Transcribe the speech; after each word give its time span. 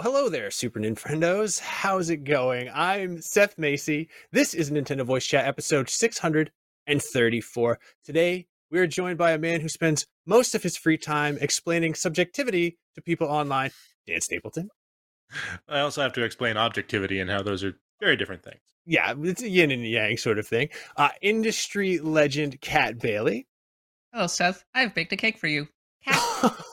Well, 0.00 0.14
hello 0.14 0.30
there, 0.30 0.50
Super 0.50 0.80
Nintendos. 0.80 1.60
How's 1.60 2.08
it 2.08 2.24
going? 2.24 2.70
I'm 2.72 3.20
Seth 3.20 3.58
Macy. 3.58 4.08
This 4.32 4.54
is 4.54 4.70
Nintendo 4.70 5.04
Voice 5.04 5.26
Chat 5.26 5.44
episode 5.44 5.90
634. 5.90 7.78
Today, 8.02 8.46
we 8.70 8.78
are 8.78 8.86
joined 8.86 9.18
by 9.18 9.32
a 9.32 9.38
man 9.38 9.60
who 9.60 9.68
spends 9.68 10.06
most 10.24 10.54
of 10.54 10.62
his 10.62 10.74
free 10.74 10.96
time 10.96 11.36
explaining 11.42 11.92
subjectivity 11.92 12.78
to 12.94 13.02
people 13.02 13.28
online, 13.28 13.72
Dan 14.06 14.22
Stapleton. 14.22 14.70
I 15.68 15.80
also 15.80 16.00
have 16.00 16.14
to 16.14 16.24
explain 16.24 16.56
objectivity 16.56 17.20
and 17.20 17.28
how 17.28 17.42
those 17.42 17.62
are 17.62 17.74
very 18.00 18.16
different 18.16 18.42
things. 18.42 18.62
Yeah, 18.86 19.12
it's 19.18 19.42
a 19.42 19.50
yin 19.50 19.70
and 19.70 19.86
yang 19.86 20.16
sort 20.16 20.38
of 20.38 20.48
thing. 20.48 20.70
Uh, 20.96 21.10
industry 21.20 21.98
legend 21.98 22.58
Kat 22.62 22.98
Bailey. 22.98 23.46
Hello, 24.14 24.28
Seth. 24.28 24.64
I've 24.74 24.94
baked 24.94 25.12
a 25.12 25.18
cake 25.18 25.36
for 25.36 25.46
you. 25.46 25.68
Kat. 26.02 26.54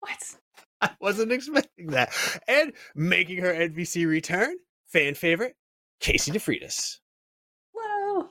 What? 0.00 0.39
I 0.80 0.90
wasn't 1.00 1.32
expecting 1.32 1.88
that. 1.88 2.12
And 2.48 2.72
making 2.94 3.38
her 3.38 3.52
NVC 3.52 4.06
return, 4.06 4.54
fan 4.86 5.14
favorite, 5.14 5.56
Casey 6.00 6.32
DeFreitas. 6.32 6.98
Hello. 7.74 8.30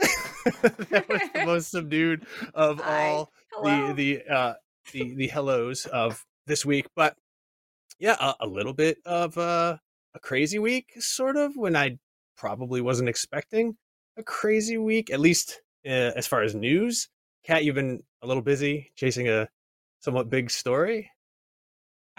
that 0.90 1.06
was 1.08 1.20
the 1.34 1.44
most 1.44 1.70
subdued 1.70 2.24
of 2.54 2.80
Hi. 2.84 3.08
all 3.08 3.32
Hello. 3.52 3.88
the 3.88 4.22
the 4.24 4.34
uh 4.34 4.54
the 4.92 5.14
the 5.14 5.28
hellos 5.28 5.86
of 5.86 6.24
this 6.46 6.64
week. 6.64 6.86
But 6.96 7.16
yeah, 7.98 8.16
a, 8.18 8.34
a 8.40 8.46
little 8.46 8.72
bit 8.72 8.98
of 9.04 9.36
uh, 9.36 9.76
a 10.14 10.20
crazy 10.20 10.58
week, 10.58 10.92
sort 10.98 11.36
of, 11.36 11.54
when 11.54 11.76
I 11.76 11.98
probably 12.36 12.80
wasn't 12.80 13.10
expecting 13.10 13.76
a 14.16 14.22
crazy 14.22 14.78
week, 14.78 15.10
at 15.10 15.20
least 15.20 15.60
uh, 15.86 16.12
as 16.16 16.26
far 16.26 16.42
as 16.42 16.54
news. 16.54 17.08
Kat, 17.44 17.64
you've 17.64 17.74
been 17.74 18.02
a 18.22 18.26
little 18.26 18.42
busy 18.42 18.90
chasing 18.96 19.28
a 19.28 19.48
somewhat 20.00 20.30
big 20.30 20.50
story. 20.50 21.10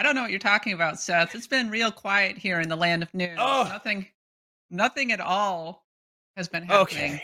I 0.02 0.04
don't 0.04 0.16
know 0.16 0.24
what 0.24 0.32
you're 0.32 0.40
talking 0.40 0.74
about, 0.74 1.00
Seth. 1.00 1.36
It's 1.36 1.46
been 1.46 1.70
real 1.70 1.92
quiet 1.92 2.36
here 2.36 2.60
in 2.60 2.70
the 2.70 2.76
land 2.76 3.04
of 3.04 3.14
news. 3.14 3.38
Oh. 3.38 3.68
Nothing, 3.70 4.08
nothing 4.72 5.12
at 5.12 5.22
all 5.22 5.86
has 6.36 6.48
been 6.50 6.64
happening. 6.64 7.14
Okay. 7.14 7.24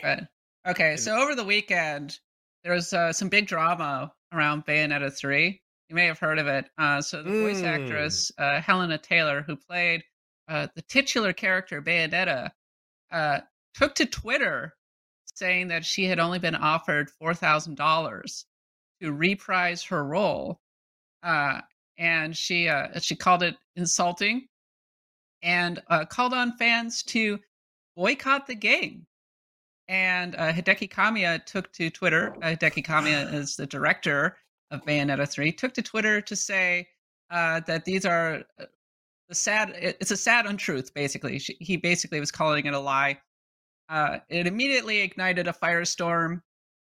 But 0.64 0.70
okay, 0.70 0.96
so 0.96 1.18
over 1.20 1.34
the 1.34 1.44
weekend 1.44 2.20
there 2.64 2.74
was 2.74 2.94
uh, 2.94 3.12
some 3.14 3.30
big 3.30 3.48
drama 3.48 4.14
around 4.32 4.64
Bayonetta 4.68 5.12
three. 5.12 5.60
You 5.90 5.96
may 5.96 6.06
have 6.06 6.20
heard 6.20 6.38
of 6.38 6.46
it. 6.46 6.70
Uh, 6.78 7.02
so 7.02 7.24
the 7.24 7.32
voice 7.32 7.62
Mm. 7.62 7.66
actress 7.66 8.32
uh, 8.38 8.62
Hellena 8.62 9.00
Taylor, 9.00 9.42
who 9.42 9.56
played 9.56 10.04
uh, 10.48 10.68
the 10.76 10.84
titular 10.84 11.34
character 11.34 11.82
Bayonetta, 11.82 12.52
uh, 13.12 13.40
took 13.74 13.96
to 13.96 14.06
Twitter 14.06 14.76
saying 15.34 15.70
that 15.70 15.84
she 15.84 16.06
had 16.06 16.20
only 16.20 16.38
been 16.38 16.54
offered 16.54 17.10
four 17.10 17.34
thousand 17.34 17.74
dollars 17.74 18.46
to 19.02 19.12
reprise 19.12 19.82
her 19.86 20.04
role, 20.04 20.60
uh, 21.24 21.62
and 21.98 22.36
she 22.36 22.70
uh, 22.70 23.00
she 23.00 23.16
called 23.16 23.44
it 23.44 23.56
insulting, 23.76 24.48
and 25.42 25.82
uh, 25.90 26.06
called 26.06 26.34
on 26.34 26.56
fans 26.58 27.04
to 27.04 27.40
boycott 27.96 28.48
the 28.48 28.56
game. 28.56 29.06
And 29.88 30.36
uh, 30.36 30.52
Hideki 30.52 30.90
Kamiya 30.92 31.46
took 31.46 31.72
to 31.74 31.90
Twitter. 31.90 32.36
Uh, 32.42 32.56
Hideki 32.56 32.86
Kamiya 32.86 33.34
is 33.34 33.56
the 33.56 33.66
director 33.66 34.38
of 34.70 34.84
Bayonetta 34.84 35.28
3. 35.30 35.52
Took 35.54 35.74
to 35.76 35.82
Twitter 35.82 36.20
to 36.22 36.36
say 36.36 36.88
uh, 37.32 37.62
that 37.68 37.86
these 37.86 38.06
are 38.06 38.44
uh, 38.60 38.66
the 39.30 39.36
sad. 39.36 39.74
It's 39.76 40.12
a 40.12 40.18
sad 40.18 40.46
untruth. 40.46 40.94
Basically, 40.94 41.40
she, 41.40 41.58
he 41.60 41.78
basically 41.78 42.20
was 42.20 42.32
calling 42.32 42.66
it 42.66 42.74
a 42.74 42.80
lie. 42.80 43.18
It 44.30 44.48
immediately 44.48 45.00
ignited 45.00 45.48
a 45.48 45.54
firestorm. 45.54 46.42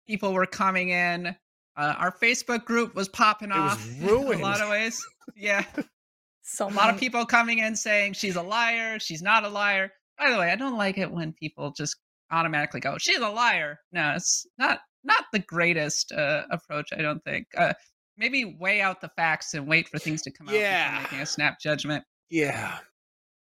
People 0.06 0.32
were 0.32 0.46
coming 0.46 0.88
in. 0.88 1.36
Uh, 1.78 1.94
our 1.98 2.12
Facebook 2.20 2.64
group 2.64 2.94
was 2.96 3.08
popping 3.08 3.50
It 3.50 3.54
was 3.58 3.72
off 3.72 3.88
ruined. 4.00 4.32
in 4.34 4.40
a 4.40 4.42
lot 4.42 4.60
of 4.60 4.68
ways. 4.68 5.00
Yeah, 5.36 5.64
so 6.42 6.68
a 6.68 6.70
lot 6.70 6.92
of 6.92 6.98
people 6.98 7.24
coming 7.24 7.58
in 7.58 7.76
saying 7.76 8.14
she's 8.14 8.36
a 8.36 8.42
liar. 8.42 8.98
She's 8.98 9.22
not 9.22 9.44
a 9.44 9.48
liar. 9.48 9.90
By 10.18 10.30
the 10.30 10.38
way, 10.38 10.50
I 10.50 10.56
don't 10.56 10.76
like 10.76 10.98
it 10.98 11.10
when 11.10 11.32
people 11.32 11.72
just 11.76 11.96
automatically 12.32 12.80
go, 12.80 12.96
"She's 12.98 13.18
a 13.18 13.28
liar." 13.28 13.78
No, 13.92 14.14
it's 14.16 14.44
not 14.58 14.80
not 15.04 15.24
the 15.32 15.38
greatest 15.38 16.10
uh, 16.12 16.42
approach. 16.50 16.88
I 16.92 17.00
don't 17.02 17.22
think. 17.24 17.46
Uh, 17.56 17.74
maybe 18.16 18.56
weigh 18.58 18.80
out 18.80 19.00
the 19.00 19.10
facts 19.16 19.54
and 19.54 19.68
wait 19.68 19.88
for 19.88 20.00
things 20.00 20.22
to 20.22 20.32
come 20.32 20.48
out 20.48 20.54
Yeah. 20.56 20.90
before 20.90 21.02
making 21.04 21.20
a 21.20 21.26
snap 21.26 21.60
judgment. 21.60 22.02
Yeah. 22.30 22.76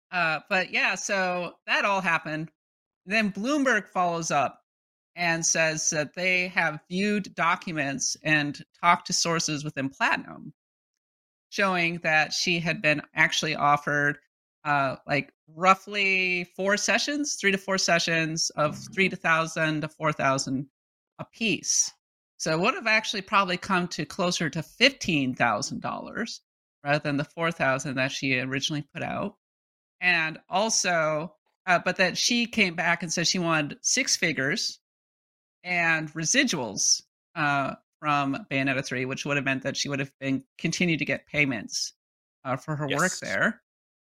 Uh, 0.10 0.40
but 0.50 0.72
yeah, 0.72 0.96
so 0.96 1.52
that 1.68 1.84
all 1.84 2.00
happened. 2.00 2.50
Then 3.06 3.34
Bloomberg 3.34 3.90
follows 3.90 4.32
up 4.32 4.58
and 5.16 5.46
says 5.46 5.90
that 5.92 6.16
they 6.16 6.48
have 6.50 6.80
viewed 6.90 7.36
documents 7.36 8.18
and 8.24 8.64
talked 8.82 9.08
to 9.08 9.14
sources 9.14 9.64
within 9.64 9.90
Platinum, 9.90 10.54
showing 11.50 12.00
that 12.04 12.34
she 12.34 12.60
had 12.60 12.82
been 12.82 13.02
actually 13.16 13.56
offered 13.56 14.18
uh, 14.66 14.96
like 15.06 15.32
roughly 15.48 16.46
four 16.56 16.78
sessions, 16.78 17.36
three 17.36 17.52
to 17.52 17.58
four 17.58 17.78
sessions 17.78 18.50
of 18.52 18.78
three 18.94 19.10
thousand 19.10 19.82
to 19.82 19.88
four 19.90 20.12
thousand 20.12 20.68
a 21.20 21.26
piece. 21.26 21.92
So 22.38 22.52
it 22.52 22.60
would 22.60 22.74
have 22.74 22.88
actually 22.88 23.22
probably 23.22 23.58
come 23.58 23.88
to 23.90 24.06
closer 24.06 24.50
to 24.50 24.64
fifteen 24.64 25.36
thousand 25.36 25.82
dollars 25.82 26.42
rather 26.84 27.00
than 27.00 27.18
the 27.18 27.24
four 27.26 27.52
thousand 27.52 27.96
that 27.96 28.12
she 28.12 28.40
originally 28.40 28.86
put 28.94 29.04
out 29.04 29.36
and 30.02 30.38
also 30.50 31.34
uh, 31.66 31.80
but 31.84 31.96
that 31.96 32.18
she 32.18 32.46
came 32.46 32.76
back 32.76 33.02
and 33.02 33.12
said 33.12 33.26
she 33.26 33.40
wanted 33.40 33.78
six 33.82 34.16
figures 34.16 34.80
and 35.64 36.12
residuals 36.14 37.02
uh, 37.36 37.76
from 38.00 38.46
Bayonetta 38.52 38.84
3, 38.86 39.06
which 39.06 39.26
would 39.26 39.38
have 39.38 39.46
meant 39.46 39.64
that 39.64 39.78
she 39.78 39.90
would 39.90 40.00
have 40.00 40.12
been 40.20 40.44
continued 40.58 41.00
to 41.00 41.06
get 41.06 41.26
payments 41.28 41.94
uh, 42.46 42.56
for 42.58 42.76
her 42.76 42.88
work 42.88 43.18
there. 43.22 43.62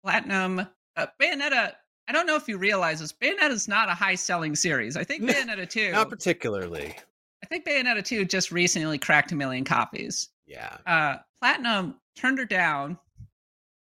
Platinum, 0.03 0.59
uh, 0.95 1.07
Bayonetta, 1.21 1.73
I 2.07 2.11
don't 2.11 2.25
know 2.27 2.35
if 2.35 2.47
you 2.47 2.57
realize 2.57 2.99
this, 2.99 3.11
Bayonetta 3.13 3.51
is 3.51 3.67
not 3.67 3.89
a 3.89 3.93
high 3.93 4.15
selling 4.15 4.55
series. 4.55 4.95
I 4.95 5.03
think 5.03 5.23
Bayonetta 5.29 5.67
2, 5.69 5.91
Not 5.91 6.09
particularly. 6.09 6.95
I 7.43 7.47
think 7.47 7.65
Bayonetta 7.65 8.03
2 8.03 8.25
just 8.25 8.51
recently 8.51 8.97
cracked 8.97 9.31
a 9.31 9.35
million 9.35 9.63
copies 9.63 10.29
Yeah. 10.45 10.77
uh, 10.85 11.17
Platinum 11.39 11.95
turned 12.15 12.37
her 12.37 12.45
down 12.45 12.97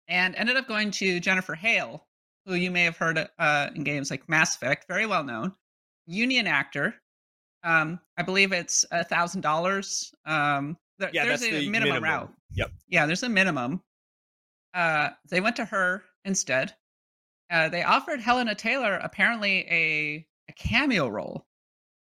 and 0.08 0.36
ended 0.36 0.58
up 0.58 0.68
going 0.68 0.92
to 0.92 1.20
Jennifer 1.20 1.56
Hale, 1.56 2.06
who 2.46 2.56
you 2.56 2.72
may 2.72 2.84
have 2.84 2.98
heard 2.98 3.26
uh, 3.40 3.70
in 3.74 3.84
games 3.84 4.12
like 4.12 4.28
Mass 4.28 4.56
Effect, 4.56 4.86
very 4.88 5.06
well 5.06 5.24
known, 5.24 5.54
union 6.08 6.46
actor. 6.48 6.96
Um, 7.64 8.00
I 8.18 8.24
believe 8.24 8.52
it's 8.52 8.86
a 8.92 9.04
thousand 9.04 9.42
dollars. 9.42 10.14
Um, 10.26 10.78
there- 11.00 11.12
Yeah, 11.14 11.26
there's 11.26 11.44
a 11.44 11.52
the 11.52 11.70
minimum, 11.70 12.02
minimum. 12.02 12.04
route. 12.04 12.34
Yep. 12.56 12.72
Yeah, 12.90 13.06
there's 13.06 13.24
a 13.24 13.30
minimum. 13.30 13.82
Uh, 14.74 15.10
they 15.30 15.40
went 15.42 15.56
to 15.58 15.66
her 15.66 16.04
instead. 16.26 16.74
Uh, 17.50 17.70
they 17.70 17.84
offered 17.84 18.20
Hellena 18.20 18.56
Taylor 18.56 18.96
apparently 18.96 19.60
a, 19.70 20.26
a 20.50 20.54
cameo 20.54 21.08
role 21.08 21.46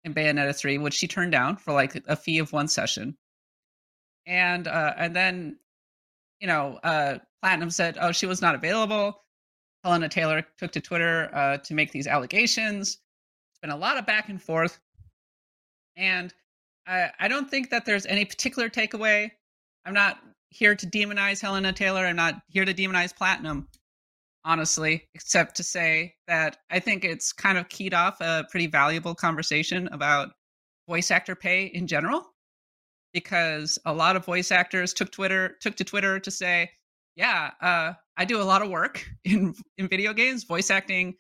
in 0.03 0.13
Bayonetta 0.13 0.55
3, 0.55 0.77
which 0.77 0.93
she 0.93 1.07
turned 1.07 1.31
down 1.31 1.55
for 1.57 1.71
like 1.73 1.95
a 2.07 2.15
fee 2.15 2.39
of 2.39 2.51
one 2.51 2.67
session. 2.67 3.17
And 4.25 4.67
uh, 4.67 4.93
and 4.97 5.15
then, 5.15 5.57
you 6.39 6.47
know, 6.47 6.79
uh, 6.83 7.19
Platinum 7.41 7.69
said, 7.71 7.97
"Oh, 7.99 8.11
she 8.11 8.25
was 8.27 8.41
not 8.41 8.53
available." 8.55 9.23
Hellena 9.83 10.09
Taylor 10.09 10.45
took 10.57 10.71
to 10.73 10.81
Twitter 10.81 11.29
uh, 11.33 11.57
to 11.59 11.73
make 11.73 11.91
these 11.91 12.05
allegations. 12.05 12.89
It's 13.51 13.59
been 13.61 13.71
a 13.71 13.77
lot 13.77 13.97
of 13.97 14.05
back 14.05 14.29
and 14.29 14.41
forth, 14.41 14.79
and 15.97 16.33
I, 16.87 17.11
I 17.19 17.27
don't 17.27 17.49
think 17.49 17.69
that 17.69 17.85
there's 17.85 18.05
any 18.05 18.25
particular 18.25 18.69
takeaway. 18.69 19.31
I'm 19.85 19.93
not 19.93 20.17
here 20.49 20.75
to 20.75 20.87
demonize 20.87 21.41
Hellena 21.41 21.73
Taylor. 21.73 22.05
I'm 22.05 22.15
not 22.15 22.41
here 22.47 22.65
to 22.65 22.73
demonize 22.73 23.15
Platinum, 23.15 23.67
honestly, 24.43 25.07
except 25.13 25.55
to 25.57 25.63
say 25.63 26.15
that 26.27 26.57
I 26.69 26.79
think 26.79 27.05
it's 27.05 27.31
kind 27.31 27.57
of 27.57 27.69
keyed 27.69 27.93
off 27.93 28.19
a 28.21 28.45
pretty 28.49 28.67
valuable 28.67 29.13
conversation 29.13 29.87
about 29.91 30.31
voice 30.87 31.11
actor 31.11 31.35
pay 31.35 31.65
in 31.65 31.85
general 31.85 32.25
because 33.13 33.77
a 33.85 33.93
lot 33.93 34.15
of 34.15 34.25
voice 34.25 34.51
actors 34.51 34.93
took 34.93 35.11
Twitter 35.11 35.57
took 35.61 35.75
to 35.75 35.83
Twitter 35.83 36.19
to 36.19 36.31
say, 36.31 36.71
"Yeah, 37.15 37.51
uh, 37.61 37.93
I 38.17 38.25
do 38.25 38.41
a 38.41 38.43
lot 38.43 38.61
of 38.63 38.69
work 38.69 39.07
in 39.23 39.53
in 39.77 39.87
video 39.87 40.13
games. 40.13 40.43
Voice 40.43 40.71
acting 40.71 41.15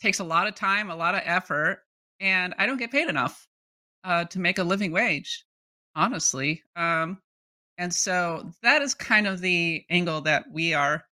takes 0.00 0.20
a 0.20 0.24
lot 0.24 0.46
of 0.48 0.54
time, 0.54 0.90
a 0.90 0.96
lot 0.96 1.14
of 1.14 1.22
effort, 1.24 1.82
and 2.20 2.54
I 2.58 2.66
don't 2.66 2.78
get 2.78 2.90
paid 2.90 3.08
enough 3.08 3.46
uh, 4.04 4.24
to 4.26 4.38
make 4.38 4.58
a 4.58 4.64
living 4.64 4.92
wage, 4.92 5.44
honestly." 5.94 6.62
Um, 6.76 7.20
and 7.78 7.92
so 7.92 8.50
that 8.62 8.82
is 8.82 8.94
kind 8.94 9.26
of 9.26 9.40
the 9.40 9.84
angle 9.90 10.20
that 10.22 10.44
we 10.52 10.74
are 10.74 11.04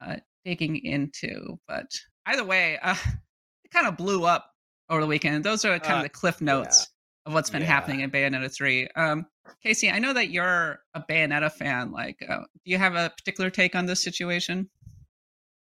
uh, 0.00 0.16
digging 0.44 0.76
into. 0.76 1.58
But 1.66 1.90
either 2.26 2.44
way, 2.44 2.78
uh, 2.82 2.96
it 3.64 3.70
kind 3.70 3.86
of 3.86 3.96
blew 3.96 4.24
up 4.24 4.50
over 4.88 5.00
the 5.00 5.06
weekend. 5.06 5.44
Those 5.44 5.64
are 5.64 5.78
kind 5.78 5.94
Uh, 5.94 5.96
of 5.98 6.02
the 6.04 6.08
cliff 6.08 6.40
notes 6.40 6.88
of 7.26 7.32
what's 7.34 7.50
been 7.50 7.62
Yeah. 7.62 7.68
happening 7.68 8.00
in 8.00 8.10
Bayonetta 8.10 8.52
3. 8.54 8.88
Um, 8.96 9.26
Casey, 9.62 9.90
I 9.90 9.98
know 10.00 10.12
that 10.12 10.30
you're 10.30 10.80
a 10.94 11.00
Bayonetta 11.08 11.52
fan. 11.52 11.92
Like, 11.92 12.18
uh, 12.28 12.38
do 12.38 12.70
you 12.70 12.78
have 12.78 12.94
a 12.94 13.10
particular 13.16 13.48
take 13.50 13.74
on 13.76 13.86
this 13.86 14.02
situation? 14.02 14.68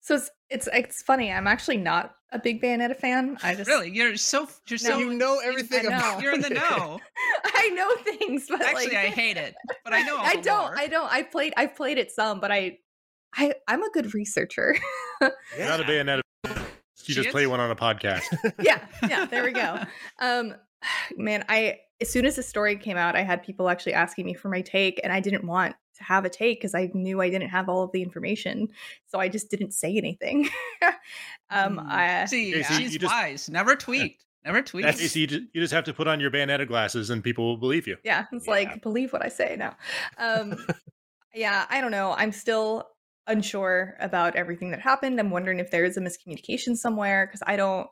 So 0.05 0.13
it's 0.15 0.29
it's 0.51 0.69
it's 0.71 1.01
funny. 1.01 1.31
I'm 1.31 1.47
actually 1.47 1.77
not 1.77 2.13
a 2.31 2.37
big 2.37 2.61
Bayonetta 2.61 2.95
fan. 2.95 3.37
I 3.41 3.55
just 3.55 3.67
Really, 3.67 3.89
you're 3.89 4.15
so 4.17 4.47
you're 4.67 4.77
No. 4.83 4.89
so 4.89 4.97
you 4.99 5.13
know 5.15 5.39
everything 5.43 5.87
I 5.87 5.89
know. 5.89 5.97
about 5.97 6.21
you're 6.21 6.33
in 6.33 6.41
the 6.41 6.49
know. 6.51 6.99
I 7.43 7.69
know 7.69 7.89
things, 8.03 8.45
but 8.47 8.61
Actually, 8.61 8.85
like 8.89 8.95
I 8.97 9.05
hate 9.07 9.37
it, 9.37 9.55
but 9.83 9.93
I 9.93 10.03
know. 10.03 10.17
all 10.17 10.23
I 10.25 10.35
don't. 10.35 10.61
lore. 10.65 10.77
I 10.77 10.87
don't. 10.87 11.11
I 11.11 11.23
played. 11.23 11.53
I've 11.57 11.75
played 11.75 11.97
it 11.97 12.11
some, 12.11 12.39
but 12.39 12.51
I 12.51 12.77
I 13.35 13.55
I'm 13.67 13.81
a 13.81 13.89
good 13.89 14.13
researcher. 14.13 14.75
You're 15.21 15.31
not 15.67 15.79
a 15.79 15.83
Bayonetta. 15.83 16.21
You 16.45 16.53
She 17.03 17.13
just 17.15 17.27
is? 17.27 17.31
play 17.31 17.47
one 17.47 17.59
on 17.59 17.71
a 17.71 17.75
podcast. 17.75 18.23
yeah, 18.61 18.85
yeah, 19.09 19.25
there 19.25 19.43
we 19.43 19.53
go. 19.53 19.79
Um 20.19 20.53
man, 21.17 21.45
I 21.49 21.79
as 21.99 22.11
soon 22.11 22.25
as 22.27 22.35
the 22.35 22.43
story 22.43 22.75
came 22.77 22.97
out, 22.97 23.15
I 23.15 23.23
had 23.23 23.41
people 23.41 23.69
actually 23.69 23.93
asking 23.93 24.25
me 24.27 24.35
for 24.35 24.49
my 24.49 24.61
take 24.61 24.99
and 25.03 25.11
I 25.11 25.19
didn't 25.19 25.47
want 25.47 25.71
to 25.71 25.77
have 25.99 26.25
a 26.25 26.29
take 26.29 26.59
because 26.59 26.75
I 26.75 26.89
knew 26.93 27.21
I 27.21 27.29
didn't 27.29 27.49
have 27.49 27.69
all 27.69 27.83
of 27.83 27.91
the 27.91 28.01
information. 28.01 28.67
So 29.07 29.19
I 29.19 29.27
just 29.29 29.49
didn't 29.49 29.71
say 29.73 29.95
anything. 29.97 30.49
um 31.49 31.77
Mm. 31.77 31.87
I 31.91 32.25
See, 32.25 32.53
Okay, 32.53 32.63
so 32.63 32.73
she's 32.75 32.93
you 32.93 32.99
just- 32.99 33.13
wise. 33.13 33.49
Never 33.49 33.75
tweet. 33.75 34.17
Never 34.43 34.61
tweet. 34.61 34.83
That's- 34.85 34.99
Casey, 35.01 35.21
you 35.21 35.27
just, 35.27 35.43
you 35.53 35.61
just 35.61 35.73
have 35.73 35.85
to 35.85 35.93
put 35.93 36.07
on 36.07 36.19
your 36.19 36.29
Bayonetta 36.31 36.67
glasses 36.67 37.09
and 37.09 37.23
people 37.23 37.45
will 37.45 37.57
believe 37.57 37.87
you. 37.87 37.97
yeah, 38.03 38.25
it's 38.31 38.45
Yeah. 38.45 38.51
like 38.51 38.81
believe 38.81 39.11
what 39.13 39.23
I 39.25 39.29
say 39.29 39.55
now. 39.57 39.75
Um 40.17 40.55
yeah, 41.33 41.65
I 41.69 41.81
don't 41.81 41.91
know. 41.91 42.13
I'm 42.17 42.31
still 42.31 42.87
unsure 43.27 43.95
about 43.99 44.35
everything 44.35 44.69
that 44.71 44.79
happened. 44.81 45.19
I'm 45.19 45.31
wondering 45.31 45.59
if 45.59 45.71
there 45.71 45.83
is 45.83 45.97
a 45.97 46.01
miscommunication 46.01 46.77
somewhere 46.77 47.25
because 47.25 47.41
I 47.47 47.55
don't 47.55 47.87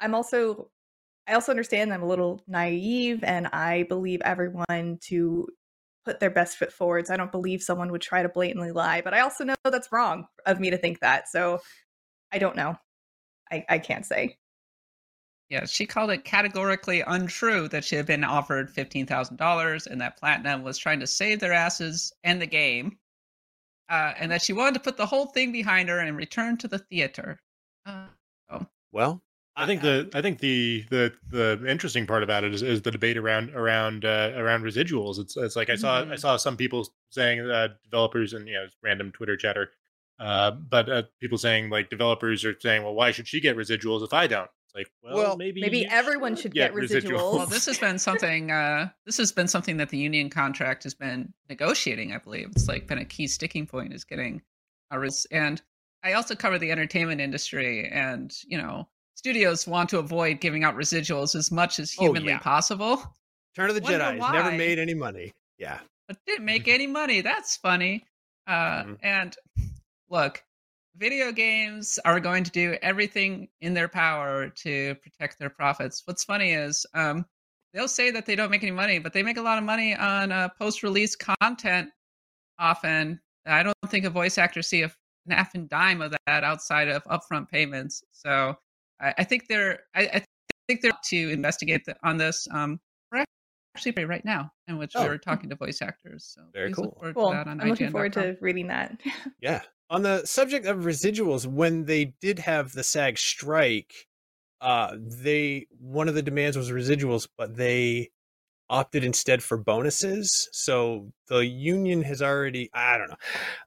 I'm 0.00 0.14
also 0.14 0.70
I 1.26 1.32
also 1.34 1.52
understand 1.52 1.92
I'm 1.92 2.02
a 2.02 2.06
little 2.08 2.42
naive 2.46 3.22
and 3.24 3.46
I 3.48 3.84
believe 3.84 4.20
everyone 4.24 4.98
to 5.04 5.48
put 6.04 6.20
their 6.20 6.30
best 6.30 6.56
foot 6.56 6.72
forwards. 6.72 7.10
I 7.10 7.16
don't 7.16 7.32
believe 7.32 7.62
someone 7.62 7.90
would 7.92 8.02
try 8.02 8.22
to 8.22 8.28
blatantly 8.28 8.72
lie, 8.72 9.00
but 9.00 9.14
I 9.14 9.20
also 9.20 9.44
know 9.44 9.54
that's 9.64 9.92
wrong 9.92 10.26
of 10.46 10.60
me 10.60 10.70
to 10.70 10.78
think 10.78 11.00
that. 11.00 11.28
So 11.28 11.60
I 12.32 12.38
don't 12.38 12.56
know. 12.56 12.76
I, 13.50 13.64
I 13.68 13.78
can't 13.78 14.06
say. 14.06 14.36
Yeah, 15.50 15.66
she 15.66 15.86
called 15.86 16.10
it 16.10 16.24
categorically 16.24 17.02
untrue 17.06 17.68
that 17.68 17.84
she 17.84 17.96
had 17.96 18.06
been 18.06 18.24
offered 18.24 18.70
fifteen 18.70 19.06
thousand 19.06 19.36
dollars 19.36 19.86
and 19.86 20.00
that 20.00 20.18
Platinum 20.18 20.62
was 20.62 20.78
trying 20.78 21.00
to 21.00 21.06
save 21.06 21.38
their 21.38 21.52
asses 21.52 22.12
and 22.24 22.40
the 22.40 22.46
game, 22.46 22.98
uh, 23.90 24.14
and 24.18 24.32
that 24.32 24.42
she 24.42 24.54
wanted 24.54 24.74
to 24.74 24.80
put 24.80 24.96
the 24.96 25.06
whole 25.06 25.26
thing 25.26 25.52
behind 25.52 25.90
her 25.90 25.98
and 25.98 26.16
return 26.16 26.56
to 26.58 26.68
the 26.68 26.78
theater. 26.78 27.38
Uh, 27.84 28.06
well, 28.90 29.22
I 29.56 29.66
think 29.66 29.82
the 29.82 30.10
I 30.14 30.20
think 30.20 30.40
the 30.40 30.84
the 30.90 31.12
the 31.30 31.64
interesting 31.70 32.06
part 32.06 32.22
about 32.24 32.42
it 32.44 32.52
is, 32.52 32.62
is 32.62 32.82
the 32.82 32.90
debate 32.90 33.16
around 33.16 33.50
around 33.54 34.04
uh, 34.04 34.32
around 34.34 34.62
residuals. 34.64 35.18
It's 35.18 35.36
it's 35.36 35.54
like 35.56 35.70
I 35.70 35.76
saw 35.76 36.00
I 36.00 36.04
Mhm. 36.04 36.18
saw 36.18 36.36
some 36.36 36.56
people 36.56 36.88
saying 37.10 37.40
uh, 37.48 37.68
developers 37.84 38.32
and 38.32 38.48
you 38.48 38.54
know 38.54 38.66
random 38.82 39.12
Twitter 39.12 39.36
chatter, 39.36 39.70
uh, 40.18 40.50
but 40.50 40.88
uh, 40.88 41.02
people 41.20 41.38
saying 41.38 41.70
like 41.70 41.88
developers 41.88 42.44
are 42.44 42.58
saying, 42.58 42.82
well, 42.82 42.94
why 42.94 43.12
should 43.12 43.28
she 43.28 43.40
get 43.40 43.56
residuals 43.56 44.02
if 44.04 44.12
I 44.12 44.26
don't? 44.26 44.50
It's 44.66 44.74
like, 44.74 44.88
well, 45.04 45.14
Well, 45.14 45.36
maybe 45.36 45.60
Maybe 45.60 45.86
everyone 45.86 46.34
should 46.34 46.52
get 46.52 46.74
residuals. 46.74 47.32
well, 47.36 47.46
this 47.46 47.66
has 47.66 47.78
been 47.78 47.98
something. 48.00 48.50
Uh, 48.50 48.88
this 49.06 49.16
has 49.18 49.30
been 49.30 49.46
something 49.46 49.76
that 49.76 49.88
the 49.90 49.98
union 49.98 50.30
contract 50.30 50.82
has 50.82 50.94
been 50.94 51.32
negotiating. 51.48 52.12
I 52.12 52.18
believe 52.18 52.48
it's 52.50 52.66
like 52.66 52.88
been 52.88 52.98
a 52.98 53.04
key 53.04 53.28
sticking 53.28 53.66
point 53.68 53.92
is 53.92 54.02
getting 54.02 54.42
a 54.90 54.98
res- 54.98 55.26
and 55.30 55.62
I 56.02 56.14
also 56.14 56.34
cover 56.34 56.58
the 56.58 56.72
entertainment 56.72 57.20
industry, 57.20 57.88
and 57.88 58.36
you 58.48 58.58
know, 58.58 58.88
studios 59.14 59.66
want 59.66 59.88
to 59.90 59.98
avoid 59.98 60.40
giving 60.40 60.64
out 60.64 60.76
residuals 60.76 61.34
as 61.34 61.50
much 61.50 61.78
as 61.78 61.94
Oh, 61.98 62.02
humanly 62.04 62.32
yeah. 62.32 62.38
possible. 62.38 63.02
Turn 63.56 63.68
of 63.70 63.76
the 63.76 63.82
Wonder 63.82 63.98
Jedi 63.98 64.32
never 64.32 64.52
made 64.52 64.78
any 64.78 64.94
money. 64.94 65.32
Yeah. 65.58 65.80
but 66.08 66.18
didn't 66.26 66.44
make 66.54 66.68
any 66.68 66.86
money. 66.86 67.20
That's 67.20 67.56
funny. 67.56 68.04
Uh, 68.46 68.82
Mhm. 68.84 68.98
And 69.02 69.36
look, 70.10 70.42
video 70.96 71.32
games 71.32 71.98
are 72.04 72.20
going 72.20 72.44
to 72.44 72.50
do 72.50 72.76
everything 72.82 73.48
in 73.60 73.72
their 73.74 73.88
power 73.88 74.48
to 74.50 74.94
protect 74.96 75.38
their 75.38 75.50
profits. 75.50 76.02
What's 76.04 76.24
funny 76.24 76.52
is 76.52 76.84
um, 76.94 77.24
they'll 77.72 77.88
say 77.88 78.10
that 78.10 78.26
they 78.26 78.36
don't 78.36 78.50
make 78.50 78.62
any 78.62 78.70
money, 78.72 78.98
but 78.98 79.12
they 79.12 79.22
make 79.22 79.36
a 79.38 79.42
lot 79.42 79.56
of 79.58 79.64
money 79.64 79.94
on 79.94 80.30
uh, 80.30 80.48
post-release 80.58 81.16
content. 81.16 81.90
Often, 82.58 83.20
I 83.46 83.62
don't 83.62 83.74
think 83.88 84.04
a 84.04 84.10
voice 84.10 84.38
actor 84.38 84.62
see 84.62 84.82
a 84.82 84.92
an 85.26 85.32
half 85.32 85.54
and 85.54 85.68
dime 85.70 86.02
of 86.02 86.14
that 86.26 86.44
outside 86.44 86.88
of 86.88 87.02
upfront 87.04 87.48
payments. 87.48 88.04
So 88.12 88.58
I, 89.00 89.14
I 89.18 89.24
think 89.24 89.48
they're 89.48 89.80
I, 89.94 90.02
I 90.14 90.24
think 90.68 90.80
they're 90.80 90.92
to 91.10 91.30
investigate 91.30 91.84
the, 91.84 91.94
on 92.02 92.16
this. 92.16 92.46
Um, 92.52 92.80
we're 93.12 93.24
actually 93.76 94.04
right 94.04 94.24
now 94.24 94.50
in 94.68 94.78
which 94.78 94.92
Oh. 94.94 95.04
we're 95.04 95.18
talking 95.18 95.50
to 95.50 95.56
voice 95.56 95.82
actors. 95.82 96.32
So 96.34 96.42
Very 96.52 96.68
please 96.70 96.78
look 96.78 96.84
cool. 96.94 96.98
forward 97.00 97.16
Well, 97.16 97.30
to 97.30 97.36
that 97.36 97.46
on 97.48 97.60
I'm 97.60 97.68
looking 97.68 97.90
forward 97.90 98.12
to 98.14 98.36
reading 98.40 98.68
that. 98.68 99.00
Yeah. 99.40 99.62
On 99.90 100.02
the 100.02 100.24
subject 100.24 100.64
of 100.66 100.78
residuals, 100.78 101.46
when 101.46 101.84
they 101.84 102.14
did 102.20 102.38
have 102.38 102.72
the 102.72 102.82
SAG 102.82 103.18
strike, 103.18 103.92
uh, 104.62 104.96
they 104.98 105.66
one 105.78 106.08
of 106.08 106.14
the 106.14 106.22
demands 106.22 106.56
was 106.56 106.70
residuals, 106.70 107.28
but 107.36 107.54
they 107.56 108.10
opted 108.70 109.04
instead 109.04 109.42
for 109.42 109.58
bonuses. 109.58 110.48
So 110.52 111.12
the 111.28 111.44
union 111.44 112.02
has 112.02 112.22
already 112.22 112.70
I 112.72 112.96
don't 112.96 113.10
know. 113.10 113.16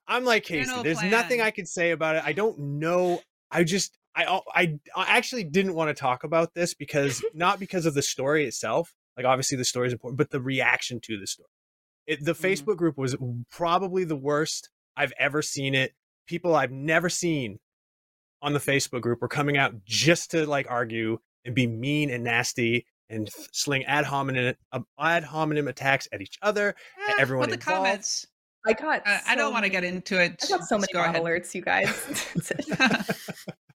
I'm 0.08 0.26
like 0.26 0.44
Casey. 0.44 0.72
no 0.72 0.82
There's 0.82 1.04
nothing. 1.04 1.40
I 1.40 1.52
can 1.52 1.68
say 1.68 1.92
about 1.92 2.16
it. 2.16 2.24
I 2.26 2.34
don't 2.34 2.58
know. 2.58 3.22
I 3.52 3.64
just 3.64 3.97
I 4.26 4.42
I 4.54 4.80
I 4.96 5.18
actually 5.18 5.44
didn't 5.44 5.74
want 5.76 5.90
to 5.90 5.94
talk 6.00 6.24
about 6.24 6.54
this 6.54 6.74
because 6.74 7.24
not 7.34 7.60
because 7.60 7.86
of 7.86 7.94
the 7.94 8.02
story 8.02 8.46
itself. 8.46 8.94
Like 9.16 9.26
obviously 9.26 9.58
the 9.58 9.66
story 9.66 9.88
is 9.88 9.94
important, 9.94 10.18
but 10.18 10.32
the 10.32 10.42
reaction 10.42 11.00
to 11.04 11.20
the 11.20 11.28
story. 11.28 11.50
It, 12.06 12.24
the 12.24 12.34
Mhm. 12.34 12.42
Facebook 12.42 12.78
group 12.78 12.98
was 12.98 13.16
probably 13.52 14.04
the 14.06 14.16
worst 14.16 14.70
I've 14.96 15.14
ever 15.20 15.42
seen 15.42 15.76
it. 15.76 15.94
People 16.28 16.56
I've 16.56 16.72
never 16.72 17.10
seen 17.10 17.60
on 18.42 18.54
the 18.54 18.60
Facebook 18.60 19.02
group 19.02 19.22
were 19.22 19.28
coming 19.28 19.58
out 19.58 19.84
just 19.86 20.32
to 20.32 20.46
like 20.46 20.68
argue 20.70 21.20
and 21.46 21.54
be 21.56 21.68
mean 21.68 22.10
and 22.10 22.24
nasty 22.24 22.86
and 23.10 23.30
sling 23.52 23.84
ad 23.86 24.06
hominem 24.06 24.56
ad 25.00 25.24
hominem 25.24 25.68
attacks 25.68 26.08
at 26.12 26.22
each 26.22 26.38
other. 26.42 26.76
Eh, 27.10 27.14
everyone 27.20 27.50
but 27.50 27.50
the 27.50 27.56
involved. 27.56 27.86
comments. 27.86 28.28
I 28.66 28.74
got. 28.74 29.02
Uh, 29.08 29.20
I 29.26 29.36
don't 29.36 29.54
want 29.54 29.64
to 29.64 29.70
get 29.70 29.84
into 29.86 30.22
it. 30.22 30.44
I 30.44 30.48
got 30.58 30.66
so 30.66 30.78
many 30.78 30.92
go 30.92 31.02
ahead. 31.02 31.16
alerts, 31.22 31.54
you 31.56 31.62
guys. 31.62 31.88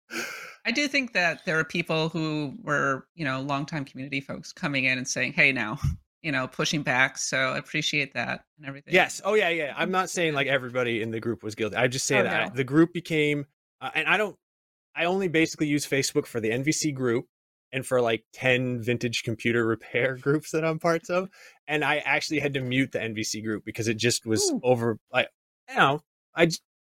I 0.65 0.71
do 0.71 0.87
think 0.89 1.13
that 1.15 1.45
there 1.45 1.59
are 1.59 1.65
people 1.65 2.09
who 2.09 2.55
were, 2.63 3.07
you 3.15 3.25
know, 3.25 3.41
longtime 3.41 3.85
community 3.85 4.21
folks 4.21 4.53
coming 4.53 4.85
in 4.85 4.97
and 4.99 5.07
saying, 5.09 5.33
"Hey, 5.33 5.53
now," 5.53 5.79
you 6.23 6.31
know, 6.31 6.47
pushing 6.47 6.83
back. 6.83 7.19
So 7.19 7.37
I 7.37 7.59
appreciate 7.59 8.15
that 8.15 8.45
and 8.59 8.67
everything. 8.67 8.95
Yes. 8.95 9.21
Oh 9.25 9.35
yeah, 9.35 9.49
yeah. 9.49 9.75
I'm 9.77 9.91
not 9.91 10.09
saying 10.09 10.35
like 10.35 10.47
everybody 10.47 11.03
in 11.03 11.11
the 11.11 11.21
group 11.21 11.43
was 11.43 11.55
guilty. 11.55 11.77
I 11.77 11.89
just 11.89 12.07
say 12.07 12.21
Oh, 12.21 12.23
that 12.23 12.49
no. 12.51 12.57
the 12.57 12.65
group 12.65 12.93
became, 12.93 13.47
uh, 13.81 13.91
and 13.95 14.07
I 14.09 14.17
don't. 14.17 14.37
I 14.95 15.07
only 15.07 15.29
basically 15.29 15.67
use 15.69 15.87
Facebook 15.87 16.27
for 16.27 16.39
the 16.39 16.51
NVC 16.51 16.95
group 16.95 17.27
and 17.73 17.85
for 17.87 18.01
like 18.03 18.25
10 18.35 18.83
vintage 18.83 19.23
computer 19.23 19.67
repair 19.67 20.17
groups 20.17 20.51
that 20.51 20.65
I'm 20.65 20.79
parts 20.79 21.09
of. 21.09 21.31
And 21.67 21.83
I 21.83 21.97
actually 21.99 22.41
had 22.41 22.55
to 22.55 22.61
mute 22.61 22.93
the 22.93 22.99
NVC 22.99 23.43
group 23.43 23.65
because 23.65 23.89
it 23.89 23.97
just 23.97 24.27
was 24.27 24.51
Ooh. 24.51 24.61
over. 24.63 24.99
Like, 25.11 25.29
you 25.71 25.77
know, 25.77 26.01
I 26.37 26.51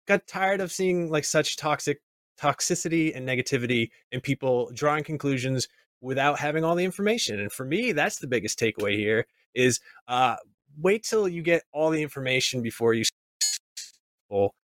got 0.09 0.26
tired 0.26 0.61
of 0.61 0.73
seeing 0.73 1.09
like 1.09 1.25
such 1.25 1.56
toxic 1.56 2.00
toxicity 2.41 3.17
and 3.17 3.29
negativity 3.29 3.91
and 4.12 4.23
people 4.23 4.71
drawing 4.75 5.05
conclusions 5.05 5.69
without 6.00 6.38
having 6.38 6.64
all 6.64 6.75
the 6.75 6.85
information. 6.85 7.41
And 7.41 7.50
for 7.50 7.64
me, 7.64 7.93
that's 7.93 8.19
the 8.19 8.26
biggest 8.26 8.59
takeaway 8.59 8.97
here 8.97 9.26
is 9.55 9.81
uh, 10.09 10.37
wait 10.79 11.05
till 11.05 11.29
you 11.29 11.43
get 11.43 11.62
all 11.73 11.91
the 11.91 12.03
information 12.03 12.62
before 12.62 12.95
you 12.95 13.05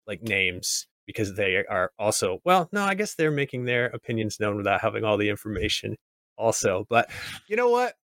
like 0.08 0.22
names 0.22 0.88
because 1.06 1.36
they 1.36 1.64
are 1.70 1.92
also 1.98 2.40
well 2.46 2.70
no 2.72 2.84
i 2.84 2.94
guess 2.94 3.16
they're 3.16 3.32
making 3.32 3.66
their 3.66 3.88
opinions 3.88 4.40
known 4.40 4.56
without 4.58 4.82
having 4.82 5.04
all 5.04 5.18
the 5.18 5.30
information 5.30 5.96
also 6.38 6.86
but 6.90 7.10
you 7.48 7.56
know 7.56 7.70
what 7.70 7.96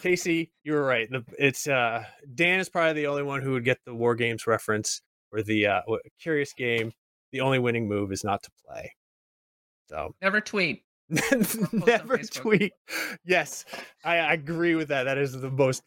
casey 0.00 0.52
you 0.64 0.72
were 0.72 0.84
right 0.84 1.08
the, 1.10 1.22
it's 1.38 1.66
uh 1.66 2.02
dan 2.34 2.60
is 2.60 2.68
probably 2.68 2.94
the 2.94 3.06
only 3.06 3.22
one 3.22 3.42
who 3.42 3.52
would 3.52 3.64
get 3.64 3.78
the 3.84 3.94
war 3.94 4.14
games 4.14 4.46
reference 4.46 5.02
or 5.32 5.42
the 5.42 5.66
uh 5.66 5.80
curious 6.20 6.52
game 6.52 6.92
the 7.32 7.40
only 7.40 7.58
winning 7.58 7.88
move 7.88 8.12
is 8.12 8.24
not 8.24 8.42
to 8.42 8.50
play 8.66 8.94
so 9.88 10.14
Never 10.22 10.40
tweet. 10.40 10.84
never 11.72 12.18
tweet 12.18 12.72
yes 13.24 13.64
I, 14.04 14.18
I 14.18 14.32
agree 14.34 14.76
with 14.76 14.88
that 14.88 15.04
that 15.04 15.18
is 15.18 15.32
the 15.32 15.50
most 15.50 15.82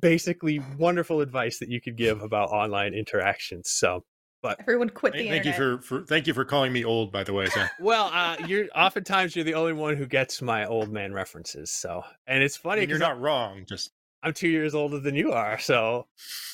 basically 0.00 0.60
wonderful 0.76 1.20
advice 1.20 1.60
that 1.60 1.68
you 1.68 1.80
could 1.80 1.96
give 1.96 2.22
about 2.22 2.48
online 2.50 2.94
interactions 2.94 3.70
so 3.70 4.04
but 4.42 4.60
Everyone 4.60 4.88
quit 4.88 5.14
the 5.14 5.28
Thank, 5.28 5.30
thank 5.30 5.44
you 5.46 5.52
for, 5.52 5.82
for 5.82 6.02
thank 6.04 6.26
you 6.26 6.34
for 6.34 6.44
calling 6.44 6.72
me 6.72 6.84
old. 6.84 7.10
By 7.10 7.24
the 7.24 7.32
way, 7.32 7.46
so 7.46 7.66
Well, 7.80 8.10
uh, 8.12 8.36
you're 8.46 8.66
oftentimes 8.74 9.34
you're 9.34 9.44
the 9.44 9.54
only 9.54 9.72
one 9.72 9.96
who 9.96 10.06
gets 10.06 10.40
my 10.40 10.64
old 10.64 10.90
man 10.92 11.12
references. 11.12 11.72
So, 11.72 12.04
and 12.26 12.42
it's 12.42 12.56
I 12.56 12.60
funny 12.60 12.80
mean, 12.82 12.88
you're 12.88 12.98
because 12.98 13.08
not 13.08 13.20
wrong. 13.20 13.64
Just 13.68 13.90
I'm 14.22 14.32
two 14.32 14.48
years 14.48 14.74
older 14.74 15.00
than 15.00 15.14
you 15.14 15.32
are, 15.32 15.58
so 15.58 16.06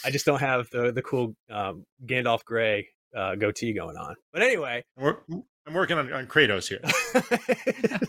I 0.04 0.10
just 0.10 0.24
don't 0.24 0.40
have 0.40 0.70
the 0.70 0.92
the 0.92 1.02
cool 1.02 1.36
um, 1.50 1.84
Gandalf 2.06 2.44
gray 2.44 2.88
uh, 3.16 3.34
goatee 3.36 3.72
going 3.72 3.96
on. 3.96 4.14
But 4.32 4.42
anyway, 4.42 4.84
I'm, 4.98 5.16
I'm 5.66 5.74
working 5.74 5.98
on, 5.98 6.12
on 6.12 6.26
Kratos 6.26 6.68
here. 6.68 6.80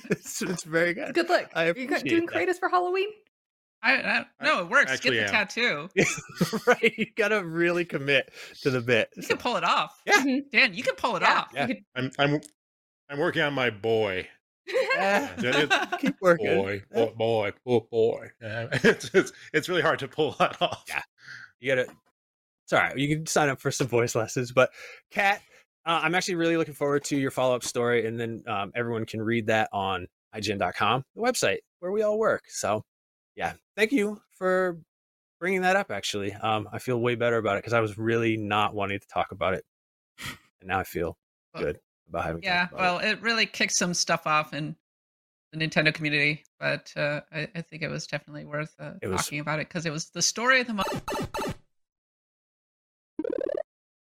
it's, 0.10 0.42
it's 0.42 0.64
very 0.64 0.94
good. 0.94 1.14
Good 1.14 1.30
luck. 1.30 1.50
I 1.54 1.66
Are 1.70 1.78
you 1.78 1.88
doing 1.88 2.26
that. 2.26 2.34
Kratos 2.36 2.60
for 2.60 2.70
Halloween? 2.70 3.10
I, 3.84 3.94
I 3.98 4.26
no, 4.44 4.62
it 4.62 4.70
works. 4.70 5.00
Get 5.00 5.12
the 5.12 5.24
am. 5.26 5.30
tattoo. 5.30 5.90
right, 6.68 6.94
you 6.98 7.06
gotta 7.16 7.46
really 7.46 7.86
commit 7.86 8.32
to 8.62 8.72
the 8.72 8.82
bit. 8.82 9.10
You 9.16 9.24
can 9.24 9.38
pull 9.38 9.58
it 9.58 9.64
off. 9.64 10.02
Yeah. 10.08 10.22
Mhm. 10.24 10.50
Dan, 10.52 10.74
you 10.74 10.82
can 10.82 10.96
pull 10.96 11.16
it 11.18 11.22
Yeah. 11.22 11.38
off. 11.38 11.48
Yeah. 11.54 11.68
You 11.68 11.76
I'm 11.96 12.12
I'm 12.18 12.42
I'm 13.10 13.20
working 13.20 13.44
on 13.44 13.54
my 13.54 13.70
boy. 13.70 14.28
It- 14.68 15.70
it- 15.72 16.00
keep 16.00 16.16
working. 16.22 16.48
boy, 16.48 16.82
boy, 16.92 17.14
boy, 17.16 17.52
boy, 17.64 17.80
boy. 17.92 18.28
It's, 18.42 19.12
it's 19.14 19.32
it's 19.54 19.70
really 19.70 19.84
hard 19.84 20.00
to 20.00 20.08
pull 20.08 20.32
that 20.40 20.60
off. 20.62 20.84
Yeah. 20.88 21.04
You 21.60 21.76
gotta 21.76 21.92
It's 22.66 22.74
all 22.74 22.80
right. 22.80 22.98
You 22.98 23.16
can 23.16 23.26
sign 23.28 23.50
up 23.50 23.60
for 23.62 23.70
some 23.72 23.88
voice 23.88 24.16
lessons. 24.16 24.52
But 24.52 24.72
Kat, 25.12 25.42
uh, 25.86 26.00
I'm 26.04 26.16
actually 26.16 26.36
really 26.36 26.58
looking 26.58 26.74
forward 26.74 27.04
to 27.06 27.16
your 27.18 27.32
follow 27.32 27.56
up 27.56 27.64
story, 27.64 28.08
and 28.08 28.20
then 28.20 28.44
um, 28.48 28.72
everyone 28.76 29.06
can 29.06 29.22
read 29.22 29.48
that 29.48 29.70
on 29.72 30.08
IGN.com, 30.36 31.04
the 31.16 31.22
website 31.22 31.60
where 31.80 31.92
we 31.92 32.02
all 32.02 32.18
work. 32.18 32.44
So, 32.48 32.84
yeah, 33.36 33.54
thank 33.78 33.92
you 33.92 34.20
for 34.32 34.80
bringing 35.40 35.62
that 35.62 35.76
up. 35.76 35.92
Actually, 35.92 36.34
um, 36.34 36.68
I 36.74 36.80
feel 36.80 37.00
way 37.00 37.14
better 37.14 37.38
about 37.38 37.58
it 37.58 37.60
because 37.60 37.74
I 37.74 37.82
was 37.82 37.98
really 38.00 38.36
not 38.36 38.74
wanting 38.74 39.00
to 39.00 39.08
talk 39.08 39.32
about 39.32 39.54
it, 39.54 39.64
and 40.60 40.68
now 40.68 40.80
I 40.80 40.84
feel 40.84 41.18
Well, 41.54 41.64
good 41.64 41.80
about 42.10 42.26
having. 42.26 42.42
Yeah, 42.44 42.64
about 42.70 42.80
well, 42.80 42.98
it 43.00 43.22
really 43.22 43.46
kicked 43.46 43.76
some 43.76 43.94
stuff 43.94 44.26
off 44.26 44.54
in 44.54 44.76
the 45.54 45.60
Nintendo 45.60 45.94
community, 45.94 46.44
but 46.60 46.92
uh, 46.98 47.22
I, 47.32 47.48
I 47.54 47.62
think 47.62 47.84
it 47.84 47.90
was 47.90 48.08
definitely 48.08 48.46
worth 48.46 48.74
uh, 48.80 48.94
It 49.04 49.08
was- 49.08 49.22
talking 49.22 49.40
about 49.40 49.60
it 49.60 49.68
because 49.68 49.86
it 49.86 49.92
was 49.92 50.10
the 50.10 50.22
story 50.24 50.62
of 50.62 50.68
the 50.68 50.74
mo- 50.74 50.84
it. 50.92 51.45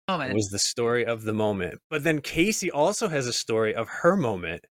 Moment. 0.09 0.31
it 0.33 0.35
was 0.35 0.49
the 0.51 0.59
story 0.59 1.05
of 1.05 1.23
the 1.23 1.33
moment. 1.33 1.81
But 1.91 2.05
then 2.05 2.21
Casey 2.21 2.71
also 2.71 3.09
has 3.09 3.27
a 3.27 3.33
story 3.33 3.75
of 3.75 3.89
her 3.89 4.17
moment. 4.17 4.65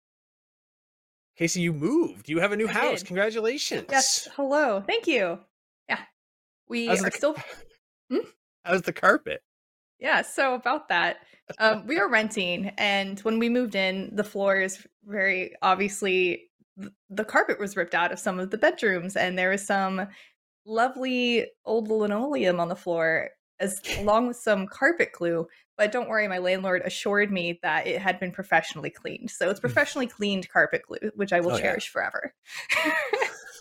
Casey, 1.37 1.61
you 1.63 1.73
moved. 1.73 2.29
You 2.29 2.41
have 2.41 2.53
a 2.53 2.57
new 2.57 2.69
I 2.69 2.73
house. 2.73 2.99
did. 3.01 3.07
Congratulations. 3.07 3.87
Yes. 3.91 4.29
Hello. 4.37 4.83
Thank 4.87 5.07
you. 5.07 5.39
Yeah. 5.89 6.01
We 6.69 6.87
How's 6.87 7.01
are 7.03 7.11
the- 7.11 7.17
still 7.17 7.37
How's 8.65 8.83
the 8.83 8.93
carpet? 8.93 9.43
Yeah, 9.99 10.23
so 10.23 10.55
about 10.55 10.89
that, 10.89 11.19
um, 11.59 11.87
we 11.87 11.99
were 11.99 12.09
renting, 12.09 12.73
and 12.79 13.19
when 13.21 13.39
we 13.39 13.49
moved 13.51 13.75
in, 13.75 14.15
the 14.17 14.25
floors 14.25 14.87
very 15.05 15.55
obviously 15.63 16.51
the 17.11 17.25
carpet 17.25 17.59
was 17.59 17.77
ripped 17.77 17.95
out 17.95 18.11
of 18.13 18.19
some 18.19 18.39
of 18.41 18.51
the 18.51 18.57
bedrooms, 18.59 19.15
and 19.17 19.39
there 19.39 19.51
was 19.51 19.67
some 19.67 20.07
lovely 20.65 21.47
old 21.67 21.89
linoleum 21.89 22.61
on 22.61 22.69
the 22.69 22.77
floor, 22.77 23.29
as 23.61 23.81
along 23.99 24.27
with 24.29 24.37
some 24.37 24.67
carpet 24.67 25.13
glue. 25.13 25.47
But 25.79 25.93
don't 25.93 26.09
worry, 26.09 26.29
my 26.29 26.39
landlord 26.39 26.83
assured 26.85 27.31
me 27.31 27.59
that 27.63 27.87
it 27.87 28.01
had 28.03 28.21
been 28.21 28.33
professionally 28.33 28.91
cleaned, 28.91 29.31
so 29.31 29.49
it's 29.49 29.61
professionally 29.61 30.07
cleaned 30.07 30.49
carpet 30.49 30.83
glue, 30.87 31.11
which 31.17 31.33
I 31.33 31.41
will 31.41 31.53
Oh, 31.53 31.57
yeah. 31.57 31.63
cherish 31.63 31.89
forever. 31.89 32.35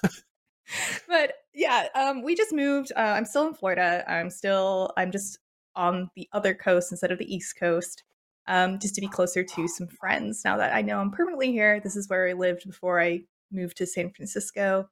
but 1.07 1.33
yeah, 1.53 1.87
um, 1.95 2.23
we 2.23 2.35
just 2.35 2.53
moved. 2.53 2.91
Uh, 2.95 2.99
I'm 2.99 3.25
still 3.25 3.47
in 3.47 3.53
Florida. 3.53 4.03
I'm 4.07 4.29
still. 4.29 4.91
I'm 4.97 5.11
just 5.11 5.39
on 5.75 6.09
the 6.15 6.27
other 6.33 6.53
coast 6.53 6.91
instead 6.91 7.11
of 7.11 7.19
the 7.19 7.33
east 7.33 7.55
coast 7.57 8.03
um, 8.47 8.79
just 8.79 8.95
to 8.95 9.01
be 9.01 9.07
closer 9.07 9.43
to 9.43 9.67
some 9.67 9.87
friends 9.87 10.41
now 10.43 10.57
that 10.57 10.73
i 10.73 10.81
know 10.81 10.99
i'm 10.99 11.11
permanently 11.11 11.51
here 11.51 11.79
this 11.79 11.95
is 11.95 12.09
where 12.09 12.27
i 12.27 12.33
lived 12.33 12.65
before 12.65 12.99
i 12.99 13.21
moved 13.51 13.77
to 13.77 13.85
san 13.85 14.09
francisco 14.11 14.89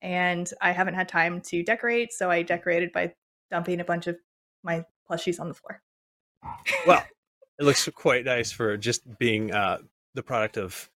and 0.00 0.50
i 0.60 0.70
haven't 0.72 0.94
had 0.94 1.08
time 1.08 1.40
to 1.40 1.62
decorate 1.62 2.12
so 2.12 2.30
i 2.30 2.40
decorated 2.42 2.92
by 2.92 3.12
dumping 3.50 3.80
a 3.80 3.84
bunch 3.84 4.06
of 4.06 4.16
my 4.62 4.84
plushies 5.10 5.40
on 5.40 5.48
the 5.48 5.54
floor 5.54 5.82
Well, 6.86 7.04
it 7.58 7.64
looks 7.64 7.88
quite 7.94 8.24
nice 8.24 8.50
for 8.52 8.76
just 8.76 9.02
being 9.18 9.52
uh, 9.52 9.78
the 10.14 10.22
product 10.22 10.56
of 10.56 10.88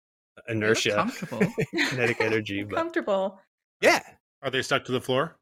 inertia, 0.49 0.95
comfortable. 0.95 1.41
kinetic 1.89 2.19
energy. 2.21 2.63
But 2.69 2.75
comfortable 2.75 3.39
yeah, 3.81 4.01
Are 4.41 4.49
they 4.49 4.61
stuck 4.61 4.85
to 4.85 4.91
the 4.91 5.01
floor? 5.01 5.37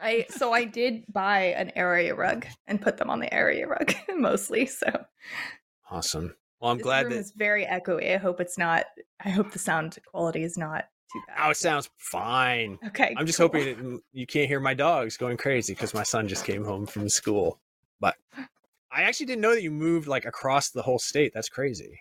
i 0.00 0.24
so 0.30 0.52
i 0.52 0.64
did 0.64 1.02
buy 1.12 1.46
an 1.58 1.72
area 1.74 2.14
rug 2.14 2.46
and 2.68 2.80
put 2.80 2.98
them 2.98 3.10
on 3.10 3.18
the 3.18 3.32
area 3.34 3.66
rug 3.66 3.92
mostly 4.16 4.64
so 4.66 4.86
awesome. 5.90 6.36
Well, 6.60 6.70
I'm 6.70 6.78
this 6.78 6.84
glad 6.84 7.04
room 7.06 7.14
that. 7.14 7.18
is 7.18 7.32
very 7.32 7.64
echoey 7.66 8.14
i 8.14 8.16
hope 8.16 8.40
it's 8.40 8.56
not 8.58 8.84
i 9.24 9.28
hope 9.30 9.50
the 9.50 9.58
sound 9.58 9.98
quality 10.06 10.42
is 10.44 10.56
not 10.56 10.84
too 11.12 11.20
bad 11.26 11.36
Oh, 11.46 11.50
it 11.50 11.56
sounds 11.56 11.88
fine. 11.96 12.78
okay 12.86 13.14
I'm 13.16 13.26
just 13.26 13.38
cool. 13.38 13.46
hoping 13.48 13.64
that 13.64 14.00
you 14.12 14.26
can't 14.26 14.48
hear 14.48 14.60
my 14.60 14.74
dogs 14.74 15.16
going 15.16 15.36
crazy 15.36 15.74
because 15.74 15.94
my 15.94 16.02
son 16.02 16.28
just 16.28 16.44
came 16.44 16.64
home 16.64 16.86
from 16.86 17.08
school. 17.08 17.60
But 18.00 18.16
I 18.92 19.02
actually 19.02 19.26
didn't 19.26 19.42
know 19.42 19.54
that 19.54 19.62
you 19.62 19.70
moved 19.70 20.06
like 20.08 20.24
across 20.24 20.70
the 20.70 20.82
whole 20.82 20.98
state. 20.98 21.32
That's 21.34 21.48
crazy. 21.48 22.00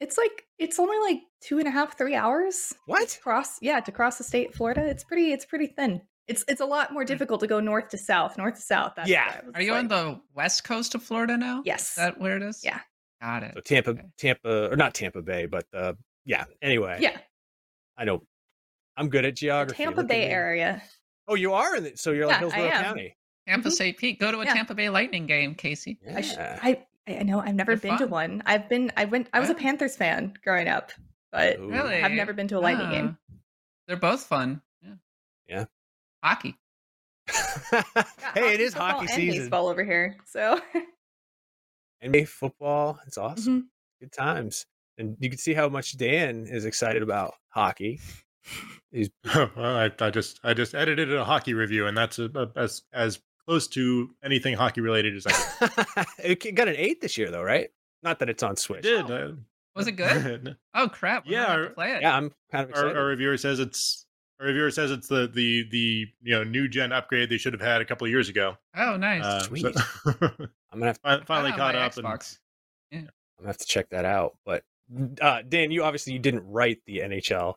It's 0.00 0.18
like 0.18 0.44
it's 0.58 0.78
only 0.78 0.98
like 0.98 1.22
two 1.40 1.58
and 1.58 1.66
a 1.66 1.70
half, 1.70 1.96
three 1.96 2.14
hours. 2.14 2.74
What? 2.86 3.08
to 3.08 3.20
cross? 3.20 3.58
Yeah, 3.62 3.80
to 3.80 3.92
cross 3.92 4.18
the 4.18 4.24
state, 4.24 4.54
Florida. 4.54 4.84
It's 4.86 5.04
pretty. 5.04 5.32
It's 5.32 5.46
pretty 5.46 5.68
thin. 5.68 6.02
It's 6.28 6.44
it's 6.48 6.60
a 6.60 6.66
lot 6.66 6.92
more 6.92 7.04
difficult 7.04 7.40
to 7.40 7.46
go 7.46 7.60
north 7.60 7.88
to 7.90 7.98
south, 7.98 8.36
north 8.36 8.56
to 8.56 8.60
south. 8.60 8.92
That's 8.96 9.08
Yeah. 9.08 9.26
what 9.26 9.34
I 9.36 9.46
was 9.46 9.54
Are 9.54 9.62
you 9.62 9.74
on 9.74 9.88
the 9.88 10.20
west 10.34 10.64
coast 10.64 10.94
of 10.94 11.02
Florida 11.02 11.36
now? 11.38 11.62
Yes. 11.64 11.90
Is 11.90 11.94
that 11.96 12.20
where 12.20 12.36
it 12.36 12.42
is? 12.42 12.62
Yeah. 12.64 12.80
Got 13.22 13.44
it. 13.44 13.52
So 13.54 13.60
Tampa, 13.60 13.90
Okay. 13.90 14.02
Tampa, 14.18 14.70
or 14.72 14.76
not 14.76 14.92
Tampa 14.94 15.22
Bay, 15.22 15.46
but 15.46 15.64
uh, 15.72 15.94
yeah. 16.26 16.44
Anyway, 16.60 16.98
yeah, 17.00 17.16
I 17.96 18.04
know. 18.04 18.22
I'm 18.96 19.08
good 19.08 19.24
at 19.24 19.36
geography. 19.36 19.82
Tampa 19.84 20.00
Look 20.00 20.08
Bay 20.08 20.24
area. 20.28 20.82
Oh, 21.28 21.34
you 21.34 21.52
are 21.52 21.76
in 21.76 21.84
the, 21.84 21.96
so 21.96 22.12
you're 22.12 22.26
like 22.26 22.40
Yeah, 22.40 22.46
I 22.46 22.50
Hillsborough. 22.50 22.82
County. 22.82 23.16
Tampa 23.46 23.68
Mhm. 23.68 23.72
St. 23.72 23.96
Pete. 23.96 24.18
Go 24.18 24.32
to 24.32 24.40
a 24.40 24.44
Yeah. 24.44 24.54
Tampa 24.54 24.74
Bay 24.74 24.88
Lightning 24.88 25.26
game, 25.26 25.54
Casey. 25.54 25.98
Yeah. 26.02 26.16
I, 26.16 26.20
sh- 26.20 26.36
I 26.38 26.86
I 27.08 27.22
know 27.22 27.40
I've 27.40 27.54
never 27.54 27.76
They're 27.76 27.90
been 27.92 27.98
to 27.98 28.06
one. 28.06 28.42
I've 28.46 28.68
been 28.68 28.90
I 28.96 29.04
went 29.04 29.28
I 29.32 29.40
was 29.40 29.50
a 29.50 29.54
Panthers 29.54 29.96
fan 29.96 30.34
growing 30.42 30.66
up, 30.68 30.92
but 31.30 31.58
Really? 31.60 32.02
I've 32.02 32.10
never 32.12 32.32
been 32.32 32.48
to 32.48 32.58
a 32.58 32.60
Lightning 32.60 32.90
game. 32.90 33.18
They're 33.86 33.96
both 33.96 34.24
fun. 34.24 34.62
Yeah. 34.82 34.94
Yeah. 35.48 35.64
Hockey. 36.22 36.56
Yeah, 37.72 37.82
hey, 38.34 38.54
it 38.54 38.60
is 38.60 38.72
football, 38.74 38.88
hockey 38.92 39.00
and 39.06 39.10
season. 39.10 39.40
baseball 39.44 39.68
over 39.68 39.82
here. 39.84 40.16
So 40.26 40.60
NBA 42.04 42.28
football. 42.28 42.98
It's 43.06 43.18
awesome. 43.18 43.62
Mhm. 43.62 43.64
Good 44.00 44.12
times. 44.12 44.66
And 44.98 45.16
you 45.20 45.28
can 45.28 45.38
see 45.38 45.54
how 45.54 45.68
much 45.68 45.96
Dan 45.96 46.46
is 46.46 46.64
excited 46.64 47.02
about 47.02 47.34
hockey. 47.48 48.00
He's 48.92 49.10
well, 49.34 49.50
I, 49.58 49.90
I 50.00 50.10
just 50.10 50.40
I 50.44 50.54
just 50.54 50.74
edited 50.74 51.12
a 51.14 51.24
hockey 51.24 51.54
review, 51.54 51.86
and 51.86 51.96
that's 51.96 52.18
a, 52.18 52.30
a- 52.34 52.50
as 52.58 52.82
as 52.92 53.20
close 53.46 53.68
to 53.68 54.10
anything 54.24 54.54
hockey 54.54 54.80
related 54.80 55.14
as 55.16 55.26
I 55.26 56.04
it 56.22 56.54
got 56.54 56.68
an 56.68 56.76
eight 56.76 57.00
this 57.00 57.16
year, 57.18 57.30
though, 57.30 57.42
right? 57.42 57.68
Not 58.02 58.18
that 58.20 58.28
it's 58.30 58.42
on 58.42 58.56
Switch. 58.56 58.82
did. 58.82 59.10
uh, 59.10 59.32
Was 59.74 59.86
it 59.88 59.92
good? 59.92 60.56
Oh 60.74 60.88
crap! 60.88 61.26
we're 61.26 61.32
Yeah, 61.32 61.46
our- 61.46 61.66
play 61.70 61.92
it. 61.94 62.02
Yeah, 62.02 62.16
I'm 62.16 62.32
kind 62.52 62.64
of 62.68 62.70
our, 62.76 62.80
excited. 62.86 62.96
our 62.96 63.04
reviewer 63.06 63.36
says 63.36 63.58
it's 63.60 64.04
our 64.40 64.46
reviewer 64.46 64.70
says 64.70 64.90
it's 64.90 65.08
the 65.08 65.26
the 65.32 65.64
the 65.70 66.06
you 66.22 66.34
know 66.34 66.44
new 66.44 66.68
gen 66.68 66.92
upgrade 66.92 67.28
they 67.30 67.38
should 67.38 67.52
have 67.54 67.62
had 67.62 67.80
a 67.80 67.84
couple 67.84 68.04
of 68.04 68.10
years 68.10 68.28
ago. 68.28 68.56
Oh, 68.76 68.96
nice. 68.96 69.22
Uh, 69.24 69.40
so- 69.42 69.72
I'm 70.72 70.80
gonna 70.80 70.86
have, 70.86 70.98
fin- 70.98 71.24
finally 71.26 71.52
caught 71.52 71.74
my 71.74 71.80
up. 71.86 71.96
And, 71.96 72.04
Xbox. 72.06 72.38
I'm 72.92 73.08
gonna 73.38 73.46
have 73.48 73.58
to 73.58 73.66
check 73.66 73.88
that 73.90 74.04
out. 74.04 74.36
But 74.44 74.64
uh, 75.20 75.42
Dan, 75.48 75.70
you 75.70 75.82
obviously 75.84 76.12
you 76.12 76.18
didn't 76.18 76.44
write 76.46 76.80
the 76.86 76.98
NHL 76.98 77.54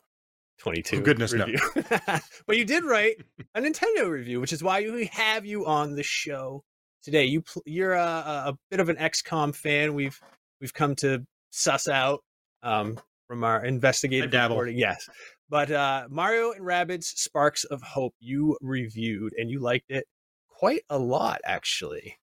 22 0.60 0.96
Oh, 0.96 1.00
goodness, 1.00 1.32
no. 1.32 1.46
but 2.46 2.56
you 2.56 2.64
did 2.64 2.84
write 2.84 3.16
a 3.54 3.60
Nintendo 3.60 4.08
review, 4.08 4.40
which 4.40 4.52
is 4.52 4.62
why 4.62 4.80
we 4.82 5.06
have 5.06 5.44
you 5.46 5.66
on 5.66 5.94
the 5.94 6.02
show 6.02 6.62
today. 7.02 7.24
You 7.24 7.42
pl- 7.42 7.62
you're 7.66 7.94
a, 7.94 8.02
a 8.46 8.58
bit 8.70 8.80
of 8.80 8.88
an 8.88 8.96
XCOM 8.96 9.54
fan. 9.54 9.94
We've 9.94 10.18
we've 10.60 10.74
come 10.74 10.94
to 10.96 11.24
suss 11.50 11.88
out 11.88 12.20
um, 12.62 12.98
from 13.26 13.42
our 13.44 13.64
investigative 13.64 14.30
dabble. 14.30 14.56
reporting. 14.56 14.78
Yes, 14.78 15.08
but 15.48 15.70
uh, 15.70 16.06
Mario 16.10 16.52
and 16.52 16.64
Rabbids 16.64 17.04
Sparks 17.04 17.64
of 17.64 17.82
Hope 17.82 18.14
you 18.20 18.56
reviewed 18.60 19.32
and 19.38 19.50
you 19.50 19.60
liked 19.60 19.90
it 19.90 20.04
quite 20.48 20.82
a 20.90 20.98
lot, 20.98 21.40
actually. 21.44 22.18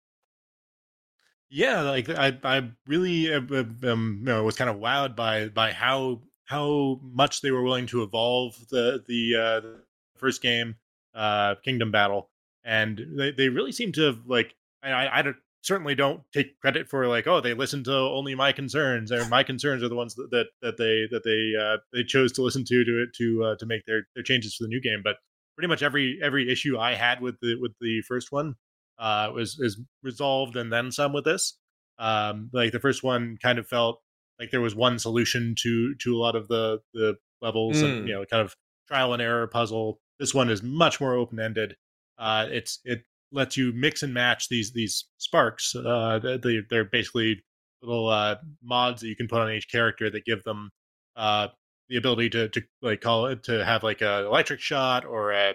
yeah, 1.50 1.82
like 1.82 2.10
I 2.10 2.38
I 2.44 2.70
really 2.86 3.34
uh, 3.34 3.42
uh, 3.52 3.92
um, 3.92 4.18
you 4.20 4.26
know, 4.26 4.44
was 4.44 4.56
kind 4.56 4.70
of 4.70 4.78
wowed 4.78 5.16
by 5.16 5.48
by 5.48 5.72
how 5.72 6.22
how 6.48 7.00
much 7.04 7.42
they 7.42 7.52
were 7.52 7.62
willing 7.62 7.86
to 7.88 8.04
evolve 8.04 8.56
the 8.70 9.04
the, 9.08 9.36
uh, 9.36 9.60
the 9.60 9.80
first 10.18 10.42
game, 10.42 10.76
uh, 11.14 11.56
Kingdom 11.64 11.92
Battle, 11.92 12.30
and 12.64 13.00
they 13.18 13.32
they 13.32 13.50
really 13.50 13.72
seem 13.72 13.92
to 13.94 14.02
have 14.04 14.20
like 14.26 14.56
I 14.82 15.20
I, 15.20 15.22
don't, 15.22 15.36
certainly 15.62 15.94
don't 15.94 16.22
take 16.34 16.60
credit 16.60 16.90
for 16.90 17.08
like 17.08 17.28
oh 17.28 17.42
they 17.42 17.54
listened 17.54 17.86
to 17.86 17.94
only 17.94 18.34
my 18.34 18.54
concerns 18.54 19.12
or 19.12 19.26
my 19.28 19.44
concerns 19.44 19.84
are 19.84 19.90
the 19.90 19.96
ones 19.96 20.16
that 20.16 20.32
that, 20.32 20.48
that 20.62 20.78
they 20.78 21.08
that 21.12 21.24
they 21.24 21.54
uh, 21.62 21.78
they 21.92 22.04
chose 22.04 22.32
to 22.32 22.42
listen 22.42 22.64
to 22.66 22.84
to 22.86 23.06
to 23.18 23.44
uh, 23.44 23.56
to 23.58 23.66
make 23.66 23.86
their 23.86 24.08
their 24.16 24.24
changes 24.24 24.56
for 24.56 24.64
the 24.64 24.70
new 24.70 24.82
game, 24.82 25.02
but 25.04 25.18
pretty 25.56 25.68
much 25.68 25.84
every 25.84 26.18
every 26.24 26.50
issue 26.50 26.78
I 26.78 26.96
had 26.96 27.22
with 27.22 27.36
the 27.42 27.56
with 27.60 27.74
the 27.82 28.02
first 28.08 28.32
one 28.32 28.56
uh, 29.00 29.32
was 29.34 29.60
is 29.60 29.80
resolved 30.02 30.56
and 30.56 30.72
then 30.72 30.92
some 30.92 31.12
with 31.12 31.26
this. 31.26 31.58
Um, 32.00 32.50
like 32.54 32.72
the 32.72 32.80
first 32.80 33.04
one 33.04 33.38
kind 33.42 33.60
of 33.60 33.68
felt 33.68 34.02
like 34.40 34.52
there 34.52 34.62
was 34.62 34.76
one 34.76 35.00
solution 35.00 35.56
to 35.60 35.96
to 35.96 36.16
a 36.16 36.20
lot 36.20 36.36
of 36.36 36.48
the 36.48 36.80
the 36.94 37.16
levels 37.42 37.78
Mm. 37.78 37.84
and 38.00 38.08
you 38.08 38.14
know 38.16 38.26
kind 38.26 38.42
of 38.42 38.56
trial 38.88 39.14
and 39.14 39.22
error 39.22 39.48
puzzle. 39.48 40.00
This 40.20 40.34
one 40.34 40.50
is 40.50 40.64
much 40.64 41.00
more 41.00 41.14
open 41.16 41.40
ended. 41.40 41.76
Uh, 42.18 42.48
it's 42.50 42.80
it 42.86 43.04
lets 43.32 43.58
you 43.58 43.72
mix 43.74 44.04
and 44.04 44.14
match 44.14 44.50
these 44.50 44.72
these 44.74 45.06
sparks. 45.18 45.76
Uh, 45.76 46.20
they 46.42 46.60
they're 46.70 46.86
basically 46.86 47.44
little 47.82 48.10
uh, 48.10 48.36
mods 48.64 49.02
that 49.02 49.08
you 49.08 49.16
can 49.16 49.28
put 49.28 49.42
on 49.42 49.52
each 49.52 49.70
character 49.72 50.10
that 50.10 50.26
give 50.26 50.44
them 50.44 50.72
uh, 51.16 51.48
the 51.90 51.98
ability 51.98 52.30
to 52.32 52.50
to 52.50 52.62
like 52.82 53.02
call 53.02 53.28
it 53.28 53.44
to 53.44 53.64
have 53.64 53.84
like 53.84 54.02
a 54.02 54.26
electric 54.26 54.60
shot 54.60 55.06
or 55.06 55.32
a 55.32 55.54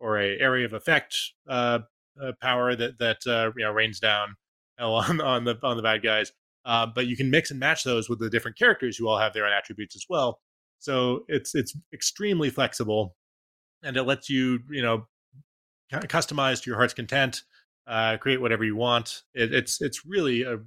or 0.00 0.18
a 0.18 0.38
area 0.38 0.64
of 0.66 0.72
effect 0.72 1.16
uh, 1.48 1.80
uh, 2.22 2.32
power 2.40 2.76
that 2.76 2.98
that 2.98 3.26
uh, 3.26 3.50
you 3.56 3.64
know 3.64 3.72
rains 3.72 3.98
down 3.98 4.36
on 4.78 5.20
on 5.20 5.44
the 5.44 5.58
on 5.62 5.76
the 5.76 5.82
bad 5.82 6.02
guys. 6.02 6.30
Uh, 6.64 6.86
but 6.86 7.06
you 7.06 7.16
can 7.16 7.30
mix 7.30 7.50
and 7.50 7.60
match 7.60 7.84
those 7.84 8.08
with 8.08 8.18
the 8.20 8.30
different 8.30 8.58
characters 8.58 8.96
who 8.96 9.08
all 9.08 9.18
have 9.18 9.32
their 9.34 9.46
own 9.46 9.52
attributes 9.52 9.94
as 9.96 10.04
well. 10.08 10.40
So 10.78 11.24
it's 11.28 11.54
it's 11.54 11.76
extremely 11.92 12.50
flexible, 12.50 13.16
and 13.82 13.96
it 13.96 14.04
lets 14.04 14.28
you 14.30 14.60
you 14.70 14.82
know 14.82 15.06
customize 15.92 16.62
to 16.62 16.70
your 16.70 16.76
heart's 16.76 16.94
content. 16.94 17.42
uh, 17.86 18.16
create 18.16 18.40
whatever 18.40 18.64
you 18.64 18.76
want. 18.76 19.22
It, 19.34 19.52
it's 19.52 19.80
it's 19.80 20.04
really 20.06 20.42
a 20.42 20.58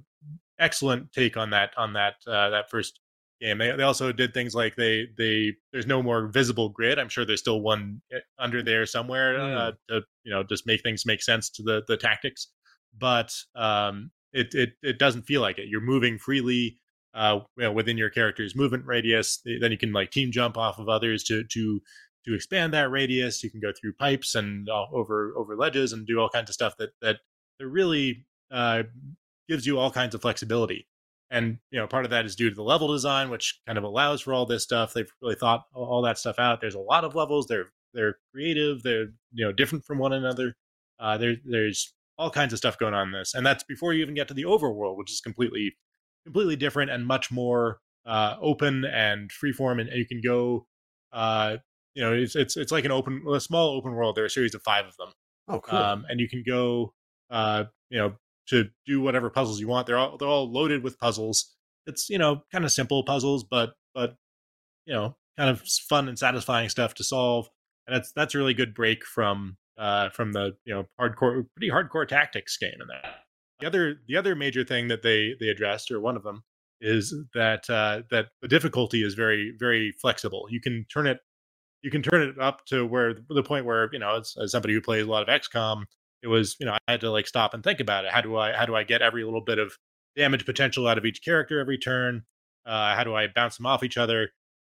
excellent 0.58 1.12
take 1.12 1.36
on 1.36 1.50
that 1.50 1.70
on 1.76 1.92
that 1.94 2.14
uh, 2.26 2.50
that 2.50 2.70
first 2.70 3.00
game. 3.40 3.58
They 3.58 3.72
they 3.72 3.82
also 3.82 4.12
did 4.12 4.34
things 4.34 4.54
like 4.54 4.76
they 4.76 5.08
they 5.16 5.54
there's 5.72 5.86
no 5.86 6.02
more 6.02 6.28
visible 6.28 6.68
grid. 6.68 6.98
I'm 6.98 7.08
sure 7.08 7.24
there's 7.24 7.40
still 7.40 7.60
one 7.60 8.00
eh, 8.12 8.20
under 8.38 8.62
there 8.62 8.86
somewhere 8.86 9.40
uh, 9.40 9.72
to 9.88 10.02
you 10.24 10.32
know 10.32 10.42
just 10.42 10.66
make 10.66 10.82
things 10.82 11.06
make 11.06 11.22
sense 11.22 11.50
to 11.50 11.62
the 11.62 11.82
the 11.88 11.96
tactics. 11.96 12.48
But 12.96 13.34
um, 13.54 14.10
it 14.38 14.54
it 14.54 14.70
it 14.82 14.98
doesn't 14.98 15.22
feel 15.22 15.40
like 15.40 15.58
it. 15.58 15.68
You're 15.68 15.80
moving 15.80 16.18
freely. 16.18 16.78
Uh, 17.14 17.40
you 17.56 17.64
know, 17.64 17.72
within 17.72 17.98
your 17.98 18.10
character's 18.10 18.54
movement 18.54 18.84
radius, 18.86 19.42
then 19.60 19.72
you 19.72 19.78
can 19.78 19.92
like 19.92 20.10
team 20.10 20.30
jump 20.30 20.56
off 20.56 20.78
of 20.78 20.88
others 20.88 21.24
to 21.24 21.42
to 21.44 21.80
to 22.26 22.34
expand 22.34 22.72
that 22.74 22.90
radius. 22.90 23.42
You 23.42 23.50
can 23.50 23.60
go 23.60 23.72
through 23.72 23.94
pipes 23.94 24.34
and 24.34 24.68
over 24.68 25.32
over 25.36 25.56
ledges 25.56 25.92
and 25.92 26.06
do 26.06 26.20
all 26.20 26.28
kinds 26.28 26.50
of 26.50 26.54
stuff 26.54 26.76
that 26.78 26.90
that 27.00 27.16
that 27.58 27.66
really 27.66 28.26
uh, 28.50 28.84
gives 29.48 29.66
you 29.66 29.78
all 29.78 29.90
kinds 29.90 30.14
of 30.14 30.22
flexibility. 30.22 30.86
And 31.30 31.58
you 31.70 31.78
know, 31.78 31.86
part 31.86 32.04
of 32.04 32.10
that 32.10 32.24
is 32.24 32.36
due 32.36 32.50
to 32.50 32.56
the 32.56 32.62
level 32.62 32.88
design, 32.92 33.30
which 33.30 33.60
kind 33.66 33.78
of 33.78 33.84
allows 33.84 34.22
for 34.22 34.32
all 34.32 34.46
this 34.46 34.62
stuff. 34.62 34.94
They've 34.94 35.12
really 35.20 35.34
thought 35.34 35.64
all 35.74 36.02
that 36.02 36.18
stuff 36.18 36.38
out. 36.38 36.60
There's 36.60 36.74
a 36.74 36.80
lot 36.80 37.04
of 37.04 37.14
levels. 37.14 37.46
They're 37.46 37.66
they're 37.94 38.16
creative. 38.32 38.82
They're 38.82 39.08
you 39.32 39.44
know 39.44 39.52
different 39.52 39.84
from 39.84 39.98
one 39.98 40.12
another. 40.12 40.56
Uh, 41.00 41.18
there 41.18 41.36
there's 41.44 41.94
all 42.18 42.30
kinds 42.30 42.52
of 42.52 42.58
stuff 42.58 42.78
going 42.78 42.94
on 42.94 43.08
in 43.08 43.12
this, 43.12 43.34
and 43.34 43.46
that's 43.46 43.64
before 43.64 43.92
you 43.92 44.02
even 44.02 44.14
get 44.14 44.28
to 44.28 44.34
the 44.34 44.44
overworld, 44.44 44.96
which 44.96 45.12
is 45.12 45.20
completely 45.20 45.76
completely 46.24 46.56
different 46.56 46.90
and 46.90 47.06
much 47.06 47.30
more 47.30 47.80
uh, 48.06 48.36
open 48.40 48.84
and 48.84 49.30
freeform, 49.30 49.80
and, 49.80 49.88
and 49.88 49.98
you 49.98 50.06
can 50.06 50.20
go. 50.20 50.66
Uh, 51.12 51.56
you 51.94 52.02
know, 52.02 52.12
it's 52.12 52.36
it's 52.36 52.56
it's 52.56 52.72
like 52.72 52.84
an 52.84 52.92
open, 52.92 53.24
a 53.32 53.40
small 53.40 53.70
open 53.70 53.92
world. 53.92 54.16
There 54.16 54.24
are 54.24 54.26
a 54.26 54.30
series 54.30 54.54
of 54.54 54.62
five 54.62 54.86
of 54.86 54.96
them. 54.96 55.12
Oh, 55.48 55.60
cool. 55.60 55.78
Um, 55.78 56.06
and 56.08 56.20
you 56.20 56.28
can 56.28 56.44
go, 56.46 56.92
uh, 57.30 57.64
you 57.90 57.98
know, 57.98 58.14
to 58.48 58.68
do 58.86 59.00
whatever 59.00 59.30
puzzles 59.30 59.60
you 59.60 59.68
want. 59.68 59.86
They're 59.86 59.98
all 59.98 60.16
they're 60.16 60.28
all 60.28 60.50
loaded 60.50 60.82
with 60.82 60.98
puzzles. 60.98 61.54
It's 61.86 62.08
you 62.08 62.18
know 62.18 62.42
kind 62.52 62.64
of 62.64 62.72
simple 62.72 63.02
puzzles, 63.04 63.44
but 63.44 63.74
but 63.94 64.16
you 64.86 64.94
know 64.94 65.16
kind 65.36 65.50
of 65.50 65.62
fun 65.88 66.08
and 66.08 66.18
satisfying 66.18 66.68
stuff 66.68 66.94
to 66.94 67.04
solve. 67.04 67.48
And 67.86 67.96
that's 67.96 68.12
that's 68.12 68.34
a 68.34 68.38
really 68.38 68.54
good 68.54 68.74
break 68.74 69.04
from 69.04 69.56
uh, 69.78 70.10
from 70.10 70.32
the 70.32 70.56
you 70.64 70.74
know 70.74 70.84
hardcore 71.00 71.46
pretty 71.56 71.70
hardcore 71.70 72.06
tactics 72.06 72.56
game 72.56 72.74
in 72.80 72.88
that. 72.88 73.20
The 73.60 73.66
other 73.66 73.96
the 74.06 74.16
other 74.16 74.34
major 74.34 74.64
thing 74.64 74.88
that 74.88 75.02
they 75.02 75.34
they 75.40 75.48
addressed 75.48 75.90
or 75.90 76.00
one 76.00 76.16
of 76.16 76.22
them 76.22 76.42
is 76.80 77.14
that 77.34 77.68
uh, 77.70 78.02
that 78.10 78.28
the 78.42 78.48
difficulty 78.48 79.02
is 79.02 79.14
very 79.14 79.54
very 79.58 79.92
flexible. 80.00 80.46
You 80.50 80.60
can 80.60 80.84
turn 80.92 81.06
it 81.06 81.20
you 81.82 81.90
can 81.90 82.02
turn 82.02 82.22
it 82.22 82.40
up 82.40 82.64
to 82.66 82.84
where 82.84 83.14
the 83.28 83.42
point 83.42 83.64
where 83.64 83.88
you 83.92 83.98
know 83.98 84.18
as, 84.18 84.34
as 84.42 84.52
somebody 84.52 84.74
who 84.74 84.80
plays 84.80 85.04
a 85.04 85.10
lot 85.10 85.28
of 85.28 85.28
XCOM, 85.28 85.84
it 86.22 86.28
was 86.28 86.56
you 86.58 86.66
know 86.66 86.72
I 86.72 86.92
had 86.92 87.00
to 87.00 87.10
like 87.10 87.26
stop 87.26 87.54
and 87.54 87.62
think 87.62 87.80
about 87.80 88.04
it. 88.04 88.12
How 88.12 88.20
do 88.20 88.36
I 88.36 88.52
how 88.52 88.66
do 88.66 88.74
I 88.74 88.82
get 88.84 89.02
every 89.02 89.24
little 89.24 89.40
bit 89.40 89.58
of 89.58 89.76
damage 90.16 90.44
potential 90.44 90.86
out 90.88 90.98
of 90.98 91.04
each 91.04 91.24
character 91.24 91.60
every 91.60 91.78
turn? 91.78 92.22
Uh, 92.66 92.94
how 92.94 93.04
do 93.04 93.14
I 93.14 93.28
bounce 93.28 93.56
them 93.56 93.66
off 93.66 93.84
each 93.84 93.96
other? 93.96 94.30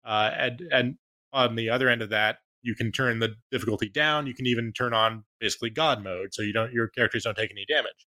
Uh, 0.06 0.32
and 0.36 0.62
and 0.72 0.96
on 1.34 1.56
the 1.56 1.70
other 1.70 1.90
end 1.90 2.02
of 2.02 2.10
that, 2.10 2.38
you 2.64 2.76
can 2.76 2.92
turn 2.92 3.20
the 3.20 3.36
difficulty 3.52 3.90
down. 3.90 4.28
You 4.28 4.34
can 4.34 4.46
even 4.46 4.74
turn 4.74 4.94
on 4.94 5.24
basically 5.40 5.70
God 5.70 6.04
mode, 6.04 6.34
so 6.34 6.42
you 6.42 6.54
don't 6.54 6.72
your 6.72 6.88
characters 6.88 7.24
don't 7.24 7.36
take 7.36 7.52
any 7.52 7.66
damage. 7.68 8.08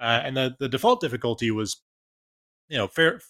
Uh, 0.00 0.20
and 0.24 0.36
the 0.36 0.54
the 0.58 0.68
default 0.68 1.00
difficulty 1.00 1.50
was, 1.50 1.82
you 2.68 2.76
know, 2.76 2.86
fair, 2.86 3.20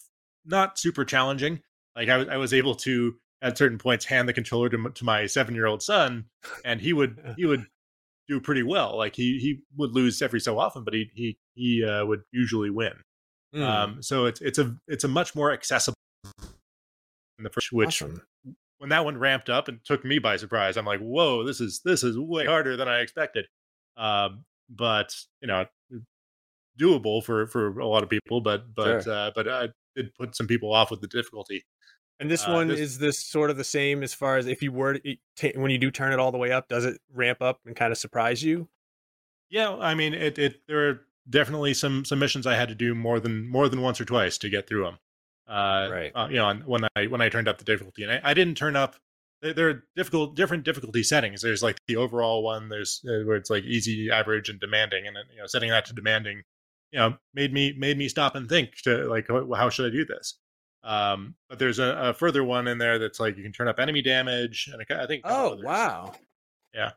not 0.44 0.78
super 0.78 1.04
challenging. 1.04 1.60
Like 1.96 2.08
I 2.08 2.16
was 2.16 2.28
I 2.28 2.36
was 2.36 2.54
able 2.54 2.74
to 2.76 3.14
at 3.42 3.58
certain 3.58 3.78
points 3.78 4.04
hand 4.04 4.28
the 4.28 4.32
controller 4.32 4.68
to, 4.70 4.90
to 4.90 5.04
my 5.04 5.26
seven 5.26 5.54
year 5.54 5.66
old 5.66 5.82
son, 5.82 6.24
and 6.64 6.80
he 6.80 6.92
would 6.92 7.18
he 7.36 7.46
would 7.46 7.66
do 8.28 8.40
pretty 8.40 8.62
well. 8.62 8.96
Like 8.96 9.14
he 9.14 9.38
he 9.38 9.60
would 9.76 9.92
lose 9.92 10.22
every 10.22 10.40
so 10.40 10.58
often, 10.58 10.84
but 10.84 10.94
he 10.94 11.10
he 11.14 11.38
he 11.54 11.84
uh, 11.84 12.04
would 12.06 12.22
usually 12.32 12.70
win. 12.70 12.92
Mm. 13.54 13.62
Um, 13.62 14.02
so 14.02 14.26
it's 14.26 14.40
it's 14.40 14.58
a 14.58 14.74
it's 14.88 15.04
a 15.04 15.08
much 15.08 15.34
more 15.34 15.52
accessible. 15.52 15.94
In 17.38 17.44
the 17.44 17.50
first, 17.50 17.72
which 17.72 18.02
awesome. 18.02 18.22
When 18.84 18.90
that 18.90 19.06
one 19.06 19.16
ramped 19.16 19.48
up 19.48 19.68
and 19.68 19.82
took 19.82 20.04
me 20.04 20.18
by 20.18 20.36
surprise, 20.36 20.76
I'm 20.76 20.84
like, 20.84 21.00
whoa, 21.00 21.42
this 21.42 21.58
is 21.58 21.80
this 21.86 22.04
is 22.04 22.18
way 22.18 22.44
harder 22.44 22.76
than 22.76 22.86
I 22.86 23.00
expected. 23.00 23.46
Um, 23.96 24.44
but 24.68 25.16
you 25.40 25.48
know, 25.48 25.64
doable 26.78 27.24
for 27.24 27.46
for 27.46 27.78
a 27.78 27.86
lot 27.86 28.02
of 28.02 28.10
people, 28.10 28.42
but 28.42 28.74
but 28.74 29.04
sure. 29.04 29.12
uh, 29.14 29.30
but 29.34 29.48
I 29.48 29.68
did 29.96 30.14
put 30.16 30.36
some 30.36 30.46
people 30.46 30.74
off 30.74 30.90
with 30.90 31.00
the 31.00 31.06
difficulty. 31.06 31.64
And 32.20 32.30
this 32.30 32.46
uh, 32.46 32.52
one 32.52 32.68
this, 32.68 32.78
is 32.78 32.98
this 32.98 33.24
sort 33.24 33.48
of 33.48 33.56
the 33.56 33.64
same 33.64 34.02
as 34.02 34.12
far 34.12 34.36
as 34.36 34.46
if 34.46 34.62
you 34.62 34.70
were 34.70 34.98
t- 35.34 35.54
when 35.54 35.70
you 35.70 35.78
do 35.78 35.90
turn 35.90 36.12
it 36.12 36.18
all 36.18 36.30
the 36.30 36.36
way 36.36 36.52
up, 36.52 36.68
does 36.68 36.84
it 36.84 37.00
ramp 37.10 37.40
up 37.40 37.60
and 37.64 37.74
kind 37.74 37.90
of 37.90 37.96
surprise 37.96 38.42
you? 38.42 38.68
Yeah, 39.48 39.76
I 39.76 39.94
mean, 39.94 40.12
it 40.12 40.38
it 40.38 40.60
there 40.68 40.90
are 40.90 41.00
definitely 41.30 41.72
some 41.72 42.04
some 42.04 42.18
missions 42.18 42.46
I 42.46 42.56
had 42.56 42.68
to 42.68 42.74
do 42.74 42.94
more 42.94 43.18
than 43.18 43.48
more 43.48 43.70
than 43.70 43.80
once 43.80 43.98
or 43.98 44.04
twice 44.04 44.36
to 44.36 44.50
get 44.50 44.66
through 44.66 44.84
them. 44.84 44.98
Uh, 45.48 45.88
right. 45.90 46.12
Uh, 46.14 46.28
you 46.30 46.36
know, 46.36 46.54
when 46.64 46.86
I 46.96 47.06
when 47.06 47.20
I 47.20 47.28
turned 47.28 47.48
up 47.48 47.58
the 47.58 47.64
difficulty, 47.64 48.02
and 48.02 48.12
I, 48.12 48.20
I 48.22 48.34
didn't 48.34 48.56
turn 48.56 48.76
up. 48.76 48.96
There 49.42 49.68
are 49.68 49.84
difficult 49.94 50.36
different 50.36 50.64
difficulty 50.64 51.02
settings. 51.02 51.42
There's 51.42 51.62
like 51.62 51.76
the 51.86 51.96
overall 51.96 52.42
one. 52.42 52.70
There's 52.70 53.04
uh, 53.06 53.26
where 53.26 53.36
it's 53.36 53.50
like 53.50 53.64
easy, 53.64 54.10
average, 54.10 54.48
and 54.48 54.58
demanding. 54.58 55.06
And 55.06 55.16
you 55.32 55.40
know, 55.40 55.46
setting 55.46 55.68
that 55.68 55.84
to 55.86 55.92
demanding, 55.92 56.42
you 56.92 56.98
know, 56.98 57.16
made 57.34 57.52
me 57.52 57.74
made 57.76 57.98
me 57.98 58.08
stop 58.08 58.36
and 58.36 58.48
think 58.48 58.76
to 58.84 59.06
like, 59.06 59.28
how 59.28 59.68
should 59.68 59.86
I 59.86 59.94
do 59.94 60.06
this? 60.06 60.38
Um, 60.82 61.34
but 61.48 61.58
there's 61.58 61.78
a, 61.78 61.96
a, 61.96 62.14
further 62.14 62.44
one 62.44 62.68
in 62.68 62.76
there 62.76 62.98
that's 62.98 63.18
like 63.18 63.38
you 63.38 63.42
can 63.42 63.52
turn 63.52 63.68
up 63.68 63.78
enemy 63.78 64.02
damage, 64.02 64.68
and 64.72 64.84
I 64.90 65.06
think. 65.06 65.22
Oh 65.24 65.58
wow! 65.62 66.12
Yeah. 66.74 66.92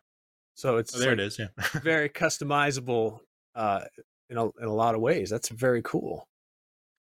So 0.55 0.77
it's 0.77 0.95
oh, 0.95 0.99
there. 0.99 1.11
Like 1.11 1.19
it 1.19 1.25
is. 1.25 1.39
Yeah. 1.39 1.47
very 1.83 2.09
customizable 2.09 3.19
uh, 3.55 3.81
in 4.29 4.37
a 4.37 4.45
in 4.45 4.65
a 4.65 4.73
lot 4.73 4.95
of 4.95 5.01
ways. 5.01 5.29
That's 5.29 5.49
very 5.49 5.81
cool. 5.83 6.27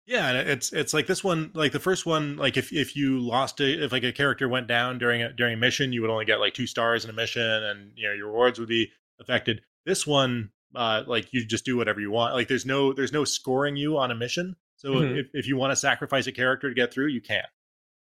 Yeah, 0.05 0.29
and 0.29 0.49
it's 0.49 0.73
it's 0.73 0.93
like 0.93 1.05
this 1.05 1.23
one, 1.23 1.51
like 1.53 1.71
the 1.71 1.79
first 1.79 2.05
one, 2.05 2.35
like 2.37 2.57
if 2.57 2.73
if 2.73 2.95
you 2.95 3.19
lost 3.19 3.59
it, 3.59 3.83
if 3.83 3.91
like 3.91 4.03
a 4.03 4.11
character 4.11 4.49
went 4.49 4.67
down 4.67 4.97
during 4.97 5.21
a 5.21 5.31
during 5.31 5.53
a 5.53 5.57
mission, 5.57 5.93
you 5.93 6.01
would 6.01 6.09
only 6.09 6.25
get 6.25 6.39
like 6.39 6.53
two 6.53 6.65
stars 6.65 7.03
in 7.03 7.11
a 7.11 7.13
mission, 7.13 7.43
and 7.43 7.91
you 7.95 8.07
know 8.07 8.13
your 8.13 8.27
rewards 8.27 8.57
would 8.57 8.69
be 8.69 8.91
affected. 9.19 9.61
This 9.85 10.07
one, 10.07 10.49
uh, 10.73 11.03
like 11.05 11.31
you 11.31 11.45
just 11.45 11.65
do 11.65 11.77
whatever 11.77 11.99
you 11.99 12.09
want. 12.11 12.33
Like 12.33 12.47
there's 12.47 12.65
no 12.65 12.91
there's 12.91 13.13
no 13.13 13.23
scoring 13.23 13.75
you 13.75 13.97
on 13.97 14.09
a 14.09 14.15
mission. 14.15 14.55
So 14.77 14.93
mm-hmm. 14.93 15.17
if, 15.17 15.27
if 15.33 15.47
you 15.47 15.57
want 15.57 15.71
to 15.71 15.75
sacrifice 15.75 16.25
a 16.25 16.31
character 16.31 16.69
to 16.69 16.75
get 16.75 16.91
through, 16.91 17.07
you 17.07 17.21
can. 17.21 17.43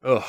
Oh, 0.02 0.28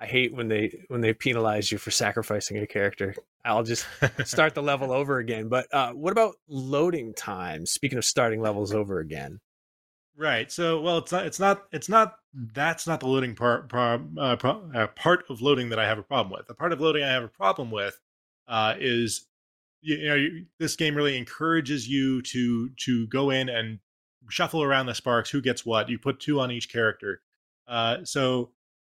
I 0.00 0.06
hate 0.06 0.34
when 0.34 0.48
they 0.48 0.84
when 0.88 1.00
they 1.00 1.12
penalize 1.12 1.70
you 1.70 1.78
for 1.78 1.90
sacrificing 1.90 2.58
a 2.58 2.66
character. 2.66 3.14
I'll 3.44 3.62
just 3.62 3.86
start 4.24 4.54
the 4.54 4.62
level 4.62 4.92
over 4.92 5.18
again. 5.18 5.48
But 5.48 5.66
uh, 5.72 5.92
what 5.92 6.12
about 6.12 6.36
loading 6.48 7.14
time? 7.14 7.66
Speaking 7.66 7.98
of 7.98 8.04
starting 8.04 8.40
levels 8.40 8.72
over 8.72 9.00
again, 9.00 9.40
right? 10.18 10.50
So, 10.50 10.80
well, 10.80 10.98
it's 10.98 11.12
not. 11.12 11.26
It's 11.26 11.40
not. 11.40 11.66
It's 11.72 11.88
not. 11.88 12.16
That's 12.34 12.86
not 12.86 13.00
the 13.00 13.06
loading 13.06 13.34
part. 13.34 13.72
uh, 13.72 14.06
uh, 14.18 14.86
part 14.88 15.24
of 15.30 15.40
loading 15.40 15.70
that 15.70 15.78
I 15.78 15.86
have 15.86 15.98
a 15.98 16.02
problem 16.02 16.36
with. 16.36 16.46
The 16.46 16.54
part 16.54 16.72
of 16.72 16.80
loading 16.80 17.04
I 17.04 17.12
have 17.12 17.24
a 17.24 17.28
problem 17.28 17.70
with 17.70 17.98
uh, 18.48 18.74
is 18.78 19.26
you, 19.80 19.96
you 19.96 20.08
know 20.08 20.14
you, 20.14 20.46
this 20.58 20.76
game 20.76 20.94
really 20.94 21.16
encourages 21.16 21.88
you 21.88 22.20
to 22.22 22.70
to 22.84 23.06
go 23.06 23.30
in 23.30 23.48
and 23.48 23.78
shuffle 24.28 24.62
around 24.62 24.86
the 24.86 24.94
sparks, 24.94 25.30
who 25.30 25.40
gets 25.40 25.64
what. 25.64 25.88
You 25.88 25.98
put 25.98 26.20
two 26.20 26.40
on 26.40 26.50
each 26.50 26.70
character. 26.70 27.22
Uh, 27.66 27.98
so 28.04 28.50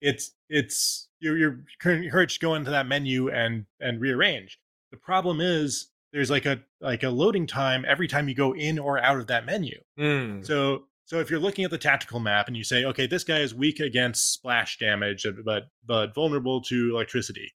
it's 0.02 0.32
it's 0.50 1.10
you're, 1.20 1.38
you're 1.38 1.60
encouraged 1.86 2.40
to 2.40 2.46
go 2.46 2.56
into 2.56 2.72
that 2.72 2.88
menu 2.88 3.30
and 3.30 3.66
and 3.80 4.00
rearrange. 4.00 4.60
The 4.92 4.98
problem 4.98 5.42
is 5.42 5.90
there's 6.14 6.32
like 6.32 6.46
a 6.46 6.62
like 6.82 7.04
a 7.04 7.10
loading 7.10 7.46
time 7.46 7.86
every 7.88 8.08
time 8.08 8.30
you 8.30 8.36
go 8.36 8.56
in 8.56 8.80
or 8.80 9.00
out 9.00 9.20
of 9.20 9.28
that 9.28 9.46
menu. 9.46 9.78
Mm. 10.00 10.46
So 10.46 10.86
so 11.10 11.20
if 11.20 11.32
you're 11.32 11.40
looking 11.40 11.66
at 11.66 11.72
the 11.72 11.78
tactical 11.78 12.20
map 12.20 12.48
and 12.48 12.56
you 12.56 12.64
say, 12.64 12.86
okay, 12.86 13.08
this 13.08 13.24
guy 13.24 13.40
is 13.40 13.56
weak 13.56 13.80
against 13.80 14.32
splash 14.32 14.78
damage, 14.78 15.26
uh, 15.26 15.32
but 15.44 15.64
but 15.84 16.14
vulnerable 16.14 16.62
to 16.62 16.92
electricity, 16.92 17.52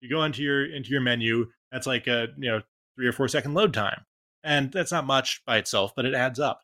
you 0.00 0.08
go 0.08 0.24
into 0.24 0.42
your 0.42 0.64
into 0.64 0.88
your 0.88 1.02
menu. 1.02 1.46
That's 1.70 1.86
like 1.86 2.06
a 2.06 2.28
you 2.38 2.50
know 2.50 2.62
three 2.96 3.06
or 3.06 3.12
four 3.12 3.28
second 3.28 3.52
load 3.52 3.74
time, 3.74 4.06
and 4.42 4.72
that's 4.72 4.90
not 4.90 5.06
much 5.06 5.44
by 5.44 5.58
itself, 5.58 5.92
but 5.94 6.06
it 6.06 6.14
adds 6.14 6.40
up 6.40 6.62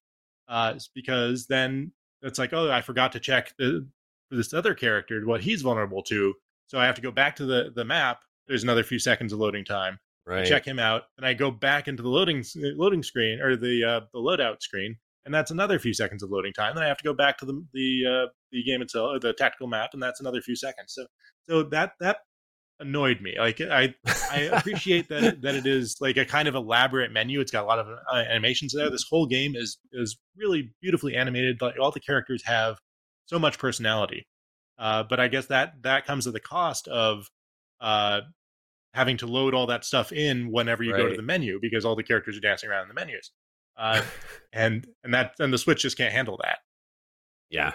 uh, 0.48 0.79
because 0.94 1.46
then 1.46 1.92
it's 2.22 2.38
like, 2.38 2.55
oh, 2.55 2.70
I 2.70 2.81
forgot 2.81 3.12
to 3.12 3.20
check 3.20 3.53
the, 3.59 3.87
this 4.31 4.55
other 4.55 4.72
character 4.72 5.26
what 5.26 5.42
he's 5.42 5.61
vulnerable 5.61 6.03
to, 6.05 6.33
so 6.68 6.79
I 6.79 6.87
have 6.87 6.94
to 6.94 7.03
go 7.03 7.11
back 7.11 7.37
to 7.37 7.44
the 7.44 7.70
the 7.74 7.85
map. 7.85 8.22
There's 8.48 8.62
another 8.62 8.83
few 8.83 8.98
seconds 8.98 9.35
of 9.35 9.40
loading 9.40 9.66
time. 9.66 9.98
Right. 10.26 10.46
Check 10.46 10.64
him 10.64 10.79
out, 10.79 11.03
and 11.18 11.26
I 11.26 11.35
go 11.35 11.50
back 11.50 11.87
into 11.87 12.03
the 12.03 12.09
loading 12.09 12.42
loading 12.57 13.03
screen 13.03 13.40
or 13.42 13.57
the 13.57 13.85
uh, 13.85 14.00
the 14.14 14.20
loadout 14.20 14.62
screen, 14.62 14.96
and 15.25 15.35
that's 15.35 15.51
another 15.51 15.79
few 15.79 15.95
seconds 15.95 16.23
of 16.23 16.31
loading 16.31 16.53
time. 16.53 16.75
Then 16.75 16.85
I 16.85 16.89
have 16.89 16.99
to 16.99 17.05
go 17.05 17.15
back 17.15 17.39
to 17.39 17.47
the 17.47 17.65
the 17.73 18.03
uh, 18.07 18.27
the 18.53 18.63
game 18.63 18.83
itself, 18.83 19.11
or 19.15 19.19
the 19.19 19.33
tactical 19.33 19.67
map, 19.67 19.91
and 19.93 20.03
that's 20.03 20.21
another 20.21 20.41
few 20.41 20.57
seconds. 20.57 20.95
So 20.95 21.07
so 21.49 21.63
that 21.65 21.93
that 22.01 22.19
annoyed 22.81 23.21
me. 23.21 23.35
Like 23.39 23.61
I 23.61 23.95
I 24.31 24.51
appreciate 24.53 25.09
that 25.09 25.23
it, 25.23 25.43
that 25.43 25.55
it 25.55 25.67
is 25.67 25.97
like 26.01 26.17
a 26.17 26.25
kind 26.25 26.49
of 26.49 26.55
elaborate 26.55 27.13
menu. 27.13 27.41
It's 27.41 27.53
got 27.53 27.65
a 27.65 27.67
lot 27.67 27.79
of 27.79 27.87
uh, 27.89 28.17
animations 28.17 28.73
there. 28.75 28.91
This 28.91 29.05
whole 29.09 29.27
game 29.27 29.55
is 29.55 29.79
is 29.93 30.19
really 30.37 30.73
beautifully 30.81 31.15
animated. 31.15 31.61
Like 31.61 31.79
all 31.79 31.91
the 31.91 32.01
characters 32.01 32.43
have 32.47 32.79
so 33.27 33.39
much 33.39 33.59
personality. 33.59 34.27
Uh, 34.79 35.05
but 35.09 35.21
I 35.21 35.29
guess 35.29 35.47
that 35.47 35.75
that 35.83 36.07
comes 36.07 36.27
at 36.27 36.33
the 36.33 36.41
cost 36.41 36.89
of 36.89 37.29
uh, 37.81 38.23
having 38.95 39.19
to 39.19 39.27
load 39.27 39.55
all 39.55 39.67
that 39.67 39.85
stuff 39.85 40.11
in 40.11 40.51
whenever 40.51 40.83
you 40.83 40.93
go 40.97 41.09
to 41.09 41.17
the 41.17 41.23
menu 41.23 41.59
because 41.61 41.85
all 41.85 41.95
the 41.95 42.03
characters 42.03 42.37
are 42.37 42.41
dancing 42.41 42.71
around 42.71 42.83
in 42.83 42.89
the 42.89 42.95
menus. 42.95 43.31
Uh, 43.81 44.03
and 44.53 44.87
and 45.03 45.14
that 45.14 45.35
and 45.38 45.53
the 45.53 45.59
Switch 45.59 45.81
just 45.83 45.97
can't 45.97 46.12
handle 46.12 46.38
that. 46.43 46.59
Yeah. 47.49 47.73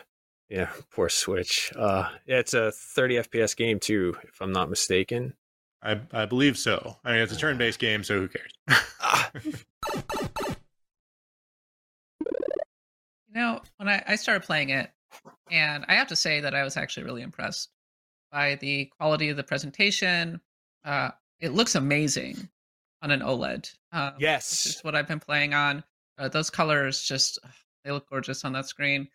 Yeah. 0.50 0.70
Poor 0.92 1.10
Switch. 1.10 1.74
Uh 1.76 2.10
yeah, 2.28 2.38
it's 2.38 2.54
a 2.54 2.72
30 2.72 3.16
FPS 3.16 3.58
game 3.58 3.80
too, 3.80 4.16
if 4.24 4.40
I'm 4.40 4.52
not 4.52 4.70
mistaken. 4.70 5.34
I 5.82 6.00
I 6.14 6.26
believe 6.26 6.58
so. 6.58 6.98
I 7.04 7.12
mean, 7.14 7.22
it's 7.22 7.34
a 7.34 7.38
turn-based 7.38 7.80
game, 7.80 8.04
so 8.04 8.20
who 8.20 8.28
cares? 8.28 8.52
Ah, 9.02 9.32
You 13.34 13.42
know, 13.42 13.62
when 13.78 13.90
I, 13.90 14.04
I 14.08 14.16
started 14.16 14.44
playing 14.46 14.70
it, 14.70 14.90
and 15.52 15.86
I 15.88 15.96
have 15.96 16.08
to 16.08 16.16
say 16.16 16.40
that 16.42 16.56
I 16.56 16.64
was 16.64 16.78
actually 16.78 17.04
really 17.04 17.22
impressed 17.22 17.70
by 18.32 18.56
the 18.56 18.86
quality 18.98 19.30
of 19.30 19.38
the 19.38 19.44
presentation. 19.44 20.40
Uh, 20.86 21.10
it 21.40 21.52
looks 21.54 21.76
amazing 21.76 22.48
on 23.02 23.12
an 23.12 23.20
OLED. 23.22 23.74
Um, 23.92 24.14
which 24.16 24.76
is 24.76 24.80
what 24.84 24.96
I've 24.96 25.08
been 25.08 25.20
playing 25.20 25.54
on. 25.54 25.84
Uh, 26.18 26.30
those 26.30 26.50
colors 26.50 27.04
just 27.04 27.40
they 27.84 27.92
look 27.92 28.10
gorgeous 28.10 28.44
on 28.44 28.54
that 28.54 28.68
screen. 28.68 29.08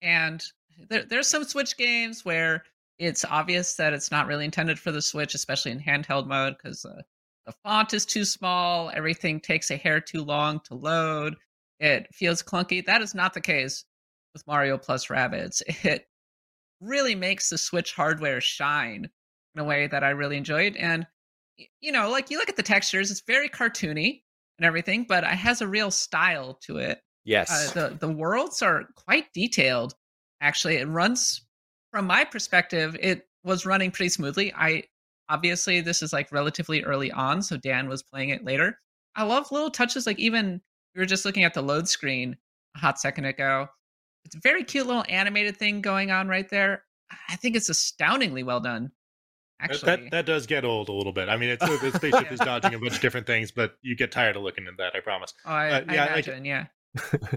And 0.00 0.42
there, 0.88 1.04
there's 1.04 1.26
some 1.26 1.44
Switch 1.44 1.76
games 1.76 2.24
where 2.24 2.64
it's 2.98 3.24
obvious 3.24 3.74
that 3.74 3.92
it's 3.92 4.10
not 4.10 4.26
really 4.26 4.44
intended 4.44 4.78
for 4.78 4.92
the 4.92 5.02
Switch, 5.02 5.34
especially 5.34 5.72
in 5.72 5.80
handheld 5.80 6.26
mode, 6.26 6.56
because 6.56 6.84
uh, 6.84 7.02
the 7.46 7.52
font 7.64 7.92
is 7.94 8.06
too 8.06 8.24
small. 8.24 8.90
Everything 8.94 9.40
takes 9.40 9.70
a 9.70 9.76
hair 9.76 10.00
too 10.00 10.22
long 10.22 10.60
to 10.64 10.74
load. 10.74 11.36
It 11.80 12.06
feels 12.12 12.42
clunky. 12.42 12.84
That 12.84 13.02
is 13.02 13.14
not 13.14 13.34
the 13.34 13.40
case 13.40 13.84
with 14.32 14.46
Mario 14.46 14.78
plus 14.78 15.06
Rabbids. 15.06 15.62
It 15.84 16.06
really 16.80 17.14
makes 17.14 17.48
the 17.48 17.58
Switch 17.58 17.94
hardware 17.94 18.40
shine 18.40 19.08
in 19.54 19.60
a 19.60 19.64
way 19.64 19.86
that 19.86 20.02
I 20.02 20.10
really 20.10 20.36
enjoyed. 20.36 20.74
And 20.76 21.06
you 21.80 21.92
know, 21.92 22.10
like 22.10 22.30
you 22.30 22.38
look 22.38 22.48
at 22.48 22.56
the 22.56 22.62
textures, 22.62 23.10
it's 23.10 23.20
very 23.20 23.48
cartoony 23.48 24.22
and 24.58 24.66
everything, 24.66 25.06
but 25.08 25.24
it 25.24 25.30
has 25.30 25.60
a 25.60 25.68
real 25.68 25.90
style 25.90 26.58
to 26.66 26.78
it. 26.78 27.00
Yes. 27.24 27.50
Uh, 27.50 27.88
the 27.88 27.96
the 27.96 28.12
worlds 28.12 28.62
are 28.62 28.84
quite 28.96 29.26
detailed. 29.32 29.94
Actually, 30.40 30.76
it 30.76 30.88
runs 30.88 31.46
from 31.92 32.06
my 32.06 32.24
perspective. 32.24 32.96
It 33.00 33.28
was 33.44 33.66
running 33.66 33.90
pretty 33.90 34.08
smoothly. 34.08 34.52
I 34.54 34.84
obviously 35.28 35.80
this 35.80 36.02
is 36.02 36.12
like 36.12 36.32
relatively 36.32 36.82
early 36.82 37.12
on, 37.12 37.42
so 37.42 37.56
Dan 37.56 37.88
was 37.88 38.02
playing 38.02 38.30
it 38.30 38.44
later. 38.44 38.78
I 39.14 39.24
love 39.24 39.52
little 39.52 39.70
touches, 39.70 40.06
like 40.06 40.18
even 40.18 40.60
we 40.94 41.00
were 41.00 41.06
just 41.06 41.24
looking 41.24 41.44
at 41.44 41.54
the 41.54 41.62
load 41.62 41.88
screen 41.88 42.36
a 42.76 42.78
hot 42.78 42.98
second 42.98 43.26
ago. 43.26 43.68
It's 44.24 44.34
a 44.34 44.40
very 44.42 44.64
cute 44.64 44.86
little 44.86 45.04
animated 45.08 45.56
thing 45.56 45.80
going 45.80 46.10
on 46.10 46.28
right 46.28 46.48
there. 46.48 46.84
I 47.28 47.36
think 47.36 47.56
it's 47.56 47.68
astoundingly 47.68 48.42
well 48.42 48.60
done. 48.60 48.90
That- 49.62 49.70
Actually, 49.70 49.86
that 49.86 50.10
that 50.10 50.26
does 50.26 50.46
get 50.46 50.64
old 50.64 50.88
a 50.88 50.92
little 50.92 51.12
bit. 51.12 51.28
I 51.28 51.36
mean, 51.36 51.50
it's 51.50 51.64
the 51.64 51.92
spaceship 51.94 52.30
is 52.32 52.40
dodging 52.40 52.74
a 52.74 52.78
bunch 52.78 52.94
of 52.94 53.00
different 53.00 53.26
things, 53.26 53.50
but 53.52 53.76
you 53.82 53.94
get 53.96 54.10
tired 54.12 54.36
of 54.36 54.42
looking 54.42 54.66
at 54.66 54.76
that. 54.78 54.94
I 54.94 55.00
promise. 55.00 55.32
oh, 55.46 55.50
I, 55.52 55.70
uh, 55.70 55.84
yeah, 55.92 56.04
I- 56.04 56.06
imagine, 56.08 56.44
yeah. 56.44 56.66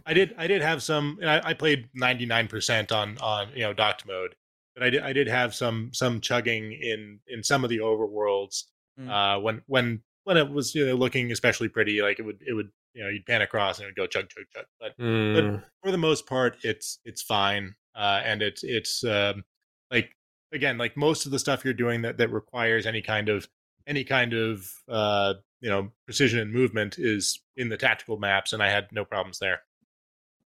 I 0.06 0.14
did 0.14 0.36
I 0.38 0.48
did 0.48 0.62
have 0.62 0.84
some. 0.84 1.18
I, 1.24 1.42
I 1.52 1.54
played 1.54 1.88
ninety 1.94 2.26
nine 2.26 2.48
percent 2.48 2.92
on 2.92 3.18
on 3.20 3.50
you 3.56 3.62
know 3.62 3.74
docked 3.74 4.06
mode, 4.06 4.36
but 4.76 4.84
I 4.84 4.90
did 4.90 5.02
I 5.04 5.14
did 5.14 5.28
have 5.28 5.56
some 5.56 5.92
some 5.94 6.20
chugging 6.20 6.74
in 6.74 7.20
in 7.28 7.42
some 7.44 7.64
of 7.64 7.70
the 7.70 7.78
overworlds 7.80 8.64
Mm. 9.00 9.10
uh, 9.10 9.40
when 9.42 9.62
when 9.68 10.02
when 10.24 10.38
it 10.38 10.50
was 10.50 10.74
you 10.74 10.86
know 10.86 10.96
looking 10.96 11.32
especially 11.32 11.68
pretty. 11.70 12.02
Like 12.02 12.18
it 12.20 12.24
would 12.24 12.40
it 12.48 12.54
would 12.54 12.70
you 12.94 13.04
know 13.04 13.10
you'd 13.10 13.26
pan 13.26 13.42
across 13.42 13.78
and 13.78 13.84
it 13.86 13.88
would 13.90 13.96
go 13.98 14.08
chug 14.08 14.30
chug 14.30 14.46
chug. 14.54 14.66
But 14.80 14.98
Mm, 14.98 15.62
for 15.84 15.92
the 15.92 15.98
most 15.98 16.26
part, 16.28 16.58
it's 16.64 17.00
it's 17.06 17.22
fine, 17.22 17.76
uh, 17.96 18.22
and 18.26 18.42
it's 18.42 18.64
it's 18.64 19.04
um, 19.04 19.44
like 19.92 20.16
again 20.56 20.78
like 20.78 20.98
most 20.98 21.26
of 21.26 21.32
the 21.32 21.40
stuff 21.40 21.64
you're 21.64 21.74
doing 21.74 22.02
that 22.02 22.18
that 22.18 22.32
requires 22.32 22.86
any 22.88 23.02
kind 23.02 23.30
of 23.30 23.48
any 23.86 24.04
kind 24.04 24.34
of 24.34 24.72
uh, 24.90 25.34
you 25.62 25.70
know 25.70 25.92
precision 26.06 26.40
and 26.40 26.52
movement 26.52 26.96
is 26.98 27.40
in 27.56 27.70
the 27.70 27.78
tactical 27.78 28.18
maps, 28.18 28.52
and 28.54 28.64
I 28.64 28.70
had 28.70 28.88
no 28.92 29.06
problems 29.06 29.38
there. 29.40 29.62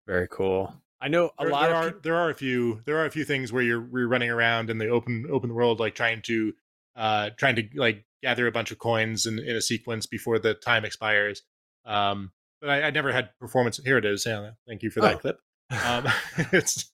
very 0.08 0.28
cool. 0.28 0.74
I 1.02 1.08
know 1.08 1.32
a 1.38 1.44
there, 1.44 1.52
lot 1.52 1.62
there 1.62 1.72
of 1.72 1.76
are 1.76 2.00
there 2.02 2.16
are 2.16 2.30
a 2.30 2.36
few 2.36 2.82
there 2.86 2.98
are 2.98 3.06
a 3.06 3.12
few 3.12 3.24
things 3.24 3.54
where 3.54 3.64
you're, 3.64 3.88
you're 3.98 4.08
running 4.10 4.30
around 4.30 4.70
in 4.70 4.78
the 4.80 4.90
open 4.90 5.26
open 5.32 5.54
world 5.54 5.80
like 5.80 5.96
trying 5.96 6.22
to 6.24 6.54
uh 6.98 7.30
trying 7.38 7.56
to 7.56 7.64
like 7.76 8.06
gather 8.22 8.48
a 8.48 8.52
bunch 8.52 8.72
of 8.72 8.80
coins 8.80 9.26
in, 9.26 9.40
in 9.40 9.56
a 9.56 9.62
sequence 9.62 10.06
before 10.06 10.40
the 10.40 10.54
time 10.54 10.84
expires 10.84 11.44
um 11.86 12.32
but 12.60 12.70
I, 12.70 12.82
I 12.88 12.90
never 12.90 13.14
had 13.14 13.30
performance 13.40 13.80
here 13.82 13.98
it 13.98 14.04
is 14.04 14.26
yeah 14.26 14.52
thank 14.68 14.84
you 14.84 14.90
for 14.90 15.00
that 15.00 15.16
Oh. 15.16 15.20
clip 15.20 15.40
um 15.86 16.06
it's 16.52 16.92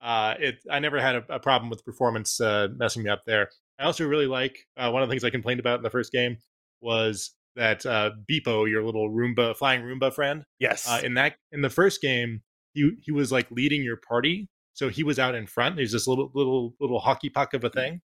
uh 0.00 0.34
it 0.38 0.58
i 0.70 0.78
never 0.78 1.00
had 1.00 1.16
a, 1.16 1.24
a 1.28 1.40
problem 1.40 1.70
with 1.70 1.84
performance 1.84 2.40
uh 2.40 2.68
messing 2.76 3.02
me 3.02 3.10
up 3.10 3.22
there. 3.26 3.50
I 3.80 3.84
also 3.84 4.06
really 4.06 4.26
like 4.26 4.58
uh, 4.76 4.90
one 4.90 5.02
of 5.02 5.08
the 5.08 5.12
things 5.12 5.24
i 5.24 5.30
complained 5.30 5.60
about 5.60 5.78
in 5.78 5.82
the 5.82 5.90
first 5.90 6.12
game 6.12 6.38
was 6.80 7.32
that 7.56 7.84
uh 7.86 8.10
beepo 8.30 8.68
your 8.68 8.84
little 8.84 9.10
roomba 9.10 9.56
flying 9.56 9.82
roomba 9.82 10.12
friend 10.12 10.44
yes. 10.58 10.88
uh, 10.88 11.00
in 11.02 11.14
that 11.14 11.36
in 11.52 11.62
the 11.62 11.70
first 11.70 12.00
game 12.00 12.42
he 12.74 12.92
he 13.02 13.12
was 13.12 13.32
like 13.32 13.50
leading 13.50 13.82
your 13.82 13.96
party 13.96 14.48
so 14.74 14.88
he 14.88 15.02
was 15.02 15.18
out 15.18 15.34
in 15.34 15.48
front. 15.48 15.76
He's 15.76 15.90
this 15.90 16.06
little 16.06 16.30
little 16.34 16.74
little 16.78 17.00
hockey 17.00 17.30
puck 17.30 17.52
of 17.52 17.64
a 17.64 17.70
thing 17.70 18.00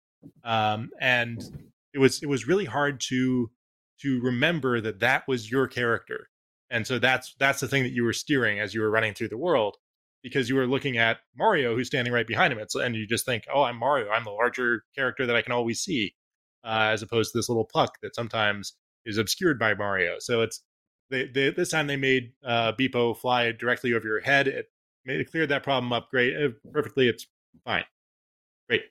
um 0.43 0.89
and 1.00 1.43
it 1.93 2.00
was 2.00 2.22
it 2.22 2.28
was 2.28 2.48
really 2.48 2.65
hard 2.65 3.00
to 3.00 3.50
to 4.02 4.19
remember 4.22 4.82
that 4.82 5.00
that 5.00 5.28
was 5.28 5.50
your 5.50 5.67
character 5.67 6.30
and 6.69 6.86
so 6.86 7.00
that's 7.00 7.36
that's 7.39 7.60
the 7.60 7.67
thing 7.67 7.84
that 7.84 7.93
you 7.93 8.04
were 8.04 8.13
steering 8.13 8.60
as 8.60 8.74
you 8.74 8.82
were 8.82 8.89
running 8.89 9.13
through 9.13 9.30
the 9.30 9.38
world 9.38 9.78
because 10.23 10.49
you 10.49 10.55
were 10.55 10.67
looking 10.67 10.97
at 10.97 11.17
mario 11.38 11.75
who's 11.75 11.88
standing 11.88 12.13
right 12.13 12.27
behind 12.27 12.51
him 12.53 12.60
it's, 12.60 12.75
and 12.75 12.95
you 12.95 13.08
just 13.08 13.25
think 13.25 13.45
oh 13.53 13.63
i'm 13.63 13.77
mario 13.77 14.10
i'm 14.10 14.23
the 14.23 14.32
larger 14.32 14.84
character 14.95 15.25
that 15.25 15.36
i 15.36 15.41
can 15.41 15.51
always 15.51 15.79
see 15.79 16.13
uh, 16.63 16.89
as 16.91 17.01
opposed 17.01 17.32
to 17.32 17.38
this 17.38 17.49
little 17.49 17.69
puck 17.71 17.97
that 18.01 18.15
sometimes 18.15 18.73
is 19.05 19.17
obscured 19.17 19.58
by 19.58 19.73
mario 19.73 20.15
so 20.19 20.41
it's 20.41 20.62
they, 21.10 21.27
they 21.27 21.49
this 21.51 21.69
time 21.69 21.88
they 21.88 21.97
made 21.97 22.34
uh, 22.45 22.73
Beepo 22.73 23.17
fly 23.17 23.51
directly 23.51 23.93
over 23.93 24.08
your 24.08 24.19
head. 24.19 24.47
It 24.47 24.69
made 25.05 25.19
it 25.19 25.32
cleared 25.32 25.49
that 25.49 25.63
problem 25.63 25.91
up 25.91 26.10
great, 26.10 26.36
uh, 26.36 26.49
perfectly. 26.71 27.08
It's 27.08 27.27
fine, 27.65 27.86
great. 28.67 28.84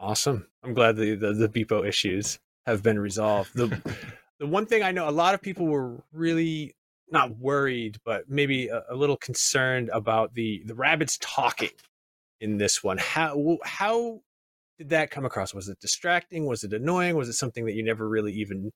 Awesome. 0.00 0.46
I'm 0.62 0.74
glad 0.74 0.96
the, 0.96 1.14
the 1.14 1.32
the 1.32 1.48
Beepo 1.48 1.86
issues 1.86 2.38
have 2.66 2.82
been 2.82 2.98
resolved. 2.98 3.54
The 3.54 3.66
the 4.40 4.46
one 4.46 4.66
thing 4.66 4.82
I 4.82 4.92
know 4.92 5.08
a 5.08 5.10
lot 5.10 5.34
of 5.34 5.42
people 5.42 5.66
were 5.66 6.02
really 6.12 6.74
not 7.10 7.38
worried, 7.38 7.98
but 8.04 8.28
maybe 8.28 8.68
a, 8.68 8.82
a 8.90 8.94
little 8.94 9.16
concerned 9.16 9.90
about 9.92 10.34
the 10.34 10.62
the 10.66 10.74
rabbits 10.74 11.18
talking 11.20 11.70
in 12.40 12.58
this 12.58 12.82
one. 12.82 12.98
How 12.98 13.58
how 13.64 14.20
did 14.78 14.90
that 14.90 15.10
come 15.10 15.24
across? 15.24 15.54
Was 15.54 15.68
it 15.68 15.78
distracting? 15.80 16.46
Was 16.46 16.64
it 16.64 16.72
annoying? 16.72 17.16
Was 17.16 17.28
it 17.28 17.34
something 17.34 17.64
that 17.66 17.74
you 17.74 17.82
never 17.82 18.08
really 18.08 18.32
even 18.32 18.70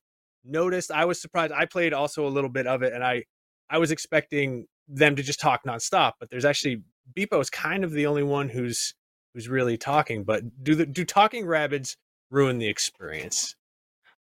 noticed? 0.45 0.91
I 0.91 1.05
was 1.05 1.21
surprised. 1.21 1.53
I 1.53 1.65
played 1.65 1.93
also 1.93 2.25
a 2.25 2.29
little 2.29 2.49
bit 2.49 2.67
of 2.67 2.83
it, 2.83 2.93
and 2.93 3.03
I 3.03 3.23
I 3.69 3.77
was 3.77 3.91
expecting 3.91 4.65
them 4.87 5.15
to 5.15 5.23
just 5.23 5.39
talk 5.39 5.63
nonstop, 5.65 6.13
but 6.19 6.29
there's 6.29 6.45
actually 6.45 6.83
Beepo 7.17 7.39
is 7.41 7.49
kind 7.49 7.83
of 7.83 7.91
the 7.91 8.05
only 8.05 8.23
one 8.23 8.49
who's 8.49 8.93
who's 9.33 9.47
really 9.47 9.77
talking. 9.77 10.23
But 10.23 10.63
do 10.63 10.75
the 10.75 10.85
do 10.85 11.05
talking 11.05 11.45
rabbits 11.45 11.95
ruin 12.31 12.57
the 12.57 12.67
experience? 12.67 13.55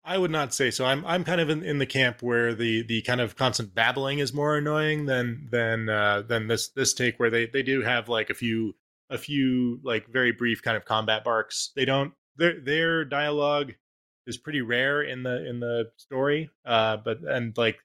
I 0.04 0.18
would 0.18 0.30
not 0.30 0.52
say 0.52 0.70
so. 0.70 0.84
I'm 0.84 1.04
I'm 1.04 1.22
kind 1.22 1.40
of 1.40 1.48
in, 1.48 1.62
in 1.62 1.78
the 1.78 1.86
camp 1.86 2.22
where 2.22 2.54
the 2.54 2.82
the 2.82 3.02
kind 3.02 3.20
of 3.20 3.36
constant 3.36 3.74
babbling 3.74 4.18
is 4.18 4.34
more 4.34 4.56
annoying 4.56 5.06
than 5.06 5.48
than 5.50 5.88
uh, 5.88 6.22
than 6.22 6.48
this 6.48 6.68
this 6.68 6.92
take 6.92 7.20
where 7.20 7.30
they 7.30 7.46
they 7.46 7.62
do 7.62 7.82
have 7.82 8.08
like 8.08 8.28
a 8.28 8.34
few 8.34 8.74
a 9.10 9.18
few 9.18 9.78
like 9.84 10.08
very 10.08 10.32
brief 10.32 10.62
kind 10.62 10.76
of 10.76 10.84
combat 10.84 11.22
barks. 11.22 11.70
They 11.76 11.84
don't 11.84 12.12
their 12.36 12.60
their 12.60 13.04
dialogue 13.04 13.74
is 14.26 14.36
pretty 14.36 14.60
rare 14.60 15.02
in 15.02 15.22
the 15.22 15.48
in 15.48 15.60
the 15.60 15.90
story. 15.96 16.50
Uh, 16.64 16.96
but 16.96 17.20
and 17.22 17.56
like 17.56 17.78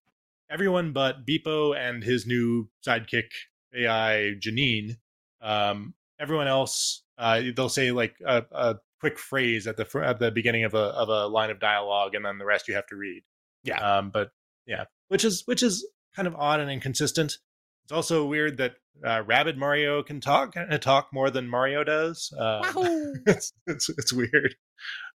everyone 0.49 0.93
but 0.93 1.25
Beepo 1.25 1.77
and 1.77 2.03
his 2.03 2.25
new 2.25 2.67
sidekick 2.85 3.29
AI 3.75 4.35
Janine, 4.39 4.97
um, 5.41 5.93
everyone 6.19 6.47
else 6.47 7.03
uh, 7.19 7.41
they'll 7.55 7.69
say 7.69 7.91
like 7.91 8.15
a, 8.25 8.43
a 8.51 8.75
quick 8.99 9.17
phrase 9.19 9.67
at 9.67 9.77
the 9.77 9.87
at 10.03 10.19
the 10.19 10.31
beginning 10.31 10.63
of 10.63 10.73
a 10.73 10.77
of 10.77 11.09
a 11.09 11.27
line 11.27 11.49
of 11.49 11.59
dialogue, 11.59 12.15
and 12.15 12.25
then 12.25 12.37
the 12.37 12.45
rest 12.45 12.67
you 12.67 12.75
have 12.75 12.87
to 12.87 12.95
read. 12.95 13.23
Yeah. 13.63 13.79
Um, 13.97 14.09
but 14.11 14.31
yeah, 14.65 14.85
which 15.09 15.23
is 15.25 15.43
which 15.45 15.63
is 15.63 15.87
kind 16.15 16.27
of 16.27 16.35
odd 16.35 16.59
and 16.59 16.69
inconsistent. 16.71 17.37
It's 17.85 17.91
also 17.91 18.25
weird 18.25 18.57
that 18.57 18.75
uh, 19.05 19.23
Rabbid 19.25 19.57
Mario 19.57 20.03
can 20.03 20.19
talk 20.19 20.55
uh, 20.57 20.77
talk 20.77 21.09
more 21.13 21.29
than 21.29 21.47
Mario 21.47 21.83
does. 21.83 22.33
Um, 22.37 22.63
it's, 23.27 23.53
it's 23.65 23.89
it's 23.89 24.11
weird. 24.13 24.55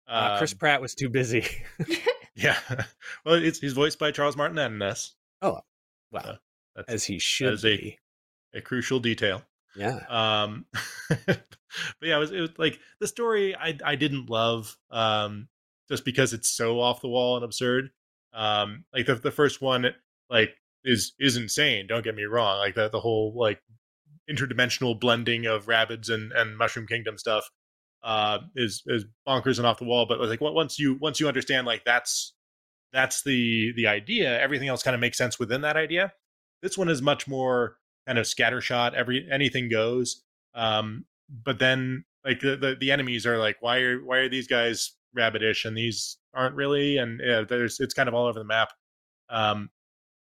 Uh, 0.08 0.38
Chris 0.38 0.52
Um, 0.52 0.58
Pratt 0.58 0.80
was 0.80 0.94
too 0.94 1.08
busy. 1.08 1.44
yeah. 2.34 2.58
well, 3.24 3.34
it's 3.36 3.58
he's 3.58 3.72
voiced 3.72 3.98
by 3.98 4.10
Charles 4.12 4.36
Martinet 4.36 4.70
in 4.72 4.78
this. 4.78 5.14
well, 5.42 5.64
That's 6.12 6.88
as 6.88 7.04
he 7.04 7.18
should 7.18 7.52
as 7.54 7.64
a- 7.64 7.76
be. 7.76 7.98
a 8.54 8.60
crucial 8.60 9.00
detail. 9.00 9.42
Yeah. 9.76 10.00
um 10.08 10.66
but 11.26 11.38
yeah 12.02 12.16
it 12.16 12.18
was, 12.18 12.32
it 12.32 12.40
was 12.40 12.50
like 12.58 12.80
the 13.00 13.06
story 13.06 13.54
i 13.54 13.76
i 13.84 13.94
didn't 13.94 14.28
love 14.28 14.76
um 14.90 15.48
just 15.88 16.04
because 16.04 16.32
it's 16.32 16.48
so 16.48 16.80
off 16.80 17.00
the 17.00 17.08
wall 17.08 17.36
and 17.36 17.44
absurd 17.44 17.90
um 18.34 18.84
like 18.92 19.06
the, 19.06 19.14
the 19.14 19.30
first 19.30 19.62
one 19.62 19.86
like 20.28 20.54
is 20.84 21.12
is 21.20 21.36
insane 21.36 21.86
don't 21.86 22.02
get 22.04 22.16
me 22.16 22.24
wrong 22.24 22.58
like 22.58 22.74
the, 22.74 22.88
the 22.88 23.00
whole 23.00 23.32
like 23.36 23.60
interdimensional 24.30 24.98
blending 24.98 25.46
of 25.46 25.68
rabbits 25.68 26.08
and 26.08 26.32
and 26.32 26.56
mushroom 26.56 26.86
kingdom 26.86 27.18
stuff 27.18 27.50
uh, 28.02 28.38
is 28.56 28.82
is 28.86 29.04
bonkers 29.26 29.58
and 29.58 29.66
off 29.66 29.78
the 29.78 29.84
wall. 29.84 30.06
But 30.06 30.20
like 30.20 30.40
once 30.40 30.78
you 30.78 30.94
once 31.00 31.20
you 31.20 31.28
understand 31.28 31.66
like 31.66 31.84
that's 31.84 32.34
that's 32.92 33.22
the 33.22 33.72
the 33.76 33.86
idea, 33.88 34.40
everything 34.40 34.68
else 34.68 34.82
kind 34.82 34.94
of 34.94 35.00
makes 35.00 35.18
sense 35.18 35.38
within 35.38 35.62
that 35.62 35.76
idea. 35.76 36.12
This 36.62 36.78
one 36.78 36.88
is 36.88 37.02
much 37.02 37.28
more 37.28 37.76
kind 38.06 38.18
of 38.18 38.26
scattershot. 38.26 38.94
Every 38.94 39.26
anything 39.30 39.68
goes. 39.68 40.22
Um, 40.54 41.04
but 41.28 41.58
then 41.58 42.04
like 42.24 42.40
the, 42.40 42.56
the, 42.56 42.76
the 42.78 42.90
enemies 42.90 43.26
are 43.26 43.38
like, 43.38 43.56
why 43.60 43.78
are 43.78 43.98
why 44.04 44.18
are 44.18 44.28
these 44.28 44.48
guys 44.48 44.92
rabbitish 45.16 45.64
and 45.64 45.76
these 45.76 46.18
aren't 46.34 46.54
really? 46.54 46.96
And 46.96 47.20
yeah, 47.24 47.42
there's 47.48 47.80
it's 47.80 47.94
kind 47.94 48.08
of 48.08 48.14
all 48.14 48.26
over 48.26 48.38
the 48.38 48.44
map. 48.44 48.72
Um, 49.28 49.70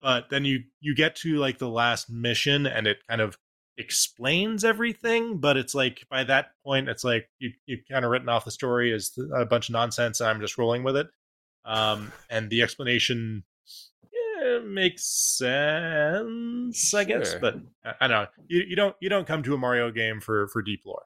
but 0.02 0.28
then 0.28 0.44
you 0.44 0.64
you 0.80 0.94
get 0.94 1.16
to 1.16 1.36
like 1.36 1.58
the 1.58 1.68
last 1.68 2.10
mission 2.10 2.66
and 2.66 2.86
it 2.86 2.98
kind 3.08 3.20
of 3.20 3.38
explains 3.78 4.64
everything 4.64 5.38
but 5.38 5.56
it's 5.56 5.74
like 5.74 6.04
by 6.10 6.22
that 6.22 6.50
point 6.62 6.90
it's 6.90 7.04
like 7.04 7.30
you 7.38 7.50
you've 7.64 7.80
kind 7.90 8.04
of 8.04 8.10
written 8.10 8.28
off 8.28 8.44
the 8.44 8.50
story 8.50 8.92
as 8.92 9.12
a 9.34 9.46
bunch 9.46 9.70
of 9.70 9.72
nonsense 9.72 10.20
and 10.20 10.28
i'm 10.28 10.40
just 10.40 10.58
rolling 10.58 10.82
with 10.82 10.94
it 10.94 11.06
um 11.64 12.12
and 12.28 12.50
the 12.50 12.60
explanation 12.60 13.42
yeah, 14.52 14.58
makes 14.66 15.04
sense 15.04 16.94
i 16.94 17.04
guess 17.04 17.34
but 17.40 17.54
uh, 17.84 17.92
I, 18.00 18.04
I 18.04 18.08
don't 18.08 18.22
know 18.22 18.28
you, 18.48 18.62
you 18.68 18.76
don't 18.76 18.96
you 19.00 19.08
don't 19.08 19.26
come 19.26 19.42
to 19.44 19.54
a 19.54 19.58
mario 19.58 19.90
game 19.90 20.20
for 20.20 20.48
for 20.48 20.62
deep 20.62 20.82
lore 20.84 21.04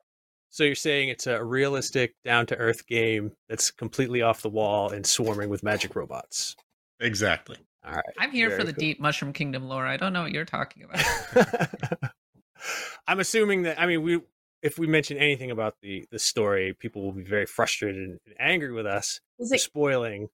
So 0.51 0.65
you're 0.65 0.75
saying 0.75 1.11
it's 1.11 1.27
a 1.27 1.45
realistic, 1.45 2.15
down 2.25 2.47
to 2.47 2.57
earth 2.57 2.87
game 2.87 3.33
that's 3.49 3.71
completely 3.71 4.23
off 4.23 4.41
the 4.43 4.49
wall 4.49 4.91
and 4.91 5.05
swarming 5.05 5.51
with 5.51 5.63
magic 5.63 5.95
robots. 5.95 6.57
exactly 7.01 7.59
All 7.85 7.93
right. 7.93 8.15
I'm 8.19 8.31
here 8.31 8.51
for 8.51 8.65
the 8.65 8.73
cool. 8.73 8.81
deep 8.81 9.01
Mushroom 9.01 9.33
Kingdom 9.33 9.69
lore. 9.69 9.87
I 9.87 9.97
don't 9.97 10.13
know 10.13 10.23
what 10.23 10.33
you're 10.33 10.45
talking 10.47 10.85
about. 10.85 11.69
I'm 13.07 13.21
assuming 13.21 13.63
that 13.63 13.79
I 13.81 13.87
mean 13.87 14.03
we 14.03 14.21
if 14.63 14.79
we 14.79 14.87
mention 14.87 15.19
anything 15.19 15.51
about 15.51 15.75
the 15.83 16.07
the 16.11 16.19
story, 16.19 16.75
people 16.75 17.03
will 17.03 17.13
be 17.13 17.23
very 17.23 17.47
frustrated 17.47 18.03
and, 18.03 18.19
and 18.27 18.35
angry 18.41 18.73
with 18.73 18.87
us 18.87 19.21
Is 19.39 19.51
for 19.51 19.57
it 19.57 19.61
spoiling 19.61 20.29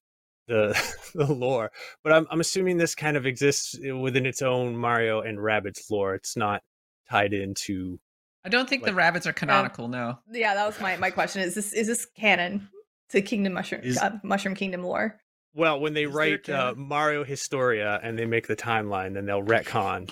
the 0.47 0.79
the 1.15 1.25
lore. 1.31 1.71
But 2.03 2.13
I'm 2.13 2.27
I'm 2.29 2.39
assuming 2.39 2.77
this 2.77 2.95
kind 2.95 3.17
of 3.17 3.25
exists 3.25 3.77
within 3.79 4.25
its 4.25 4.41
own 4.41 4.75
Mario 4.75 5.21
and 5.21 5.37
Rabbids 5.37 5.89
lore. 5.89 6.15
It's 6.15 6.35
not 6.37 6.61
tied 7.09 7.33
into 7.33 7.99
I 8.45 8.49
don't 8.49 8.67
think 8.67 8.83
the 8.83 8.93
rabbits 8.93 9.25
are 9.25 9.33
canonical. 9.33 9.87
No. 9.87 10.19
yeah, 10.31 10.53
that 10.53 10.65
was 10.65 10.79
my, 10.81 10.97
my 10.97 11.11
question. 11.11 11.41
Is 11.41 11.55
this 11.55 11.71
is 11.73 11.87
this 11.87 12.05
canon 12.17 12.67
to 13.09 13.21
Kingdom 13.21 13.53
Mushroom 13.53 13.81
Is- 13.83 13.97
uh, 13.97 14.17
Mushroom 14.23 14.55
Kingdom 14.55 14.83
lore? 14.83 15.19
well 15.55 15.79
when 15.79 15.93
they 15.93 16.05
Is 16.05 16.13
write 16.13 16.49
uh. 16.49 16.73
Mario 16.75 17.23
Historia 17.23 17.99
and 18.03 18.17
they 18.17 18.25
make 18.25 18.47
the 18.47 18.55
timeline, 18.55 19.13
then 19.13 19.25
they'll 19.25 19.43
retcon 19.43 20.09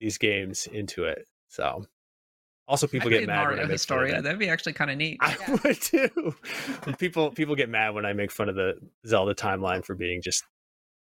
these 0.00 0.18
games 0.18 0.66
into 0.72 1.04
it. 1.04 1.26
So 1.48 1.84
also 2.66 2.86
people 2.86 3.10
get 3.10 3.18
played 3.18 3.26
mad 3.28 3.36
when 3.40 3.46
I 3.46 3.54
Mario 3.56 3.68
make 3.68 3.80
fun 3.80 4.02
of 4.04 4.08
that. 4.10 4.22
That'd 4.22 4.38
be 4.38 4.48
actually 4.48 4.72
kind 4.72 4.90
of 4.90 4.96
neat. 4.96 5.18
I 5.20 5.36
Yeah. 5.40 5.56
would 5.64 5.80
too. 5.80 6.34
People 6.98 7.30
people 7.30 7.54
get 7.54 7.68
mad 7.68 7.94
when 7.94 8.04
I 8.06 8.12
make 8.12 8.30
fun 8.30 8.48
of 8.48 8.54
the 8.54 8.78
Zelda 9.06 9.34
timeline 9.34 9.84
for 9.84 9.94
being 9.94 10.22
just 10.22 10.44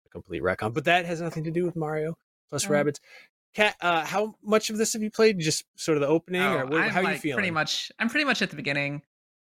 a 0.06 0.10
complete 0.10 0.42
retcon, 0.42 0.74
but 0.74 0.86
that 0.86 1.06
has 1.06 1.22
nothing 1.22 1.44
to 1.46 1.52
do 1.52 1.64
with 1.66 1.76
Mario 1.76 2.18
plus 2.50 2.66
Oh. 2.66 2.70
Rabbids. 2.70 3.00
Kat, 3.54 3.76
uh, 3.80 4.06
how 4.06 4.36
much 4.44 4.70
of 4.70 4.78
this 4.78 4.92
have 4.94 5.02
you 5.02 5.10
played? 5.10 5.40
Just 5.40 5.64
sort 5.78 5.96
of 5.98 6.02
the 6.02 6.08
opening, 6.08 6.42
Oh, 6.42 6.58
or 6.58 6.66
what, 6.66 6.82
I'm 6.82 6.90
how 6.90 7.00
are 7.00 7.04
you 7.04 7.08
like 7.10 7.22
feeling? 7.22 7.36
pretty 7.38 7.52
much. 7.52 7.90
I'm 8.00 8.10
pretty 8.10 8.26
much 8.26 8.42
at 8.42 8.50
the 8.50 8.58
beginning. 8.58 9.02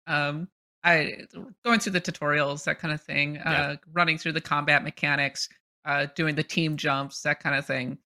Um, 0.06 0.48
I 0.84 1.24
going 1.64 1.80
through 1.80 1.92
the 1.92 2.00
tutorials, 2.02 2.64
that 2.64 2.78
kind 2.78 2.92
of 2.92 3.00
thing. 3.02 3.36
Yeah. 3.36 3.42
Uh, 3.50 3.76
running 3.94 4.18
through 4.18 4.32
the 4.32 4.40
combat 4.42 4.84
mechanics, 4.84 5.48
uh, 5.86 6.06
doing 6.14 6.34
the 6.34 6.42
team 6.42 6.76
jumps, 6.76 7.22
that 7.22 7.40
kind 7.40 7.56
of 7.56 7.64
thing. 7.66 7.96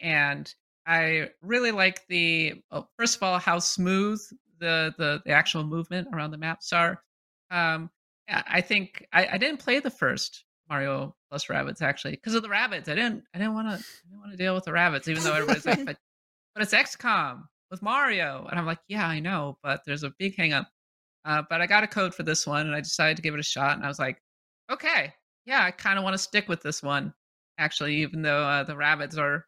And 0.00 0.54
I 0.90 1.30
really 1.40 1.70
like 1.70 2.04
the 2.08 2.54
well, 2.72 2.90
first 2.98 3.16
of 3.16 3.22
all 3.22 3.38
how 3.38 3.60
smooth 3.60 4.20
the 4.58 4.92
the, 4.98 5.22
the 5.24 5.30
actual 5.30 5.62
movement 5.62 6.08
around 6.12 6.32
the 6.32 6.38
maps 6.38 6.72
are. 6.72 7.00
Um, 7.52 7.90
I 8.28 8.60
think 8.60 9.06
I, 9.12 9.28
I 9.32 9.38
didn't 9.38 9.60
play 9.60 9.78
the 9.78 9.90
first 9.90 10.44
Mario 10.68 11.14
plus 11.30 11.46
Rabbids 11.46 11.80
actually 11.80 12.12
because 12.12 12.34
of 12.34 12.42
the 12.42 12.48
rabbits. 12.48 12.88
I 12.88 12.96
didn't 12.96 13.22
I 13.32 13.38
didn't 13.38 13.54
want 13.54 13.68
to 13.68 13.74
I 13.74 14.08
didn't 14.08 14.20
want 14.20 14.32
to 14.32 14.36
deal 14.36 14.52
with 14.52 14.64
the 14.64 14.72
rabbits, 14.72 15.06
even 15.06 15.22
though 15.22 15.32
everybody's 15.32 15.64
like, 15.64 15.84
but 15.84 15.96
but 16.54 16.62
it's 16.62 16.74
XCOM 16.74 17.44
with 17.70 17.82
Mario, 17.82 18.48
and 18.50 18.58
I'm 18.58 18.66
like, 18.66 18.80
yeah, 18.88 19.06
I 19.06 19.20
know, 19.20 19.58
but 19.62 19.82
there's 19.86 20.02
a 20.02 20.12
big 20.18 20.36
hang 20.36 20.52
up. 20.52 20.68
Uh, 21.24 21.42
but 21.48 21.60
I 21.60 21.66
got 21.66 21.84
a 21.84 21.86
code 21.86 22.16
for 22.16 22.24
this 22.24 22.48
one, 22.48 22.66
and 22.66 22.74
I 22.74 22.80
decided 22.80 23.16
to 23.16 23.22
give 23.22 23.34
it 23.34 23.40
a 23.40 23.44
shot, 23.44 23.76
and 23.76 23.84
I 23.84 23.88
was 23.88 24.00
like, 24.00 24.20
okay, 24.72 25.12
yeah, 25.46 25.62
I 25.62 25.70
kind 25.70 25.98
of 25.98 26.04
want 26.04 26.14
to 26.14 26.18
stick 26.18 26.48
with 26.48 26.62
this 26.62 26.82
one, 26.82 27.14
actually, 27.58 27.96
even 27.96 28.22
though 28.22 28.42
uh, 28.42 28.64
the 28.64 28.76
rabbits 28.76 29.16
are 29.16 29.46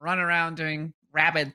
running 0.00 0.24
around 0.24 0.56
doing 0.56 0.92
rabbit 1.12 1.52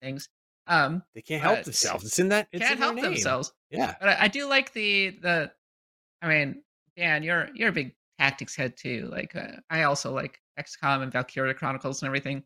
things. 0.00 0.28
Um, 0.66 1.02
they 1.14 1.22
can't 1.22 1.42
help 1.42 1.64
themselves. 1.64 2.04
It's 2.04 2.18
in 2.18 2.28
that. 2.30 2.48
It's 2.52 2.62
can't 2.62 2.76
in 2.76 2.82
help 2.82 2.94
name. 2.96 3.04
themselves. 3.04 3.52
Yeah. 3.70 3.94
But 4.00 4.08
I, 4.10 4.24
I 4.24 4.28
do 4.28 4.48
like 4.48 4.72
the 4.72 5.10
the. 5.22 5.52
I 6.22 6.28
mean, 6.28 6.62
Dan, 6.96 7.22
you're 7.22 7.48
you're 7.54 7.68
a 7.68 7.72
big 7.72 7.94
tactics 8.18 8.56
head 8.56 8.76
too. 8.76 9.08
Like 9.10 9.36
uh, 9.36 9.60
I 9.70 9.84
also 9.84 10.12
like 10.12 10.40
XCOM 10.58 11.02
and 11.02 11.12
Valkyria 11.12 11.54
Chronicles 11.54 12.02
and 12.02 12.06
everything. 12.06 12.42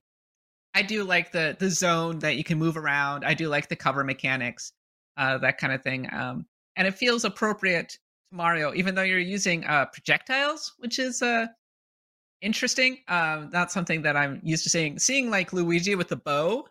I 0.74 0.82
do 0.82 1.04
like 1.04 1.32
the 1.32 1.56
the 1.58 1.70
zone 1.70 2.18
that 2.20 2.36
you 2.36 2.44
can 2.44 2.58
move 2.58 2.76
around. 2.76 3.24
I 3.24 3.34
do 3.34 3.48
like 3.48 3.68
the 3.68 3.76
cover 3.76 4.04
mechanics, 4.04 4.72
uh, 5.16 5.38
that 5.38 5.58
kind 5.58 5.72
of 5.72 5.82
thing. 5.82 6.08
Um, 6.12 6.46
and 6.76 6.86
it 6.86 6.94
feels 6.94 7.24
appropriate 7.24 7.90
to 7.90 7.98
Mario, 8.32 8.74
even 8.74 8.94
though 8.94 9.02
you're 9.02 9.18
using 9.18 9.64
uh, 9.64 9.86
projectiles, 9.86 10.74
which 10.78 10.98
is 10.98 11.22
uh 11.22 11.46
interesting. 12.42 12.98
Um, 13.08 13.50
not 13.52 13.70
something 13.72 14.02
that 14.02 14.16
I'm 14.16 14.40
used 14.42 14.64
to 14.64 14.70
seeing. 14.70 14.98
Seeing 14.98 15.30
like 15.30 15.52
Luigi 15.52 15.94
with 15.94 16.08
the 16.08 16.16
bow, 16.16 16.66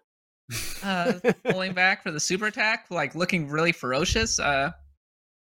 uh, 0.83 1.13
pulling 1.45 1.73
back 1.83 2.03
for 2.03 2.11
the 2.11 2.19
super 2.19 2.47
attack, 2.47 2.85
like 2.89 3.15
looking 3.15 3.49
really 3.49 3.71
ferocious. 3.71 4.39
Uh, 4.39 4.71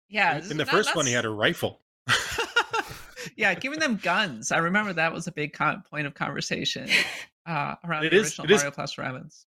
yeah, 0.10 0.40
in 0.50 0.58
the 0.58 0.66
first 0.66 0.96
one 0.96 1.06
he 1.08 1.14
had 1.14 1.26
a 1.26 1.30
rifle 1.30 1.80
yeah, 3.38 3.54
giving 3.56 3.80
them 3.80 3.98
guns. 3.98 4.52
I 4.52 4.58
remember 4.58 4.94
that 4.94 5.12
was 5.14 5.28
a 5.28 5.32
big 5.32 5.54
con- 5.54 5.84
point 5.90 6.06
of 6.06 6.14
conversation 6.14 6.88
uh, 7.48 7.76
around 7.84 8.06
It 8.06 8.12
the 8.12 8.18
is- 8.18 8.24
original 8.40 8.46
it 8.46 8.52
is- 8.54 8.62
Mario 8.62 8.72
plus 8.72 8.96
Rabbids. 8.96 9.46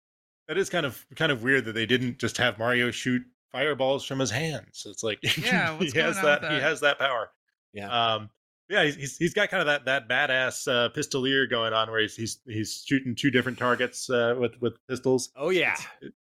that 0.48 0.56
is 0.56 0.70
kind 0.70 0.86
of 0.86 1.04
kind 1.16 1.32
of 1.32 1.42
weird 1.42 1.64
that 1.66 1.74
they 1.74 1.86
didn't 1.86 2.18
just 2.18 2.36
have 2.38 2.58
mario 2.58 2.90
shoot 2.90 3.22
fireballs 3.52 4.04
from 4.04 4.18
his 4.20 4.30
hands 4.30 4.86
it's 4.88 5.02
like 5.02 5.18
Yeah, 5.22 5.76
he 5.78 5.84
has 5.86 5.92
going 5.92 6.06
on 6.06 6.14
with 6.14 6.40
that, 6.40 6.52
he 6.52 6.60
has 6.60 6.80
that 6.80 6.98
power 6.98 7.30
Yeah. 7.72 8.14
um 8.14 8.30
yeah 8.68 8.84
he's 8.84 8.96
he's, 8.96 9.16
he's 9.18 9.34
got 9.34 9.48
kind 9.50 9.60
of 9.60 9.66
that 9.66 9.84
that 9.84 10.08
badass 10.08 10.66
uh 10.68 10.88
pistolier 10.90 11.48
going 11.48 11.72
on 11.72 11.90
where 11.90 12.00
he's 12.00 12.16
he's 12.16 12.40
he's 12.46 12.84
shooting 12.86 13.14
two 13.14 13.30
different 13.30 13.58
targets 13.58 14.08
uh 14.10 14.34
with 14.38 14.52
with 14.60 14.74
pistols 14.88 15.30
oh 15.36 15.50
yeah. 15.50 15.76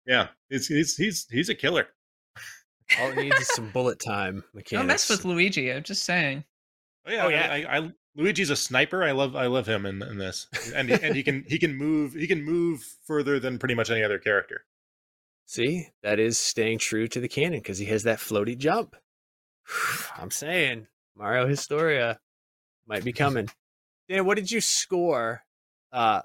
yeah 0.05 0.27
he's 0.49 0.67
he's 0.67 0.95
he's 0.97 1.27
he's 1.29 1.49
a 1.49 1.55
killer 1.55 1.87
All 2.99 3.09
it 3.11 3.17
needs 3.17 3.37
is 3.39 3.47
some 3.53 3.69
bullet 3.71 3.99
time 3.99 4.43
mechanics. 4.53 4.79
Don't 4.81 4.87
mess 4.87 5.09
with 5.09 5.23
Luigi. 5.25 5.71
I'm 5.71 5.83
just 5.83 6.03
saying. 6.03 6.43
oh 7.07 7.11
yeah 7.11 7.25
Oh, 7.25 7.29
yeah. 7.29 7.47
I, 7.51 7.55
I, 7.63 7.77
I 7.79 7.91
luigi's 8.17 8.49
a 8.49 8.55
sniper 8.57 9.05
i 9.05 9.11
love 9.11 9.37
i 9.37 9.45
love 9.45 9.65
him 9.65 9.85
in, 9.85 10.01
in 10.01 10.17
this 10.17 10.47
and 10.75 10.89
he, 10.89 10.95
and 11.01 11.15
he 11.15 11.23
can 11.23 11.45
he 11.47 11.57
can 11.57 11.73
move 11.73 12.13
he 12.13 12.27
can 12.27 12.43
move 12.43 12.83
further 13.07 13.39
than 13.39 13.57
pretty 13.57 13.73
much 13.73 13.89
any 13.89 14.03
other 14.03 14.19
character 14.19 14.65
See, 15.47 15.89
that 16.01 16.17
is 16.17 16.37
staying 16.37 16.77
true 16.77 17.09
to 17.09 17.19
the 17.19 17.27
canon 17.27 17.59
because 17.59 17.77
he 17.77 17.87
has 17.87 18.03
that 18.03 18.19
floaty 18.19 18.57
jump. 18.57 18.95
I'm 20.17 20.31
saying 20.31 20.87
Mario 21.15 21.47
Historia 21.47 22.19
might 22.87 23.03
be 23.03 23.13
coming. 23.13 23.49
Dan, 24.09 24.25
what 24.25 24.35
did 24.35 24.51
you 24.51 24.61
score 24.61 25.43
uh, 25.91 26.21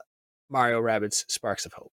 Mario 0.51 0.81
Rabbids 0.81 1.25
Sparks 1.29 1.67
of 1.67 1.73
Hope? 1.73 1.93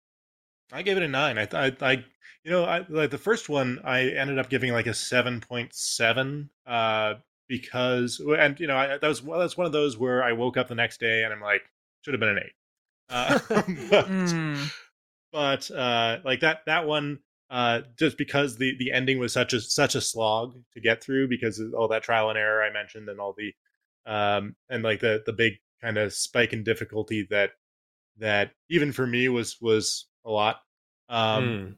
I 0.73 0.83
gave 0.83 0.97
it 0.97 1.03
a 1.03 1.09
nine. 1.09 1.39
I, 1.39 1.49
I, 1.53 1.77
I 1.81 2.05
you 2.45 2.51
know, 2.51 2.65
I 2.65 2.85
like 2.89 3.11
the 3.11 3.19
first 3.19 3.49
one. 3.49 3.81
I 3.85 4.03
ended 4.03 4.39
up 4.39 4.49
giving 4.49 4.73
like 4.73 4.87
a 4.87 4.95
seven 4.95 5.41
point 5.41 5.75
seven, 5.75 6.51
uh, 6.67 7.15
because 7.49 8.21
and 8.21 8.59
you 8.61 8.67
know, 8.67 8.77
I, 8.77 8.99
that 8.99 9.03
was 9.03 9.23
well, 9.23 9.41
that's 9.41 9.57
one 9.57 9.67
of 9.67 9.73
those 9.73 9.99
where 9.99 10.23
I 10.23 10.33
woke 10.33 10.57
up 10.57 10.69
the 10.69 10.75
next 10.75 11.01
day 11.01 11.25
and 11.25 11.33
I'm 11.33 11.41
like, 11.41 11.63
should 12.03 12.15
have 12.15 12.21
been 12.21 12.31
an 12.31 12.39
eight. 12.39 12.53
Uh, 13.09 13.39
but, 13.91 14.07
Mm, 14.09 14.73
but 15.33 15.71
uh, 15.71 16.19
like 16.25 16.41
that 16.41 16.61
that 16.67 16.87
one, 16.87 17.19
uh, 17.51 17.83
just 17.99 18.17
because 18.19 18.57
the 18.57 18.77
the 18.79 18.93
ending 18.93 19.19
was 19.19 19.33
such 19.33 19.53
a 19.53 19.61
such 19.61 19.95
a 19.95 20.01
slog 20.01 20.55
to 20.75 20.81
get 20.81 21.03
through 21.03 21.29
because 21.29 21.59
of 21.59 21.75
all 21.75 21.89
that 21.89 22.03
trial 22.03 22.31
and 22.31 22.39
error 22.39 22.63
I 22.63 22.73
mentioned 22.73 23.09
and 23.09 23.21
all 23.21 23.35
the 23.37 23.53
um 24.11 24.57
and 24.69 24.83
like 24.83 25.01
the 25.01 25.23
the 25.27 25.33
big 25.33 25.55
kind 25.83 25.99
of 25.99 26.13
spike 26.13 26.53
in 26.53 26.63
difficulty 26.65 27.27
that 27.31 27.51
that 28.19 28.53
even 28.71 28.93
for 28.93 29.07
me 29.07 29.29
was 29.29 29.57
was 29.61 30.09
a 30.25 30.31
lot. 30.31 30.61
Um, 31.09 31.77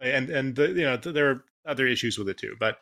Hmm. 0.00 0.06
and 0.06 0.30
and 0.30 0.54
the, 0.56 0.68
you 0.68 0.84
know 0.84 0.96
th- 0.96 1.14
there 1.14 1.30
are 1.30 1.44
other 1.66 1.86
issues 1.86 2.18
with 2.18 2.28
it 2.28 2.38
too 2.38 2.54
but 2.58 2.78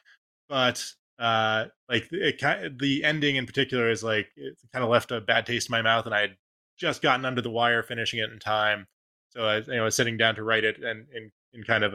but 0.49 0.85
uh 1.19 1.65
like 1.89 2.09
it 2.13 2.79
the 2.79 3.03
ending 3.05 3.37
in 3.37 3.47
particular 3.47 3.91
is 3.91 4.05
like 4.05 4.29
it 4.37 4.55
kind 4.73 4.85
of 4.85 4.91
left 4.91 5.11
a 5.13 5.21
bad 5.21 5.47
taste 5.47 5.69
in 5.69 5.73
my 5.73 5.83
mouth 5.83 6.05
and 6.07 6.15
i 6.15 6.21
had 6.21 6.37
just 6.79 7.01
gotten 7.03 7.25
under 7.25 7.41
the 7.41 7.51
wire 7.51 7.83
finishing 7.83 8.19
it 8.21 8.31
in 8.31 8.39
time 8.39 8.87
so 9.31 9.45
i 9.45 9.57
you 9.59 9.77
know 9.77 9.85
was 9.85 9.95
sitting 9.95 10.17
down 10.17 10.35
to 10.35 10.43
write 10.45 10.65
it 10.65 10.77
and 10.79 11.07
and, 11.15 11.31
and 11.57 11.67
kind 11.67 11.85
of 11.85 11.95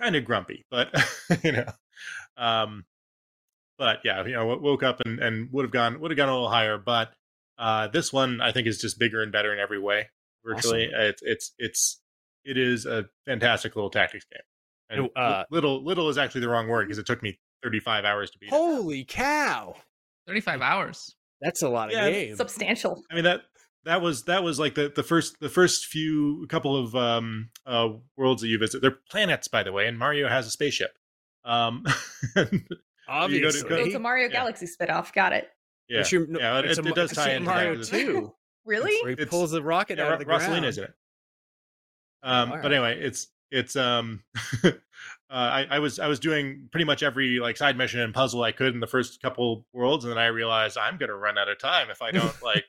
kind 0.00 0.16
of 0.16 0.24
grumpy 0.24 0.64
but 0.70 0.92
you 1.44 1.52
know 1.52 1.66
um 2.36 2.84
but 3.78 4.00
yeah 4.04 4.24
you 4.24 4.32
know 4.32 4.56
woke 4.56 4.82
up 4.82 5.00
and 5.04 5.18
and 5.20 5.48
would 5.52 5.64
have 5.64 5.72
gone 5.72 6.00
would 6.00 6.10
have 6.10 6.16
gone 6.16 6.28
a 6.28 6.32
little 6.32 6.48
higher 6.50 6.78
but 6.78 7.12
uh 7.58 7.88
this 7.88 8.12
one 8.12 8.40
i 8.40 8.50
think 8.52 8.66
is 8.66 8.80
just 8.80 8.98
bigger 8.98 9.22
and 9.22 9.32
better 9.32 9.52
in 9.52 9.58
every 9.58 9.78
way 9.78 10.08
virtually 10.44 10.88
it's 10.92 11.22
it's 11.22 11.52
it's 11.58 12.00
it 12.44 12.56
is 12.58 12.86
a 12.86 13.04
fantastic 13.26 13.76
little 13.76 13.90
tactics 13.90 14.26
game 14.32 14.40
And 14.90 15.10
Oh, 15.16 15.20
uh, 15.20 15.44
little 15.50 15.84
little 15.84 16.08
is 16.08 16.18
actually 16.18 16.40
the 16.42 16.48
wrong 16.48 16.66
word 16.68 16.86
because 16.88 16.98
it 16.98 17.06
took 17.06 17.22
me 17.22 17.38
35 17.62 18.04
hours 18.04 18.30
to 18.32 18.38
beat 18.38 18.48
it. 18.48 18.50
Holy 18.50 19.04
cow! 19.04 19.76
35 20.26 20.60
hours. 20.60 21.14
That's 21.40 21.62
a 21.62 21.68
lot 21.68 21.88
of 21.88 21.94
Yeah, 21.94 22.10
game. 22.10 22.36
Substantial. 22.36 23.00
I 23.10 23.14
mean 23.14 23.22
that 23.24 23.42
that 23.84 24.00
was 24.02 24.24
that 24.24 24.42
was 24.42 24.58
like 24.58 24.74
the 24.74 24.92
the 24.94 25.02
first 25.02 25.40
the 25.40 25.48
first 25.48 25.86
few 25.86 26.46
couple 26.48 26.76
of 26.76 26.94
um 26.94 27.50
uh 27.66 27.88
worlds 28.16 28.42
that 28.42 28.48
you 28.48 28.58
visit. 28.58 28.82
They're 28.82 28.98
planets, 29.10 29.48
by 29.48 29.62
the 29.62 29.72
way, 29.72 29.86
and 29.86 29.98
Mario 29.98 30.28
has 30.28 30.46
a 30.46 30.50
spaceship. 30.50 30.92
Um, 31.44 31.84
Obviously, 33.08 33.68
go- 33.68 33.76
So 33.76 33.84
it's 33.84 33.94
a 33.94 33.98
Mario 33.98 34.26
Yeah. 34.28 34.32
Galaxy 34.32 34.66
spinoff. 34.66 35.12
Got 35.12 35.32
it. 35.32 35.50
yeah, 35.88 36.00
It's 36.00 36.12
your- 36.12 36.26
no, 36.26 36.38
yeah, 36.38 36.58
it, 36.60 36.66
it's 36.66 36.78
it, 36.78 36.86
a- 36.86 36.90
does 36.92 37.10
it's 37.10 37.18
tie 37.18 37.24
Super 37.24 37.36
into 37.36 37.46
that, 37.48 37.54
Mario 37.54 37.76
'cause 37.76 37.88
it's- 37.92 38.06
Two. 38.06 38.34
Really? 38.64 38.96
Where 39.02 39.08
he 39.10 39.12
It's- 39.14 39.28
pulls 39.28 39.50
the 39.50 39.62
rocket 39.62 39.98
Yeah, 39.98 40.06
out 40.06 40.12
of 40.14 40.18
the 40.20 40.24
Ro- 40.26 40.38
ground. 40.38 40.52
Rosalina's 40.64 40.78
in 40.78 40.84
it. 40.84 40.94
Um, 42.22 42.52
All 42.52 42.58
but 42.62 42.72
anyway, 42.72 43.00
it's 43.00 43.26
it's 43.50 43.74
um, 43.74 44.22
uh, 44.64 44.70
I, 45.28 45.66
I 45.68 45.78
was 45.80 45.98
I 45.98 46.06
was 46.06 46.20
doing 46.20 46.68
pretty 46.70 46.84
much 46.84 47.02
every 47.02 47.40
like 47.40 47.56
side 47.56 47.76
mission 47.76 47.98
and 48.00 48.14
puzzle 48.14 48.42
I 48.44 48.52
could 48.52 48.72
in 48.74 48.80
the 48.80 48.86
first 48.86 49.20
couple 49.20 49.66
worlds, 49.72 50.04
and 50.04 50.12
then 50.12 50.18
I 50.18 50.26
realized 50.26 50.78
I'm 50.78 50.96
gonna 50.98 51.16
run 51.16 51.36
out 51.36 51.48
of 51.48 51.58
time 51.58 51.90
if 51.90 52.00
I 52.00 52.12
don't 52.12 52.40
like 52.42 52.64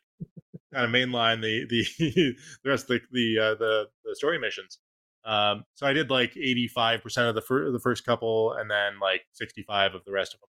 kind 0.73 0.85
of 0.85 0.91
mainline 0.91 1.41
the 1.41 1.65
the 1.69 2.35
the 2.63 2.69
rest 2.69 2.89
of 2.89 2.89
the 2.89 3.01
the 3.11 3.39
uh, 3.43 3.55
the, 3.55 3.85
the 4.05 4.15
story 4.15 4.39
missions. 4.39 4.79
Um, 5.25 5.63
so 5.75 5.87
I 5.87 5.93
did 5.93 6.09
like 6.09 6.35
85 6.35 7.01
percent 7.01 7.27
of 7.29 7.35
the 7.35 7.41
fir- 7.41 7.71
the 7.71 7.79
first 7.79 8.05
couple, 8.05 8.53
and 8.53 8.69
then 8.69 8.99
like 9.01 9.21
65 9.33 9.95
of 9.95 10.03
the 10.05 10.11
rest 10.11 10.33
of 10.33 10.39
them. 10.41 10.49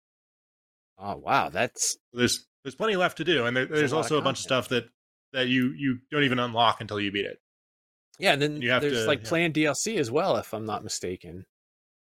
Oh 0.97 1.17
wow, 1.17 1.49
that's 1.49 1.97
there's 2.13 2.47
there's 2.63 2.75
plenty 2.75 2.95
left 2.95 3.17
to 3.17 3.23
do, 3.23 3.45
and 3.45 3.55
there, 3.55 3.65
There's 3.65 3.77
a 3.77 3.79
there's 3.81 3.91
lot 3.93 3.99
of 3.99 4.03
also 4.05 4.17
a 4.17 4.21
bunch 4.21 4.39
of 4.39 4.43
stuff 4.43 4.69
that 4.69 4.86
that 5.33 5.47
you 5.47 5.73
you 5.77 5.99
don't 6.12 6.23
even 6.23 6.39
unlock 6.39 6.81
until 6.81 6.99
you 6.99 7.12
beat 7.12 7.25
it. 7.25 7.39
yeah. 8.19 8.33
And 8.33 8.41
then 8.41 8.62
You 8.62 8.71
have 8.71 8.81
there's 8.81 9.01
to- 9.01 9.07
like 9.07 9.23
yeah. 9.23 9.29
planned 9.29 9.53
DLC 9.55 9.97
as 9.97 10.09
well, 10.12 10.38
if 10.38 10.53
I'm 10.53 10.65
not 10.65 10.83
mistaken. 10.83 11.45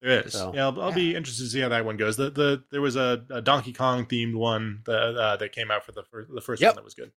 There 0.02 0.22
is. 0.24 0.34
So, 0.34 0.52
yeah, 0.54 0.66
I'll, 0.66 0.82
I'll 0.82 0.92
be 0.92 1.16
interested 1.16 1.44
to 1.46 1.50
see 1.50 1.62
how 1.62 1.70
that 1.70 1.84
one 1.86 1.98
goes. 1.98 2.16
The 2.18 2.30
the 2.30 2.64
there 2.72 2.82
was 2.82 2.96
a, 2.96 3.26
a 3.32 3.42
Donkey 3.42 3.74
Kong 3.74 4.06
themed 4.06 4.36
one 4.36 4.82
that 4.86 5.16
uh, 5.18 5.38
that 5.38 5.52
came 5.52 5.72
out 5.72 5.84
for 5.86 5.94
the 5.94 6.04
first 6.12 6.30
the 6.34 6.42
first 6.42 6.62
Yep. 6.62 6.72
one 6.72 6.76
that 6.76 6.84
was 6.86 6.94
good. 6.94 7.12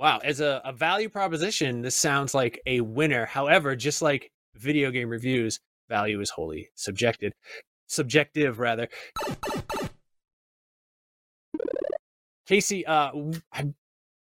Wow, 0.00 0.20
as 0.24 0.40
a, 0.40 0.62
a 0.64 0.72
value 0.72 1.10
proposition, 1.10 1.82
this 1.82 1.94
sounds 1.94 2.32
like 2.32 2.58
a 2.64 2.80
winner. 2.80 3.26
However, 3.26 3.76
just 3.76 4.00
like 4.00 4.32
video 4.54 4.90
game 4.90 5.10
reviews, 5.10 5.60
value 5.90 6.18
is 6.22 6.30
wholly 6.30 6.70
subjective. 6.74 7.34
Subjective, 7.86 8.58
rather. 8.58 8.88
Casey, 12.46 12.86
uh, 12.86 13.10
I'm 13.52 13.74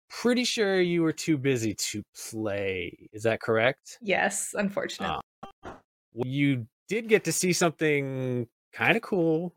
pretty 0.09 0.45
sure 0.45 0.81
you 0.81 1.03
were 1.03 1.13
too 1.13 1.37
busy 1.37 1.75
to 1.75 2.01
play. 2.31 3.07
Is 3.13 3.21
that 3.21 3.39
correct? 3.39 3.99
Yes, 4.01 4.55
unfortunately. 4.57 5.19
Well, 5.63 6.27
you 6.27 6.65
did 6.89 7.07
get 7.07 7.25
to 7.25 7.31
see 7.31 7.53
something 7.53 8.47
kind 8.73 8.97
of 8.97 9.03
cool. 9.03 9.53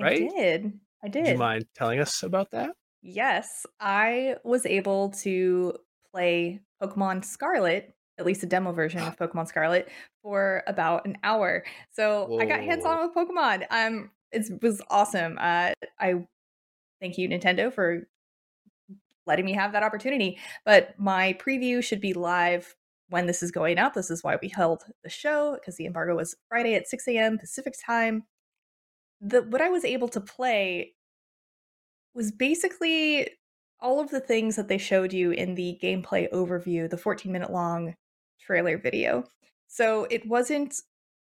right? 0.00 0.22
I 0.22 0.34
did. 0.34 0.80
I 1.04 1.08
did. 1.08 1.24
Would 1.24 1.32
you 1.32 1.38
mind 1.38 1.66
telling 1.74 2.00
us 2.00 2.22
about 2.22 2.52
that? 2.52 2.70
Yes, 3.02 3.66
I 3.80 4.36
was 4.44 4.64
able 4.64 5.10
to 5.22 5.74
play 6.12 6.60
Pokemon 6.80 7.24
Scarlet, 7.24 7.94
at 8.18 8.24
least 8.24 8.44
a 8.44 8.46
demo 8.46 8.72
version 8.72 9.00
of 9.00 9.16
Pokemon 9.16 9.48
Scarlet, 9.48 9.88
for 10.22 10.62
about 10.68 11.04
an 11.06 11.18
hour. 11.24 11.64
So 11.90 12.38
I 12.40 12.46
got 12.46 12.60
hands 12.60 12.84
on 12.84 13.00
with 13.00 13.14
Pokemon. 13.14 13.66
Um, 13.70 14.10
it 14.30 14.62
was 14.62 14.80
awesome. 14.88 15.36
Uh, 15.38 15.72
I 15.98 16.26
thank 17.00 17.18
you 17.18 17.28
Nintendo 17.28 17.72
for 17.72 18.06
letting 19.26 19.44
me 19.44 19.52
have 19.52 19.72
that 19.72 19.82
opportunity. 19.82 20.38
But 20.64 20.94
my 20.98 21.34
preview 21.34 21.82
should 21.82 22.00
be 22.00 22.12
live 22.12 22.74
when 23.08 23.26
this 23.26 23.42
is 23.42 23.50
going 23.50 23.78
up. 23.78 23.94
This 23.94 24.10
is 24.10 24.22
why 24.22 24.36
we 24.40 24.48
held 24.48 24.84
the 25.02 25.10
show 25.10 25.54
because 25.54 25.76
the 25.76 25.86
embargo 25.86 26.16
was 26.16 26.36
Friday 26.48 26.74
at 26.74 26.88
6 26.88 27.08
a.m. 27.08 27.38
Pacific 27.38 27.74
time. 27.84 28.24
The 29.20 29.42
what 29.42 29.60
I 29.60 29.68
was 29.68 29.84
able 29.84 30.08
to 30.08 30.20
play 30.20 30.94
was 32.14 32.30
basically 32.30 33.28
all 33.80 34.00
of 34.00 34.10
the 34.10 34.20
things 34.20 34.56
that 34.56 34.68
they 34.68 34.78
showed 34.78 35.12
you 35.12 35.32
in 35.32 35.54
the 35.54 35.78
gameplay 35.82 36.30
overview, 36.30 36.88
the 36.88 36.96
14 36.96 37.30
minute 37.32 37.50
long 37.50 37.94
trailer 38.40 38.78
video. 38.78 39.24
So 39.66 40.06
it 40.10 40.26
wasn't 40.26 40.74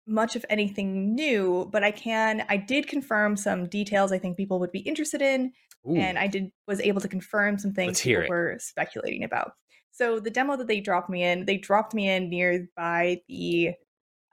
much 0.06 0.34
of 0.34 0.44
anything 0.50 1.14
new, 1.14 1.68
but 1.70 1.84
I 1.84 1.92
can 1.92 2.44
I 2.48 2.56
did 2.56 2.88
confirm 2.88 3.36
some 3.36 3.66
details 3.68 4.12
I 4.12 4.18
think 4.18 4.36
people 4.36 4.58
would 4.60 4.72
be 4.72 4.80
interested 4.80 5.22
in 5.22 5.52
Ooh, 5.88 5.94
and 5.94 6.18
I 6.18 6.26
did 6.26 6.50
was 6.66 6.80
able 6.80 7.00
to 7.00 7.08
confirm 7.08 7.58
some 7.58 7.72
things 7.72 8.00
people 8.00 8.24
it. 8.24 8.28
were 8.28 8.56
speculating 8.58 9.22
about. 9.24 9.52
So 9.92 10.18
the 10.18 10.30
demo 10.30 10.56
that 10.56 10.66
they 10.66 10.80
dropped 10.80 11.10
me 11.10 11.22
in, 11.22 11.44
they 11.44 11.58
dropped 11.58 11.94
me 11.94 12.08
in 12.08 12.30
nearby 12.30 13.20
the 13.28 13.74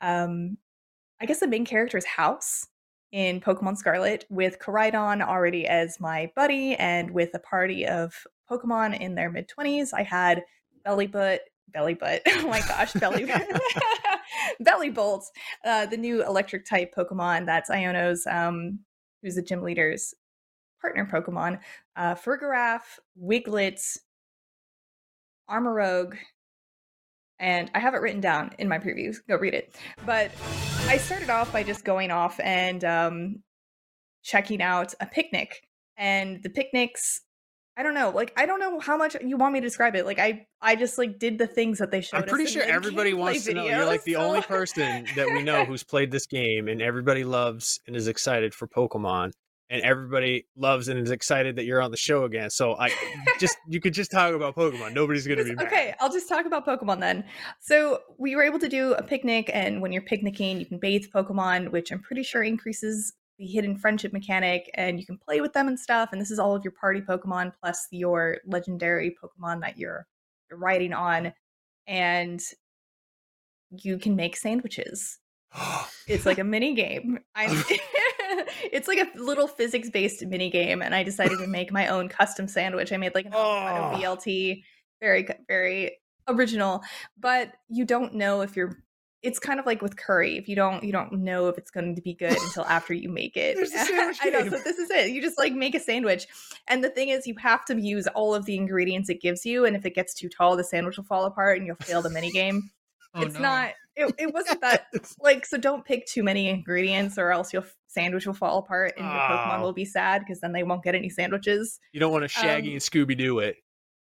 um 0.01 0.57
I 1.21 1.25
guess 1.25 1.41
the 1.41 1.47
main 1.47 1.65
character's 1.65 2.05
house 2.05 2.65
in 3.11 3.41
Pokemon 3.41 3.77
Scarlet 3.77 4.25
with 4.29 4.59
Koraidon 4.59 5.21
already 5.21 5.67
as 5.67 5.99
my 5.99 6.31
buddy 6.35 6.75
and 6.75 7.11
with 7.11 7.29
a 7.33 7.39
party 7.39 7.85
of 7.85 8.13
Pokemon 8.49 8.99
in 8.99 9.15
their 9.15 9.29
mid 9.29 9.49
20s. 9.49 9.89
I 9.93 10.03
had 10.03 10.43
Bellybutt, 10.85 11.39
Bellybutt. 11.75 12.21
Oh 12.27 12.47
my 12.47 12.61
gosh, 12.61 12.93
Belly 12.93 13.25
Bellibolt, 14.61 15.23
uh, 15.65 15.85
the 15.85 15.97
new 15.97 16.23
electric 16.23 16.65
type 16.65 16.93
Pokemon 16.95 17.45
that's 17.45 17.69
Iono's 17.69 18.25
um 18.27 18.79
who's 19.21 19.35
the 19.35 19.41
gym 19.41 19.61
leader's 19.61 20.13
partner 20.81 21.05
Pokemon, 21.11 21.59
uh, 21.95 22.15
Farigiraf, 22.15 22.81
Wiglett, 23.21 23.97
Armarouge, 25.49 26.17
and 27.39 27.71
I 27.73 27.79
have 27.79 27.93
it 27.93 28.01
written 28.01 28.21
down 28.21 28.51
in 28.59 28.67
my 28.67 28.79
previews. 28.79 29.17
Go 29.27 29.37
read 29.37 29.53
it. 29.53 29.75
But 30.05 30.31
I 30.87 30.97
started 30.97 31.29
off 31.29 31.51
by 31.53 31.63
just 31.63 31.85
going 31.85 32.11
off 32.11 32.39
and 32.39 32.83
um, 32.83 33.43
checking 34.23 34.61
out 34.61 34.93
a 34.99 35.05
picnic, 35.05 35.61
and 35.97 36.41
the 36.43 36.49
picnics. 36.49 37.21
I 37.77 37.83
don't 37.83 37.93
know, 37.93 38.09
like 38.09 38.33
I 38.35 38.45
don't 38.45 38.59
know 38.59 38.77
how 38.81 38.97
much 38.97 39.15
you 39.23 39.37
want 39.37 39.53
me 39.53 39.61
to 39.61 39.65
describe 39.65 39.95
it. 39.95 40.05
Like 40.05 40.19
I, 40.19 40.45
I 40.61 40.75
just 40.75 40.97
like 40.97 41.17
did 41.17 41.37
the 41.37 41.47
things 41.47 41.77
that 41.77 41.91
they 41.91 42.01
showed. 42.01 42.23
I'm 42.23 42.27
pretty 42.27 42.51
sure 42.51 42.61
everybody 42.61 43.13
wants 43.13 43.45
to 43.45 43.53
know. 43.53 43.65
You're 43.65 43.85
like 43.85 44.03
the 44.03 44.15
videos, 44.15 44.19
only 44.19 44.41
person 44.41 45.05
that 45.15 45.27
we 45.27 45.43
know 45.43 45.63
who's 45.65 45.85
played 45.85 46.11
this 46.11 46.27
game, 46.27 46.67
and 46.67 46.81
everybody 46.81 47.23
loves 47.23 47.79
and 47.87 47.95
is 47.95 48.09
excited 48.09 48.53
for 48.53 48.67
Pokemon, 48.67 49.31
and 49.69 49.81
everybody 49.83 50.47
loves 50.55 50.87
and 50.87 50.99
is 50.99 51.11
excited 51.11 51.55
that 51.57 51.65
you're 51.65 51.81
on 51.81 51.91
the 51.91 51.97
show 51.97 52.23
again. 52.23 52.49
So 52.49 52.75
I 52.77 52.91
just 53.39 53.57
you 53.67 53.79
could 53.79 53.93
just 53.93 54.11
talk 54.11 54.33
about 54.33 54.55
Pokemon. 54.55 54.93
Nobody's 54.93 55.27
gonna 55.27 55.43
be 55.43 55.53
mad. 55.53 55.67
Okay, 55.67 55.93
I'll 55.99 56.11
just 56.11 56.27
talk 56.27 56.45
about 56.45 56.65
Pokemon 56.65 56.99
then. 56.99 57.23
So 57.59 57.99
we 58.17 58.35
were 58.35 58.43
able 58.43 58.59
to 58.59 58.69
do 58.69 58.93
a 58.93 59.03
picnic, 59.03 59.49
and 59.53 59.81
when 59.81 59.91
you're 59.91 60.01
picnicking, 60.01 60.59
you 60.59 60.65
can 60.65 60.79
bathe 60.79 61.05
Pokemon, 61.13 61.71
which 61.71 61.91
I'm 61.91 62.01
pretty 62.01 62.23
sure 62.23 62.43
increases 62.43 63.13
the 63.37 63.45
hidden 63.45 63.77
friendship 63.77 64.11
mechanic, 64.11 64.69
and 64.73 64.99
you 64.99 65.05
can 65.05 65.17
play 65.17 65.39
with 65.41 65.53
them 65.53 65.67
and 65.67 65.79
stuff. 65.79 66.09
And 66.11 66.19
this 66.19 66.31
is 66.31 66.39
all 66.39 66.55
of 66.55 66.63
your 66.63 66.73
party 66.79 67.01
Pokemon 67.01 67.53
plus 67.61 67.87
your 67.91 68.37
legendary 68.45 69.15
Pokemon 69.23 69.61
that 69.61 69.77
you're, 69.77 70.07
riding 70.51 70.93
on, 70.93 71.31
and 71.87 72.41
you 73.71 73.99
can 73.99 74.15
make 74.15 74.35
sandwiches. 74.35 75.19
It's 76.07 76.25
like 76.25 76.39
a 76.39 76.43
mini 76.43 76.73
game. 76.73 77.19
I'm 77.35 77.51
it's 78.71 78.87
like 78.87 78.99
a 78.99 79.07
little 79.17 79.47
physics 79.47 79.89
based 79.89 80.25
mini 80.25 80.49
game, 80.49 80.81
and 80.81 80.93
I 80.95 81.03
decided 81.03 81.39
to 81.39 81.47
make 81.47 81.71
my 81.71 81.87
own 81.87 82.09
custom 82.09 82.47
sandwich. 82.47 82.91
I 82.91 82.97
made 82.97 83.15
like 83.15 83.25
an 83.25 83.33
avocado 83.33 83.81
ah. 83.81 83.93
Oh. 83.93 83.99
BLT, 83.99 84.63
very 85.01 85.27
very 85.47 85.97
original. 86.27 86.83
But 87.19 87.53
you 87.69 87.85
don't 87.85 88.15
know 88.15 88.41
if 88.41 88.55
you're. 88.55 88.83
It's 89.21 89.37
kind 89.37 89.59
of 89.59 89.65
like 89.65 89.81
with 89.81 89.97
curry. 89.97 90.37
If 90.37 90.47
you 90.47 90.55
don't, 90.55 90.81
you 90.81 90.93
don't 90.93 91.11
know 91.11 91.49
if 91.49 91.57
it's 91.57 91.71
going 91.71 91.93
to 91.93 92.01
be 92.01 92.13
good 92.13 92.37
until 92.41 92.63
after 92.69 92.93
you 92.93 93.09
make 93.09 93.35
it. 93.35 93.57
There's 93.57 93.71
the 93.71 93.79
sandwich 93.85 94.17
I 94.21 94.29
know. 94.29 94.43
So 94.45 94.59
this 94.63 94.77
is 94.77 94.89
it. 94.89 95.11
You 95.11 95.21
just 95.21 95.37
like 95.37 95.53
make 95.53 95.75
a 95.75 95.79
sandwich, 95.79 96.25
and 96.67 96.83
the 96.83 96.89
thing 96.89 97.09
is, 97.09 97.27
you 97.27 97.35
have 97.37 97.65
to 97.65 97.79
use 97.79 98.07
all 98.07 98.33
of 98.33 98.45
the 98.45 98.55
ingredients 98.55 99.09
it 99.09 99.21
gives 99.21 99.45
you. 99.45 99.65
And 99.65 99.75
if 99.75 99.85
it 99.85 99.93
gets 99.93 100.13
too 100.13 100.29
tall, 100.29 100.55
the 100.55 100.63
sandwich 100.63 100.97
will 100.97 101.03
fall 101.03 101.25
apart, 101.25 101.57
and 101.57 101.67
you'll 101.67 101.75
fail 101.77 102.01
the 102.01 102.09
mini 102.09 102.31
game 102.31 102.69
Oh, 103.13 103.21
it's 103.21 103.35
no. 103.35 103.41
not 103.41 103.71
it, 103.99 104.15
it 104.17 104.33
wasn't 104.33 104.61
that 104.67 104.87
like 105.21 105.45
so 105.45 105.57
don't 105.57 105.85
pick 105.85 106.05
too 106.07 106.23
many 106.23 106.47
ingredients 106.49 107.17
or 107.17 107.31
else 107.31 107.53
your 107.53 107.63
sandwich 107.87 108.25
will 108.25 108.33
fall 108.33 108.59
apart 108.59 108.93
and 108.97 109.05
your 109.05 109.15
pokemon 109.21 109.59
Oh. 109.59 109.61
will 109.63 109.73
be 109.73 109.85
sad 109.85 110.19
because 110.21 110.39
then 110.41 110.51
they 110.53 110.63
won't 110.63 110.83
get 110.83 110.95
any 110.95 111.09
sandwiches 111.09 111.79
You 111.93 111.99
don't 111.99 112.11
want 112.11 112.23
to 112.23 112.27
Shaggy 112.27 112.69
Um, 112.69 112.73
and 112.73 112.81
Scooby 112.81 113.17
Doo 113.17 113.39
it. 113.39 113.57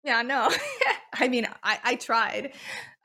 yeah 0.05 0.23
no 0.23 0.49
i 1.14 1.27
mean 1.29 1.47
i 1.62 1.79
i 1.85 1.95
tried 1.97 2.53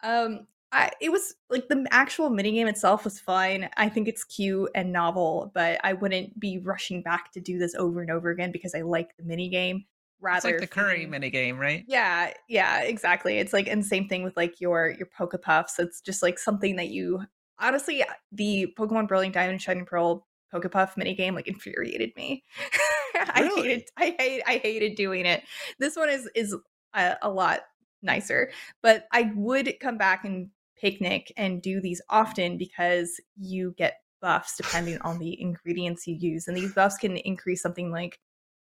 um 0.03 0.47
I, 0.73 0.89
it 1.01 1.11
was 1.11 1.35
like 1.49 1.67
the 1.67 1.85
actual 1.91 2.29
minigame 2.29 2.69
itself 2.69 3.03
was 3.03 3.19
fine. 3.19 3.67
I 3.75 3.89
think 3.89 4.07
it's 4.07 4.23
cute 4.23 4.69
and 4.73 4.93
novel, 4.93 5.51
but 5.53 5.81
I 5.83 5.91
wouldn't 5.91 6.39
be 6.39 6.59
rushing 6.59 7.01
back 7.03 7.29
to 7.33 7.41
do 7.41 7.59
this 7.59 7.75
over 7.75 7.99
and 8.01 8.09
over 8.09 8.29
again 8.29 8.53
because 8.53 8.73
I 8.73 8.79
like 8.79 9.09
the 9.17 9.23
minigame. 9.23 9.83
Rather, 10.21 10.37
It's 10.37 10.61
like 10.61 10.69
the 10.69 10.75
curry 10.75 11.05
mini 11.05 11.29
game 11.29 11.57
right? 11.59 11.85
yeah, 11.87 12.31
yeah, 12.47 12.81
exactly. 12.81 13.37
It's 13.39 13.53
like 13.53 13.67
and 13.67 13.85
same 13.85 14.07
thing 14.07 14.23
with 14.23 14.37
like 14.37 14.61
your 14.61 14.89
your 14.91 15.07
Pokepuffs. 15.17 15.79
It's 15.79 16.01
just 16.01 16.21
like 16.21 16.39
something 16.39 16.75
that 16.77 16.89
you 16.89 17.21
honestly 17.59 18.03
uh, 18.03 18.07
the 18.31 18.73
Pokemon 18.77 19.07
Brilliant 19.07 19.33
Diamond 19.33 19.61
Shining 19.61 19.85
Pearl 19.85 20.27
Pokepuff 20.53 20.93
minigame 20.95 21.33
like 21.33 21.47
infuriated 21.47 22.11
me. 22.15 22.43
I 23.15 23.41
Really? 23.41 23.61
hated 23.69 23.83
I 23.97 24.15
hate 24.17 24.43
I 24.47 24.57
hated 24.57 24.95
doing 24.95 25.25
it. 25.25 25.43
This 25.79 25.95
one 25.95 26.09
is 26.09 26.29
is 26.35 26.55
a, 26.93 27.17
a 27.21 27.29
lot 27.29 27.61
nicer, 28.01 28.51
but 28.81 29.07
I 29.11 29.31
would 29.35 29.73
come 29.79 29.97
back 29.97 30.23
and 30.25 30.49
picnic 30.77 31.31
and 31.37 31.61
do 31.61 31.79
these 31.81 32.01
often 32.09 32.57
because 32.57 33.19
you 33.37 33.73
get 33.77 34.01
buffs 34.21 34.55
depending 34.57 34.99
on 35.01 35.19
the 35.19 35.39
ingredients 35.41 36.07
you 36.07 36.15
use. 36.15 36.47
And 36.47 36.55
these 36.55 36.73
buffs 36.73 36.97
can 36.97 37.17
increase 37.17 37.61
something 37.61 37.91
like 37.91 38.19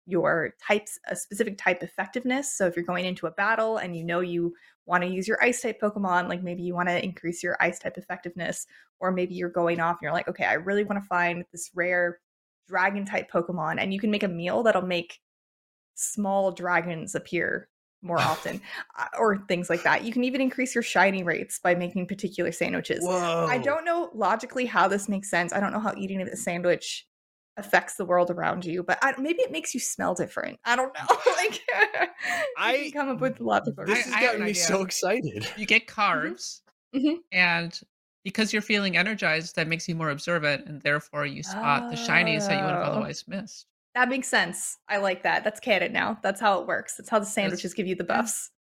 your 0.10 0.56
types, 0.62 1.00
a 1.08 1.16
specific 1.16 1.58
type 1.58 1.84
effectiveness. 1.84 2.54
So 2.54 2.66
if 2.66 2.76
you're 2.76 2.86
going 2.86 3.06
into 3.06 3.28
a 3.28 3.32
battle 3.32 3.78
and 3.78 3.96
you 3.96 4.04
know 4.04 4.20
you 4.22 4.54
want 4.86 5.04
to 5.04 5.10
use 5.10 5.28
your 5.28 5.42
ice 5.42 5.62
type 5.62 5.80
Pokemon, 5.80 6.28
like 6.28 6.44
maybe 6.44 6.64
you 6.64 6.74
want 6.74 6.90
to 6.90 7.04
increase 7.04 7.44
your 7.44 7.56
ice 7.60 7.80
type 7.80 7.98
effectiveness, 7.98 8.66
or 9.00 9.12
maybe 9.12 9.36
you're 9.36 9.50
going 9.50 9.80
off 9.80 9.98
and 9.98 10.02
you're 10.04 10.14
like, 10.14 10.28
okay, 10.28 10.46
I 10.46 10.54
really 10.54 10.84
want 10.84 11.02
to 11.02 11.08
find 11.08 11.46
this 11.52 11.70
rare 11.76 12.20
dragon 12.68 13.06
type 13.06 13.30
Pokemon, 13.32 13.78
and 13.80 13.94
you 13.94 14.00
can 14.00 14.12
make 14.12 14.24
a 14.24 14.28
meal 14.28 14.64
that'll 14.64 14.82
make 14.82 15.20
small 15.96 16.52
dragons 16.52 17.16
appear 17.16 17.70
more 18.02 18.20
often, 18.20 18.62
uh, 18.98 19.06
or 19.18 19.38
things 19.48 19.70
like 19.70 19.84
that. 19.84 20.04
You 20.04 20.12
can 20.12 20.24
even 20.24 20.42
increase 20.42 20.74
your 20.74 20.84
shiny 20.84 21.24
rates 21.24 21.60
by 21.60 21.76
making 21.76 22.08
particular 22.08 22.52
sandwiches. 22.52 23.04
Whoa. 23.04 23.46
I 23.50 23.58
don't 23.58 23.86
know 23.86 24.10
logically 24.14 24.66
how 24.66 24.88
this 24.88 25.10
makes 25.10 25.30
sense. 25.30 25.54
I 25.54 25.60
don't 25.60 25.74
know 25.74 25.80
how 25.80 25.94
eating 25.98 26.22
a 26.22 26.36
sandwich 26.36 27.06
affects 27.60 27.96
the 27.96 28.06
world 28.06 28.30
around 28.32 28.66
you, 28.66 28.84
but 28.84 28.98
I, 29.02 29.14
maybe 29.20 29.42
it 29.42 29.52
makes 29.52 29.74
you 29.74 29.80
smell 29.80 30.14
different. 30.14 30.60
I 30.66 30.76
don't 30.76 30.94
know. 30.94 31.18
like, 31.38 31.62
I- 31.74 32.08
I 32.58 32.92
come 32.94 33.10
up 33.10 33.20
with 33.22 33.40
lots 33.40 33.68
of 33.68 33.76
This 33.76 34.08
I- 34.08 34.10
has 34.12 34.26
gotten 34.26 34.42
me 34.44 34.50
idea. 34.52 34.62
so 34.64 34.82
excited. 34.82 35.48
You 35.58 35.66
get 35.66 35.88
carbs, 35.88 36.62
Mhm. 36.96 37.18
and 37.32 37.80
because 38.24 38.52
you're 38.52 38.62
feeling 38.62 38.98
energized, 38.98 39.56
that 39.56 39.68
makes 39.68 39.88
you 39.88 39.96
more 39.96 40.10
observant, 40.10 40.68
and 40.68 40.82
therefore 40.82 41.26
you 41.26 41.42
spot 41.44 41.90
the 41.90 41.96
shinies 41.96 42.48
that 42.48 42.58
you 42.58 42.64
would 42.64 42.74
have 42.74 42.88
Oh. 42.88 42.92
otherwise 42.92 43.24
missed. 43.28 43.66
That 43.96 44.10
makes 44.10 44.28
sense. 44.28 44.78
I 44.88 44.98
like 44.98 45.24
that. 45.24 45.44
That's 45.44 45.60
canon 45.60 45.92
now. 45.94 46.20
That's 46.22 46.40
how 46.40 46.60
it 46.62 46.68
works. 46.68 46.96
That's 46.96 47.10
how 47.10 47.20
the 47.20 47.26
sandwiches 47.26 47.74
give 47.74 47.88
you 47.88 47.96
the 47.96 48.04
yeah. 48.08 48.18
buffs. 48.18 48.52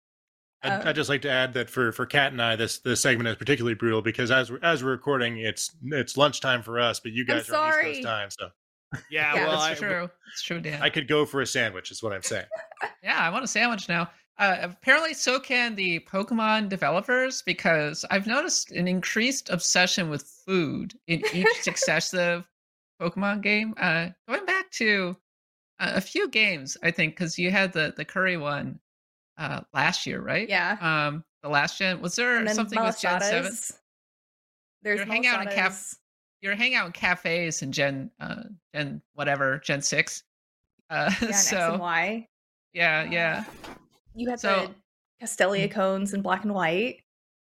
I'd, 0.62 0.72
Um, 0.80 0.88
I'd 0.88 0.94
just 0.96 1.08
like 1.08 1.22
to 1.22 1.30
add 1.30 1.52
that 1.54 1.70
for 1.70 1.92
for 1.92 2.04
Kat 2.06 2.32
and 2.32 2.42
I, 2.42 2.56
this 2.56 2.78
this 2.78 3.00
segment 3.00 3.28
is 3.28 3.36
particularly 3.36 3.74
brutal 3.74 4.02
because 4.02 4.30
as 4.32 4.50
we're, 4.50 4.58
as 4.62 4.82
we're 4.82 4.90
recording, 4.90 5.38
it's 5.38 5.70
it's 5.84 6.16
lunchtime 6.16 6.62
for 6.62 6.80
us, 6.80 6.98
but 6.98 7.12
you 7.12 7.24
guys 7.24 7.48
are 7.50 7.56
on 7.56 7.68
East 7.68 7.74
sorry. 7.74 7.92
Coast 7.94 8.02
time, 8.04 8.30
so 8.30 8.48
Yeah, 9.10 9.34
Yeah, 9.34 9.46
well, 9.46 9.60
That's 9.60 9.80
I, 9.80 9.86
true. 9.86 10.10
It's 10.32 10.42
true, 10.42 10.60
Dan. 10.60 10.80
I 10.82 10.90
could 10.90 11.08
go 11.08 11.26
for 11.26 11.40
a 11.40 11.46
sandwich. 11.46 11.90
Is 11.90 12.02
what 12.02 12.12
I'm 12.12 12.22
saying. 12.22 12.46
Yeah, 13.02 13.18
I 13.18 13.30
want 13.30 13.44
a 13.44 13.48
sandwich 13.48 13.88
now. 13.88 14.10
Uh, 14.38 14.56
apparently, 14.62 15.14
so 15.14 15.40
can 15.40 15.74
the 15.74 16.00
Pokemon 16.00 16.68
developers 16.68 17.42
because 17.42 18.04
I've 18.10 18.26
noticed 18.26 18.70
an 18.70 18.86
increased 18.86 19.50
obsession 19.50 20.10
with 20.10 20.22
food 20.46 20.94
in 21.08 21.22
each 21.34 21.46
successive 21.60 22.48
Pokemon 23.00 23.42
game. 23.42 23.74
Uh, 23.76 24.10
going 24.28 24.46
back 24.46 24.70
to 24.72 25.16
uh, 25.80 25.92
a 25.94 26.00
few 26.00 26.28
games, 26.28 26.76
I 26.82 26.90
think, 26.90 27.14
because 27.14 27.38
you 27.38 27.50
had 27.50 27.72
the 27.72 27.92
the 27.96 28.04
curry 28.04 28.36
one 28.36 28.78
uh, 29.38 29.60
last 29.74 30.06
year, 30.06 30.20
right? 30.20 30.48
Yeah. 30.48 30.76
Um, 30.80 31.24
the 31.42 31.48
last 31.48 31.78
gen 31.78 32.00
was 32.00 32.16
there 32.16 32.36
And 32.36 32.48
then 32.48 32.54
something 32.54 32.82
with 32.82 33.00
Gen 33.00 33.20
Seven? 33.20 33.52
There's 34.82 34.98
You're 34.98 35.06
hanging 35.06 35.26
out 35.26 35.42
in 35.42 35.48
cap- 35.48 35.72
malasadas. 35.72 35.96
You're 36.40 36.54
hanging 36.54 36.76
out 36.76 36.86
in 36.86 36.92
cafes 36.92 37.62
and 37.62 37.72
Gen 37.74 38.10
uh, 38.20 38.44
Gen 38.74 39.02
whatever 39.14 39.58
Gen 39.58 39.82
Six. 39.82 40.22
Uh, 40.90 41.10
Yeah, 41.20 41.26
and 41.26 41.30
X 41.30 41.52
and 41.52 41.72
so 41.74 41.78
Y. 41.78 42.26
yeah, 42.72 43.02
yeah, 43.10 43.44
You 44.14 44.30
had 44.30 44.40
So- 44.40 44.70
the 45.20 45.24
Castelia 45.26 45.70
cones 45.70 46.14
in 46.14 46.22
black 46.22 46.44
and 46.44 46.54
white. 46.54 47.02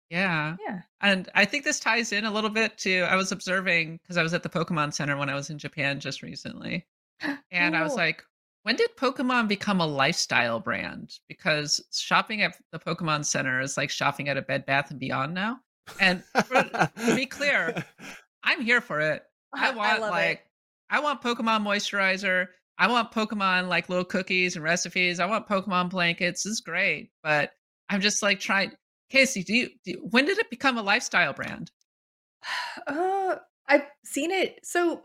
yeah. 0.09 0.55
Yeah. 0.65 0.81
And 1.01 1.29
I 1.33 1.45
think 1.45 1.63
this 1.63 1.79
ties 1.79 2.11
in 2.11 2.25
a 2.25 2.31
little 2.31 2.49
bit 2.49 2.77
to 2.79 3.01
I 3.03 3.15
was 3.15 3.31
observing 3.31 3.99
because 4.03 4.17
I 4.17 4.23
was 4.23 4.33
at 4.33 4.43
the 4.43 4.49
Pokemon 4.49 4.93
Center 4.93 5.15
when 5.17 5.29
I 5.29 5.35
was 5.35 5.49
in 5.49 5.57
Japan 5.57 5.99
just 5.99 6.21
recently. 6.21 6.85
And 7.51 7.75
I 7.75 7.83
was 7.83 7.95
like, 7.95 8.23
when 8.63 8.75
did 8.75 8.89
Pokemon 8.97 9.47
become 9.47 9.79
a 9.81 9.85
lifestyle 9.87 10.59
brand? 10.59 11.19
Because 11.29 11.81
shopping 11.93 12.41
at 12.41 12.57
the 12.71 12.79
Pokemon 12.79 13.25
Center 13.25 13.61
is 13.61 13.77
like 13.77 13.89
shopping 13.89 14.27
at 14.29 14.37
a 14.37 14.41
Bed 14.41 14.65
Bath 14.65 14.91
and 14.91 14.99
Beyond 14.99 15.33
now. 15.33 15.59
And 15.99 16.23
for, 16.45 16.63
to 16.63 17.15
be 17.15 17.25
clear, 17.25 17.83
I'm 18.43 18.61
here 18.61 18.81
for 18.81 18.99
it. 18.99 19.23
I 19.53 19.71
want 19.71 20.01
love 20.01 20.11
like 20.11 20.31
it. 20.31 20.47
I 20.89 20.99
want 20.99 21.21
Pokemon 21.21 21.63
moisturizer. 21.63 22.47
I 22.77 22.87
want 22.87 23.11
Pokemon 23.11 23.67
like 23.67 23.89
little 23.89 24.05
cookies 24.05 24.55
and 24.55 24.63
recipes. 24.63 25.19
I 25.19 25.25
want 25.25 25.47
Pokemon 25.47 25.89
blankets. 25.89 26.43
This 26.43 26.51
is 26.51 26.61
great, 26.61 27.11
but 27.21 27.51
I'm 27.89 28.01
just 28.01 28.21
like 28.23 28.39
trying. 28.39 28.71
Casey, 29.09 29.43
do 29.43 29.53
you, 29.53 29.69
do 29.85 30.07
when 30.09 30.25
did 30.25 30.39
it 30.39 30.49
become 30.49 30.77
a 30.77 30.83
lifestyle 30.83 31.33
brand? 31.33 31.71
Uh, 32.85 33.35
I've 33.67 33.85
seen 34.03 34.31
it. 34.31 34.59
So 34.63 35.03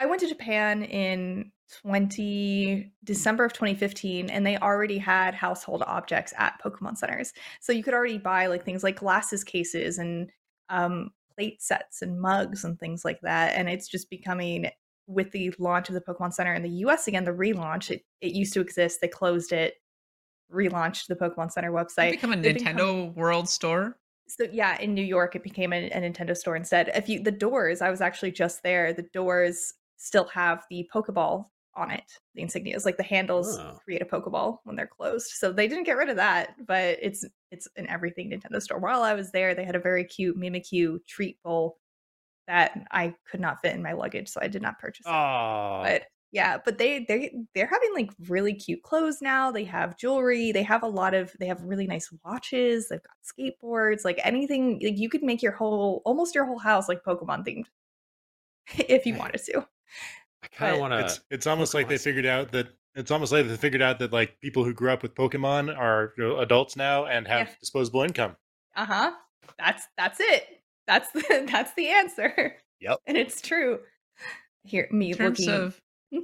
I 0.00 0.06
went 0.06 0.20
to 0.20 0.28
Japan 0.28 0.82
in 0.82 1.50
20 1.82 2.92
December 3.04 3.44
of 3.44 3.52
2015 3.52 4.30
and 4.30 4.46
they 4.46 4.56
already 4.58 4.98
had 4.98 5.34
household 5.34 5.82
objects 5.86 6.32
at 6.36 6.60
Pokemon 6.62 6.96
centers. 6.96 7.32
So 7.60 7.72
you 7.72 7.82
could 7.82 7.94
already 7.94 8.18
buy 8.18 8.46
like 8.46 8.64
things 8.64 8.82
like 8.82 8.96
glasses 8.96 9.44
cases 9.44 9.98
and 9.98 10.30
um 10.68 11.10
plate 11.38 11.62
sets 11.62 12.02
and 12.02 12.20
mugs 12.20 12.64
and 12.64 12.78
things 12.80 13.04
like 13.04 13.20
that 13.22 13.54
and 13.54 13.68
it's 13.68 13.88
just 13.88 14.10
becoming 14.10 14.68
with 15.06 15.30
the 15.30 15.54
launch 15.58 15.88
of 15.88 15.94
the 15.94 16.00
Pokemon 16.00 16.32
Center 16.32 16.52
in 16.52 16.62
the 16.62 16.68
US 16.84 17.06
again 17.06 17.24
the 17.24 17.30
relaunch 17.30 17.90
it, 17.90 18.02
it 18.20 18.32
used 18.32 18.52
to 18.54 18.60
exist 18.60 19.00
they 19.00 19.08
closed 19.08 19.52
it 19.52 19.74
relaunched 20.52 21.06
the 21.06 21.14
Pokemon 21.14 21.52
Center 21.52 21.70
website 21.70 22.08
it 22.08 22.12
become 22.12 22.32
a 22.32 22.36
They've 22.36 22.56
Nintendo 22.56 23.14
World 23.14 23.48
Store? 23.48 23.96
so 24.28 24.46
yeah, 24.52 24.78
in 24.78 24.94
New 24.94 25.02
York, 25.02 25.34
it 25.34 25.42
became 25.42 25.72
a, 25.72 25.90
a 25.90 26.00
Nintendo 26.00 26.36
store 26.36 26.54
instead. 26.54 26.90
If 26.94 27.08
you 27.08 27.22
the 27.22 27.30
doors, 27.30 27.80
I 27.80 27.90
was 27.90 28.00
actually 28.00 28.32
just 28.32 28.62
there. 28.62 28.92
The 28.92 29.06
doors 29.14 29.72
still 29.96 30.26
have 30.26 30.64
the 30.70 30.88
Pokeball 30.94 31.46
on 31.74 31.90
it. 31.90 32.04
The 32.34 32.42
insignias, 32.42 32.84
like 32.84 32.96
the 32.96 33.02
handles, 33.02 33.58
Oh. 33.58 33.78
create 33.84 34.02
a 34.02 34.06
Pokeball 34.06 34.58
when 34.64 34.76
they're 34.76 34.86
closed. 34.86 35.28
So 35.30 35.52
they 35.52 35.68
didn't 35.68 35.84
get 35.84 35.96
rid 35.96 36.08
of 36.08 36.16
that, 36.16 36.54
but 36.66 36.98
it's 37.00 37.24
it's 37.50 37.68
in 37.76 37.88
everything 37.88 38.30
Nintendo 38.30 38.60
store. 38.60 38.78
While 38.78 39.02
I 39.02 39.14
was 39.14 39.30
there, 39.32 39.54
they 39.54 39.64
had 39.64 39.76
a 39.76 39.80
very 39.80 40.04
cute 40.04 40.36
Mimikyu 40.38 41.04
treat 41.06 41.42
bowl 41.42 41.78
that 42.46 42.86
I 42.92 43.14
could 43.30 43.40
not 43.40 43.60
fit 43.62 43.74
in 43.74 43.82
my 43.82 43.92
luggage, 43.92 44.28
so 44.28 44.40
I 44.42 44.48
did 44.48 44.62
not 44.62 44.78
purchase 44.78 45.06
it. 45.06 45.10
Oh, 45.10 45.82
But 45.82 46.04
yeah, 46.32 46.58
but 46.64 46.78
they 46.78 47.04
they 47.06 47.34
they're 47.54 47.66
having 47.66 47.94
like 47.94 48.10
really 48.28 48.54
cute 48.54 48.82
clothes 48.82 49.22
now. 49.22 49.50
They 49.50 49.64
have 49.64 49.96
jewelry. 49.98 50.52
They 50.52 50.62
have 50.62 50.82
a 50.82 50.86
lot 50.88 51.14
of 51.14 51.32
they 51.40 51.46
have 51.46 51.62
really 51.62 51.86
nice 51.86 52.12
watches. 52.24 52.88
They've 52.88 53.00
got 53.02 53.16
skateboards. 53.24 54.04
Like 54.04 54.20
anything, 54.24 54.80
like 54.82 54.98
you 54.98 55.08
could 55.08 55.22
make 55.22 55.42
your 55.42 55.52
whole 55.52 56.02
almost 56.04 56.34
your 56.34 56.44
whole 56.46 56.58
house 56.58 56.88
like 56.88 57.02
Pokemon 57.04 57.46
themed 57.46 57.66
if 58.88 59.06
you 59.06 59.14
Right. 59.14 59.20
wanted 59.20 59.42
to. 59.44 59.66
I 60.42 60.46
kind 60.48 60.72
of 60.74 60.80
want 60.80 60.92
to. 60.92 61.20
it's 61.30 61.46
almost 61.46 61.74
like 61.74 61.88
they 61.88 61.98
figured 61.98 62.26
out 62.26 62.52
that 62.52 62.68
it's 62.94 63.10
almost 63.10 63.32
like 63.32 63.46
they 63.46 63.56
figured 63.56 63.82
out 63.82 63.98
that 64.00 64.12
like 64.12 64.40
people 64.40 64.64
who 64.64 64.72
grew 64.72 64.90
up 64.90 65.02
with 65.02 65.14
Pokemon 65.14 65.76
are 65.76 66.14
you 66.16 66.24
know, 66.24 66.38
adults 66.38 66.76
now 66.76 67.06
and 67.06 67.26
have 67.28 67.48
Yeah. 67.48 67.54
disposable 67.60 68.02
income. 68.02 68.36
Uh 68.76 68.84
huh. 68.84 69.12
That's 69.58 69.86
that's 69.96 70.20
it. 70.20 70.62
That's 70.86 71.10
the 71.12 71.46
that's 71.50 71.74
the 71.74 71.88
answer. 71.88 72.56
Yep. 72.80 72.98
And 73.06 73.16
it's 73.16 73.40
true. 73.40 73.80
Here, 74.64 74.88
me 74.90 75.12
In 75.12 75.16
terms 75.16 75.40
looking. 75.40 75.54
of 75.54 75.80
Hmm? 76.12 76.20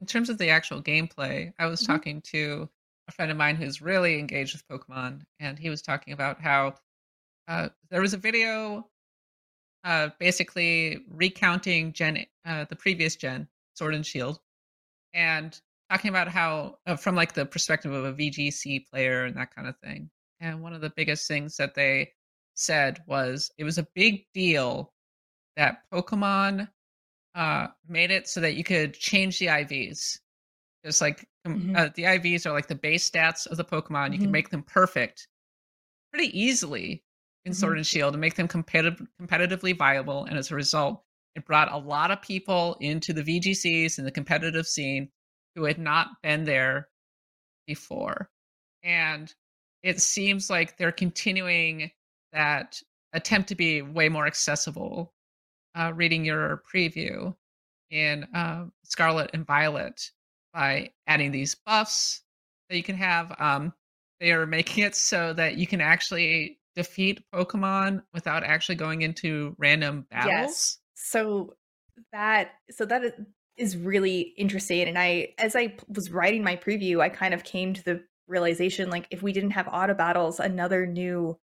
in 0.00 0.06
terms 0.06 0.28
of 0.30 0.38
the 0.38 0.48
actual 0.50 0.82
gameplay, 0.82 1.52
I 1.58 1.66
was 1.66 1.82
Mhm. 1.82 1.86
talking 1.86 2.20
to 2.22 2.68
a 3.08 3.12
friend 3.12 3.30
of 3.30 3.36
mine 3.36 3.56
who's 3.56 3.80
really 3.82 4.18
engaged 4.18 4.54
with 4.54 4.66
Pokemon, 4.68 5.22
and 5.40 5.58
he 5.58 5.70
was 5.70 5.82
talking 5.82 6.12
about 6.12 6.40
how 6.40 6.74
uh, 7.48 7.68
there 7.90 8.00
was 8.00 8.12
a 8.14 8.18
video 8.18 8.88
uh, 9.86 10.10
basically 10.18 10.98
recounting 11.10 11.94
Gen 11.94 12.26
uh, 12.44 12.66
the 12.68 12.76
previous 12.76 13.16
gen 13.16 13.48
Sword 13.74 13.94
and 13.94 14.04
Shield, 14.04 14.40
and 15.14 15.58
talking 15.90 16.10
about 16.10 16.28
how 16.28 16.78
uh, 16.86 16.96
from 16.96 17.14
like 17.14 17.34
the 17.34 17.46
perspective 17.46 17.92
of 17.92 18.04
a 18.04 18.12
VGC 18.12 18.86
player 18.90 19.24
and 19.24 19.36
that 19.36 19.54
kind 19.54 19.68
of 19.68 19.78
thing. 19.78 20.10
And 20.40 20.62
one 20.62 20.74
of 20.74 20.82
the 20.82 20.90
biggest 20.90 21.28
things 21.28 21.56
that 21.56 21.74
they 21.74 22.12
said 22.54 23.02
was 23.06 23.50
it 23.58 23.64
was 23.64 23.78
a 23.78 23.86
big 23.94 24.26
deal 24.34 24.92
that 25.56 25.82
Pokemon 25.92 26.68
uh, 27.34 27.68
made 27.88 28.10
it 28.10 28.28
so 28.28 28.40
that 28.40 28.54
you 28.56 28.64
could 28.64 28.94
change 28.94 29.38
the 29.38 29.46
IVs. 29.46 30.18
Just 30.84 31.00
like 31.00 31.28
um, 31.46 31.56
Mhm. 31.58 31.76
uh, 31.76 31.88
the 31.94 32.04
IVs 32.04 32.46
are 32.46 32.52
like 32.52 32.68
the 32.68 32.74
base 32.74 33.08
stats 33.08 33.46
of 33.46 33.56
the 33.56 33.64
Pokemon. 33.64 34.12
You 34.12 34.18
can 34.18 34.30
Mhm. 34.30 34.32
make 34.32 34.50
them 34.50 34.62
perfect 34.64 35.28
pretty 36.12 36.38
easily 36.38 37.04
in 37.46 37.54
Sword 37.54 37.76
Mhm. 37.76 37.78
and 37.78 37.86
Shield 37.86 38.14
and 38.14 38.20
make 38.20 38.34
them 38.34 38.48
competitive, 38.48 39.06
competitively 39.20 39.76
viable. 39.76 40.24
And 40.26 40.36
as 40.36 40.50
a 40.50 40.54
result, 40.54 41.02
it 41.34 41.46
brought 41.46 41.72
a 41.72 41.78
lot 41.78 42.10
of 42.10 42.20
people 42.20 42.76
into 42.80 43.12
the 43.14 43.22
VGCs 43.22 43.98
and 43.98 44.06
the 44.06 44.12
competitive 44.12 44.66
scene 44.66 45.10
who 45.54 45.64
had 45.64 45.78
not 45.78 46.20
been 46.22 46.44
there 46.44 46.90
before. 47.66 48.30
And 48.82 49.34
it 49.82 50.00
seems 50.02 50.50
like 50.50 50.76
they're 50.76 50.92
continuing 50.92 51.92
that 52.32 52.82
attempt 53.12 53.48
to 53.48 53.54
be 53.54 53.80
way 53.82 54.08
more 54.08 54.26
accessible. 54.26 55.14
Uh, 55.74 55.92
reading 55.94 56.24
your 56.24 56.62
preview 56.72 57.36
in 57.90 58.24
uh, 58.34 58.66
Scarlet 58.82 59.30
and 59.34 59.46
Violet 59.46 60.10
by 60.54 60.90
adding 61.06 61.30
these 61.32 61.54
buffs 61.54 62.22
that 62.70 62.76
you 62.76 62.82
can 62.82 62.96
have. 62.96 63.38
Um, 63.38 63.74
they 64.18 64.32
are 64.32 64.46
making 64.46 64.84
it 64.84 64.96
so 64.96 65.34
that 65.34 65.58
you 65.58 65.66
can 65.66 65.82
actually 65.82 66.58
defeat 66.76 67.22
Pokemon 67.34 68.02
without 68.12 68.44
actually 68.44 68.76
going 68.76 69.02
into 69.02 69.54
random 69.58 70.06
battles. 70.10 70.30
Yes. 70.30 70.78
So 70.94 71.54
that 72.12 72.50
so 72.70 72.84
that 72.84 73.02
is- 73.04 73.12
is 73.56 73.76
really 73.76 74.34
interesting 74.36 74.86
and 74.86 74.98
I 74.98 75.28
as 75.38 75.56
I 75.56 75.76
was 75.88 76.10
writing 76.10 76.44
my 76.44 76.56
preview 76.56 77.00
I 77.00 77.08
kind 77.08 77.32
of 77.32 77.42
came 77.42 77.72
to 77.72 77.82
the 77.82 78.02
realization 78.28 78.90
like 78.90 79.06
if 79.10 79.22
we 79.22 79.32
didn't 79.32 79.52
have 79.52 79.66
auto 79.72 79.94
battles 79.94 80.38
another 80.38 80.86
new 80.86 81.38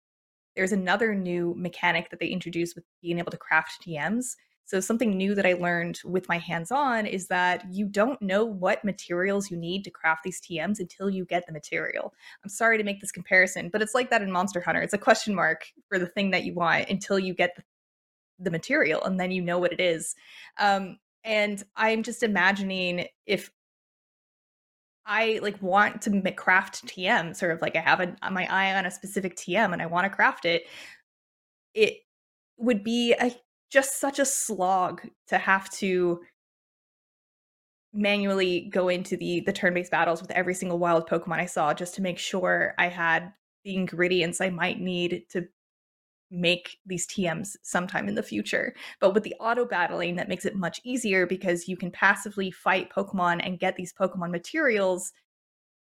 there's 0.57 0.73
another 0.73 1.15
new 1.15 1.53
mechanic 1.57 2.09
that 2.09 2.19
they 2.19 2.27
introduced 2.27 2.75
with 2.75 2.83
being 3.01 3.17
able 3.17 3.31
to 3.31 3.37
craft 3.37 3.87
TMs 3.87 4.35
So, 4.71 4.79
something 4.79 5.17
new 5.17 5.35
that 5.35 5.45
I 5.45 5.51
learned 5.51 5.99
with 6.05 6.29
my 6.29 6.37
hands 6.37 6.71
on 6.71 7.05
is 7.05 7.27
that 7.27 7.65
you 7.69 7.87
don't 7.87 8.21
know 8.21 8.45
what 8.45 8.85
materials 8.85 9.51
you 9.51 9.57
need 9.57 9.83
to 9.83 9.91
craft 9.91 10.23
these 10.23 10.39
TMs 10.39 10.79
until 10.79 11.09
you 11.09 11.25
get 11.25 11.45
the 11.45 11.51
material. 11.51 12.13
I'm 12.41 12.49
sorry 12.49 12.77
to 12.77 12.83
make 12.85 13.01
this 13.01 13.11
comparison, 13.11 13.67
but 13.67 13.81
it's 13.81 13.93
like 13.93 14.09
that 14.11 14.21
in 14.21 14.31
Monster 14.31 14.61
Hunter. 14.61 14.81
It's 14.81 14.93
a 14.93 14.97
question 14.97 15.35
mark 15.35 15.65
for 15.89 15.99
the 15.99 16.05
thing 16.05 16.31
that 16.31 16.45
you 16.45 16.53
want 16.53 16.87
until 16.87 17.19
you 17.19 17.33
get 17.33 17.53
the, 17.57 17.63
the 18.39 18.49
material 18.49 19.03
and 19.03 19.19
then 19.19 19.29
you 19.29 19.41
know 19.41 19.59
what 19.59 19.73
it 19.73 19.81
is. 19.81 20.15
Um, 20.57 20.99
and 21.25 21.61
I'm 21.75 22.01
just 22.01 22.23
imagining 22.23 23.07
if 23.25 23.51
I 25.05 25.41
like 25.43 25.61
want 25.61 26.01
to 26.03 26.31
craft 26.31 26.85
TM, 26.85 27.35
sort 27.35 27.51
of 27.51 27.61
like 27.61 27.75
I 27.75 27.81
have 27.81 27.99
a, 27.99 28.15
my 28.31 28.47
eye 28.49 28.73
on 28.73 28.85
a 28.85 28.91
specific 28.91 29.35
TM 29.35 29.73
and 29.73 29.81
I 29.81 29.87
want 29.87 30.05
to 30.05 30.09
craft 30.09 30.45
it. 30.45 30.63
It 31.73 31.97
would 32.57 32.85
be 32.85 33.11
a 33.19 33.35
just 33.71 33.99
such 33.99 34.19
a 34.19 34.25
slog 34.25 35.01
to 35.27 35.37
have 35.37 35.69
to 35.69 36.21
manually 37.93 38.69
go 38.71 38.89
into 38.89 39.17
the 39.17 39.41
the 39.41 39.51
turn-based 39.53 39.91
battles 39.91 40.21
with 40.21 40.31
every 40.31 40.53
single 40.53 40.79
wild 40.79 41.09
Pokemon 41.09 41.39
I 41.39 41.45
saw 41.45 41.73
just 41.73 41.95
to 41.95 42.01
make 42.01 42.17
sure 42.17 42.73
I 42.77 42.87
had 42.87 43.33
the 43.63 43.75
ingredients 43.75 44.41
I 44.41 44.49
might 44.49 44.79
need 44.79 45.23
to 45.29 45.47
make 46.31 46.77
these 46.85 47.05
TMs 47.07 47.57
sometime 47.61 48.07
in 48.07 48.15
the 48.15 48.23
future. 48.23 48.73
But 49.01 49.13
with 49.13 49.23
the 49.23 49.35
auto 49.39 49.65
battling, 49.65 50.15
that 50.15 50.29
makes 50.29 50.45
it 50.45 50.55
much 50.55 50.79
easier 50.85 51.27
because 51.27 51.67
you 51.67 51.75
can 51.75 51.91
passively 51.91 52.49
fight 52.51 52.89
Pokemon 52.89 53.41
and 53.45 53.59
get 53.59 53.75
these 53.75 53.93
Pokemon 53.93 54.31
materials 54.31 55.11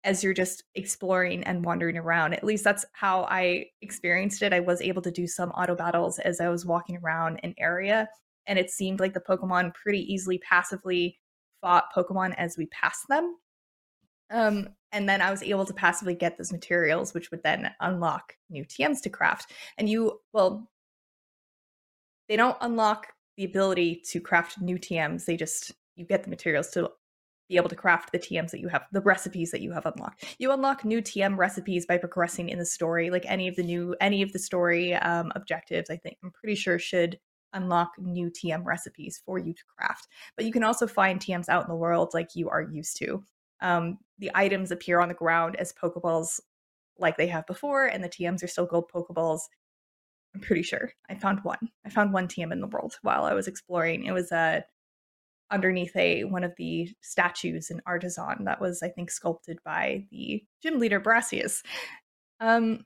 as 0.04 0.24
you're 0.24 0.34
just 0.34 0.64
exploring 0.76 1.44
and 1.44 1.64
wandering 1.64 1.98
around. 1.98 2.34
At 2.34 2.44
least 2.44 2.64
that's 2.64 2.86
how 2.94 3.24
I 3.26 3.68
experienced 3.82 4.42
it. 4.42 4.54
I 4.54 4.60
was 4.60 4.82
able 4.82 5.02
to 5.04 5.12
do 5.12 5.28
some 5.28 5.52
auto 5.52 5.76
battles 5.76 6.20
as 6.20 6.42
I 6.42 6.50
was 6.50 6.66
walking 6.66 6.98
around 6.98 7.40
an 7.44 7.54
area, 7.58 8.08
and 8.48 8.58
it 8.58 8.72
seemed 8.72 9.00
like 9.00 9.14
the 9.14 9.22
Pokemon 9.22 9.74
pretty 9.74 10.02
easily 10.12 10.40
passively 10.40 11.20
fought 11.62 11.86
Pokemon 11.96 12.34
as 12.38 12.58
we 12.58 12.66
passed 12.68 13.08
them. 13.10 13.36
Um, 14.32 14.70
and 14.92 15.08
then 15.08 15.22
I 15.22 15.30
was 15.30 15.44
able 15.44 15.66
to 15.66 15.74
passively 15.74 16.16
get 16.16 16.38
those 16.38 16.52
materials, 16.52 17.14
which 17.14 17.32
would 17.32 17.44
then 17.44 17.72
unlock 17.80 18.34
new 18.50 18.66
TMs 18.66 19.02
to 19.02 19.10
craft. 19.10 19.52
And 19.78 19.88
you, 19.88 20.20
well, 20.34 20.70
they 22.28 22.38
don't 22.38 22.58
unlock 22.62 23.08
the 23.38 23.44
ability 23.44 24.02
to 24.10 24.20
craft 24.20 24.62
new 24.62 24.78
TMs. 24.78 25.26
They 25.26 25.36
just 25.38 25.74
you 25.96 26.06
get 26.06 26.24
the 26.24 26.30
materials 26.30 26.70
to 26.72 26.90
be 27.52 27.58
able 27.58 27.70
to 27.70 27.76
craft 27.76 28.14
the 28.14 28.20
TMs 28.20 28.52
that 28.52 28.62
you 28.62 28.70
have, 28.70 28.86
the 28.94 29.02
recipes 29.02 29.52
that 29.52 29.60
you 29.60 29.74
have 29.74 29.86
unlocked. 29.86 30.36
You 30.40 30.54
unlock 30.54 30.86
new 30.86 31.02
TM 31.02 31.38
recipes 31.38 31.86
by 31.86 31.98
progressing 31.98 32.48
in 32.48 32.58
the 32.58 32.66
story, 32.66 33.10
like 33.10 33.26
any 33.28 33.50
of 33.50 33.58
the 33.58 33.64
new, 33.64 33.94
any 34.00 34.22
of 34.22 34.32
the 34.32 34.40
story 34.40 34.94
um, 34.96 35.34
objectives. 35.36 35.90
I 35.90 35.98
think 35.98 36.18
I'm 36.24 36.32
pretty 36.32 36.56
sure 36.56 36.80
should 36.80 37.20
unlock 37.52 37.92
new 38.00 38.32
TM 38.32 38.66
recipes 38.66 39.22
for 39.26 39.38
you 39.38 39.54
to 39.54 39.64
craft. 39.78 40.08
But 40.38 40.46
you 40.46 40.54
can 40.54 40.64
also 40.64 40.88
find 40.88 41.20
TMs 41.20 41.50
out 41.50 41.64
in 41.64 41.70
the 41.70 41.76
world 41.76 42.12
like 42.14 42.30
you 42.36 42.50
are 42.50 42.62
used 42.62 42.96
to. 43.00 43.22
Um, 43.60 43.98
the 44.20 44.32
items 44.34 44.72
appear 44.72 45.02
on 45.02 45.10
the 45.10 45.14
ground 45.14 45.58
as 45.58 45.74
Pokeballs 45.74 46.40
like 46.98 47.18
they 47.18 47.28
have 47.28 47.46
before, 47.48 47.88
and 47.88 48.02
the 48.02 48.10
TMs 48.10 48.44
are 48.44 48.48
still 48.48 48.66
gold 48.66 48.90
Pokeballs. 48.94 49.42
I'm 50.34 50.40
pretty 50.40 50.64
sure. 50.64 50.94
I 51.10 51.16
found 51.16 51.44
one. 51.44 51.70
I 51.86 51.90
found 51.90 52.14
one 52.14 52.30
TM 52.30 52.54
in 52.54 52.62
the 52.62 52.68
world 52.68 52.96
while 53.02 53.26
I 53.26 53.34
was 53.34 53.50
exploring. 53.50 54.06
It 54.06 54.14
was 54.14 54.32
a 54.32 54.64
underneath 55.52 55.96
a 55.96 56.24
one 56.24 56.44
of 56.44 56.54
the 56.58 56.90
statues 57.02 57.70
in 57.70 57.82
Artazon 57.88 58.46
that 58.46 58.62
was, 58.62 58.82
I 58.82 58.90
think, 58.90 59.12
sculpted 59.12 59.60
by 59.64 60.06
the 60.12 60.44
gym 60.64 60.80
leader 60.80 61.00
Brassius. 61.00 61.64
Um, 62.40 62.86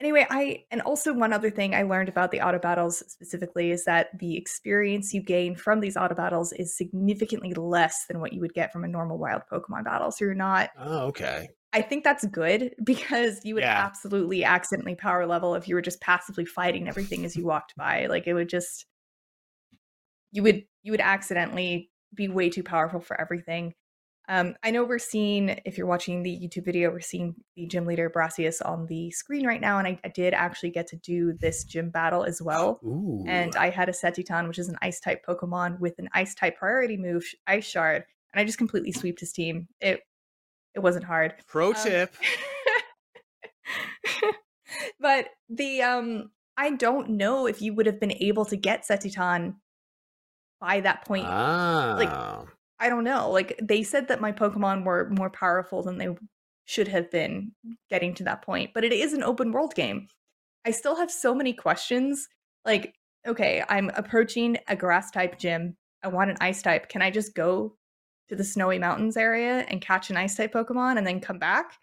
anyway, 0.00 0.26
I 0.30 0.64
and 0.70 0.82
also 0.82 1.12
one 1.14 1.32
other 1.32 1.50
thing 1.50 1.74
I 1.74 1.82
learned 1.82 2.08
about 2.08 2.30
the 2.30 2.40
auto 2.40 2.58
battles 2.58 2.98
specifically 3.08 3.70
is 3.70 3.84
that 3.84 4.18
the 4.18 4.36
experience 4.36 5.14
you 5.14 5.22
gain 5.22 5.54
from 5.56 5.80
these 5.80 5.96
auto 5.96 6.14
battles 6.14 6.52
is 6.52 6.76
significantly 6.76 7.54
less 7.54 8.06
than 8.06 8.20
what 8.20 8.32
you 8.32 8.40
would 8.40 8.54
get 8.54 8.72
from 8.72 8.84
a 8.84 8.88
normal 8.88 9.18
wild 9.18 9.42
Pokemon 9.50 9.84
battle. 9.84 10.10
So 10.10 10.24
you're 10.24 10.34
not. 10.34 10.70
Oh, 10.78 11.06
okay. 11.08 11.48
I 11.72 11.82
think 11.82 12.04
that's 12.04 12.26
good 12.26 12.74
because 12.84 13.44
you 13.44 13.54
would 13.54 13.64
Yeah. 13.64 13.84
absolutely 13.86 14.44
accidentally 14.44 14.94
power 14.94 15.26
level 15.26 15.54
if 15.54 15.68
you 15.68 15.74
were 15.74 15.82
just 15.82 16.00
passively 16.00 16.44
fighting 16.44 16.88
everything 16.88 17.24
as 17.24 17.36
you 17.36 17.44
walked 17.44 17.74
by. 17.76 18.06
Like 18.06 18.26
it 18.26 18.34
would 18.34 18.48
just 18.48 18.86
you 20.32 20.42
would 20.42 20.64
you 20.82 20.92
would 20.92 21.00
accidentally 21.00 21.90
be 22.14 22.28
way 22.28 22.50
too 22.50 22.62
powerful 22.62 23.00
for 23.00 23.18
everything. 23.20 23.74
Um, 24.28 24.54
I 24.62 24.70
know 24.70 24.84
we're 24.84 24.98
seeing 25.00 25.48
if 25.64 25.76
you're 25.76 25.86
watching 25.86 26.22
the 26.22 26.30
YouTube 26.30 26.64
video, 26.64 26.90
we're 26.90 27.00
seeing 27.00 27.34
the 27.56 27.66
gym 27.66 27.86
leader 27.86 28.08
Brassius 28.08 28.64
on 28.64 28.86
the 28.86 29.10
screen 29.10 29.44
right 29.46 29.60
now, 29.60 29.78
and 29.78 29.86
I, 29.88 29.98
I 30.04 30.08
did 30.08 30.32
actually 30.32 30.70
get 30.70 30.86
to 30.88 30.96
do 30.96 31.32
this 31.32 31.64
gym 31.64 31.90
battle 31.90 32.22
as 32.22 32.40
well. 32.40 32.78
Ooh. 32.84 33.24
And 33.26 33.56
I 33.56 33.70
had 33.70 33.88
a 33.88 33.92
Cetitan, 33.92 34.46
which 34.46 34.60
is 34.60 34.68
an 34.68 34.78
ice 34.80 35.00
type 35.00 35.24
Pokemon 35.26 35.80
with 35.80 35.98
an 35.98 36.08
ice 36.12 36.34
type 36.36 36.56
priority 36.56 36.96
move, 36.96 37.24
Ice 37.48 37.64
Shard, 37.66 38.04
and 38.32 38.40
I 38.40 38.44
just 38.44 38.58
completely 38.58 38.92
sweeped 38.92 39.20
his 39.20 39.32
team. 39.32 39.66
It 39.80 40.00
it 40.74 40.80
wasn't 40.80 41.04
hard. 41.04 41.34
Pro 41.48 41.70
Um, 41.70 41.74
tip. 41.74 42.14
but 45.00 45.28
the 45.48 45.82
um 45.82 46.30
I 46.56 46.70
don't 46.70 47.10
know 47.10 47.46
if 47.46 47.60
you 47.62 47.74
would 47.74 47.86
have 47.86 47.98
been 47.98 48.12
able 48.12 48.44
to 48.46 48.56
get 48.56 48.86
Cetitan 48.86 49.56
by 50.62 50.80
that 50.80 51.04
point. 51.04 51.26
ah. 51.28 52.44
I 52.78 52.88
don't 52.88 53.04
know. 53.04 53.30
Like 53.30 53.58
they 53.60 53.82
said 53.82 54.08
that 54.08 54.20
my 54.20 54.32
Pokemon 54.32 54.84
were 54.84 55.10
more 55.10 55.28
powerful 55.28 55.82
than 55.82 55.98
they 55.98 56.08
should 56.64 56.88
have 56.88 57.10
been 57.10 57.52
getting 57.90 58.14
to 58.14 58.24
that 58.24 58.42
point, 58.42 58.70
but 58.72 58.84
it 58.84 58.92
is 58.92 59.12
an 59.12 59.24
open 59.24 59.50
world 59.52 59.74
game. 59.74 60.06
I 60.64 60.70
still 60.70 60.94
have 60.96 61.10
so 61.10 61.34
many 61.34 61.52
questions. 61.52 62.28
Like, 62.64 62.94
okay, 63.26 63.64
I'm 63.68 63.90
approaching 63.96 64.56
a 64.68 64.76
grass 64.76 65.10
type 65.10 65.36
gym. 65.36 65.76
I 66.04 66.08
want 66.08 66.30
an 66.30 66.36
ice 66.40 66.62
type. 66.62 66.88
Can 66.88 67.02
I 67.02 67.10
just 67.10 67.34
go 67.34 67.76
to 68.28 68.36
the 68.36 68.44
snowy 68.44 68.78
mountains 68.78 69.16
area 69.16 69.64
and 69.68 69.80
catch 69.80 70.10
an 70.10 70.16
ice 70.16 70.36
type 70.36 70.52
Pokemon 70.52 70.96
and 70.96 71.06
then 71.06 71.20
come 71.20 71.38
back? 71.38 71.78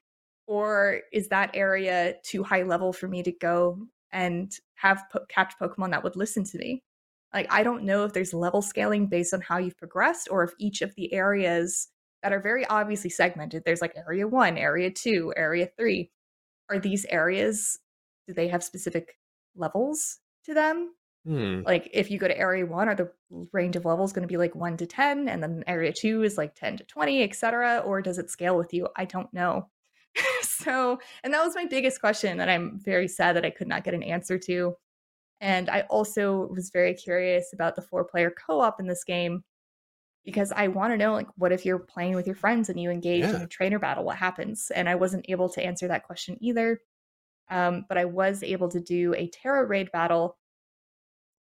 Or 0.47 1.01
is 1.11 1.27
that 1.27 1.51
area 1.53 2.15
too 2.23 2.43
high 2.43 2.63
level 2.63 2.93
for 2.93 3.07
me 3.07 3.23
to 3.23 3.31
go 3.31 3.77
and 4.11 4.51
have 4.75 5.03
po- 5.11 5.25
catch 5.29 5.53
Pokemon 5.61 5.91
that 5.91 6.03
would 6.03 6.15
listen 6.15 6.43
to 6.45 6.57
me? 6.57 6.81
Like, 7.33 7.47
I 7.51 7.63
don't 7.63 7.83
know 7.83 8.05
if 8.05 8.13
there's 8.13 8.33
level 8.33 8.61
scaling 8.61 9.07
based 9.07 9.33
on 9.33 9.41
how 9.41 9.57
you've 9.57 9.77
progressed 9.77 10.29
or 10.31 10.43
if 10.43 10.51
each 10.57 10.81
of 10.81 10.95
the 10.95 11.13
areas 11.13 11.89
that 12.23 12.33
are 12.33 12.41
very 12.41 12.65
obviously 12.65 13.09
segmented, 13.09 13.63
there's 13.65 13.81
like 13.81 13.95
area 13.95 14.27
one, 14.27 14.57
area 14.57 14.89
two, 14.89 15.33
area 15.37 15.69
three. 15.77 16.11
Are 16.69 16.79
these 16.79 17.05
areas, 17.05 17.79
do 18.27 18.33
they 18.33 18.47
have 18.47 18.63
specific 18.63 19.17
levels 19.55 20.19
to 20.45 20.53
them? 20.53 20.93
Hmm. 21.25 21.61
Like, 21.65 21.89
if 21.93 22.09
you 22.09 22.17
go 22.17 22.27
to 22.27 22.37
area 22.37 22.65
one, 22.65 22.87
are 22.87 22.95
the 22.95 23.11
range 23.51 23.75
of 23.75 23.85
levels 23.85 24.13
going 24.13 24.27
to 24.27 24.31
be 24.31 24.37
like 24.37 24.55
one 24.55 24.77
to 24.77 24.85
10, 24.85 25.27
and 25.27 25.43
then 25.43 25.63
area 25.67 25.91
two 25.93 26.23
is 26.23 26.37
like 26.37 26.55
10 26.55 26.77
to 26.77 26.83
20, 26.85 27.23
etc.? 27.23 27.83
Or 27.85 28.01
does 28.01 28.17
it 28.17 28.29
scale 28.29 28.57
with 28.57 28.73
you? 28.73 28.87
I 28.95 29.05
don't 29.05 29.31
know. 29.33 29.69
so, 30.41 30.99
and 31.23 31.33
that 31.33 31.43
was 31.43 31.55
my 31.55 31.65
biggest 31.65 31.99
question 31.99 32.37
that 32.37 32.49
I'm 32.49 32.79
very 32.79 33.07
sad 33.07 33.35
that 33.35 33.45
I 33.45 33.49
could 33.49 33.67
not 33.67 33.83
get 33.83 33.93
an 33.93 34.03
answer 34.03 34.37
to. 34.39 34.75
And 35.41 35.69
I 35.69 35.81
also 35.89 36.47
was 36.53 36.69
very 36.69 36.93
curious 36.93 37.53
about 37.53 37.75
the 37.75 37.81
four 37.81 38.03
player 38.03 38.31
co 38.31 38.59
op 38.59 38.79
in 38.79 38.87
this 38.87 39.03
game 39.03 39.43
because 40.25 40.51
I 40.51 40.67
want 40.67 40.93
to 40.93 40.97
know 40.97 41.13
like 41.13 41.27
what 41.37 41.51
if 41.51 41.65
you're 41.65 41.79
playing 41.79 42.15
with 42.15 42.27
your 42.27 42.35
friends 42.35 42.69
and 42.69 42.79
you 42.79 42.91
engage 42.91 43.23
in 43.23 43.41
a 43.41 43.47
trainer 43.47 43.79
battle, 43.79 44.03
what 44.03 44.17
happens? 44.17 44.71
And 44.75 44.89
I 44.89 44.95
wasn't 44.95 45.25
able 45.29 45.49
to 45.49 45.63
answer 45.63 45.87
that 45.87 46.03
question 46.03 46.37
either. 46.41 46.81
Um, 47.49 47.85
but 47.87 47.97
I 47.97 48.05
was 48.05 48.43
able 48.43 48.69
to 48.69 48.79
do 48.79 49.15
a 49.15 49.27
Tera 49.27 49.65
raid 49.65 49.91
battle, 49.91 50.37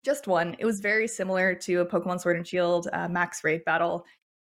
just 0.05 0.27
one. 0.27 0.55
It 0.59 0.67
was 0.67 0.81
very 0.81 1.09
similar 1.09 1.55
to 1.55 1.81
a 1.81 1.87
Pokemon 1.87 2.21
Sword 2.21 2.37
and 2.37 2.47
Shield 2.47 2.89
uh, 2.93 3.09
max 3.09 3.43
raid 3.43 3.65
battle, 3.65 4.05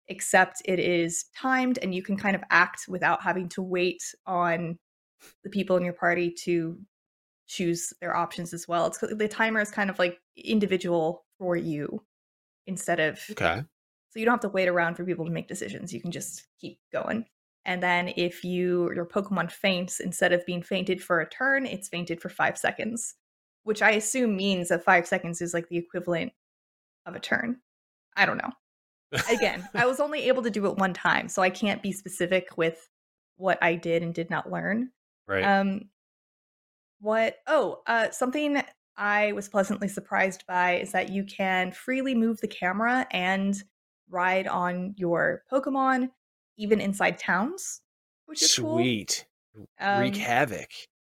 except 0.06 0.62
it 0.64 0.78
is 0.78 1.24
timed 1.36 1.78
and 1.82 1.94
you 1.94 2.02
can 2.02 2.16
kind 2.16 2.36
of 2.36 2.42
act 2.50 2.86
without 2.88 3.22
having 3.22 3.48
to 3.50 3.62
wait 3.62 4.02
on 4.26 4.78
the 5.42 5.50
people 5.50 5.76
in 5.76 5.84
your 5.84 5.92
party 5.92 6.30
to 6.44 6.78
choose 7.50 7.92
their 8.00 8.16
options 8.16 8.54
as 8.54 8.68
well. 8.68 8.86
It's 8.86 8.98
the 8.98 9.26
timer 9.28 9.60
is 9.60 9.72
kind 9.72 9.90
of 9.90 9.98
like 9.98 10.20
individual 10.36 11.24
for 11.38 11.56
you 11.56 12.00
instead 12.68 13.00
of 13.00 13.18
Okay. 13.32 13.64
so 14.10 14.18
you 14.20 14.24
don't 14.24 14.34
have 14.34 14.40
to 14.42 14.48
wait 14.48 14.68
around 14.68 14.94
for 14.94 15.04
people 15.04 15.24
to 15.24 15.32
make 15.32 15.48
decisions. 15.48 15.92
You 15.92 16.00
can 16.00 16.12
just 16.12 16.46
keep 16.60 16.78
going. 16.92 17.26
And 17.64 17.82
then 17.82 18.12
if 18.16 18.44
you 18.44 18.92
your 18.94 19.04
Pokemon 19.04 19.50
faints, 19.50 19.98
instead 19.98 20.32
of 20.32 20.46
being 20.46 20.62
fainted 20.62 21.02
for 21.02 21.20
a 21.20 21.28
turn, 21.28 21.66
it's 21.66 21.88
fainted 21.88 22.20
for 22.22 22.28
five 22.28 22.56
seconds, 22.56 23.16
which 23.64 23.82
I 23.82 23.90
assume 23.92 24.36
means 24.36 24.68
that 24.68 24.84
five 24.84 25.06
seconds 25.08 25.42
is 25.42 25.52
like 25.52 25.68
the 25.68 25.76
equivalent 25.76 26.32
of 27.04 27.16
a 27.16 27.20
turn. 27.20 27.56
I 28.16 28.26
don't 28.26 28.38
know. 28.38 28.52
Again, 29.28 29.68
I 29.74 29.86
was 29.86 29.98
only 29.98 30.28
able 30.28 30.42
to 30.44 30.50
do 30.50 30.66
it 30.66 30.76
one 30.78 30.94
time, 30.94 31.28
so 31.28 31.42
I 31.42 31.50
can't 31.50 31.82
be 31.82 31.90
specific 31.90 32.56
with 32.56 32.88
what 33.38 33.58
I 33.60 33.74
did 33.74 34.04
and 34.04 34.14
did 34.14 34.30
not 34.30 34.50
learn. 34.52 34.90
right. 35.26 35.42
Um, 35.44 35.88
what? 37.00 37.36
Oh, 37.46 37.82
uh, 37.86 38.10
something 38.10 38.62
I 38.96 39.32
was 39.32 39.48
pleasantly 39.48 39.88
surprised 39.88 40.44
by 40.46 40.76
is 40.76 40.92
that 40.92 41.10
you 41.10 41.24
can 41.24 41.72
freely 41.72 42.14
move 42.14 42.40
the 42.40 42.48
camera 42.48 43.06
and 43.10 43.62
ride 44.08 44.46
on 44.46 44.94
your 44.96 45.44
Pokemon, 45.50 46.10
even 46.56 46.80
inside 46.80 47.18
towns, 47.18 47.80
which 48.26 48.42
is 48.42 48.54
cool. 48.54 48.78
Sweet. 48.78 49.26
Um, 49.80 50.00
Wreak 50.00 50.16
havoc. 50.16 50.70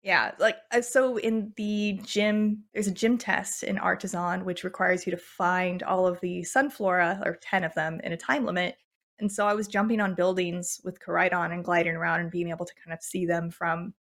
Yeah, 0.04 0.32
like 0.40 0.58
uh, 0.72 0.82
so 0.82 1.18
in 1.18 1.54
the 1.58 2.00
gym, 2.04 2.64
there's 2.74 2.88
a 2.88 2.92
gym 2.92 3.18
test 3.18 3.64
in 3.64 3.78
Artazon 3.78 4.44
which 4.44 4.64
requires 4.64 5.06
you 5.06 5.12
to 5.12 5.18
find 5.18 5.84
all 5.84 6.08
of 6.08 6.20
the 6.22 6.42
Sunflora 6.42 7.24
or 7.26 7.38
ten 7.42 7.64
of 7.64 7.74
them 7.76 8.00
in 8.04 8.12
a 8.12 8.18
time 8.18 8.46
limit. 8.46 8.78
And 9.20 9.32
so 9.32 9.46
I 9.46 9.54
was 9.54 9.68
jumping 9.68 10.02
on 10.02 10.16
buildings 10.16 10.82
with 10.84 11.00
Koraidon 11.00 11.54
and 11.54 11.64
gliding 11.64 11.96
around 11.96 12.22
and 12.22 12.32
being 12.32 12.50
able 12.50 12.66
to 12.66 12.74
kind 12.84 12.94
of 12.94 13.04
see 13.04 13.28
them 13.28 13.52
from 13.52 13.94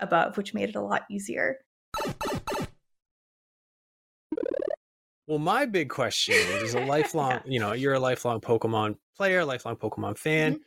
above, 0.00 0.36
which 0.36 0.54
made 0.54 0.68
it 0.68 0.76
a 0.76 0.82
lot 0.82 1.02
easier. 1.10 1.58
Well, 5.26 5.38
my 5.38 5.66
big 5.66 5.90
question 5.90 6.34
is, 6.34 6.74
a 6.74 6.80
lifelong, 6.80 7.40
Yeah. 7.44 7.50
you 7.52 7.60
know, 7.60 7.72
you're 7.72 7.94
a 7.94 8.00
lifelong 8.00 8.40
Pokemon 8.40 8.96
player, 9.16 9.44
lifelong 9.44 9.76
Pokemon 9.76 10.16
fan. 10.16 10.54
Mhm. 10.54 10.60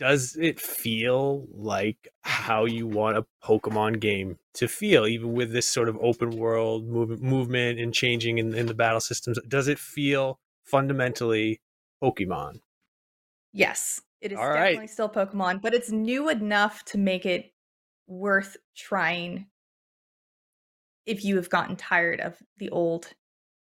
Does 0.00 0.36
it 0.36 0.60
feel 0.60 1.46
like 1.52 2.08
how 2.22 2.64
you 2.64 2.88
want 2.88 3.16
a 3.16 3.26
Pokemon 3.44 4.00
game 4.00 4.38
to 4.54 4.66
feel, 4.68 5.06
even 5.06 5.32
with 5.34 5.52
this 5.52 5.68
sort 5.68 5.88
of 5.88 5.96
open 6.00 6.30
world 6.36 6.86
move, 6.88 7.22
movement 7.22 7.78
and 7.78 7.94
changing 7.94 8.38
in, 8.38 8.54
in 8.54 8.66
the 8.66 8.74
battle 8.74 9.00
systems? 9.00 9.38
Does 9.46 9.68
it 9.68 9.78
feel 9.78 10.40
fundamentally 10.64 11.60
Pokemon? 12.02 12.60
Yes, 13.52 14.00
it 14.20 14.32
is 14.32 14.38
All 14.38 14.48
right. 14.48 14.74
definitely 14.74 14.88
still 14.88 15.08
Pokemon, 15.08 15.62
but 15.62 15.74
it's 15.74 15.90
new 15.90 16.28
enough 16.28 16.84
to 16.86 16.98
make 16.98 17.24
it 17.24 17.53
worth 18.06 18.56
trying 18.76 19.46
if 21.06 21.24
you 21.24 21.36
have 21.36 21.50
gotten 21.50 21.76
tired 21.76 22.20
of 22.20 22.36
the 22.58 22.70
old 22.70 23.12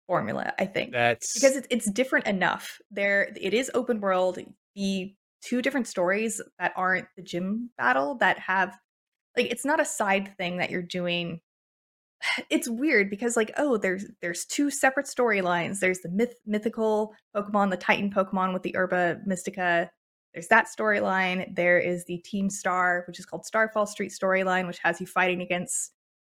formula, 0.07 0.53
I 0.59 0.65
think. 0.65 0.91
That's 0.91 1.33
because 1.33 1.55
it's 1.55 1.67
it's 1.69 1.89
different 1.89 2.27
enough. 2.27 2.79
There 2.91 3.33
it 3.39 3.53
is 3.53 3.71
open 3.73 3.99
world. 4.01 4.39
The 4.75 5.13
two 5.41 5.61
different 5.61 5.87
stories 5.87 6.41
that 6.59 6.73
aren't 6.75 7.07
the 7.15 7.23
gym 7.23 7.71
battle 7.77 8.15
that 8.19 8.37
have 8.39 8.77
like 9.35 9.47
it's 9.47 9.65
not 9.65 9.79
a 9.79 9.85
side 9.85 10.35
thing 10.37 10.57
that 10.57 10.69
you're 10.69 10.81
doing. 10.81 11.39
It's 12.49 12.69
weird 12.69 13.09
because 13.09 13.35
like 13.35 13.51
oh 13.57 13.77
there's 13.77 14.05
there's 14.21 14.45
two 14.45 14.69
separate 14.69 15.07
storylines. 15.07 15.79
There's 15.79 15.99
the 15.99 16.09
myth 16.09 16.35
mythical 16.45 17.13
Pokemon, 17.35 17.71
the 17.71 17.77
Titan 17.77 18.11
Pokemon 18.11 18.53
with 18.53 18.63
the 18.63 18.73
Herba 18.75 19.21
Mystica. 19.25 19.89
There's 20.33 20.47
that 20.47 20.67
storyline. 20.67 21.53
There 21.55 21.79
is 21.79 22.05
the 22.05 22.17
Team 22.19 22.49
Star, 22.49 23.03
which 23.07 23.19
is 23.19 23.25
called 23.25 23.45
Starfall 23.45 23.85
Street 23.85 24.11
storyline, 24.11 24.67
which 24.67 24.79
has 24.79 25.01
you 25.01 25.07
fighting 25.07 25.41
against 25.41 25.93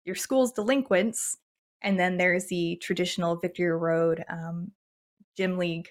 your 0.04 0.14
school's 0.14 0.52
delinquents. 0.52 1.38
And 1.82 1.98
then 1.98 2.16
there's 2.16 2.46
the 2.46 2.76
traditional 2.82 3.36
Victory 3.36 3.70
Road 3.70 4.24
um, 4.28 4.72
Gym 5.36 5.58
League, 5.58 5.90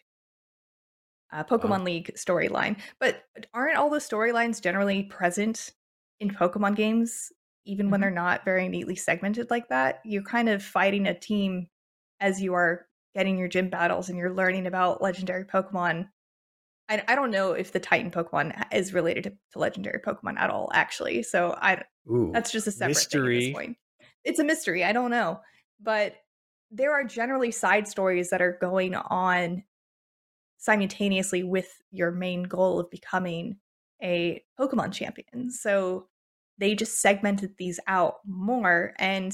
uh, 1.31 1.43
Pokemon 1.43 1.83
League 1.85 2.11
storyline. 2.15 2.79
But 2.99 3.25
aren't 3.53 3.77
all 3.77 3.89
the 3.89 3.99
storylines 3.99 4.61
generally 4.61 5.03
present 5.03 5.73
in 6.19 6.29
Pokemon 6.29 6.75
games, 6.75 7.31
even 7.65 7.89
when 7.89 8.01
Mhm. 8.01 8.01
they're 8.01 8.11
not 8.11 8.43
very 8.45 8.67
neatly 8.67 8.95
segmented 8.95 9.49
like 9.49 9.69
that? 9.69 10.01
You're 10.03 10.23
kind 10.23 10.49
of 10.49 10.63
fighting 10.63 11.07
a 11.07 11.17
team 11.17 11.67
as 12.19 12.41
you 12.41 12.53
are 12.53 12.87
getting 13.15 13.37
your 13.37 13.47
gym 13.47 13.69
battles 13.69 14.09
and 14.09 14.17
you're 14.17 14.33
learning 14.33 14.67
about 14.67 15.01
legendary 15.01 15.45
Pokemon. 15.45 16.09
I, 16.91 17.01
I 17.07 17.15
don't 17.15 17.31
know 17.31 17.53
if 17.53 17.71
the 17.71 17.79
Titan 17.79 18.11
Pokemon 18.11 18.65
is 18.73 18.93
related 18.93 19.23
to, 19.23 19.29
to 19.53 19.59
legendary 19.59 19.99
Pokemon 19.99 20.37
at 20.37 20.49
all, 20.49 20.69
actually. 20.73 21.23
So 21.23 21.55
I 21.57 21.83
ooh, 22.09 22.31
that's 22.33 22.51
just 22.51 22.67
a 22.67 22.71
separate 22.71 22.97
thing 22.97 23.21
at 23.21 23.23
mystery. 23.23 23.45
this 23.45 23.53
point. 23.53 23.77
It's 24.25 24.39
a 24.39 24.43
mystery. 24.43 24.83
I 24.83 24.91
don't 24.91 25.09
know, 25.09 25.39
but 25.81 26.15
there 26.69 26.91
are 26.91 27.05
generally 27.05 27.51
side 27.51 27.87
stories 27.87 28.29
that 28.29 28.41
are 28.41 28.57
going 28.59 28.95
on 28.95 29.63
simultaneously 30.57 31.43
with 31.43 31.69
your 31.91 32.11
main 32.11 32.43
goal 32.43 32.79
of 32.79 32.91
becoming 32.91 33.55
a 34.03 34.43
Pokemon 34.59 34.91
champion. 34.91 35.49
So 35.49 36.07
they 36.57 36.75
just 36.75 36.99
segmented 36.99 37.55
these 37.57 37.79
out 37.87 38.15
more, 38.27 38.93
and 38.99 39.33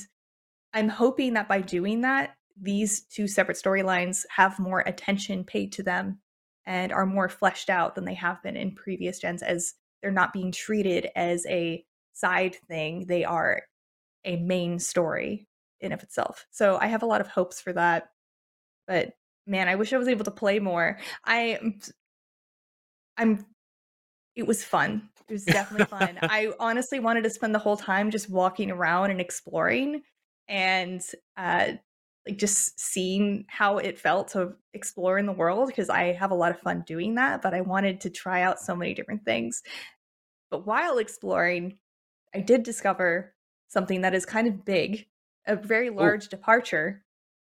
I'm 0.73 0.89
hoping 0.89 1.33
that 1.33 1.47
by 1.47 1.61
doing 1.61 2.01
that, 2.01 2.35
these 2.61 3.01
two 3.01 3.27
separate 3.27 3.57
storylines 3.57 4.25
have 4.35 4.59
more 4.59 4.81
attention 4.81 5.43
paid 5.43 5.71
to 5.73 5.83
them 5.83 6.19
and 6.67 6.91
are 6.91 7.05
more 7.05 7.29
fleshed 7.29 7.69
out 7.69 7.95
than 7.95 8.05
they 8.05 8.13
have 8.13 8.43
been 8.43 8.57
in 8.57 8.75
previous 8.75 9.19
gens 9.19 9.41
as 9.41 9.73
they're 10.01 10.11
not 10.11 10.33
being 10.33 10.51
treated 10.51 11.07
as 11.15 11.45
a 11.47 11.83
side 12.13 12.55
thing. 12.67 13.05
They 13.07 13.23
are 13.23 13.63
a 14.25 14.35
main 14.35 14.77
story 14.77 15.47
in 15.79 15.93
of 15.93 16.03
itself. 16.03 16.45
So 16.51 16.77
i 16.79 16.87
have 16.87 17.03
a 17.03 17.07
lot 17.07 17.21
of 17.21 17.27
hopes 17.27 17.61
for 17.61 17.73
that. 17.73 18.09
But 18.85 19.13
man 19.47 19.69
i 19.69 19.75
wish 19.75 19.93
i 19.93 19.97
was 19.97 20.09
able 20.09 20.25
to 20.25 20.31
play 20.31 20.59
more. 20.59 20.99
I 21.25 21.59
i'm 23.17 23.45
it 24.35 24.45
was 24.45 24.63
fun. 24.63 25.09
It 25.27 25.33
was 25.33 25.45
definitely 25.45 25.85
fun. 25.99 26.19
I 26.21 26.51
honestly 26.59 26.99
wanted 26.99 27.23
to 27.23 27.29
spend 27.31 27.55
the 27.55 27.59
whole 27.59 27.77
time 27.77 28.11
just 28.11 28.29
walking 28.29 28.69
around 28.69 29.09
and 29.11 29.21
exploring 29.21 30.01
and 30.49 31.01
uh 31.37 31.71
like 32.27 32.37
just 32.37 32.79
seeing 32.79 33.45
how 33.47 33.77
it 33.77 33.97
felt 33.97 34.29
to 34.29 34.53
explore 34.73 35.17
in 35.17 35.25
the 35.25 35.31
world 35.31 35.67
because 35.67 35.89
I 35.89 36.13
have 36.13 36.31
a 36.31 36.35
lot 36.35 36.51
of 36.51 36.59
fun 36.59 36.83
doing 36.85 37.15
that, 37.15 37.41
but 37.41 37.53
I 37.53 37.61
wanted 37.61 38.01
to 38.01 38.09
try 38.09 38.41
out 38.41 38.59
so 38.59 38.75
many 38.75 38.93
different 38.93 39.23
things. 39.23 39.63
But 40.51 40.65
while 40.65 40.97
exploring, 40.97 41.77
I 42.35 42.41
did 42.41 42.63
discover 42.63 43.33
something 43.69 44.01
that 44.01 44.13
is 44.13 44.25
kind 44.25 44.47
of 44.47 44.65
big, 44.65 45.07
a 45.45 45.55
very 45.55 45.89
large 45.89 46.27
departure 46.27 47.03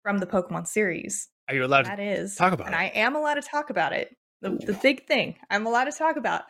from 0.03 0.19
the 0.19 0.27
Pokemon 0.27 0.67
series. 0.67 1.29
Are 1.47 1.55
you 1.55 1.65
allowed 1.65 1.85
That 1.85 1.95
to 1.95 2.03
is, 2.03 2.35
talk 2.35 2.53
about 2.53 2.67
and 2.67 2.75
it? 2.75 2.79
I 2.79 2.85
am 2.95 3.15
allowed 3.15 3.35
to 3.35 3.41
talk 3.41 3.69
about 3.69 3.93
it. 3.93 4.15
The, 4.41 4.51
the 4.51 4.79
big 4.81 5.05
thing 5.05 5.35
I'm 5.49 5.65
allowed 5.65 5.85
to 5.85 5.91
talk 5.91 6.15
about. 6.15 6.43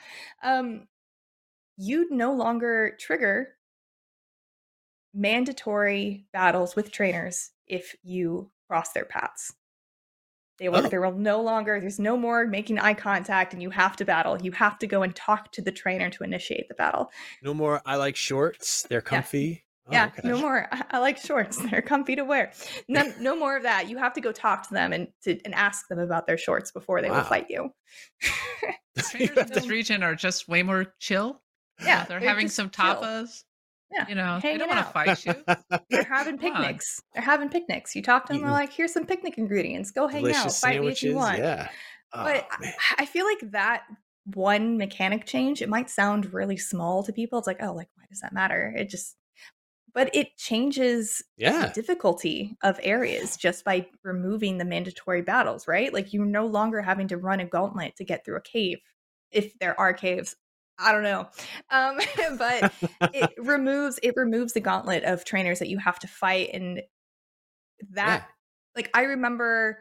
Um, 0.43 0.87
you 1.77 2.07
no 2.11 2.33
longer 2.33 2.95
trigger 2.99 3.55
mandatory 5.13 6.27
battles 6.33 6.75
with 6.75 6.91
trainers 6.91 7.51
if 7.69 7.95
you 8.03 8.51
cross 8.67 8.91
their 8.91 9.05
paths. 9.05 9.53
They 10.57 10.67
will, 10.67 10.85
Oh. 10.85 10.89
there 10.89 10.99
will 10.99 11.13
no 11.13 11.41
longer, 11.41 11.79
there's 11.79 11.99
no 11.99 12.17
more 12.17 12.45
making 12.45 12.79
eye 12.79 12.93
contact 12.93 13.53
and 13.53 13.61
you 13.61 13.69
have 13.69 13.95
to 13.97 14.05
battle. 14.05 14.37
You 14.41 14.51
have 14.51 14.77
to 14.79 14.87
go 14.87 15.03
and 15.03 15.15
talk 15.15 15.53
to 15.53 15.61
the 15.61 15.71
trainer 15.71 16.09
to 16.09 16.23
initiate 16.23 16.67
the 16.67 16.73
battle. 16.75 17.11
No 17.41 17.53
more. 17.53 17.81
I 17.85 17.95
like 17.95 18.17
shorts. 18.17 18.83
They're 18.89 18.99
comfy. 18.99 19.63
Oh, 19.87 19.93
yeah, 19.93 20.11
okay. 20.17 20.27
no 20.27 20.37
more. 20.37 20.67
I, 20.71 20.83
I 20.91 20.97
like 20.99 21.17
shorts. 21.17 21.57
They're 21.57 21.81
comfy 21.81 22.17
to 22.17 22.25
wear. 22.25 22.51
No, 22.89 23.11
no 23.19 23.35
more 23.37 23.55
of 23.55 23.63
that. 23.63 23.89
You 23.89 23.97
have 23.97 24.13
to 24.13 24.21
go 24.21 24.31
talk 24.33 24.67
to 24.67 24.73
them 24.73 24.91
and 24.91 25.07
to 25.23 25.39
and 25.45 25.55
ask 25.55 25.87
them 25.87 25.97
about 25.97 26.27
their 26.27 26.37
shorts 26.37 26.71
before 26.71 27.01
they 27.01 27.09
will 27.09 27.23
fight 27.23 27.47
you. 27.49 27.71
The 28.95 29.01
trainers 29.09 29.37
in 29.37 29.47
this 29.47 29.67
region 29.67 30.03
are 30.03 30.13
just 30.13 30.47
way 30.47 30.61
more 30.61 30.93
chill. 30.99 31.41
Yeah, 31.81 32.03
they're, 32.03 32.19
they're 32.19 32.29
having 32.29 32.47
just 32.47 32.57
some 32.57 32.69
chill. 32.69 32.85
Yeah, 33.91 34.07
You 34.07 34.15
know, 34.15 34.39
they 34.41 34.49
hanging 34.49 34.59
don't 34.59 34.69
want 34.69 34.85
to 34.85 34.93
fight 34.93 35.25
you. 35.25 35.79
They're 35.89 36.03
having 36.03 36.37
picnics. 36.37 37.01
They're 37.13 37.23
having 37.23 37.49
picnics. 37.49 37.95
You 37.95 38.03
talk 38.03 38.27
to 38.27 38.33
them, 38.33 38.43
they're 38.43 38.51
like, 38.51 38.71
"Here's 38.71 38.93
some 38.93 39.05
picnic 39.05 39.37
ingredients. 39.37 39.89
Go 39.91 40.07
hang 40.07 40.31
out. 40.31 40.53
Fight 40.53 40.81
me 40.81 40.89
if 40.89 41.01
you 41.01 41.15
want." 41.15 41.39
Yeah. 41.39 41.69
Oh, 42.13 42.23
but 42.23 42.47
I-. 42.51 42.73
I 42.99 43.05
feel 43.05 43.25
like 43.25 43.51
that 43.51 43.83
one 44.25 44.77
mechanic 44.77 45.25
change, 45.25 45.61
it 45.61 45.69
might 45.69 45.89
sound 45.89 46.33
really 46.33 46.57
small 46.57 47.03
to 47.03 47.11
people. 47.13 47.39
It's 47.39 47.47
like, 47.47 47.63
oh, 47.63 47.73
like 47.73 47.89
why 47.95 48.03
does 48.09 48.21
that 48.21 48.33
matter? 48.33 48.73
It 48.77 48.89
just 48.89 49.15
but 49.91 50.13
it 50.15 50.37
changes 50.37 51.23
the 51.37 51.45
Yeah. 51.45 51.71
difficulty 51.73 52.55
of 52.61 52.79
areas 52.83 53.35
just 53.35 53.65
by 53.65 53.87
removing 54.03 54.59
the 54.59 54.65
mandatory 54.65 55.23
battles, 55.23 55.67
right? 55.67 55.91
Like 55.91 56.13
you're 56.13 56.25
no 56.27 56.45
longer 56.45 56.81
having 56.83 57.07
to 57.07 57.17
run 57.17 57.39
a 57.39 57.45
gauntlet 57.45 57.95
to 57.95 58.05
get 58.05 58.23
through 58.23 58.37
a 58.37 58.41
cave 58.41 58.77
if 59.31 59.57
there 59.57 59.77
are 59.79 59.93
caves. 59.93 60.35
I 60.79 60.91
don't 60.91 61.03
know. 61.03 61.27
Um 61.69 61.99
but 62.37 62.73
it 63.13 63.31
removes 63.37 63.99
it 64.01 64.15
removes 64.15 64.53
the 64.53 64.61
gauntlet 64.61 65.03
of 65.03 65.25
trainers 65.25 65.59
that 65.59 65.69
you 65.69 65.77
have 65.77 65.99
to 65.99 66.07
fight 66.07 66.49
and 66.53 66.81
that 67.91 68.27
like 68.75 68.89
I 68.93 69.03
remember 69.03 69.79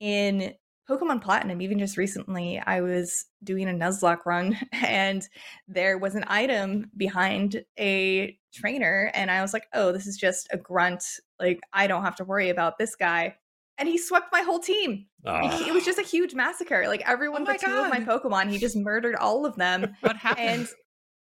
in 0.00 0.54
Pokemon 0.88 1.22
Platinum, 1.22 1.62
even 1.62 1.78
just 1.78 1.96
recently, 1.96 2.60
I 2.64 2.82
was 2.82 3.26
doing 3.42 3.68
a 3.68 3.72
Nuzlocke 3.72 4.26
run 4.26 4.58
and 4.72 5.26
there 5.66 5.98
was 5.98 6.14
an 6.14 6.24
item 6.26 6.90
behind 6.96 7.64
a 7.78 8.38
trainer, 8.52 9.10
and 9.14 9.30
I 9.30 9.40
was 9.40 9.52
like, 9.52 9.66
oh, 9.72 9.92
this 9.92 10.06
is 10.06 10.16
just 10.16 10.46
a 10.52 10.58
grunt. 10.58 11.02
Like, 11.40 11.60
I 11.72 11.86
don't 11.86 12.04
have 12.04 12.16
to 12.16 12.24
worry 12.24 12.50
about 12.50 12.78
this 12.78 12.94
guy. 12.96 13.36
And 13.78 13.88
he 13.88 13.98
swept 13.98 14.28
my 14.32 14.40
whole 14.42 14.60
team. 14.60 15.06
Like, 15.24 15.52
Oh. 15.52 15.66
it 15.66 15.74
was 15.74 15.84
just 15.84 15.98
a 15.98 16.02
ah. 16.02 16.06
huge 16.06 16.34
massacre. 16.34 16.84
Like 16.86 17.02
everyone 17.08 17.42
oh 17.42 17.44
my 17.46 17.52
but 17.54 17.60
two 17.60 17.72
of 17.72 17.88
my 17.90 18.00
Pokemon, 18.00 18.50
he 18.50 18.58
just 18.58 18.76
murdered 18.76 19.16
all 19.16 19.44
of 19.46 19.56
them 19.56 19.96
What 20.00 20.16
happened? 20.16 20.48
and 20.48 20.68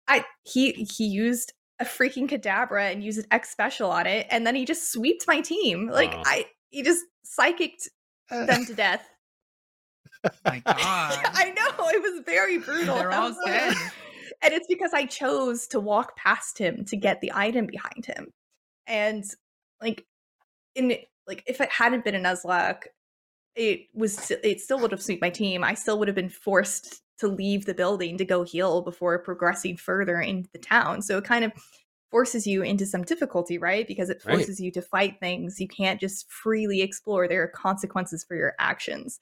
I 0.07 0.23
he 0.43 0.71
he 0.73 1.05
used 1.07 1.53
a 1.79 1.85
freaking 1.85 2.29
Kadabra 2.29 2.91
and 2.91 3.03
used 3.03 3.19
an 3.19 3.25
X 3.31 3.49
special 3.51 3.91
on 3.91 4.05
it, 4.07 4.27
and 4.29 4.45
then 4.47 4.55
he 4.55 4.65
just 4.65 4.91
sweeped 4.91 5.25
my 5.27 5.41
team. 5.41 5.87
Like 5.89 6.11
Oh. 6.13 6.21
I 6.25 6.45
he 6.69 6.83
just 6.83 7.03
psychicked 7.25 7.87
uh. 8.31 8.45
them 8.45 8.65
to 8.65 8.73
death. 8.73 9.07
my 10.45 10.59
God. 10.65 10.75
I 10.75 11.53
know 11.55 11.87
it 11.89 12.01
was 12.01 12.21
very 12.25 12.57
brutal. 12.57 12.95
They're 12.95 13.11
all 13.11 13.35
dead. 13.45 13.75
and 14.41 14.53
it's 14.53 14.67
because 14.67 14.93
I 14.93 15.05
chose 15.05 15.67
to 15.67 15.79
walk 15.79 16.15
past 16.17 16.57
him 16.57 16.85
to 16.85 16.97
get 16.97 17.21
the 17.21 17.31
item 17.33 17.65
behind 17.67 18.05
him, 18.05 18.27
and 18.85 19.23
like 19.81 20.05
in 20.75 20.97
like 21.27 21.43
if 21.47 21.61
it 21.61 21.69
hadn't 21.71 22.03
been 22.05 22.15
a 22.15 22.19
Nuzlocke, 22.19 22.83
it 23.55 23.87
was 23.93 24.31
it 24.31 24.61
still 24.61 24.79
would 24.79 24.91
have 24.91 25.01
swept 25.01 25.21
my 25.21 25.29
team. 25.29 25.63
I 25.63 25.73
still 25.73 25.99
would 25.99 26.07
have 26.07 26.15
been 26.15 26.29
forced 26.29 27.01
to 27.19 27.27
leave 27.27 27.65
the 27.65 27.73
building 27.73 28.17
to 28.17 28.25
go 28.25 28.43
heal 28.43 28.81
before 28.81 29.17
progressing 29.19 29.75
further 29.77 30.21
into 30.21 30.49
the 30.53 30.59
town. 30.59 31.01
So 31.01 31.17
it 31.17 31.23
kind 31.23 31.43
of 31.43 31.51
forces 32.11 32.47
you 32.47 32.61
into 32.61 32.85
some 32.85 33.03
difficulty, 33.03 33.57
right? 33.57 33.87
Because 33.87 34.09
it 34.09 34.21
Right. 34.23 34.35
forces 34.37 34.59
you 34.61 34.71
to 34.71 34.81
fight 34.81 35.19
things. 35.19 35.59
You 35.59 35.67
can't 35.67 35.99
just 35.99 36.31
freely 36.31 36.81
explore. 36.81 37.27
There 37.27 37.43
are 37.43 37.47
consequences 37.47 38.23
for 38.23 38.35
your 38.37 38.53
actions. 38.59 39.19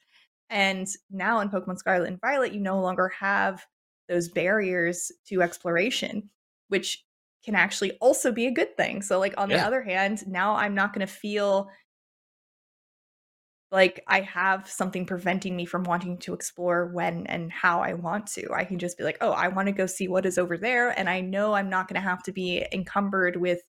And 0.50 0.88
now 1.10 1.40
in 1.40 1.50
Pokemon 1.50 1.78
Scarlet 1.78 2.08
and 2.08 2.22
Violet, 2.22 2.54
you 2.54 2.60
no 2.60 2.80
longer 2.80 3.08
have 3.10 3.66
those 4.08 4.30
barriers 4.30 5.12
to 5.28 5.42
exploration, 5.42 6.30
which 6.68 7.04
can 7.44 7.56
actually 7.56 7.94
also 8.00 8.32
be 8.32 8.46
a 8.48 8.52
good 8.52 8.76
thing. 8.78 9.02
So, 9.02 9.20
like, 9.20 9.34
on 9.38 9.50
the 9.50 9.60
other 9.60 9.82
hand, 9.82 10.28
now 10.28 10.56
I'm 10.56 10.76
not 10.76 10.94
going 10.94 11.06
to 11.06 11.12
feel 11.12 11.70
like 13.76 14.02
I 14.08 14.22
have 14.22 14.70
something 14.70 15.06
preventing 15.06 15.54
me 15.54 15.66
from 15.66 15.84
wanting 15.84 16.18
to 16.20 16.34
explore 16.34 16.88
when 16.88 17.28
and 17.28 17.52
how 17.52 17.82
I 17.82 17.94
want 17.94 18.26
to. 18.28 18.54
I 18.54 18.64
can 18.64 18.80
just 18.80 18.98
be 18.98 19.04
like, 19.04 19.18
oh, 19.20 19.32
I 19.32 19.50
want 19.50 19.68
to 19.68 19.74
go 19.74 19.86
see 19.86 20.08
what 20.08 20.26
is 20.26 20.38
over 20.38 20.58
there. 20.58 20.98
And 20.98 21.10
I 21.10 21.20
know 21.20 21.54
I'm 21.54 21.70
not 21.70 21.90
going 21.90 22.02
to 22.02 22.08
have 22.08 22.24
to 22.24 22.32
be 22.32 22.66
encumbered 22.72 23.36
with 23.36 23.60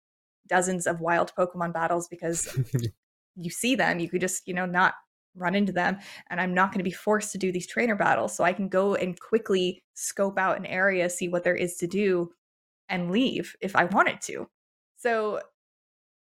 dozens 0.49 0.87
of 0.87 1.01
wild 1.01 1.33
Pokemon 1.37 1.75
battles 1.75 2.07
because 2.07 2.57
you 3.37 3.51
see 3.51 3.75
them. 3.75 3.99
You 3.99 4.09
could 4.09 4.21
just, 4.21 4.47
you 4.47 4.55
know, 4.55 4.65
not 4.65 4.95
run 5.35 5.57
into 5.57 5.73
them. 5.73 5.99
And 6.31 6.41
I'm 6.41 6.55
not 6.55 6.71
going 6.71 6.79
to 6.79 6.85
be 6.85 6.93
forced 6.93 7.33
to 7.33 7.39
do 7.39 7.51
these 7.51 7.67
trainer 7.67 7.97
battles. 7.97 8.37
So 8.37 8.45
I 8.45 8.53
can 8.53 8.69
go 8.69 8.95
and 8.95 9.19
quickly 9.19 9.83
scope 9.95 10.39
out 10.39 10.57
an 10.57 10.67
area, 10.67 11.11
see 11.11 11.29
what 11.29 11.43
there 11.43 11.57
is 11.57 11.79
to 11.79 11.89
do, 11.89 12.31
and 12.89 13.11
leave 13.11 13.57
if 13.61 13.75
I 13.75 13.87
wanted 13.87 14.21
to. 14.23 14.47
So 14.99 15.41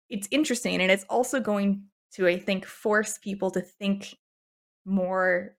it's 0.09 0.29
interesting. 0.31 0.81
And 0.81 0.89
it's 0.89 1.05
also 1.09 1.41
going 1.41 1.83
to, 2.13 2.27
I 2.27 2.39
think, 2.39 2.65
force 2.65 3.17
people 3.17 3.51
to 3.51 3.61
think 3.61 4.17
more 4.85 5.57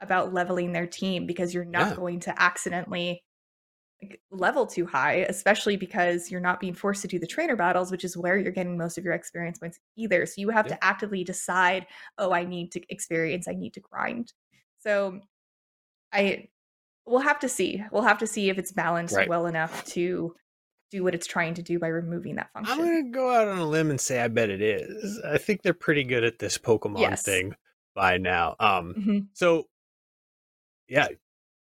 about 0.00 0.34
leveling 0.34 0.72
their 0.72 0.86
team 0.86 1.26
because 1.26 1.54
you're 1.54 1.64
not 1.64 1.94
Yeah. 1.94 1.96
going 1.96 2.20
to 2.20 2.42
accidentally 2.42 3.22
level 4.30 4.66
too 4.66 4.86
high, 4.86 5.24
especially 5.28 5.76
because 5.76 6.30
you're 6.30 6.40
not 6.40 6.58
being 6.60 6.74
forced 6.74 7.02
to 7.02 7.08
do 7.08 7.18
the 7.18 7.26
trainer 7.26 7.54
battles, 7.56 7.90
which 7.90 8.04
is 8.04 8.16
where 8.16 8.36
you're 8.36 8.50
getting 8.52 8.76
most 8.76 8.98
of 8.98 9.04
your 9.04 9.12
experience 9.14 9.58
points 9.58 9.78
either. 9.96 10.26
So 10.26 10.34
you 10.40 10.50
have 10.50 10.66
Yeah. 10.66 10.68
to 10.68 10.84
actively 10.84 11.22
decide, 11.22 11.86
oh, 12.18 12.32
I 12.32 12.44
need 12.44 12.72
to 12.72 12.82
experience, 12.88 13.46
I 13.46 13.52
need 13.54 13.74
to 13.74 13.80
grind. 13.80 14.32
So 14.78 15.20
I 16.12 16.48
we'll 17.06 17.20
have 17.20 17.40
to 17.40 17.48
see. 17.48 17.84
We'll 17.92 18.02
have 18.02 18.18
to 18.18 18.26
see 18.28 18.50
if 18.50 18.58
it's 18.58 18.72
balanced 18.72 19.20
Right. 19.20 19.28
well 19.28 19.46
enough 19.46 19.84
to 19.86 20.36
do 20.92 21.02
what 21.02 21.14
it's 21.14 21.26
trying 21.26 21.54
to 21.54 21.62
do 21.62 21.78
by 21.78 21.88
removing 21.88 22.36
that 22.36 22.52
function. 22.52 22.72
I'm 22.78 22.84
gonna 22.84 23.10
go 23.10 23.30
out 23.34 23.48
on 23.48 23.58
a 23.58 23.66
limb 23.66 23.90
and 23.90 24.00
say 24.00 24.20
I 24.20 24.28
bet 24.28 24.50
it 24.50 24.60
is. 24.62 25.18
I 25.24 25.38
think 25.38 25.62
they're 25.62 25.72
pretty 25.74 26.04
good 26.04 26.22
at 26.22 26.38
this 26.38 26.58
Pokemon 26.58 27.00
Yes. 27.00 27.22
thing 27.22 27.54
by 27.94 28.18
now. 28.18 28.54
Um, 28.60 28.94
Mhm. 28.94 29.26
so 29.32 29.68
yeah, 30.88 31.08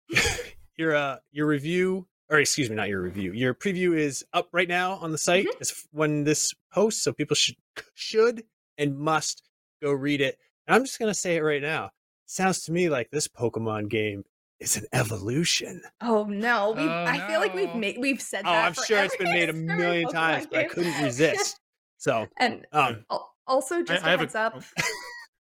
your 0.78 0.96
uh 0.96 1.18
your 1.32 1.48
review, 1.48 2.08
or 2.30 2.40
excuse 2.40 2.70
me, 2.70 2.76
not 2.76 2.90
your 2.90 3.02
review. 3.02 3.32
Your 3.34 3.54
preview 3.54 3.96
is 3.98 4.26
up 4.34 4.50
right 4.52 4.68
now 4.68 4.94
on 4.94 5.12
the 5.12 5.18
site 5.18 5.46
Mm-hmm. 5.46 5.62
as 5.62 5.86
when 5.92 6.24
this 6.24 6.54
posts, 6.74 7.04
so 7.04 7.14
people 7.14 7.36
should 7.36 7.56
should 7.94 8.44
and 8.78 8.98
must 8.98 9.44
go 9.82 9.92
read 9.92 10.22
it. 10.22 10.38
And 10.68 10.76
I'm 10.76 10.84
just 10.86 11.00
gonna 11.00 11.14
say 11.14 11.36
it 11.38 11.42
right 11.42 11.62
now. 11.62 11.92
Sounds 12.26 12.64
to 12.66 12.72
me 12.72 12.90
like 12.90 13.12
this 13.12 13.28
Pokemon 13.28 13.90
game 13.90 14.24
is 14.60 14.78
an 14.78 14.86
evolution. 14.94 15.82
Oh 16.02 16.24
no, 16.26 16.72
we 16.72 16.84
Oh, 16.84 17.06
I 17.08 17.26
feel 17.28 17.40
like 17.40 17.54
we've 17.54 17.76
made 17.76 17.98
we've 18.00 18.22
said 18.22 18.44
Oh, 18.46 18.52
that. 18.52 18.66
I'm 18.66 18.74
sure 18.86 19.04
it's 19.04 19.16
been 19.18 19.32
made 19.32 19.50
a 19.50 19.54
million 19.54 20.10
times, 20.10 20.48
but 20.50 20.60
I 20.60 20.64
couldn't 20.66 21.02
resist. 21.04 21.60
So, 21.98 22.28
and 22.38 22.66
um, 22.74 23.06
also 23.48 23.82
just 23.84 24.04
I 24.04 24.08
a 24.08 24.10
have 24.12 24.20
a- 24.20 24.24
heads 24.24 24.36
up. 24.36 24.62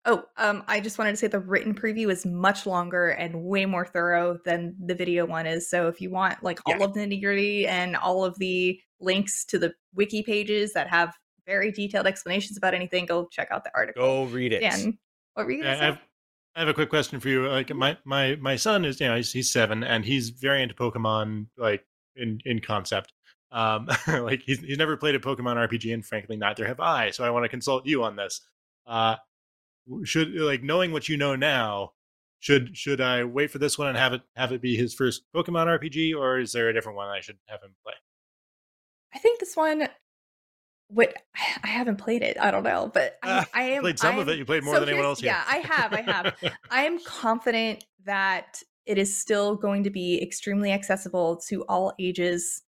Oh, 0.05 0.22
um, 0.36 0.64
I 0.68 0.82
just 0.82 0.97
wanted 0.97 1.11
to 1.11 1.16
say 1.16 1.28
the 1.28 1.39
written 1.39 1.74
preview 1.74 2.11
is 2.11 2.26
much 2.26 2.66
longer 2.66 3.11
and 3.11 3.41
way 3.45 3.66
more 3.66 3.86
thorough 3.86 4.38
than 4.43 4.76
the 4.86 4.93
video 4.93 5.26
one 5.26 5.45
is. 5.45 5.70
So 5.70 5.88
if 5.88 6.01
you 6.01 6.09
want 6.09 6.43
like 6.43 6.59
all 6.66 6.78
Yeah. 6.78 6.84
of 6.84 6.93
the 6.93 6.99
nitty 6.99 7.22
gritty 7.24 7.66
and 7.68 7.95
all 7.95 8.26
of 8.26 8.38
the 8.38 8.78
links 8.99 9.45
to 9.45 9.57
the 9.57 9.74
wiki 9.95 10.22
pages 10.22 10.74
that 10.74 10.89
have 10.89 11.14
very 11.47 11.72
detailed 11.72 12.05
explanations 12.05 12.57
about 12.57 12.74
anything, 12.74 13.05
go 13.05 13.30
check 13.32 13.47
out 13.49 13.64
the 13.64 13.72
article. 13.74 14.03
go 14.03 14.24
read 14.26 14.51
it. 14.51 14.59
Dan, 14.59 14.97
what 15.36 15.45
were 15.45 15.53
you 15.53 15.64
gonna 15.64 15.78
say? 15.78 15.86
have, 15.86 15.99
I 16.56 16.60
have 16.60 16.70
a 16.70 16.74
quick 16.74 16.89
question 16.89 17.20
for 17.20 17.30
you. 17.30 17.47
Like 17.47 17.74
my 17.74 17.97
my 18.06 18.36
my 18.36 18.56
son 18.56 18.86
is 18.86 18.99
you 18.99 19.08
know 19.08 19.16
he's, 19.16 19.32
he's 19.32 19.51
seven 19.51 19.84
and 19.84 20.06
he's 20.06 20.30
very 20.30 20.62
into 20.62 20.76
Pokemon 20.76 21.47
like 21.58 21.86
in 22.16 22.39
in 22.45 22.60
concept. 22.60 23.14
Um, 23.51 23.88
like 24.08 24.41
he's 24.45 24.60
he's 24.60 24.78
never 24.78 24.97
played 24.97 25.16
a 25.16 25.20
Pokemon 25.20 25.56
RPG, 25.68 25.93
and 25.93 26.06
frankly, 26.06 26.38
neither 26.38 26.68
have 26.68 26.80
I. 26.80 27.12
So 27.12 27.24
I 27.24 27.32
want 27.32 27.45
to 27.45 27.49
consult 27.49 27.86
you 27.86 28.04
on 28.04 28.16
this. 28.16 28.41
Uh, 28.86 29.16
should 30.04 30.34
like 30.36 30.64
knowing 30.64 30.91
what 30.91 31.10
you 31.10 31.18
know 31.18 31.36
now, 31.36 31.93
should 32.39 32.78
should 32.78 33.01
I 33.01 33.24
wait 33.24 33.51
for 33.51 33.58
this 33.58 33.78
one 33.78 33.88
and 33.88 33.97
have 33.97 34.14
it 34.14 34.22
have 34.36 34.51
it 34.51 34.62
be 34.62 34.76
his 34.76 34.93
first 34.93 35.24
Pokemon 35.36 35.80
RPG, 35.80 36.16
or 36.16 36.39
is 36.39 36.51
there 36.51 36.70
a 36.70 36.74
different 36.74 36.97
one 36.97 37.10
I 37.10 37.22
should 37.22 37.38
have 37.47 37.64
him 37.64 37.76
play? 37.84 37.93
I 39.14 39.20
think 39.20 39.39
this 39.39 39.56
one. 39.56 39.88
What 40.94 41.14
I 41.64 41.68
haven't 41.68 41.98
played 41.98 42.22
it. 42.22 42.38
I 42.39 42.52
don't 42.52 42.64
know, 42.64 42.91
but 42.94 43.18
I, 43.24 43.39
Ah, 43.39 43.46
I 43.54 43.64
am. 43.64 43.82
Played 43.82 44.00
some 44.00 44.18
I 44.18 44.22
of 44.22 44.30
it. 44.30 44.38
You 44.38 44.46
played 44.46 44.64
more 44.64 44.76
so 44.76 44.80
than 44.80 44.89
anyone 44.89 45.06
else 45.06 45.20
here. 45.20 45.32
Yeah, 45.32 45.44
I 45.48 45.58
have. 45.58 45.94
I 45.94 46.02
have. 46.02 46.36
I 46.72 46.84
am 46.84 47.00
confident 47.04 47.86
that 48.06 48.62
it 48.86 48.98
is 48.98 49.18
still 49.18 49.56
going 49.56 49.84
to 49.84 49.89
be 49.89 50.22
extremely 50.22 50.72
accessible 50.72 51.38
to 51.48 51.64
all 51.64 51.94
ages, 52.00 52.62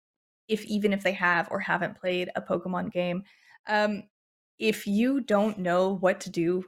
if 0.49 0.65
even 0.65 0.93
if 0.93 1.03
they 1.03 1.13
have 1.13 1.49
or 1.51 1.61
haven't 1.61 2.01
played 2.01 2.31
a 2.37 2.41
Pokemon 2.41 2.93
game. 2.93 3.25
Um, 3.67 4.05
if 4.59 4.87
you 4.87 5.21
don't 5.21 5.59
know 5.59 5.95
what 5.97 6.21
to 6.21 6.31
do 6.31 6.65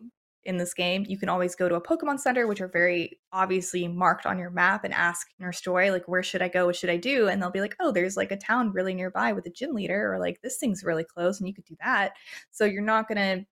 in 0.46 0.56
this 0.56 0.72
game, 0.74 1.04
you 1.08 1.18
can 1.18 1.28
always 1.28 1.54
go 1.54 1.68
to 1.68 1.74
a 1.74 1.80
Pokemon 1.80 2.20
Center, 2.20 2.46
which 2.46 2.60
are 2.60 2.68
very 2.68 3.18
obviously 3.32 3.86
marked 3.88 4.26
on 4.26 4.38
your 4.38 4.50
map, 4.50 4.84
and 4.84 4.94
ask 4.94 5.28
Nurse 5.38 5.60
Joy, 5.60 5.90
like, 5.92 6.08
where 6.08 6.22
should 6.22 6.40
I 6.42 6.48
go? 6.48 6.66
What 6.66 6.76
should 6.76 6.90
I 6.90 6.96
do? 6.96 7.28
And 7.28 7.42
they'll 7.42 7.50
be 7.50 7.60
like, 7.60 7.76
oh, 7.80 7.92
there's 7.92 8.16
like 8.16 8.30
a 8.32 8.36
town 8.36 8.72
really 8.72 8.94
nearby 8.94 9.32
with 9.32 9.46
a 9.46 9.50
gym 9.50 9.74
leader, 9.74 10.12
or 10.12 10.18
like 10.18 10.40
this 10.42 10.56
thing's 10.58 10.84
really 10.84 11.04
close, 11.04 11.38
and 11.38 11.48
you 11.48 11.54
could 11.54 11.64
do 11.64 11.76
that. 11.82 12.14
So 12.52 12.64
you're 12.64 12.82
not 12.82 13.08
gonna 13.08 13.44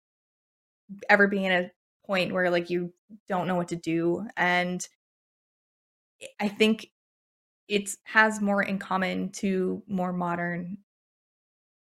ever 1.09 1.29
be 1.29 1.45
in 1.45 1.53
a 1.53 1.71
point 2.07 2.33
where 2.33 2.51
like 2.51 2.71
you 2.71 2.93
don't 3.29 3.47
know 3.47 3.55
what 3.55 3.69
to 3.69 3.77
do 3.77 4.27
and 4.37 4.87
i 6.41 6.49
think 6.49 6.91
it 7.69 7.91
has 8.05 8.41
more 8.41 8.63
in 8.63 8.79
common 8.79 9.31
to 9.31 9.83
more 9.89 10.13
modern 10.13 10.77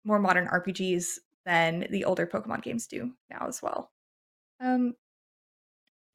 more 0.03 0.19
modern 0.19 0.47
rpgs 0.47 1.19
than 1.45 1.87
the 1.91 2.03
older 2.03 2.27
pokemon 2.27 2.61
games 2.61 2.87
do 2.87 3.11
now 3.29 3.45
as 3.47 3.61
well 3.61 3.91
um 4.61 4.93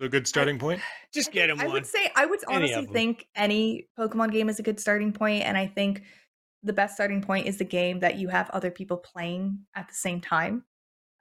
a 0.01 0.09
good 0.09 0.27
starting 0.27 0.59
point. 0.59 0.81
Just 1.13 1.33
get 1.33 1.51
him 1.51 1.61
I 1.61 1.65
one. 1.65 1.73
would 1.75 1.87
say 1.87 2.11
I 2.15 2.27
would 2.27 2.41
Any 2.49 2.75
honestly 2.75 2.93
think 2.93 3.27
any 3.35 3.89
Pokemon 3.99 4.33
game 4.33 4.49
is 4.49 4.59
a 4.59 4.63
good 4.63 4.79
starting 4.79 5.13
point, 5.13 5.45
and 5.45 5.57
I 5.57 5.67
think 5.67 6.03
the 6.63 6.73
best 6.73 6.95
starting 6.95 7.23
point 7.23 7.47
is 7.47 7.59
the 7.59 7.65
game 7.65 8.01
that 8.01 8.17
you 8.17 8.29
have 8.29 8.51
other 8.51 8.71
people 8.71 8.97
playing 8.97 9.61
at 9.75 9.89
the 9.89 9.95
same 9.95 10.21
time. 10.21 10.65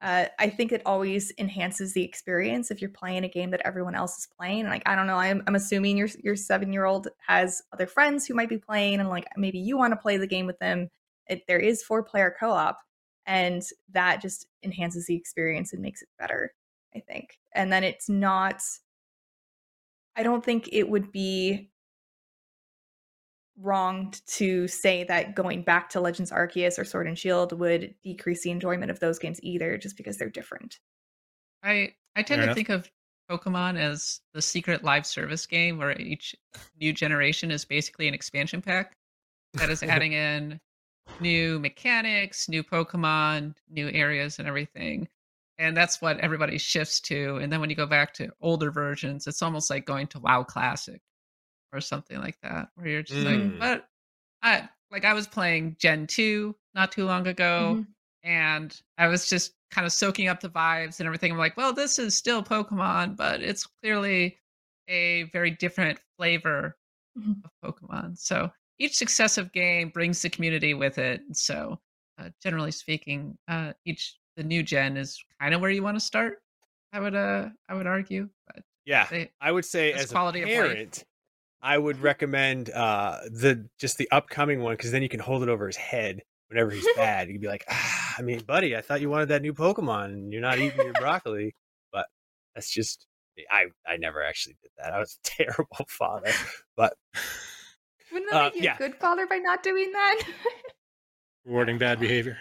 Uh, 0.02 0.26
I 0.40 0.50
think 0.50 0.72
it 0.72 0.82
always 0.86 1.32
enhances 1.38 1.94
the 1.94 2.04
experience 2.04 2.70
if 2.70 2.82
you're 2.82 2.90
playing 2.90 3.24
a 3.24 3.30
game 3.30 3.52
that 3.52 3.62
everyone 3.64 3.96
else 3.96 4.18
is 4.18 4.28
playing. 4.38 4.66
Like 4.66 4.84
I 4.86 4.96
don't 4.96 5.08
know, 5.08 5.16
I'm 5.16 5.42
I'm 5.48 5.56
assuming 5.56 5.98
your 5.98 6.10
your 6.24 6.36
seven 6.36 6.74
year 6.74 6.86
old 6.86 7.08
has 7.28 7.62
other 7.74 7.88
friends 7.88 8.26
who 8.26 8.34
might 8.34 8.50
be 8.50 8.58
playing, 8.58 9.00
and 9.00 9.10
like 9.10 9.26
maybe 9.38 9.60
you 9.60 9.78
want 9.78 9.94
to 9.94 9.98
play 9.98 10.18
the 10.18 10.28
game 10.28 10.46
with 10.46 10.60
them. 10.60 10.90
It, 11.28 11.44
there 11.48 11.60
is 11.60 11.82
four 11.82 12.04
player 12.04 12.36
co 12.38 12.52
op, 12.52 12.78
and 13.26 13.64
that 13.94 14.22
just 14.22 14.48
enhances 14.64 15.08
the 15.08 15.16
experience 15.16 15.74
and 15.74 15.82
makes 15.82 16.02
it 16.02 16.10
better. 16.20 16.52
I 16.96 17.00
think, 17.00 17.38
and 17.54 17.72
then 17.72 17.84
it's 17.84 18.10
not. 18.10 18.62
I 20.16 20.24
don't 20.24 20.44
think 20.44 20.70
it 20.72 20.90
would 20.90 21.12
be 21.12 21.70
wrong 23.58 24.14
to 24.28 24.68
say 24.68 25.04
that 25.06 25.36
going 25.36 25.64
back 25.64 25.90
to 25.90 26.00
Legends 26.02 26.32
Arceus 26.32 26.80
or 26.80 26.86
Sword 26.86 27.08
and 27.08 27.18
Shield 27.18 27.58
would 27.58 27.96
decrease 28.04 28.44
the 28.44 28.52
enjoyment 28.52 28.92
of 28.92 29.00
those 29.00 29.20
games 29.20 29.40
either, 29.44 29.78
just 29.78 29.98
because 29.98 30.18
they're 30.18 30.30
different. 30.30 30.80
I 31.64 31.94
I 32.16 32.22
tend 32.22 32.28
Fair 32.28 32.38
to 32.38 32.44
enough. 32.44 32.56
think 32.56 32.70
of 32.70 32.90
Pokemon 33.30 33.78
as 33.78 34.22
the 34.34 34.42
secret 34.42 34.84
live 34.84 35.06
service 35.06 35.46
game 35.46 35.78
where 35.78 36.00
each 36.00 36.36
new 36.80 36.94
generation 36.94 37.52
is 37.52 37.66
basically 37.66 38.08
an 38.08 38.14
expansion 38.14 38.62
pack 38.62 38.96
that 39.54 39.70
is 39.70 39.84
adding 39.84 40.14
in 40.14 40.60
new 41.20 41.60
mechanics, 41.60 42.48
new 42.50 42.64
Pokemon, 42.64 43.56
new 43.70 43.90
areas, 43.90 44.40
and 44.40 44.48
everything. 44.48 45.08
And 45.58 45.76
that's 45.76 46.02
what 46.02 46.20
everybody 46.20 46.58
shifts 46.58 47.00
to. 47.02 47.38
And 47.38 47.52
then 47.52 47.62
when 47.62 47.70
you 47.70 47.76
go 47.76 47.86
back 47.86 48.14
to 48.16 48.30
older 48.42 48.72
versions, 48.72 49.26
it's 49.28 49.42
almost 49.42 49.70
like 49.70 49.86
going 49.86 50.08
to 50.08 50.20
WoW 50.20 50.44
Classic 50.44 51.02
or 51.74 51.80
something 51.82 52.20
like 52.20 52.38
that, 52.42 52.70
where 52.76 52.88
you're 52.88 53.04
just 53.04 53.26
Mm. 53.26 53.26
like, 53.26 53.60
but 53.60 53.88
I 54.44 54.70
like 54.92 55.06
I 55.06 55.14
was 55.14 55.28
playing 55.28 55.78
Gen 55.80 56.08
2 56.08 56.56
not 56.74 56.92
too 56.92 57.06
long 57.06 57.28
ago 57.28 57.78
Mhm. 57.82 57.88
and 58.24 58.82
I 58.98 59.08
was 59.08 59.30
just 59.30 59.56
kind 59.72 59.86
of 59.88 59.94
soaking 59.94 60.28
up 60.28 60.40
the 60.42 60.50
vibes 60.50 61.00
and 61.00 61.08
everything. 61.08 61.32
I'm 61.32 61.38
like, 61.38 61.58
well, 61.58 61.74
this 61.74 62.00
is 62.00 62.16
still 62.16 62.44
Pokemon, 62.44 63.16
but 63.18 63.42
it's 63.42 63.66
clearly 63.66 64.38
a 64.88 65.24
very 65.34 65.52
different 65.52 66.00
flavor 66.18 66.78
Mhm. 67.18 67.44
of 67.46 67.52
Pokemon. 67.64 68.18
So 68.18 68.52
each 68.78 68.96
successive 68.96 69.52
game 69.54 69.90
brings 69.90 70.22
the 70.22 70.30
community 70.30 70.74
with 70.74 70.98
it. 70.98 71.22
So, 71.36 71.82
uh, 72.18 72.30
generally 72.44 72.72
speaking, 72.72 73.38
uh, 73.48 73.74
each 73.86 74.18
the 74.38 74.44
new 74.44 74.64
gen 74.64 74.98
is 74.98 75.24
kind 75.40 75.54
of 75.54 75.62
where 75.62 75.70
you 75.70 75.84
want 75.84 75.96
to 75.96 76.02
start. 76.02 76.40
I 76.94 77.00
would, 77.00 77.16
uh, 77.16 77.50
I 77.70 77.74
would 77.74 77.88
argue, 77.88 78.30
but 78.48 78.64
Yeah, 78.86 79.08
they, 79.10 79.32
I 79.42 79.52
would 79.52 79.66
say 79.66 79.92
That's 79.92 80.06
as 80.06 80.12
quality 80.12 80.42
a 80.42 80.44
of 80.44 80.50
parent, 80.50 81.04
I 81.62 81.78
would 81.78 82.02
recommend 82.02 82.70
uh 82.70 83.20
the 83.32 83.68
just 83.80 83.98
the 83.98 84.10
upcoming 84.12 84.62
one 84.62 84.74
because 84.76 84.92
then 84.92 85.02
you 85.02 85.10
can 85.10 85.20
hold 85.20 85.44
it 85.44 85.50
over 85.50 85.68
his 85.68 85.76
head 85.78 86.22
whenever 86.50 86.72
he's 86.72 86.88
bad, 86.96 87.30
you'd 87.30 87.42
be 87.42 87.48
like, 87.48 87.66
ah, 87.70 88.16
I 88.18 88.22
mean, 88.22 88.40
buddy, 88.42 88.76
I 88.76 88.82
thought 88.82 89.02
you 89.02 89.10
wanted 89.10 89.30
that 89.30 89.42
new 89.42 89.54
Pokemon 89.54 90.06
and 90.06 90.32
you're 90.32 90.42
not 90.42 90.60
eating 90.60 90.80
your 90.80 90.94
broccoli. 90.94 91.54
But 91.92 92.06
that's 92.54 92.70
just 92.72 93.08
I 93.52 93.66
I 93.86 93.98
never 93.98 94.24
actually 94.24 94.56
did 94.62 94.72
that. 94.78 94.94
I 94.94 95.00
was 95.00 95.18
a 95.26 95.28
terrible 95.44 95.86
father. 95.90 96.32
But 96.78 96.94
Wouldn't 98.12 98.32
that 98.32 98.38
Uh, 98.38 98.44
make 98.46 98.56
you 98.56 98.62
yeah. 98.64 98.76
a 98.76 98.78
good 98.78 98.96
father 98.96 99.28
by 99.28 99.38
not 99.38 99.64
doing 99.64 99.92
that? 99.92 100.22
Rewarding 101.46 101.78
bad 101.78 102.00
behavior. 102.00 102.38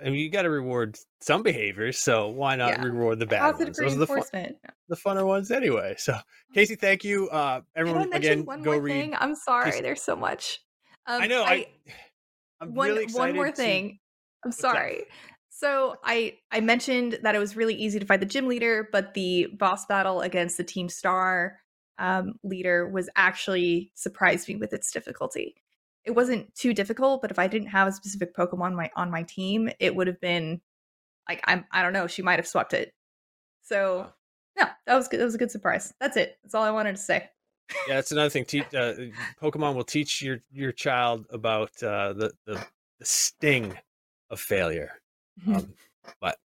I 0.00 0.04
mean, 0.04 0.14
you 0.16 0.30
got 0.30 0.42
to 0.42 0.50
reward 0.50 0.96
some 1.20 1.42
behaviors, 1.42 1.98
so 1.98 2.28
why 2.28 2.56
not 2.56 2.70
Yeah. 2.70 2.82
reward 2.84 3.18
the 3.18 3.26
bad 3.26 3.40
Positive 3.40 3.68
ones? 3.68 3.78
Those 3.78 3.94
are 3.94 3.98
the 3.98 4.06
fun, 4.06 4.54
the 4.88 4.96
funner 4.96 5.26
ones 5.26 5.50
anyway. 5.50 5.94
So, 5.98 6.16
Casey, 6.54 6.76
thank 6.76 7.04
you. 7.04 7.28
Uh, 7.30 7.60
I 7.76 7.80
everyone, 7.80 8.12
again, 8.12 8.44
go 8.44 8.76
read. 8.76 8.92
thing? 8.92 9.14
I'm 9.18 9.34
sorry. 9.34 9.70
Casey. 9.70 9.82
There's 9.82 10.02
so 10.02 10.16
much. 10.16 10.60
Um, 11.06 11.22
I 11.22 11.26
know. 11.26 11.42
I, 11.44 11.66
I'm 12.60 12.74
one 12.74 12.88
really 12.88 13.06
one 13.12 13.34
more 13.34 13.46
excited 13.46 13.56
to- 13.56 13.62
thing. 13.70 13.98
I'm 14.44 14.52
sorry. 14.52 15.04
So 15.50 15.96
I 16.04 16.34
I 16.52 16.60
mentioned 16.60 17.18
that 17.22 17.34
it 17.34 17.38
was 17.38 17.56
really 17.56 17.74
easy 17.74 17.98
to 17.98 18.06
find 18.06 18.22
the 18.22 18.26
gym 18.26 18.46
leader, 18.46 18.88
but 18.92 19.14
the 19.14 19.48
boss 19.58 19.86
battle 19.86 20.20
against 20.20 20.56
the 20.56 20.62
Team 20.64 20.88
Star 20.88 21.58
um, 21.98 22.34
leader 22.44 22.88
was 22.88 23.08
actually 23.16 23.90
surprised 23.94 24.48
me 24.48 24.54
with 24.54 24.72
its 24.72 24.92
difficulty. 24.92 25.56
It 26.08 26.14
wasn't 26.14 26.54
too 26.54 26.72
difficult, 26.72 27.20
but 27.20 27.30
if 27.30 27.38
I 27.38 27.48
didn't 27.48 27.68
have 27.68 27.86
a 27.86 27.92
specific 27.92 28.34
Pokemon 28.34 28.74
my 28.74 28.90
on 28.96 29.10
my 29.10 29.24
team, 29.24 29.68
it 29.78 29.94
would 29.94 30.06
have 30.06 30.18
been 30.22 30.62
like 31.28 31.42
I'm 31.44 31.66
I 31.70 31.82
don't 31.82 31.92
know. 31.92 32.06
She 32.06 32.22
might 32.22 32.38
have 32.38 32.48
swept 32.48 32.72
it. 32.72 32.94
So 33.60 34.10
yeah, 34.56 34.70
that 34.86 34.96
was 34.96 35.06
good. 35.06 35.20
That 35.20 35.26
was 35.26 35.34
a 35.34 35.38
good 35.38 35.50
surprise. 35.50 35.92
That's 36.00 36.16
it. 36.16 36.38
That's 36.42 36.54
all 36.54 36.62
I 36.62 36.70
wanted 36.70 36.96
to 36.96 37.02
say. 37.02 37.28
yeah, 37.86 37.96
that's 37.96 38.10
another 38.10 38.30
thing. 38.30 38.44
Te- 38.46 38.62
uh, 38.74 38.94
Pokemon 39.38 39.74
will 39.74 39.84
teach 39.84 40.22
your 40.22 40.38
your 40.50 40.72
child 40.72 41.26
about 41.30 41.70
uh, 41.82 42.14
the, 42.14 42.32
the 42.46 42.54
the 43.00 43.04
sting 43.04 43.74
of 44.30 44.40
failure. 44.40 44.92
Um, 45.46 45.74
but 46.22 46.38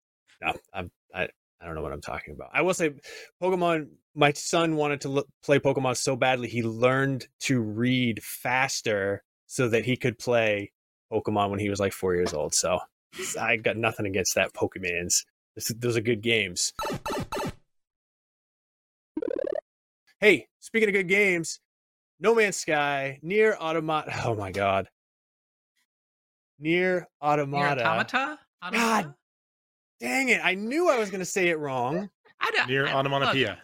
no, 0.41 0.55
I'm 0.73 0.91
I 1.15 1.29
I 1.61 1.67
don't 1.67 1.75
know 1.75 1.83
what 1.83 1.93
I'm 1.93 2.01
talking 2.01 2.33
about. 2.33 2.49
I 2.55 2.63
will 2.63 2.73
say, 2.73 2.93
Pokemon. 3.43 3.89
My 4.15 4.33
son 4.33 4.75
wanted 4.75 5.03
to 5.03 5.11
look, 5.11 5.29
play 5.45 5.59
Pokemon 5.59 5.99
so 5.99 6.17
badly 6.17 6.49
he 6.49 6.63
learned 6.63 7.29
to 7.41 7.61
read 7.61 8.23
faster 8.23 9.23
so 9.53 9.69
that 9.69 9.85
he 9.85 9.97
could 9.97 10.17
play 10.17 10.71
Pokemon 11.13 11.51
when 11.51 11.59
he 11.59 11.69
was 11.69 11.81
like 11.81 11.93
four 11.93 12.15
years 12.15 12.33
old. 12.33 12.55
So 12.55 12.79
I 13.39 13.57
got 13.57 13.77
nothing 13.77 14.07
against 14.07 14.37
that. 14.37 14.53
Pokemans. 14.55 15.25
This, 15.57 15.73
those 15.77 15.97
are 15.97 16.01
good 16.01 16.23
games. 16.23 16.73
Hey, 20.21 20.47
speaking 20.61 20.89
of 20.89 20.93
good 20.93 21.09
games, 21.09 21.59
No 22.21 22.33
Man's 22.35 22.59
Sky, 22.59 23.19
Nier 23.23 23.57
Automata. 23.61 24.13
Oh 24.25 24.37
my 24.37 24.53
god, 24.53 24.89
Nier 26.61 26.99
Nier 27.01 27.09
Automata. 27.21 27.85
automata. 27.85 28.39
God. 28.71 29.15
Dang 29.99 30.29
it! 30.29 30.41
I 30.45 30.55
knew 30.55 30.89
I 30.89 30.99
was 30.99 31.11
going 31.11 31.19
to 31.21 31.25
say 31.27 31.49
it 31.49 31.59
wrong. 31.59 32.09
I 32.41 32.51
don't, 32.53 32.69
Nier 32.69 32.87
I- 32.87 32.93
onomatopoeia. 32.93 33.49
look, 33.49 33.59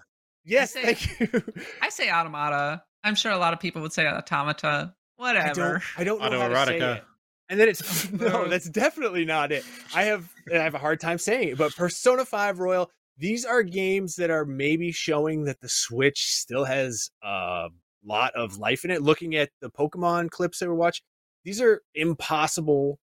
Yes, 0.45 0.73
say- 0.73 0.95
thank 0.95 1.21
you. 1.33 1.43
I 1.81 1.91
say 1.91 2.11
automata. 2.11 2.83
I'm 3.05 3.15
sure 3.15 3.31
a 3.31 3.39
lot 3.39 3.53
of 3.53 3.61
people 3.61 3.83
would 3.83 3.93
say 3.93 4.07
automata. 4.09 4.95
I 5.19 5.23
Whatever. 5.23 5.55
don't. 5.55 5.83
I 5.99 6.05
don't 6.05 6.21
know 6.21 6.41
how 6.41 6.49
to 6.49 6.67
say 6.67 6.79
it. 6.79 7.05
And 7.49 7.61
then 7.61 7.69
it's 7.69 8.11
no, 8.13 8.49
that's 8.49 8.69
definitely 8.69 9.25
not 9.25 9.53
it. 9.53 9.65
I 9.95 10.05
have 10.05 10.31
I 10.53 10.59
have 10.59 10.75
a 10.75 10.79
hard 10.79 11.01
time 11.01 11.19
saying 11.19 11.51
it. 11.51 11.59
But 11.59 11.75
Persona 11.77 12.25
Five 12.25 12.59
Royal, 12.59 12.91
these 13.19 13.45
are 13.45 13.63
games 13.63 14.17
that 14.17 14.31
are 14.31 14.45
maybe 14.45 14.93
showing 14.93 15.45
that 15.45 15.61
the 15.61 15.69
Switch 15.69 16.27
still 16.27 16.65
has 16.65 17.11
a 17.23 17.69
lot 18.05 18.35
of 18.35 18.59
life 18.59 18.85
in 18.85 18.91
it. 18.91 19.03
Looking 19.03 19.35
at 19.37 19.51
the 19.61 19.71
Pokemon 19.71 20.31
clips 20.31 20.59
that 20.59 20.69
we 20.69 20.75
watch, 20.75 21.03
these 21.45 21.61
are 21.61 21.83
impossible, 21.95 22.99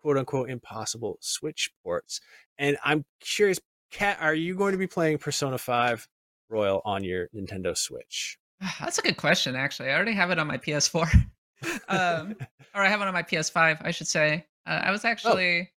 quote 0.00 0.18
unquote, 0.18 0.50
impossible 0.50 1.18
Switch 1.20 1.70
ports. 1.82 2.20
And 2.58 2.76
I'm 2.84 3.04
curious, 3.20 3.60
Kat, 3.90 4.18
are 4.20 4.34
you 4.34 4.54
going 4.54 4.72
to 4.72 4.78
be 4.78 4.86
playing 4.86 5.18
Persona 5.18 5.58
Five 5.58 6.08
Royal 6.48 6.82
on 6.84 7.04
your 7.04 7.28
Nintendo 7.34 7.76
Switch? 7.76 8.38
That's 8.80 8.98
a 8.98 9.02
good 9.02 9.16
question, 9.16 9.54
actually. 9.56 9.90
I 9.90 9.94
already 9.94 10.12
have 10.14 10.30
it 10.30 10.38
on 10.38 10.46
my 10.46 10.58
PS4. 10.58 11.12
um, 11.88 12.34
or 12.74 12.82
I 12.82 12.88
have 12.88 13.00
it 13.00 13.06
on 13.08 13.14
my 13.14 13.22
PS5, 13.22 13.78
I 13.84 13.90
should 13.90 14.06
say. 14.08 14.46
Uh, 14.66 14.80
I 14.84 14.90
was 14.90 15.04
Oh. 15.04 15.08
actually 15.08 15.70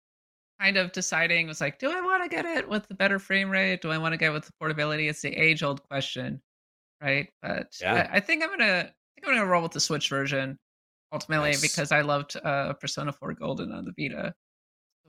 kind 0.61 0.77
of 0.77 0.91
deciding, 0.93 1.47
was 1.47 1.61
like, 1.61 1.79
do 1.79 1.91
I 1.91 2.01
want 2.01 2.23
to 2.23 2.29
get 2.29 2.45
it 2.45 2.69
with 2.69 2.87
the 2.89 2.95
better 2.95 3.19
frame 3.19 3.49
rate? 3.51 3.81
Do 3.81 3.91
I 3.91 3.99
want 3.99 4.13
to 4.13 4.17
get 4.17 4.31
it 4.31 4.33
with 4.33 4.45
the 4.47 4.53
portability? 4.59 5.09
It's 5.09 5.23
the 5.23 5.35
age 5.37 5.63
old 5.63 5.83
question, 5.89 6.41
right? 7.03 7.29
But 7.43 7.75
Yeah. 7.81 8.09
I, 8.13 8.17
I 8.17 8.21
think 8.21 8.43
I'm 8.43 8.51
gonna, 8.51 8.65
I 8.65 9.21
think 9.21 9.27
I'm 9.29 9.35
gonna 9.35 9.47
roll 9.47 9.63
with 9.63 9.73
the 9.73 9.81
Switch 9.81 10.09
version 10.09 10.59
ultimately 11.13 11.51
Nice. 11.51 11.63
because 11.63 11.93
I 11.93 12.01
loved 12.03 12.37
uh, 12.45 12.73
Persona 12.75 13.13
4 13.13 13.35
Golden 13.35 13.73
on 13.73 13.85
the 13.85 13.93
Vita 13.97 14.35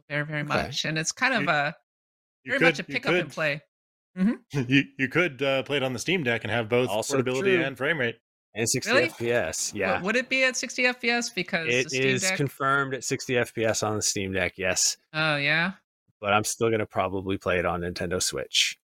very, 0.10 0.26
very 0.26 0.40
Okay. 0.42 0.48
much, 0.48 0.86
and 0.86 0.98
it's 0.98 1.12
kind 1.12 1.34
of 1.36 1.42
You- 1.44 1.50
a 1.50 1.76
very 2.46 2.60
could, 2.60 2.62
much 2.66 2.80
a 2.80 2.84
pick 2.84 3.06
up 3.06 3.14
and 3.14 3.24
could- 3.26 3.34
play. 4.20 4.66
You, 4.68 4.84
you 4.98 5.08
could 5.08 5.42
uh, 5.42 5.64
play 5.64 5.78
it 5.78 5.84
on 5.84 5.94
the 5.94 6.00
Steam 6.00 6.24
Deck 6.24 6.44
and 6.44 6.52
have 6.52 6.68
both 6.70 6.90
Also 6.90 7.16
portability 7.16 7.56
true. 7.56 7.64
and 7.66 7.78
frame 7.78 8.00
rate. 8.00 8.18
And 8.56 8.68
60 8.68 8.92
Really? 8.92 9.10
FPS, 9.10 9.74
yeah. 9.76 9.88
W- 9.94 10.06
Would 10.08 10.16
it 10.16 10.28
be 10.28 10.44
at 10.44 10.58
60 10.58 10.84
FPS 10.84 11.34
because 11.34 11.68
It 11.70 11.84
the 11.86 11.90
Steam 11.92 12.04
is 12.08 12.22
Deck? 12.24 12.36
confirmed 12.36 12.94
at 12.96 13.04
60 13.04 13.34
FPS 13.34 13.88
on 13.88 13.96
the 13.98 14.02
Steam 14.02 14.34
Deck, 14.34 14.54
yes. 14.58 14.98
oh 15.14 15.36
yeah. 15.36 15.74
But 16.20 16.34
I'm 16.34 16.44
still 16.44 16.68
going 16.70 16.80
to 16.80 16.86
probably 16.88 17.38
play 17.38 17.60
it 17.60 17.66
on 17.66 17.82
Nintendo 17.82 18.22
Switch 18.22 18.78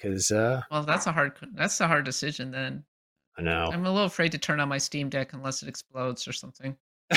because 0.00 0.30
uh, 0.30 0.62
Well, 0.70 0.84
that's 0.84 1.06
a 1.06 1.12
hard 1.12 1.32
that's 1.54 1.80
a 1.80 1.88
hard 1.88 2.04
decision 2.04 2.50
then. 2.52 2.84
I 3.36 3.42
know. 3.42 3.70
I'm 3.72 3.84
a 3.84 3.90
little 3.92 4.06
afraid 4.06 4.32
to 4.32 4.38
turn 4.38 4.60
on 4.60 4.68
my 4.68 4.78
Steam 4.78 5.08
Deck 5.08 5.32
unless 5.32 5.62
it 5.62 5.68
explodes 5.68 6.26
or 6.28 6.32
something. 6.32 6.76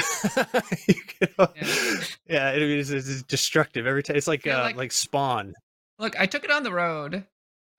You 0.87 0.95
Yeah. 1.21 1.47
yeah, 2.27 2.51
it 2.51 2.61
is 2.61 2.91
it's 2.91 3.23
destructive 3.23 3.85
every 3.87 4.03
time. 4.03 4.15
It's 4.17 4.27
like 4.27 4.41
Feel 4.41 4.57
uh, 4.57 4.61
like- 4.63 4.75
like 4.75 4.91
Spawn. 4.91 5.53
Look, 5.99 6.19
I 6.19 6.25
took 6.25 6.43
it 6.43 6.49
on 6.51 6.63
the 6.63 6.71
road, 6.73 7.25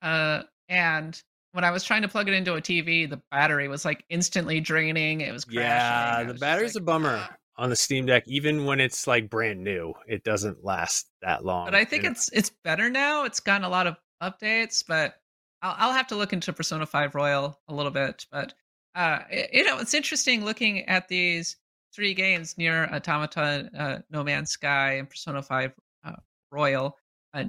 uh, 0.03 0.43
and 0.69 1.21
when 1.53 1.63
I 1.63 1.71
was 1.71 1.83
trying 1.83 2.01
to 2.03 2.07
plug 2.07 2.27
it 2.27 2.33
into 2.33 2.53
a 2.55 2.61
TV, 2.61 3.09
the 3.09 3.21
battery 3.31 3.67
was 3.67 3.85
like 3.85 4.03
instantly 4.09 4.59
draining. 4.59 5.21
It 5.21 5.31
was 5.31 5.45
crashing. 5.45 5.63
Yeah, 5.63 6.15
I 6.17 6.23
the 6.23 6.33
was 6.33 6.39
battery's 6.39 6.75
like, 6.75 6.81
a 6.81 6.85
bummer 6.85 7.17
"Ah." 7.21 7.35
on 7.57 7.69
the 7.69 7.75
Steam 7.75 8.05
Deck, 8.05 8.23
even 8.27 8.65
when 8.65 8.79
it's 8.79 9.05
like 9.07 9.29
brand 9.29 9.63
new. 9.63 9.93
It 10.07 10.23
doesn't 10.23 10.63
last 10.63 11.07
that 11.21 11.45
long. 11.45 11.65
But 11.65 11.75
I 11.75 11.85
think 11.85 12.03
it's 12.03 12.29
it's 12.33 12.49
better 12.63 12.89
now. 12.89 13.25
It's 13.25 13.39
gotten 13.39 13.63
a 13.65 13.69
lot 13.69 13.87
of 13.87 13.97
updates, 14.21 14.83
but 14.87 15.15
I'll, 15.61 15.75
I'll 15.77 15.93
have 15.93 16.07
to 16.07 16.15
look 16.15 16.33
into 16.33 16.51
Persona 16.53 16.85
Five 16.85 17.13
Royal 17.15 17.59
a 17.67 17.73
little 17.73 17.91
bit. 17.91 18.25
But 18.31 18.53
uh, 18.95 19.19
it- 19.29 19.49
you 19.53 19.63
know, 19.63 19.77
it's 19.79 19.93
interesting 19.93 20.43
looking 20.43 20.85
at 20.89 21.07
these 21.07 21.57
three 21.93 22.15
games 22.15 22.57
Nier 22.57 22.89
Automata, 22.91 23.69
uh, 23.77 23.99
No 24.09 24.23
Man's 24.23 24.49
Sky, 24.49 24.93
and 24.93 25.07
Persona 25.09 25.43
Five 25.43 25.73
uh, 26.03 26.13
Royal. 26.51 26.97
Uh, 27.35 27.45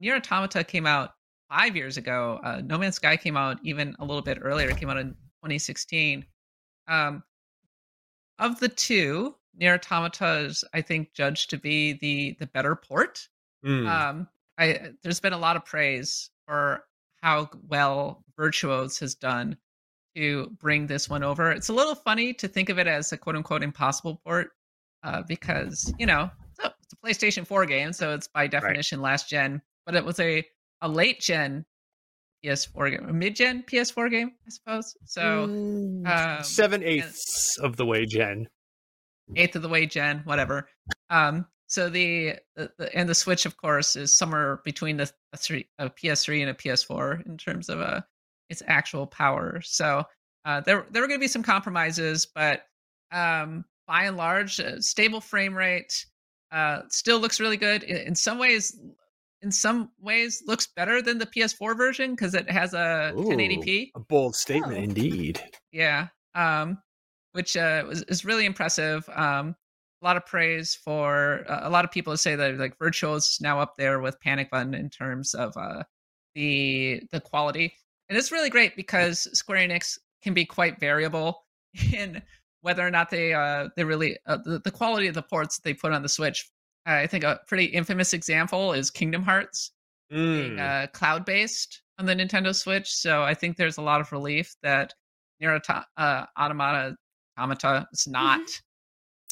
Nier 0.00 0.16
Automata 0.16 0.64
came 0.64 0.86
out 0.86 1.12
five 1.52 1.76
years 1.76 1.96
ago. 1.96 2.40
Uh, 2.42 2.62
no 2.64 2.78
Man's 2.78 2.96
Sky 2.96 3.16
came 3.16 3.36
out 3.36 3.58
even 3.62 3.94
a 3.98 4.04
little 4.04 4.22
bit 4.22 4.38
earlier. 4.40 4.70
It 4.70 4.78
came 4.78 4.88
out 4.88 4.96
in 4.96 5.10
2016. 5.10 6.24
Um, 6.88 7.22
of 8.38 8.58
the 8.58 8.68
two, 8.68 9.34
Nier 9.54 9.74
Automata 9.74 10.46
is, 10.46 10.64
I 10.72 10.80
think, 10.80 11.12
judged 11.12 11.50
to 11.50 11.58
be 11.58 11.92
the 11.94 12.36
the 12.38 12.46
better 12.46 12.74
port 12.74 13.28
Mm, 13.64 13.88
um 13.88 14.28
i 14.58 14.90
there's 15.02 15.20
been 15.20 15.32
a 15.32 15.38
lot 15.38 15.54
of 15.54 15.64
praise 15.64 16.30
for 16.46 16.82
how 17.22 17.48
well 17.68 18.24
virtuos 18.36 18.98
has 18.98 19.14
done 19.14 19.56
to 20.16 20.50
bring 20.58 20.88
this 20.88 21.08
one 21.08 21.22
over 21.22 21.52
it's 21.52 21.68
a 21.68 21.72
little 21.72 21.94
funny 21.94 22.34
to 22.34 22.48
think 22.48 22.70
of 22.70 22.78
it 22.80 22.88
as 22.88 23.12
a 23.12 23.16
quote 23.16 23.36
unquote 23.36 23.62
impossible 23.62 24.20
port 24.24 24.50
uh, 25.04 25.22
because 25.22 25.94
you 25.96 26.06
know 26.06 26.28
it's 26.50 26.58
a, 26.58 26.74
it's 26.82 26.92
a 26.92 26.96
playstation 26.96 27.46
4 27.46 27.66
game 27.66 27.92
so 27.92 28.12
it's 28.12 28.26
by 28.26 28.48
definition 28.48 29.00
last 29.00 29.28
gen 29.28 29.62
but 29.86 29.94
it 29.94 30.04
was 30.04 30.18
a 30.18 30.44
a 30.82 30.88
late 30.88 31.20
gen 31.20 31.64
ps4 32.44 32.90
game 32.90 33.08
a 33.08 33.12
mid 33.12 33.34
gen 33.36 33.62
ps4 33.62 34.10
game 34.10 34.32
i 34.46 34.50
suppose. 34.50 34.96
So 35.04 35.46
mm, 35.48 36.06
um, 36.06 36.44
seven 36.44 36.82
eighths 36.82 37.56
of 37.58 37.76
the 37.76 37.86
way, 37.86 38.04
gen, 38.04 38.48
eighth 39.36 39.56
of 39.56 39.62
the 39.62 39.68
way 39.68 39.86
gen 39.86 40.22
whatever. 40.24 40.68
Um 41.08 41.46
so 41.66 41.88
the, 41.88 42.34
the, 42.54 42.70
the 42.76 42.94
and 42.94 43.08
the 43.08 43.14
switch 43.14 43.46
of 43.46 43.56
course 43.56 43.96
is 43.96 44.12
somewhere 44.12 44.60
between 44.64 44.98
the 44.98 45.10
a 45.32 45.36
three 45.36 45.68
a 45.78 45.88
ps3 45.88 46.42
and 46.42 46.50
a 46.50 46.54
ps4 46.54 47.26
in 47.26 47.38
terms 47.38 47.68
of 47.68 47.80
uh 47.80 48.02
its 48.50 48.62
actual 48.66 49.06
power. 49.06 49.60
So 49.64 50.04
uh 50.44 50.60
there 50.60 50.86
there 50.90 51.00
were 51.00 51.08
going 51.08 51.20
to 51.20 51.24
be 51.24 51.28
some 51.28 51.42
compromises 51.44 52.26
but 52.26 52.66
um 53.12 53.64
by 53.86 54.04
and 54.04 54.16
large 54.16 54.60
uh, 54.60 54.80
stable 54.80 55.20
frame 55.20 55.54
rate 55.54 56.06
uh 56.50 56.82
still 56.88 57.20
looks 57.20 57.40
really 57.40 57.56
good. 57.56 57.84
In, 57.84 58.08
in 58.08 58.14
some 58.14 58.38
ways 58.38 58.76
in 59.42 59.50
some 59.52 59.90
ways 60.00 60.42
looks 60.46 60.68
better 60.76 61.02
than 61.02 61.18
the 61.18 61.26
ps4 61.26 61.76
version 61.76 62.12
because 62.12 62.34
it 62.34 62.48
has 62.50 62.74
a 62.74 63.12
Ooh, 63.16 63.24
1080p 63.24 63.90
A 63.96 64.00
bold 64.00 64.34
statement, 64.36 64.78
Oh. 64.78 64.82
indeed. 64.82 65.40
yeah 65.72 66.08
um 66.34 66.78
which 67.32 67.56
uh 67.56 67.84
was, 67.86 68.02
is 68.02 68.24
really 68.24 68.46
impressive 68.46 69.08
um 69.14 69.54
a 70.00 70.04
lot 70.04 70.16
of 70.16 70.26
praise 70.26 70.74
for 70.74 71.44
uh, 71.48 71.60
a 71.62 71.70
lot 71.70 71.84
of 71.84 71.90
people 71.92 72.16
say 72.16 72.34
that 72.34 72.58
like 72.58 72.76
Virtuos 72.78 73.18
is 73.32 73.38
now 73.40 73.60
up 73.60 73.74
there 73.76 74.00
with 74.00 74.18
panic 74.20 74.50
button 74.50 74.74
in 74.74 74.90
terms 74.90 75.34
of 75.34 75.56
uh 75.56 75.82
the 76.34 77.02
the 77.12 77.20
quality 77.20 77.72
and 78.08 78.18
it's 78.18 78.32
really 78.32 78.50
great 78.50 78.74
because 78.76 79.28
square 79.38 79.58
enix 79.66 79.98
can 80.22 80.34
be 80.34 80.44
quite 80.44 80.80
variable 80.80 81.44
in 81.92 82.22
whether 82.62 82.86
or 82.86 82.90
not 82.90 83.10
they 83.10 83.32
uh 83.34 83.68
they 83.76 83.84
really 83.84 84.16
uh, 84.26 84.38
the, 84.44 84.58
the 84.60 84.70
quality 84.70 85.06
of 85.08 85.14
the 85.14 85.22
ports 85.22 85.58
they 85.58 85.74
put 85.74 85.92
on 85.92 86.02
the 86.02 86.08
Switch. 86.08 86.48
Uh, 86.86 86.94
I 86.94 87.06
think 87.06 87.24
a 87.24 87.40
pretty 87.46 87.66
infamous 87.66 88.12
example 88.12 88.72
is 88.72 88.90
Kingdom 88.90 89.22
Hearts 89.22 89.72
being 90.10 90.56
Mm. 90.56 90.58
uh, 90.58 90.86
cloud 90.88 91.24
based 91.24 91.82
on 91.98 92.06
the 92.06 92.14
Nintendo 92.14 92.54
Switch. 92.54 92.90
So 92.92 93.22
I 93.22 93.34
think 93.34 93.56
there's 93.56 93.78
a 93.78 93.82
lot 93.82 94.00
of 94.00 94.12
relief 94.12 94.54
that 94.62 94.94
Nier 95.40 95.60
uh, 95.96 96.26
Automata 96.38 96.96
Automata 97.38 97.86
is 97.92 98.06
not 98.06 98.40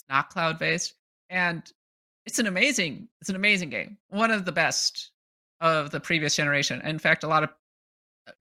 not 0.09 0.31
cloud 0.31 0.59
based, 0.59 0.95
and 1.29 1.63
it's 2.27 2.39
an 2.39 2.47
amazing 2.47 3.09
it's 3.21 3.31
an 3.31 3.37
amazing 3.37 3.71
game, 3.71 3.99
one 4.09 4.31
of 4.31 4.45
the 4.45 4.53
best 4.53 5.11
of 5.61 5.91
the 5.91 6.01
previous 6.01 6.35
generation. 6.37 6.81
In 6.83 6.99
fact, 6.99 7.25
a 7.25 7.29
lot 7.29 7.43
of 7.45 7.51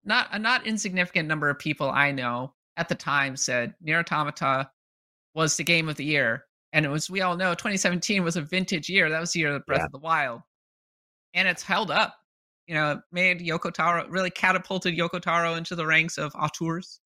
not 0.06 0.28
a 0.32 0.40
not 0.40 0.66
insignificant 0.66 1.28
number 1.28 1.50
of 1.50 1.60
people 1.60 1.90
I 1.90 2.12
know 2.12 2.54
at 2.78 2.90
the 2.90 2.96
time 2.96 3.36
said 3.36 3.74
Nier 3.82 4.00
Automata 4.00 4.70
was 5.36 5.58
the 5.58 5.64
game 5.64 5.90
of 5.90 5.96
the 5.96 6.06
year, 6.06 6.46
and 6.74 6.86
it 6.86 6.90
was 6.90 7.10
we 7.10 7.22
all 7.22 7.36
know 7.38 7.54
2017 7.54 8.24
was 8.24 8.36
a 8.38 8.42
vintage 8.42 8.90
year. 8.90 9.10
That 9.10 9.20
was 9.20 9.32
the 9.34 9.40
year 9.42 9.56
of 9.56 9.66
Breath 9.66 9.80
Yeah. 9.80 9.86
of 9.86 9.92
the 9.92 10.00
Wild, 10.00 10.42
and 11.34 11.48
it's 11.48 11.64
held 11.64 11.92
up. 11.92 12.16
You 12.68 12.76
know, 12.76 12.92
it 12.94 13.00
made 13.12 13.40
Yoko 13.40 13.74
Taro 13.74 14.08
really 14.10 14.30
catapulted 14.30 14.96
Yoko 14.96 15.20
Taro 15.22 15.56
into 15.56 15.76
the 15.76 15.86
ranks 15.88 16.18
of 16.18 16.34
auteurs 16.36 17.00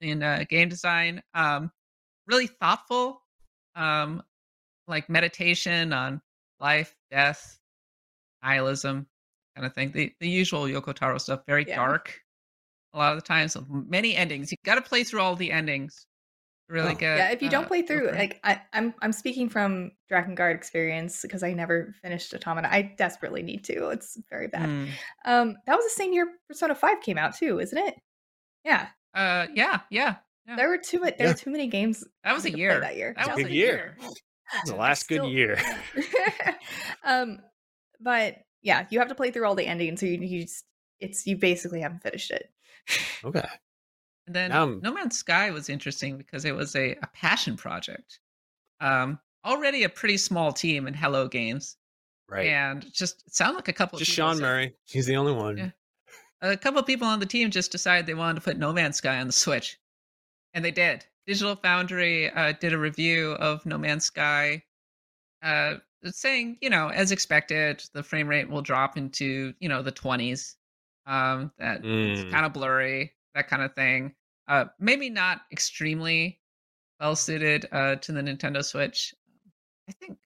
in 0.00 0.22
uh, 0.22 0.44
game 0.48 0.68
design. 0.68 1.22
Um, 1.34 1.70
really 2.26 2.46
thoughtful, 2.46 3.22
um, 3.74 4.22
like 4.86 5.08
meditation 5.08 5.92
on 5.94 6.20
life, 6.60 6.94
death, 7.10 7.58
nihilism, 8.42 9.06
kind 9.56 9.66
of 9.66 9.72
thing. 9.74 9.92
The 9.92 10.12
the 10.20 10.28
usual 10.28 10.64
Yoko 10.64 10.94
Taro 10.94 11.18
stuff. 11.18 11.40
Very 11.46 11.64
Yeah. 11.66 11.76
dark. 11.76 12.20
A 12.94 12.98
lot 12.98 13.12
of 13.12 13.18
the 13.20 13.26
times, 13.26 13.52
so 13.52 13.64
many 13.68 14.16
endings. 14.16 14.50
You 14.50 14.56
got 14.64 14.76
to 14.76 14.82
play 14.82 15.04
through 15.04 15.20
all 15.20 15.36
the 15.36 15.52
endings. 15.52 16.06
To 16.68 16.74
Really 16.74 16.92
Oh. 16.92 16.94
get. 16.96 17.16
yeah, 17.18 17.30
if 17.30 17.40
you 17.42 17.48
don't 17.48 17.64
uh, 17.64 17.68
play 17.68 17.82
through, 17.82 18.08
for 18.08 18.14
like 18.14 18.40
I, 18.44 18.60
I'm, 18.72 18.92
I'm 19.00 19.12
speaking 19.12 19.48
from 19.48 19.92
Drakengard 20.10 20.54
experience 20.54 21.22
because 21.22 21.42
I 21.42 21.54
never 21.54 21.94
finished 22.02 22.34
Automata. 22.34 22.70
I 22.72 22.94
desperately 22.98 23.42
need 23.42 23.64
to. 23.64 23.88
It's 23.88 24.18
very 24.28 24.48
bad. 24.48 24.68
Mm. 24.68 24.88
Um, 25.24 25.56
that 25.66 25.74
was 25.76 25.84
the 25.84 25.90
same 25.90 26.12
year 26.12 26.28
Persona 26.46 26.74
Five 26.74 27.00
came 27.00 27.16
out 27.18 27.36
too, 27.36 27.58
isn't 27.58 27.78
it? 27.78 27.94
Yeah, 28.64 28.88
Uh, 29.14 29.46
yeah, 29.54 29.80
yeah. 29.90 30.16
Yeah. 30.46 30.56
there 30.56 30.68
were 30.68 30.78
too 30.78 31.00
many. 31.00 31.16
There 31.16 31.26
Yeah. 31.28 31.32
were 31.32 31.38
too 31.38 31.50
many 31.50 31.68
games. 31.68 32.04
That 32.24 32.34
was 32.34 32.44
a 32.44 32.48
me 32.48 32.50
to 32.52 32.56
play 32.56 32.60
year. 32.62 32.80
That 32.80 32.96
year. 32.96 33.14
That 33.16 33.28
a 33.28 33.30
was 33.34 33.44
a 33.46 33.50
year. 33.52 33.52
year. 33.52 33.96
The 34.66 34.72
Yeah, 34.72 34.78
last 34.78 35.08
good 35.08 35.24
year. 35.30 35.58
um, 37.04 37.38
but 38.00 38.36
yeah, 38.62 38.86
you 38.90 38.98
have 38.98 39.08
to 39.08 39.14
play 39.14 39.30
through 39.30 39.46
all 39.46 39.54
the 39.54 39.66
endings, 39.66 40.00
so 40.00 40.06
you, 40.06 40.18
you 40.20 40.42
just 40.42 40.64
it's 41.00 41.26
you 41.26 41.36
basically 41.36 41.80
haven't 41.80 42.02
finished 42.02 42.30
it. 42.30 42.50
Okay. 43.24 43.46
And 44.28 44.34
then 44.36 44.52
I'm- 44.52 44.80
No 44.82 44.92
Man's 44.92 45.16
Sky 45.18 45.50
was 45.50 45.70
interesting 45.70 46.18
because 46.18 46.44
it 46.44 46.54
was 46.54 46.76
a, 46.76 46.92
a 47.02 47.06
passion 47.14 47.56
project. 47.56 48.20
Um, 48.78 49.18
already 49.42 49.84
a 49.84 49.88
pretty 49.88 50.18
small 50.18 50.52
team 50.52 50.86
in 50.86 50.92
Hello 50.92 51.26
Games, 51.28 51.76
Right. 52.28 52.48
and 52.48 52.84
just 52.92 53.34
sound 53.34 53.56
like 53.56 53.68
a 53.68 53.72
couple. 53.72 53.98
Just 53.98 54.10
of 54.10 54.16
people 54.16 54.28
Sean 54.28 54.36
said- 54.36 54.42
Murray. 54.42 54.74
He's 54.84 55.06
the 55.06 55.16
only 55.16 55.32
one. 55.32 55.56
Yeah. 55.56 55.70
A 56.42 56.56
couple 56.58 56.78
of 56.78 56.86
people 56.86 57.08
on 57.08 57.20
the 57.20 57.26
team 57.26 57.50
just 57.50 57.72
decided 57.72 58.04
they 58.06 58.12
wanted 58.14 58.34
to 58.34 58.40
put 58.42 58.58
No 58.58 58.70
Man's 58.72 58.96
Sky 58.98 59.18
on 59.18 59.26
the 59.26 59.32
Switch, 59.32 59.78
and 60.52 60.62
they 60.62 60.70
did. 60.70 61.06
Digital 61.26 61.56
Foundry 61.56 62.30
uh, 62.30 62.52
did 62.52 62.74
a 62.74 62.78
review 62.78 63.32
of 63.32 63.64
No 63.64 63.78
Man's 63.78 64.04
Sky, 64.04 64.62
uh, 65.42 65.76
saying, 66.04 66.58
you 66.60 66.68
know, 66.68 66.88
as 66.88 67.12
expected, 67.12 67.82
the 67.94 68.02
frame 68.02 68.28
rate 68.28 68.48
will 68.50 68.62
drop 68.62 68.98
into 68.98 69.54
you 69.58 69.70
know 69.70 69.80
the 69.82 69.90
twenties. 69.90 70.56
Um, 71.06 71.50
that 71.58 71.80
it's 71.82 72.20
Mm. 72.20 72.30
kind 72.30 72.44
of 72.44 72.52
blurry, 72.52 73.14
that 73.34 73.48
kind 73.48 73.62
of 73.62 73.74
thing. 73.74 74.14
Uh, 74.48 74.64
maybe 74.80 75.10
not 75.10 75.42
extremely 75.52 76.40
well 76.98 77.14
suited 77.14 77.66
uh, 77.70 77.96
to 77.96 78.12
the 78.12 78.20
Nintendo 78.22 78.64
Switch. 78.64 79.14
I 79.88 79.92
think 79.92 80.18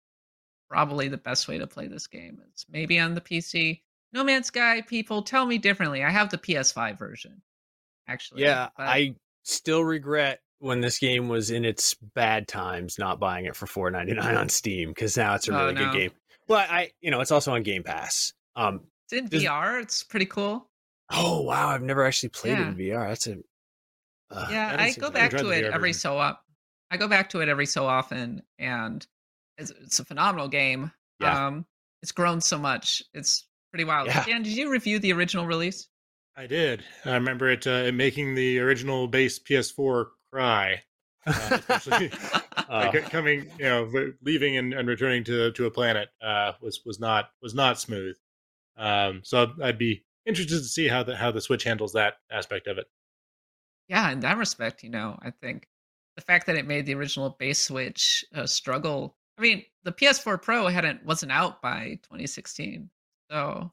probably 0.71 1.09
the 1.09 1.17
best 1.19 1.49
way 1.49 1.59
to 1.59 1.67
play 1.67 1.87
this 1.89 2.07
game 2.07 2.41
is 2.55 2.65
maybe 2.71 2.99
on 2.99 3.15
the 3.15 3.21
PC. 3.21 3.83
No 4.13 4.23
Man's 4.25 4.47
Sky 4.47 4.81
people 4.83 5.23
tell 5.23 5.45
me 5.47 5.59
differently. 5.59 6.05
I 6.05 6.11
have 6.11 6.31
the 6.31 6.39
PS5 6.39 6.99
version, 6.99 7.43
actually. 8.09 8.43
Yeah, 8.43 8.69
but- 8.77 8.87
I 8.89 9.15
still 9.43 9.83
regret 9.85 10.41
when 10.61 10.81
this 10.81 10.99
game 10.99 11.29
was 11.29 11.51
in 11.51 11.65
its 11.65 11.95
bad 12.15 12.47
times 12.47 12.97
not 12.99 13.19
buying 13.19 13.47
it 13.47 13.57
for 13.57 13.67
four 13.67 13.91
ninety 13.91 14.15
nine 14.15 14.37
on 14.37 14.49
Steam 14.49 14.91
because 14.91 15.17
now 15.17 15.35
it's 15.35 15.49
a 15.49 15.53
Oh, 15.53 15.59
really 15.67 15.75
no. 15.75 15.85
good 15.87 15.93
game. 15.99 16.11
But 16.47 16.71
I, 16.71 16.93
you 17.01 17.11
know, 17.11 17.21
it's 17.21 17.33
also 17.33 17.53
on 17.55 17.65
Game 17.65 17.83
Pass. 17.83 18.33
Um. 18.55 18.83
it's 19.11 19.13
in 19.15 19.29
VR. 19.29 19.83
It's 19.83 20.05
pretty 20.05 20.27
cool. 20.27 20.69
Oh 21.11 21.41
wow, 21.43 21.69
I've 21.69 21.83
never 21.83 22.05
actually 22.05 22.29
played 22.29 22.53
Yeah. 22.59 22.67
it 22.67 22.69
in 22.69 22.77
VR. 22.77 23.09
That's 23.09 23.27
a. 23.27 23.37
Uh, 24.33 24.49
yeah, 24.51 24.77
I 24.79 24.93
go 24.93 25.11
back 25.11 25.31
to 25.33 25.51
it 25.51 25.65
every 25.65 25.93
so 25.93 26.19
up. 26.19 26.45
I 26.91 26.97
go 26.97 27.09
back 27.09 27.31
to 27.31 27.41
it 27.41 27.49
every 27.49 27.67
so 27.67 27.87
often, 27.87 28.43
and 28.59 29.07
it's, 29.59 29.73
it's 29.83 29.99
a 29.99 30.05
phenomenal 30.05 30.49
game. 30.49 30.93
Yeah. 31.21 31.47
Um, 31.47 31.67
it's 32.03 32.13
grown 32.13 32.41
so 32.41 32.59
much. 32.59 33.03
It's 33.15 33.47
pretty 33.71 33.85
wild. 33.85 34.09
Yeah. 34.09 34.25
Dan, 34.25 34.43
did 34.43 34.57
you 34.57 34.71
review 34.71 34.99
the 34.99 35.13
original 35.13 35.47
release? 35.47 35.89
I 36.37 36.47
did. 36.47 36.83
I 37.05 37.15
remember 37.15 37.51
it 37.51 37.67
uh, 37.67 37.91
making 37.93 38.35
the 38.35 38.59
original 38.59 39.07
base 39.07 39.39
PS4 39.39 40.07
cry, 40.33 40.83
uh, 41.27 41.59
especially 41.69 42.11
Uh, 42.69 42.91
like, 42.93 43.11
coming, 43.11 43.51
you 43.59 43.65
know, 43.65 43.91
leaving 44.23 44.57
and, 44.57 44.73
and 44.73 44.89
returning 44.89 45.25
to 45.25 45.53
to 45.53 45.67
a 45.67 45.71
planet 45.71 46.09
uh, 46.23 46.53
was 46.63 46.81
was 46.87 46.99
not 46.99 47.31
was 47.43 47.55
not 47.55 47.79
smooth. 47.79 48.17
Um, 48.79 49.21
so 49.25 49.43
I'd, 49.43 49.63
I'd 49.63 49.79
be 49.79 50.05
interested 50.25 50.59
to 50.59 50.65
see 50.65 50.89
how 50.89 51.03
the 51.03 51.15
how 51.15 51.31
the 51.31 51.41
Switch 51.41 51.65
handles 51.65 51.93
that 51.93 52.15
aspect 52.31 52.67
of 52.67 52.79
it. 52.79 52.87
Yeah, 53.93 54.11
in 54.11 54.21
that 54.21 54.39
respect, 54.39 54.83
you 54.83 54.89
know, 54.89 55.19
I 55.23 55.31
think 55.31 55.69
the 56.17 56.23
fact 56.23 56.47
that 56.47 56.57
it 56.57 56.67
made 56.67 56.87
the 56.87 56.95
original 56.95 57.37
base 57.39 57.61
Switch 57.61 58.25
uh, 58.35 58.47
struggle. 58.47 59.15
I 59.39 59.43
mean, 59.43 59.65
the 59.85 59.93
PS4 59.93 60.41
Pro 60.41 60.67
hadn't 60.69 61.05
wasn't 61.05 61.31
out 61.33 61.61
by 61.63 61.99
2016, 62.05 62.89
so. 63.31 63.71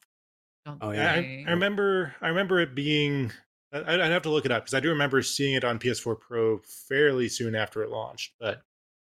Don't 0.66 0.78
Oh, 0.82 0.90
I, 0.90 0.96
yeah. 0.96 1.12
I- 1.14 1.46
I 1.48 1.52
remember 1.52 2.14
I 2.22 2.28
remember 2.28 2.60
it 2.60 2.76
being. 2.76 3.32
I, 3.72 3.80
I'd 3.94 4.12
have 4.12 4.24
to 4.24 4.30
look 4.30 4.46
it 4.46 4.52
up 4.52 4.64
because 4.64 4.74
I 4.74 4.82
do 4.82 4.90
remember 4.90 5.22
seeing 5.22 5.54
it 5.56 5.64
on 5.64 5.80
PS4 5.80 6.20
Pro 6.20 6.58
fairly 6.90 7.30
soon 7.30 7.56
after 7.56 7.82
it 7.82 7.90
launched, 7.90 8.34
but 8.42 8.62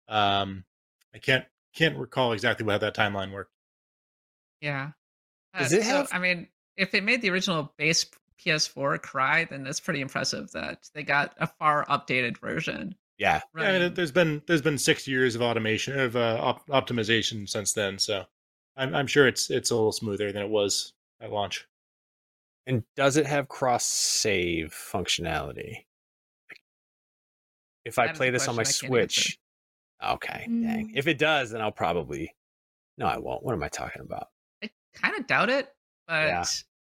um, 0.09 0.65
I 1.15 1.19
can't 1.19 1.47
can't 1.75 1.97
recall 1.97 2.33
exactly 2.33 2.67
how 2.71 2.77
that 2.79 2.95
timeline 2.95 3.33
worked. 3.33 3.53
Yeah. 4.61 4.91
Does 5.57 5.73
Uh, 5.73 5.77
it 5.77 5.83
so, 5.85 5.89
have- 5.89 6.09
I 6.13 6.19
mean, 6.19 6.49
if 6.77 6.93
it 6.95 7.03
made 7.05 7.23
the 7.23 7.31
original 7.31 7.73
base 7.79 8.05
PS4 8.45 9.01
cry, 9.03 9.45
then 9.45 9.65
that's 9.65 9.81
pretty 9.81 10.01
impressive 10.01 10.51
that 10.53 10.89
they 10.95 11.03
got 11.03 11.35
a 11.39 11.47
far 11.47 11.85
updated 11.87 12.39
version. 12.39 12.95
yeah. 13.19 13.41
Yeah, 13.57 13.63
I 13.71 13.79
mean, 13.79 13.95
there's 13.95 14.13
been 14.13 14.43
there's 14.47 14.63
been 14.63 14.79
six 14.79 15.07
years 15.09 15.35
of 15.35 15.43
automation 15.43 15.99
of 15.99 16.15
uh, 16.17 16.39
op- 16.41 16.67
optimization 16.69 17.49
since 17.49 17.73
then, 17.73 17.99
so 17.99 18.25
I'm 18.77 18.95
I'm 18.95 19.07
sure 19.07 19.27
it's 19.27 19.51
it's 19.51 19.71
a 19.71 19.75
little 19.75 19.93
smoother 19.93 20.31
than 20.33 20.43
it 20.43 20.49
was 20.49 20.93
at 21.21 21.33
launch. 21.33 21.67
And 22.67 22.85
does 22.97 23.17
it 23.17 23.27
have 23.27 23.49
cross 23.49 23.85
save 23.85 24.73
functionality? 24.73 25.85
If 27.85 27.99
I 27.99 28.09
play 28.13 28.31
this 28.31 28.47
on 28.49 28.57
my 28.57 28.63
question 28.65 28.95
answer. 28.95 29.21
Switch, 29.23 29.39
okay, 30.05 30.45
dang. 30.47 30.89
Mm. 30.89 30.93
If 30.95 31.07
it 31.07 31.19
does, 31.19 31.51
then 31.51 31.61
I'll 31.63 31.73
probably. 31.73 32.35
No, 32.99 33.07
I 33.07 33.17
won't. 33.19 33.43
What 33.43 33.55
am 33.55 33.63
I 33.63 33.69
talking 33.69 34.03
about? 34.03 34.29
I 34.63 34.69
kind 34.93 35.17
of 35.19 35.27
doubt 35.27 35.49
it, 35.49 35.73
Yeah. 36.09 36.45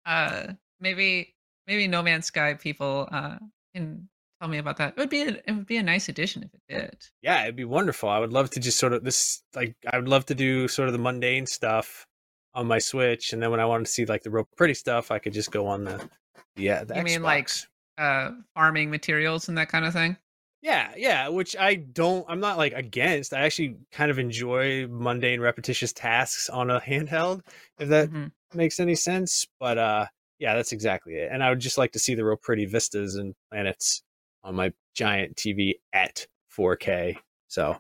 but 0.06 0.12
uh, 0.12 0.54
maybe 0.80 1.36
maybe 1.68 1.88
No 1.88 2.02
Man's 2.02 2.26
Sky 2.26 2.54
people 2.56 3.08
uh, 3.12 3.38
can 3.76 4.10
tell 4.42 4.50
me 4.50 4.58
about 4.58 4.78
that. 4.78 4.94
It 4.96 5.00
would 5.00 5.10
be 5.10 5.22
a, 5.22 5.28
it 5.30 5.52
would 5.52 5.66
be 5.66 5.78
a 5.78 5.84
nice 5.84 6.10
addition 6.10 6.44
if 6.44 6.54
it 6.54 6.62
did. 6.74 6.98
Yeah, 7.22 7.44
it'd 7.44 7.56
be 7.56 7.66
wonderful. 7.66 8.10
I 8.10 8.20
would 8.20 8.34
love 8.34 8.50
to 8.52 8.60
just 8.60 8.80
sort 8.80 8.94
of 8.94 9.04
this 9.04 9.42
like 9.56 9.76
I 9.92 9.98
would 9.98 10.08
love 10.08 10.26
to 10.28 10.36
do 10.36 10.68
sort 10.68 10.88
of 10.90 10.94
the 10.94 11.00
mundane 11.00 11.46
stuff 11.46 12.06
on 12.54 12.68
my 12.68 12.80
Switch, 12.80 13.34
and 13.34 13.42
then 13.42 13.52
when 13.52 13.60
I 13.60 13.66
wanted 13.66 13.86
to 13.86 13.92
see 13.92 14.06
like 14.06 14.24
the 14.24 14.32
real 14.32 14.48
pretty 14.58 14.74
stuff, 14.74 15.12
I 15.12 15.20
could 15.20 15.34
just 15.34 15.52
go 15.52 15.68
on 15.68 15.84
the 15.84 16.10
yeah. 16.56 16.84
The 16.84 16.96
You 16.98 17.04
mean, 17.04 17.22
like, 17.24 17.50
Uh, 17.98 18.32
farming 18.56 18.90
materials 18.92 19.50
and 19.50 19.58
that 19.58 19.70
kind 19.70 19.84
of 19.86 19.94
thing. 19.94 20.18
Yeah, 20.62 20.92
yeah, 20.98 21.28
which 21.30 21.56
I 21.56 21.76
don't 21.76 22.26
I'm 22.28 22.40
not 22.40 22.58
like 22.58 22.74
against. 22.74 23.34
I 23.34 23.42
actually 23.42 23.78
kind 23.92 24.10
of 24.12 24.18
enjoy 24.20 24.88
mundane 24.88 25.40
repetitious 25.40 25.94
tasks 25.94 26.50
on 26.50 26.70
a 26.72 26.80
handheld 26.88 27.42
if 27.80 27.90
that 27.90 28.10
Mhm. 28.10 28.32
makes 28.54 28.80
any 28.80 28.96
sense, 28.96 29.46
but 29.60 29.78
uh 29.78 30.06
yeah, 30.40 30.56
that's 30.56 30.72
exactly 30.72 31.16
it. 31.16 31.30
And 31.32 31.44
I 31.44 31.50
would 31.50 31.60
just 31.60 31.78
like 31.78 31.94
to 31.94 32.00
see 32.00 32.16
the 32.16 32.26
real 32.26 32.38
pretty 32.38 32.66
vistas 32.66 33.16
and 33.16 33.36
planets 33.52 34.04
on 34.44 34.56
my 34.56 34.74
giant 34.96 35.36
TV 35.36 35.76
at 35.94 36.28
4K. 36.56 37.18
So, 37.48 37.78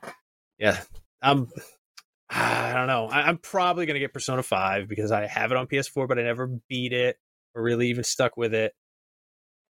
yeah. 0.58 0.80
I'm 1.22 1.48
I 2.30 2.74
don't 2.74 2.88
know. 2.88 3.08
I, 3.08 3.22
I'm 3.22 3.38
probably 3.38 3.86
going 3.86 3.96
to 3.96 4.00
get 4.00 4.14
Persona 4.14 4.44
5 4.44 4.88
because 4.88 5.12
I 5.12 5.28
have 5.28 5.52
it 5.52 5.58
on 5.58 5.68
PS4 5.68 6.08
but 6.08 6.20
I 6.20 6.24
never 6.24 6.48
beat 6.68 6.94
it 6.94 7.18
or 7.56 7.62
really 7.62 7.90
even 7.90 8.04
stuck 8.04 8.38
with 8.38 8.54
it. 8.54 8.74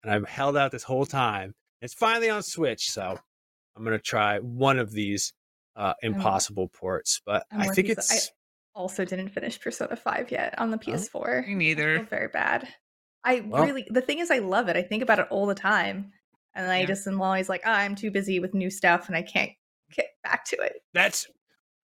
And 0.02 0.12
I've 0.12 0.28
held 0.28 0.56
out 0.56 0.70
this 0.70 0.82
whole 0.82 1.06
time. 1.06 1.54
It's 1.80 1.94
finally 1.94 2.30
on 2.30 2.42
Switch, 2.42 2.90
so 2.90 3.18
I'm 3.76 3.84
going 3.84 3.96
to 3.96 4.02
try 4.02 4.38
one 4.38 4.78
of 4.78 4.90
these 4.92 5.32
uh 5.76 5.94
impossible 6.02 6.68
ports, 6.68 7.20
but 7.26 7.44
I'm 7.50 7.62
I 7.62 7.74
think 7.74 7.88
it's 7.88 8.30
Also, 8.74 9.04
didn't 9.04 9.28
finish 9.28 9.60
Persona 9.60 9.96
Five 9.96 10.30
yet 10.30 10.58
on 10.58 10.70
the 10.70 10.78
PS4. 10.78 11.46
Me 11.46 11.54
neither. 11.54 12.02
very 12.04 12.28
bad. 12.28 12.68
I 13.22 13.40
Well- 13.40 13.64
really 13.64 13.86
the 13.88 14.00
thing 14.02 14.18
is 14.18 14.30
I 14.30 14.38
love 14.38 14.68
it. 14.68 14.76
I 14.76 14.82
think 14.82 15.02
about 15.02 15.18
it 15.18 15.28
all 15.30 15.46
the 15.46 15.54
time. 15.54 16.12
And 16.54 16.70
I 16.70 16.80
Yeah. 16.80 16.86
just 16.86 17.06
am 17.06 17.20
always 17.22 17.48
like, 17.48 17.62
oh, 17.64 17.70
I'm 17.70 17.94
too 17.94 18.10
busy 18.10 18.38
with 18.40 18.54
new 18.54 18.70
stuff 18.70 19.08
and 19.08 19.16
I 19.16 19.22
can't 19.22 19.52
get 19.92 20.06
back 20.22 20.44
to 20.46 20.56
it. 20.56 20.82
That's 20.92 21.26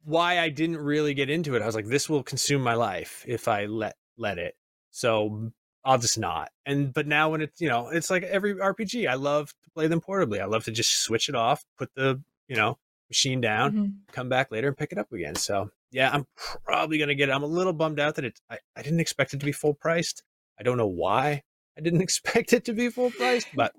why 0.04 0.38
I 0.38 0.48
didn't 0.48 0.78
really 0.78 1.14
get 1.14 1.28
into 1.30 1.54
it. 1.56 1.62
I 1.62 1.66
was 1.66 1.74
like, 1.74 1.86
this 1.86 2.08
will 2.08 2.22
consume 2.22 2.62
my 2.62 2.74
life 2.74 3.24
if 3.26 3.48
I 3.48 3.66
let 3.66 3.96
let 4.16 4.38
it. 4.38 4.56
So 4.90 5.52
I'll 5.84 5.98
just 5.98 6.18
not. 6.18 6.50
And 6.66 6.92
but 6.92 7.06
now 7.06 7.30
when 7.30 7.40
it's 7.40 7.60
you 7.60 7.68
know, 7.68 7.88
it's 7.88 8.10
like 8.10 8.22
every 8.24 8.54
RPG. 8.54 9.06
I 9.08 9.14
love 9.14 9.54
to 9.64 9.70
play 9.70 9.86
them 9.86 10.00
portably. 10.00 10.40
I 10.40 10.44
love 10.46 10.64
to 10.64 10.72
just 10.72 11.00
switch 11.02 11.28
it 11.28 11.34
off, 11.34 11.64
put 11.78 11.94
the 11.94 12.22
you 12.48 12.56
know 12.56 12.78
machine 13.08 13.40
down, 13.40 13.72
Mhm. 13.72 14.12
come 14.12 14.28
back 14.28 14.50
later 14.52 14.68
and 14.68 14.76
pick 14.76 14.92
it 14.92 14.98
up 14.98 15.12
again. 15.12 15.34
So 15.36 15.70
yeah, 15.90 16.10
I'm 16.12 16.26
probably 16.64 16.98
gonna 16.98 17.14
get 17.14 17.28
it. 17.28 17.32
I'm 17.32 17.42
a 17.42 17.46
little 17.46 17.72
bummed 17.72 18.00
out 18.00 18.14
that 18.16 18.24
it. 18.24 18.40
I, 18.50 18.58
I 18.76 18.82
didn't 18.82 19.00
expect 19.00 19.34
it 19.34 19.40
to 19.40 19.46
be 19.46 19.52
full 19.52 19.74
priced. 19.74 20.22
I 20.58 20.62
don't 20.62 20.76
know 20.76 20.86
why 20.86 21.42
I 21.76 21.80
didn't 21.80 22.00
expect 22.08 22.52
it 22.52 22.64
to 22.66 22.72
be 22.72 22.88
full 22.90 23.10
priced, 23.10 23.48
but 23.54 23.72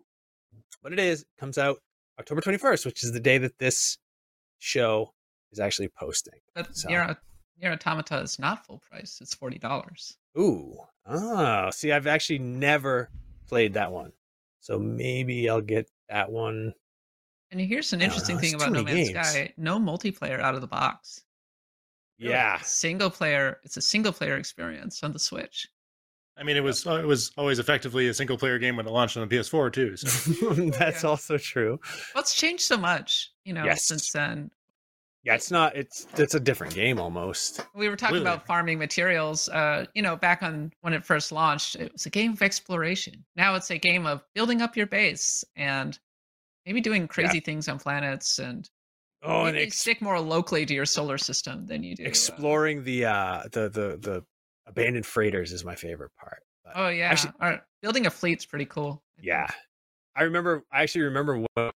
but 0.83 0.93
it 0.93 0.99
is. 0.99 1.21
It 1.21 1.27
comes 1.39 1.57
out 1.57 1.77
October 2.19 2.41
21st, 2.41 2.85
which 2.85 3.03
is 3.03 3.11
the 3.11 3.19
day 3.19 3.37
that 3.37 3.57
this 3.59 3.97
show 4.59 5.13
is 5.51 5.59
actually 5.59 5.89
posting. 5.89 6.39
But 6.55 6.75
So- 6.75 6.89
Nier, 6.89 7.17
Nier 7.61 7.73
Automata 7.73 8.17
is 8.19 8.39
not 8.39 8.65
full 8.65 8.79
price. 8.89 9.19
It's 9.21 9.33
forty 9.35 9.57
dollars. 9.59 10.17
Ooh, 10.37 10.77
oh, 11.05 11.69
see, 11.71 11.91
I've 11.91 12.07
actually 12.07 12.39
never 12.39 13.09
played 13.47 13.73
that 13.73 13.91
one, 13.91 14.13
so 14.61 14.79
maybe 14.79 15.49
I'll 15.49 15.61
get 15.61 15.89
that 16.09 16.31
one. 16.31 16.73
And 17.51 17.59
here's 17.59 17.91
an 17.91 18.01
interesting 18.01 18.37
thing 18.39 18.55
about 18.55 18.71
No 18.71 18.81
Man's 18.83 19.09
games. 19.09 19.27
Sky: 19.29 19.53
no 19.57 19.77
multiplayer 19.77 20.39
out 20.39 20.55
of 20.55 20.61
the 20.61 20.67
box. 20.67 21.23
Really. 22.21 22.33
Yeah, 22.33 22.59
single 22.61 23.09
player. 23.09 23.59
It's 23.63 23.77
a 23.77 23.81
single 23.81 24.13
player 24.13 24.37
experience 24.37 25.03
on 25.03 25.11
the 25.11 25.19
Switch. 25.19 25.67
I 26.37 26.43
mean, 26.43 26.55
it 26.55 26.61
was 26.63 26.85
it 26.85 27.05
was 27.05 27.31
always 27.37 27.59
effectively 27.59 28.07
a 28.07 28.13
single 28.13 28.37
player 28.37 28.57
game 28.59 28.75
when 28.77 28.85
it 28.87 28.91
launched 28.91 29.17
on 29.17 29.27
the 29.27 29.35
PS4 29.35 29.73
too. 29.73 29.97
So 29.97 30.53
that's 30.77 31.03
Yeah. 31.03 31.09
also 31.09 31.37
true. 31.37 31.79
Well, 32.15 32.21
it's 32.21 32.35
changed 32.35 32.63
so 32.63 32.77
much, 32.77 33.31
you 33.43 33.53
know, 33.53 33.65
Yes. 33.65 33.85
since 33.85 34.11
then. 34.11 34.51
Yeah, 35.23 35.35
it's 35.35 35.51
not. 35.51 35.75
It's 35.75 36.07
it's 36.17 36.33
a 36.33 36.39
different 36.39 36.73
game 36.73 36.99
almost. 36.99 37.65
We 37.75 37.89
were 37.89 37.95
talking 37.95 38.15
Completely. 38.15 38.33
about 38.33 38.47
farming 38.47 38.79
materials. 38.79 39.49
Uh, 39.49 39.85
you 39.93 40.01
know, 40.01 40.15
back 40.15 40.41
on 40.41 40.71
when 40.81 40.93
it 40.93 41.05
first 41.05 41.31
launched, 41.31 41.75
it 41.75 41.91
was 41.93 42.05
a 42.07 42.09
game 42.09 42.31
of 42.33 42.41
exploration. 42.41 43.23
Now 43.35 43.53
it's 43.55 43.69
a 43.69 43.77
game 43.77 44.07
of 44.07 44.23
building 44.33 44.61
up 44.63 44.75
your 44.75 44.87
base 44.87 45.43
and 45.55 45.97
maybe 46.65 46.81
doing 46.81 47.07
crazy 47.07 47.39
things 47.39 47.67
on 47.67 47.77
planets 47.77 48.39
and 48.39 48.67
Oh, 49.23 49.45
and 49.45 49.57
ex- 49.57 49.77
stick 49.77 50.01
more 50.01 50.19
locally 50.19 50.65
to 50.65 50.73
your 50.73 50.85
solar 50.85 51.17
system 51.17 51.65
than 51.67 51.83
you 51.83 51.95
do. 51.95 52.03
uh, 52.03 52.07
exploring 52.07 52.83
the 52.83 53.05
uh 53.05 53.43
the 53.51 53.69
the 53.69 53.97
the 54.01 54.23
abandoned 54.67 55.05
freighters 55.05 55.51
is 55.51 55.63
my 55.65 55.75
favorite 55.75 56.11
part. 56.19 56.41
But, 56.63 56.73
oh 56.75 56.89
yeah, 56.89 57.09
actually- 57.09 57.33
All 57.41 57.49
right. 57.49 57.61
building 57.81 58.05
a 58.05 58.09
fleet's 58.09 58.45
pretty 58.45 58.65
cool. 58.65 59.03
I 59.17 59.21
think. 59.21 59.27
yeah, 59.27 59.47
I 60.15 60.23
remember. 60.23 60.63
I 60.71 60.81
actually 60.83 61.01
remember 61.05 61.45
when 61.55 61.71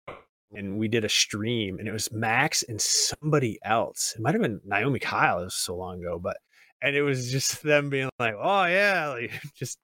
and 0.55 0.77
we 0.79 0.87
did 0.87 1.05
a 1.05 1.09
stream, 1.09 1.79
and 1.79 1.89
it 1.89 1.93
was 1.93 2.13
Max 2.13 2.63
and 2.63 2.79
somebody 2.81 3.59
else. 3.65 4.13
It 4.17 4.21
might 4.23 4.35
have 4.35 4.43
been 4.43 4.61
Naomi 4.65 4.99
Kyle. 4.99 5.41
It 5.41 5.45
was 5.45 5.55
so 5.57 5.75
long 5.75 6.01
ago, 6.01 6.19
but 6.23 6.37
and 6.83 6.95
it 6.95 7.03
was 7.03 7.33
just 7.33 7.63
them 7.65 7.89
being 7.91 8.11
like, 8.19 8.35
"Oh 8.39 8.65
yeah," 8.67 9.09
like 9.19 9.33
just 9.57 9.79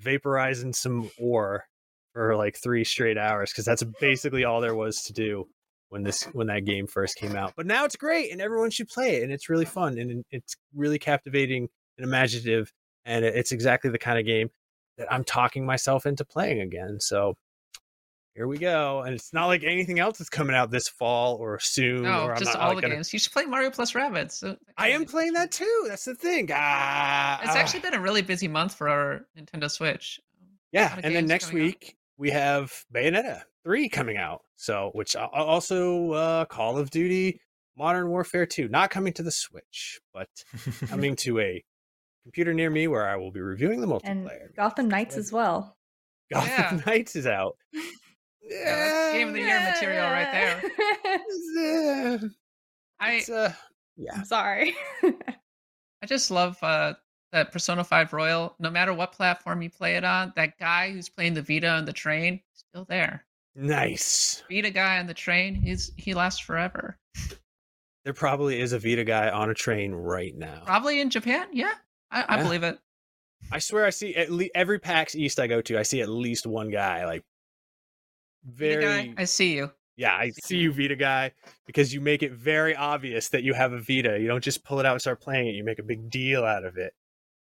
vaporizing 0.00 0.74
some 0.74 1.10
ore 1.18 1.64
for 2.12 2.36
like 2.36 2.56
three 2.56 2.84
straight 2.84 3.16
hours 3.18 3.50
because 3.50 3.64
that's 3.64 3.82
basically 4.00 4.44
all 4.44 4.60
there 4.60 4.74
was 4.74 5.02
to 5.04 5.12
do 5.12 5.48
when 5.92 6.02
this 6.02 6.22
when 6.32 6.46
that 6.46 6.64
game 6.64 6.86
first 6.86 7.16
came 7.16 7.36
out. 7.36 7.52
But 7.54 7.66
now 7.66 7.84
it's 7.84 7.96
great, 7.96 8.32
and 8.32 8.40
everyone 8.40 8.70
should 8.70 8.88
play 8.88 9.16
it, 9.16 9.24
and 9.24 9.30
it's 9.30 9.50
really 9.50 9.66
fun, 9.66 9.98
and 9.98 10.24
it's 10.30 10.56
really 10.74 10.98
captivating 10.98 11.68
and 11.98 12.06
imaginative, 12.06 12.72
and 13.04 13.26
it's 13.26 13.52
exactly 13.52 13.90
the 13.90 13.98
kind 13.98 14.18
of 14.18 14.24
game 14.24 14.48
that 14.96 15.12
I'm 15.12 15.22
talking 15.22 15.66
myself 15.66 16.06
into 16.06 16.24
playing 16.24 16.62
again. 16.62 16.98
So 16.98 17.36
here 18.34 18.46
we 18.46 18.56
go, 18.56 19.02
and 19.02 19.14
it's 19.14 19.34
not 19.34 19.48
like 19.48 19.64
anything 19.64 19.98
else 19.98 20.18
is 20.18 20.30
coming 20.30 20.56
out 20.56 20.70
this 20.70 20.88
fall 20.88 21.36
or 21.36 21.58
soon. 21.60 22.04
No, 22.04 22.24
or 22.24 22.32
I'm 22.32 22.38
just 22.38 22.54
not, 22.54 22.62
all 22.62 22.68
like, 22.68 22.76
the 22.76 22.82
gonna- 22.82 22.94
games. 22.94 23.12
You 23.12 23.18
should 23.18 23.32
play 23.32 23.44
Mario 23.44 23.68
plus 23.68 23.92
Rabbids. 23.92 24.56
I 24.78 24.88
am 24.88 25.04
playing 25.04 25.34
that 25.34 25.52
too. 25.52 25.84
That's 25.88 26.06
the 26.06 26.14
thing. 26.14 26.48
Ah, 26.54 27.38
It's 27.44 27.54
ah. 27.54 27.58
actually 27.58 27.80
been 27.80 27.92
a 27.94 28.00
really 28.00 28.22
busy 28.22 28.48
month 28.48 28.74
for 28.74 28.88
our 28.88 29.26
Nintendo 29.38 29.70
Switch. 29.70 30.18
Yeah, 30.72 30.98
and 31.02 31.14
then 31.14 31.26
next 31.26 31.50
coming 31.50 31.64
out. 31.64 31.66
week 31.66 31.96
we 32.16 32.30
have 32.30 32.72
Bayonetta 32.94 33.42
three 33.62 33.90
coming 33.90 34.16
out. 34.16 34.40
So, 34.62 34.92
which 34.94 35.16
also 35.16 36.12
uh, 36.12 36.44
Call 36.44 36.78
of 36.78 36.88
Duty 36.90 37.40
Modern 37.76 38.08
Warfare 38.10 38.46
two, 38.46 38.68
not 38.68 38.90
coming 38.90 39.12
to 39.14 39.24
the 39.24 39.32
Switch, 39.32 39.98
but 40.14 40.28
coming 40.86 41.16
to 41.16 41.40
a 41.40 41.64
computer 42.22 42.54
near 42.54 42.70
me 42.70 42.86
where 42.86 43.08
I 43.08 43.16
will 43.16 43.32
be 43.32 43.40
reviewing 43.40 43.80
the 43.80 43.92
And 44.04 44.24
multiplayer. 44.24 44.54
Gotham 44.54 44.86
Knights 44.88 45.16
as 45.16 45.32
well. 45.32 45.76
Gotham 46.32 46.78
Yeah. 46.78 46.82
Knights 46.86 47.16
is 47.16 47.26
out. 47.26 47.56
Yeah, 47.72 48.76
that's 48.76 49.12
game 49.14 49.28
of 49.28 49.34
the 49.34 49.40
year 49.40 49.58
material 49.58 50.08
right 50.08 50.30
there. 50.30 50.62
there. 51.56 52.20
I 53.00 53.12
It's, 53.14 53.30
uh, 53.30 53.52
yeah, 53.96 54.14
I'm 54.14 54.24
sorry. 54.24 54.76
I 55.02 56.06
just 56.06 56.30
love 56.30 56.56
uh, 56.62 56.94
that 57.32 57.50
Persona 57.50 57.82
5 57.82 58.12
Royal. 58.12 58.54
No 58.60 58.70
matter 58.70 58.94
what 58.94 59.10
platform 59.10 59.60
you 59.60 59.70
play 59.70 59.96
it 59.96 60.04
on, 60.04 60.32
that 60.36 60.56
guy 60.56 60.92
who's 60.92 61.08
playing 61.08 61.34
the 61.34 61.42
Vita 61.42 61.68
on 61.68 61.84
the 61.84 61.92
train, 61.92 62.40
still 62.54 62.84
there. 62.84 63.24
Nice. 63.54 64.42
Vita 64.50 64.70
guy 64.70 64.98
on 64.98 65.06
the 65.06 65.14
train, 65.14 65.54
he's 65.54 65.92
he 65.96 66.14
lasts 66.14 66.40
forever. 66.40 66.98
There 68.04 68.14
probably 68.14 68.60
is 68.60 68.72
a 68.72 68.78
Vita 68.78 69.04
guy 69.04 69.30
on 69.30 69.50
a 69.50 69.54
train 69.54 69.92
right 69.92 70.36
now. 70.36 70.62
Probably 70.66 71.00
in 71.00 71.10
Japan. 71.10 71.48
Yeah, 71.52 71.74
I, 72.10 72.24
I 72.28 72.42
believe 72.42 72.62
it. 72.62 72.78
I 73.50 73.58
swear 73.58 73.84
I 73.84 73.90
see 73.90 74.14
at 74.16 74.30
least 74.30 74.52
every 74.54 74.78
PAX 74.78 75.14
East 75.14 75.38
I 75.38 75.46
go 75.46 75.60
to, 75.62 75.78
I 75.78 75.82
see 75.82 76.00
at 76.00 76.08
least 76.08 76.46
one 76.46 76.70
guy 76.70 77.04
like 77.06 77.24
Vita 78.44 78.80
very 78.80 79.08
guy, 79.08 79.14
I 79.16 79.24
see 79.24 79.54
you. 79.54 79.70
Yeah, 79.96 80.14
I 80.14 80.30
see 80.30 80.56
you 80.56 80.72
Vita 80.72 80.96
guy 80.96 81.32
because 81.66 81.92
you 81.92 82.00
make 82.00 82.22
it 82.22 82.32
very 82.32 82.74
obvious 82.74 83.28
that 83.28 83.42
you 83.42 83.54
have 83.54 83.72
a 83.72 83.78
Vita. 83.78 84.18
You 84.18 84.26
don't 84.26 84.42
just 84.42 84.64
pull 84.64 84.80
it 84.80 84.86
out 84.86 84.92
and 84.92 85.00
start 85.00 85.20
playing 85.20 85.48
it. 85.48 85.54
You 85.54 85.64
make 85.64 85.78
a 85.78 85.84
big 85.84 86.10
deal 86.10 86.44
out 86.44 86.64
of 86.64 86.76
it. 86.76 86.94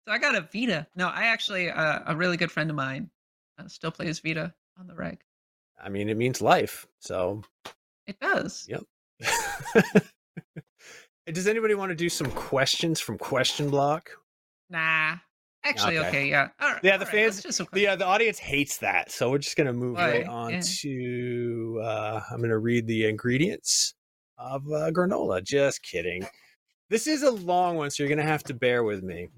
So 0.07 0.12
I 0.12 0.18
got 0.18 0.36
a 0.36 0.42
Vita. 0.53 0.86
No, 0.94 1.09
I 1.09 1.24
actually 1.24 1.70
uh, 1.70 2.01
a 2.07 2.14
really 2.14 2.36
good 2.36 2.53
friend 2.53 2.70
of 2.70 2.76
mine 2.76 3.11
uh, 3.59 3.66
still 3.68 3.90
plays 3.90 4.20
Vita 4.20 4.55
on 4.78 4.86
the 4.86 4.94
reg. 4.94 5.18
I 5.83 5.89
mean, 5.89 6.09
it 6.09 6.16
means 6.16 6.41
life. 6.41 6.87
So, 7.01 7.43
It 8.07 8.18
does. 8.20 8.66
Yep. 8.68 8.83
does 11.33 11.47
anybody 11.47 11.74
want 11.74 11.91
to 11.91 11.95
do 11.97 12.09
some 12.09 12.31
questions 12.31 13.01
from 13.01 13.18
Question 13.18 13.70
Block? 13.70 14.11
Nah. 14.70 15.16
Actually, 15.64 15.99
Okay. 15.99 16.09
okay, 16.09 16.29
yeah. 16.31 16.49
All 16.61 16.72
right, 16.72 16.81
Yeah, 16.85 16.97
the 16.97 17.05
right, 17.07 17.14
fans- 17.14 17.57
some 17.57 17.66
The 17.72 17.87
the 17.97 18.05
audience 18.07 18.39
hates 18.39 18.77
that, 18.79 19.11
so 19.11 19.31
we're 19.31 19.39
just 19.39 19.57
gonna 19.57 19.72
move 19.72 19.97
right 19.97 20.24
Why? 20.24 20.33
on 20.33 20.51
Yeah. 20.53 20.61
to. 20.62 21.81
Uh, 21.83 22.20
I'm 22.31 22.41
gonna 22.41 22.59
read 22.59 22.87
the 22.87 23.09
ingredients 23.09 23.95
of 24.39 24.62
uh, 24.68 24.91
granola. 24.93 25.43
Just 25.43 25.83
kidding. 25.83 26.24
This 26.89 27.09
is 27.09 27.24
a 27.24 27.33
long 27.33 27.74
one, 27.77 27.91
so 27.91 28.03
you're 28.05 28.11
gonna 28.11 28.22
have 28.22 28.45
to 28.45 28.55
bear 28.55 28.85
with 28.85 29.03
me. 29.03 29.28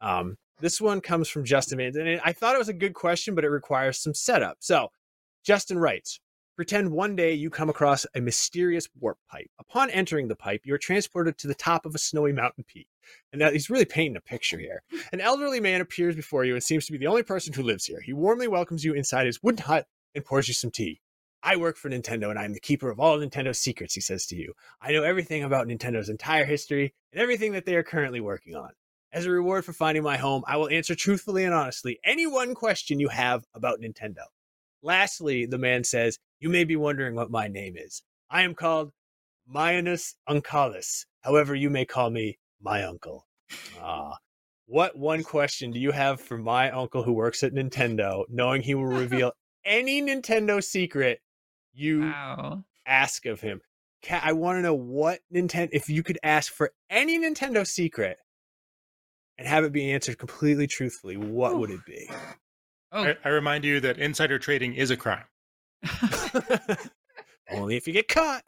Um, 0.00 0.36
this 0.58 0.80
one 0.80 1.00
comes 1.00 1.28
from 1.28 1.44
Justin 1.44 1.78
Vance, 1.78 1.94
and 1.96 2.20
I 2.24 2.32
thought 2.32 2.56
it 2.56 2.58
was 2.58 2.68
a 2.68 2.72
good 2.74 2.94
question, 2.94 3.36
but 3.36 3.44
it 3.44 3.50
requires 3.50 4.00
some 4.00 4.14
setup. 4.14 4.56
So, 4.58 4.88
Justin 5.48 5.78
writes. 5.78 6.20
Pretend 6.56 6.92
one 6.92 7.16
day 7.16 7.32
you 7.32 7.48
come 7.48 7.70
across 7.70 8.04
a 8.14 8.20
mysterious 8.20 8.86
warp 9.00 9.16
pipe. 9.30 9.50
Upon 9.58 9.88
entering 9.88 10.28
the 10.28 10.36
pipe, 10.36 10.60
you 10.64 10.74
are 10.74 10.78
transported 10.78 11.38
to 11.38 11.48
the 11.48 11.54
top 11.54 11.86
of 11.86 11.94
a 11.94 11.98
snowy 11.98 12.34
mountain 12.34 12.66
peak. 12.68 12.86
And 13.32 13.40
now 13.40 13.50
he's 13.50 13.70
really 13.70 13.86
painting 13.86 14.18
a 14.18 14.20
picture 14.20 14.58
here. 14.58 14.82
An 15.10 15.22
elderly 15.22 15.58
man 15.58 15.80
appears 15.80 16.14
before 16.14 16.44
you 16.44 16.52
and 16.52 16.62
seems 16.62 16.84
to 16.84 16.92
be 16.92 16.98
the 16.98 17.06
only 17.06 17.22
person 17.22 17.54
who 17.54 17.62
lives 17.62 17.86
here. 17.86 18.02
He 18.02 18.12
warmly 18.12 18.46
welcomes 18.46 18.84
you 18.84 18.92
inside 18.92 19.24
his 19.24 19.42
wooden 19.42 19.64
hut 19.64 19.86
and 20.14 20.22
pours 20.22 20.48
you 20.48 20.52
some 20.52 20.70
tea. 20.70 21.00
I 21.42 21.56
work 21.56 21.78
for 21.78 21.88
Nintendo 21.88 22.28
and 22.28 22.38
I'm 22.38 22.52
the 22.52 22.60
keeper 22.60 22.90
of 22.90 23.00
all 23.00 23.16
Nintendo's 23.16 23.58
secrets, 23.58 23.94
he 23.94 24.02
says 24.02 24.26
to 24.26 24.36
you. 24.36 24.52
I 24.82 24.92
know 24.92 25.02
everything 25.02 25.44
about 25.44 25.66
Nintendo's 25.66 26.10
entire 26.10 26.44
history 26.44 26.92
and 27.10 27.22
everything 27.22 27.52
that 27.52 27.64
they 27.64 27.74
are 27.74 27.82
currently 27.82 28.20
working 28.20 28.54
on. 28.54 28.72
As 29.14 29.24
a 29.24 29.30
reward 29.30 29.64
for 29.64 29.72
finding 29.72 30.02
my 30.02 30.18
home, 30.18 30.42
I 30.46 30.58
will 30.58 30.68
answer 30.68 30.94
truthfully 30.94 31.44
and 31.44 31.54
honestly 31.54 31.98
any 32.04 32.26
one 32.26 32.54
question 32.54 33.00
you 33.00 33.08
have 33.08 33.46
about 33.54 33.80
Nintendo. 33.80 34.24
Lastly, 34.82 35.46
the 35.46 35.58
man 35.58 35.84
says, 35.84 36.18
You 36.40 36.48
may 36.48 36.64
be 36.64 36.76
wondering 36.76 37.14
what 37.14 37.30
my 37.30 37.48
name 37.48 37.74
is. 37.76 38.02
I 38.30 38.42
am 38.42 38.54
called 38.54 38.92
Myanus 39.52 40.14
Uncalis. 40.28 41.04
However, 41.22 41.54
you 41.54 41.70
may 41.70 41.84
call 41.84 42.10
me 42.10 42.38
my 42.60 42.84
uncle. 42.84 43.26
Ah. 43.80 44.16
What 44.66 44.98
one 44.98 45.22
question 45.24 45.70
do 45.70 45.78
you 45.78 45.92
have 45.92 46.20
for 46.20 46.36
my 46.36 46.70
uncle 46.70 47.02
who 47.02 47.12
works 47.12 47.42
at 47.42 47.54
Nintendo, 47.54 48.24
knowing 48.28 48.62
he 48.62 48.74
will 48.74 48.84
reveal 49.02 49.32
any 49.64 50.02
Nintendo 50.02 50.62
secret 50.62 51.20
you 51.72 52.00
Wow. 52.02 52.64
ask 52.86 53.24
of 53.26 53.40
him? 53.40 53.62
I 54.10 54.32
want 54.32 54.58
to 54.58 54.62
know 54.62 54.74
what 54.74 55.20
Nintendo, 55.34 55.70
if 55.72 55.88
you 55.88 56.02
could 56.02 56.18
ask 56.22 56.52
for 56.52 56.72
any 56.88 57.18
Nintendo 57.18 57.66
secret 57.66 58.18
and 59.36 59.48
have 59.48 59.64
it 59.64 59.72
be 59.72 59.90
answered 59.90 60.18
completely 60.18 60.66
truthfully, 60.66 61.16
what 61.16 61.58
would 61.58 61.70
it 61.70 61.84
be? 61.84 62.08
Oh, 62.92 63.04
I, 63.04 63.16
I 63.24 63.28
remind 63.28 63.64
you 63.64 63.80
that 63.80 63.98
insider 63.98 64.38
trading 64.38 64.74
is 64.74 64.90
a 64.90 64.96
crime. 64.96 65.24
Only 67.50 67.76
if 67.76 67.86
you 67.86 67.92
get 67.92 68.08
caught. 68.08 68.44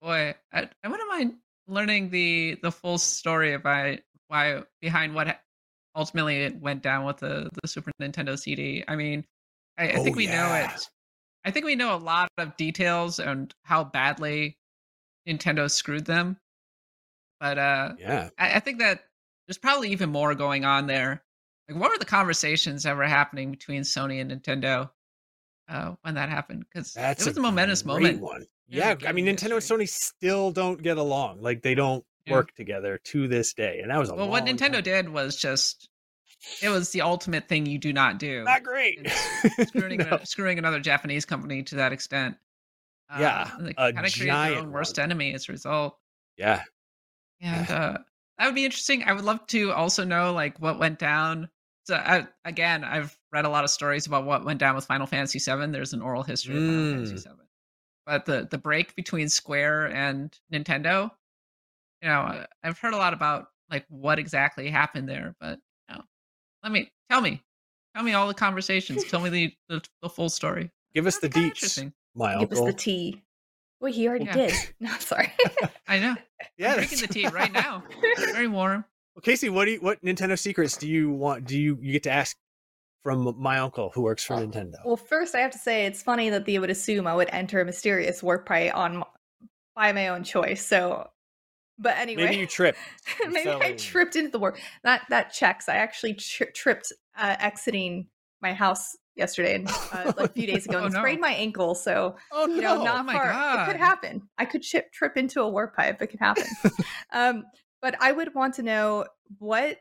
boy, 0.00 0.34
I, 0.52 0.68
I 0.82 0.88
wouldn't 0.88 1.08
mind 1.08 1.34
learning 1.66 2.10
the 2.10 2.58
the 2.62 2.70
full 2.70 2.98
story 2.98 3.54
about 3.54 3.98
why 4.28 4.62
behind 4.80 5.14
what 5.14 5.40
ultimately 5.96 6.42
it 6.42 6.60
went 6.60 6.82
down 6.82 7.04
with 7.04 7.18
the 7.18 7.50
the 7.62 7.68
Super 7.68 7.90
Nintendo 8.00 8.38
CD. 8.38 8.84
I 8.88 8.96
mean, 8.96 9.24
I, 9.78 9.88
I 9.90 9.98
think 9.98 10.16
Oh, 10.16 10.18
we 10.18 10.26
know 10.26 10.54
it. 10.54 10.88
I 11.44 11.50
think 11.50 11.66
we 11.66 11.74
know 11.74 11.94
a 11.94 11.98
lot 11.98 12.28
of 12.38 12.56
details 12.56 13.18
and 13.18 13.54
how 13.64 13.84
badly 13.84 14.56
Nintendo 15.28 15.70
screwed 15.70 16.04
them. 16.06 16.38
But 17.40 17.58
uh, 17.58 17.94
Yeah. 17.98 18.30
I, 18.38 18.56
I 18.56 18.60
think 18.60 18.78
that 18.78 19.04
there's 19.46 19.58
probably 19.58 19.90
even 19.90 20.10
more 20.10 20.34
going 20.34 20.64
on 20.64 20.86
there. 20.86 21.22
Like, 21.68 21.80
what 21.80 21.90
were 21.90 21.98
the 21.98 22.04
conversations 22.04 22.82
that 22.82 22.96
were 22.96 23.04
happening 23.04 23.50
between 23.50 23.82
Sony 23.82 24.20
and 24.20 24.30
Nintendo 24.30 24.90
uh, 25.68 25.94
when 26.02 26.14
that 26.14 26.28
happened? 26.28 26.64
Because 26.72 26.94
it 26.96 27.18
was 27.24 27.36
a, 27.36 27.40
momentous 27.40 27.82
great 27.82 27.94
moment. 28.02 28.20
One. 28.20 28.46
Yeah, 28.68 28.94
I 29.06 29.12
mean, 29.12 29.26
Nintendo 29.26 29.52
and. 29.52 29.60
Sony 29.62 29.88
still 29.88 30.50
don't 30.50 30.82
get 30.82 30.98
along. 30.98 31.40
Like 31.40 31.62
they 31.62 31.74
don't 31.74 32.04
Yeah. 32.26 32.34
work 32.34 32.54
together 32.54 32.98
to 33.04 33.28
this 33.28 33.52
day, 33.54 33.80
and 33.80 33.90
that 33.90 33.98
was 33.98 34.10
a 34.10 34.14
Well, 34.14 34.28
what 34.28 34.44
Nintendo 34.44 34.74
time. 34.74 34.82
did 34.82 35.08
was 35.08 35.36
just 35.36 35.88
it 36.60 36.68
was 36.68 36.90
the 36.90 37.00
ultimate 37.00 37.48
thing 37.48 37.64
you 37.64 37.78
do 37.78 37.92
not 37.92 38.18
do. 38.18 38.44
Not 38.44 38.62
great. 38.62 39.08
screwing, 39.68 39.98
No. 40.00 40.06
ano- 40.06 40.20
screwing 40.24 40.58
another 40.58 40.80
Japanese 40.80 41.24
company 41.24 41.62
to 41.62 41.76
that 41.76 41.92
extent. 41.92 42.36
Uh, 43.08 43.16
Yeah, 43.20 43.50
they 43.60 43.72
kind 43.72 43.98
of 44.06 44.12
created 44.12 44.34
their 44.34 44.58
own 44.58 44.70
worst 44.72 44.98
one. 44.98 45.04
enemy 45.04 45.32
as 45.32 45.48
a 45.48 45.52
result. 45.52 45.96
Yeah, 46.36 46.62
And 47.40 47.70
uh, 47.70 47.98
that 48.38 48.46
would 48.46 48.54
be 48.54 48.64
interesting. 48.66 49.04
I 49.04 49.12
would 49.14 49.24
love 49.24 49.46
to 49.48 49.72
also 49.72 50.04
know 50.04 50.32
like 50.34 50.58
what 50.60 50.78
went 50.78 50.98
down. 50.98 51.48
So 51.86 51.96
I, 51.96 52.26
again, 52.44 52.82
I've 52.82 53.16
read 53.32 53.44
a 53.44 53.48
lot 53.50 53.64
of 53.64 53.70
stories 53.70 54.06
about 54.06 54.24
what 54.24 54.44
went 54.44 54.58
down 54.58 54.74
with 54.74 54.86
Final 54.86 55.06
Fantasy 55.06 55.38
VII. 55.38 55.66
There's 55.70 55.92
an 55.92 56.00
oral 56.00 56.22
history 56.22 56.56
of 56.56 56.64
Final 56.66 56.92
Fantasy 57.06 57.16
Mm. 57.28 57.36
VII, 57.36 57.44
but 58.06 58.24
the 58.24 58.48
the 58.50 58.58
break 58.58 58.94
between 58.96 59.28
Square 59.28 59.88
and 59.92 60.36
Nintendo, 60.52 61.10
you 62.02 62.08
know, 62.08 62.20
I- 62.20 62.46
I've 62.62 62.78
heard 62.78 62.94
a 62.94 62.98
lot 62.98 63.12
about 63.12 63.48
like 63.70 63.84
what 63.88 64.18
exactly 64.18 64.70
happened 64.70 65.08
there. 65.08 65.34
But 65.40 65.58
you 65.90 65.96
know, 65.96 66.04
let 66.62 66.72
me 66.72 66.90
tell 67.10 67.20
me, 67.20 67.42
tell 67.94 68.02
me 68.04 68.14
all 68.14 68.28
the 68.28 68.34
conversations. 68.34 69.04
tell 69.04 69.20
me 69.20 69.28
the, 69.30 69.54
the 69.68 69.82
the 70.00 70.08
full 70.08 70.30
story. 70.30 70.70
give 70.94 71.06
us 71.06 71.18
the 71.18 71.28
That's 71.28 71.34
kinda 71.34 71.48
deets, 71.50 71.52
Interesting. 71.54 71.92
my 72.14 72.38
Give 72.38 72.52
us 72.52 72.60
the 72.60 72.72
tea. 72.72 73.22
Well, 73.80 73.92
he 73.92 74.08
already 74.08 74.24
Yeah. 74.24 74.32
did. 74.32 74.54
No, 74.80 74.90
sorry. 74.98 75.30
I 75.86 75.98
know. 75.98 76.16
yeah, 76.56 76.70
I'm 76.70 76.76
drinking 76.76 77.00
the 77.00 77.08
tea 77.08 77.26
right 77.28 77.52
now. 77.52 77.84
Very 78.32 78.48
warm. 78.48 78.86
Well, 79.14 79.22
Casey, 79.22 79.48
what 79.48 79.66
do 79.66 79.72
you, 79.72 79.78
what 79.78 80.02
Nintendo 80.02 80.38
secrets 80.38 80.76
do 80.76 80.88
you 80.88 81.10
want? 81.10 81.46
Do 81.46 81.58
you 81.58 81.78
you 81.80 81.92
get 81.92 82.02
to 82.04 82.10
ask 82.10 82.36
from 83.04 83.34
my 83.38 83.58
uncle 83.58 83.90
who 83.94 84.02
works 84.02 84.24
for 84.24 84.34
Oh, 84.34 84.38
Nintendo? 84.46 84.74
Well, 84.84 84.96
first 84.96 85.34
I 85.34 85.40
have 85.40 85.52
to 85.52 85.58
say 85.58 85.86
it's 85.86 86.02
funny 86.02 86.30
that 86.30 86.46
they 86.46 86.58
would 86.58 86.70
assume 86.70 87.06
I 87.06 87.14
would 87.14 87.28
enter 87.30 87.60
a 87.60 87.64
mysterious 87.64 88.22
warp 88.22 88.46
pipe 88.46 88.74
on 88.74 89.04
by 89.76 89.92
my 89.92 90.08
own 90.08 90.24
choice. 90.24 90.66
So, 90.66 91.08
but 91.78 91.96
anyway, 91.96 92.24
Maybe 92.24 92.36
you 92.38 92.46
tripped. 92.46 92.78
Maybe 93.28 93.44
fell 93.44 93.60
I 93.62 93.72
tripped 93.72 94.16
into 94.16 94.30
the 94.30 94.38
warp. 94.40 94.56
That 94.82 95.02
that 95.10 95.32
checks. 95.32 95.68
I 95.68 95.76
actually 95.76 96.14
tri- 96.14 96.48
tripped 96.54 96.92
uh, 97.16 97.36
exiting 97.38 98.08
my 98.42 98.52
house 98.52 98.96
yesterday 99.14 99.54
and 99.54 99.68
uh, 99.68 100.12
like 100.16 100.30
a 100.30 100.32
few 100.34 100.48
days 100.48 100.66
ago 100.66 100.78
Oh, 100.80 100.84
and 100.86 100.92
no. 100.92 100.98
sprained 100.98 101.20
my 101.20 101.32
ankle. 101.32 101.76
So 101.76 102.16
Oh 102.32 102.46
you 102.46 102.60
know, 102.62 102.78
no! 102.78 102.84
not 102.84 103.00
Oh 103.00 103.02
my 103.04 103.12
far. 103.12 103.30
It 103.30 103.72
could 103.72 103.80
happen. 103.80 104.22
I 104.38 104.44
could 104.44 104.64
trip 104.64 104.92
trip 104.92 105.16
into 105.16 105.40
a 105.40 105.48
warp 105.48 105.76
pipe. 105.76 106.02
It 106.02 106.08
could 106.08 106.20
happen. 106.20 106.46
um, 107.12 107.44
but 107.84 107.94
I 108.00 108.12
would 108.12 108.34
want 108.34 108.54
to 108.54 108.62
know 108.62 109.04
what 109.38 109.76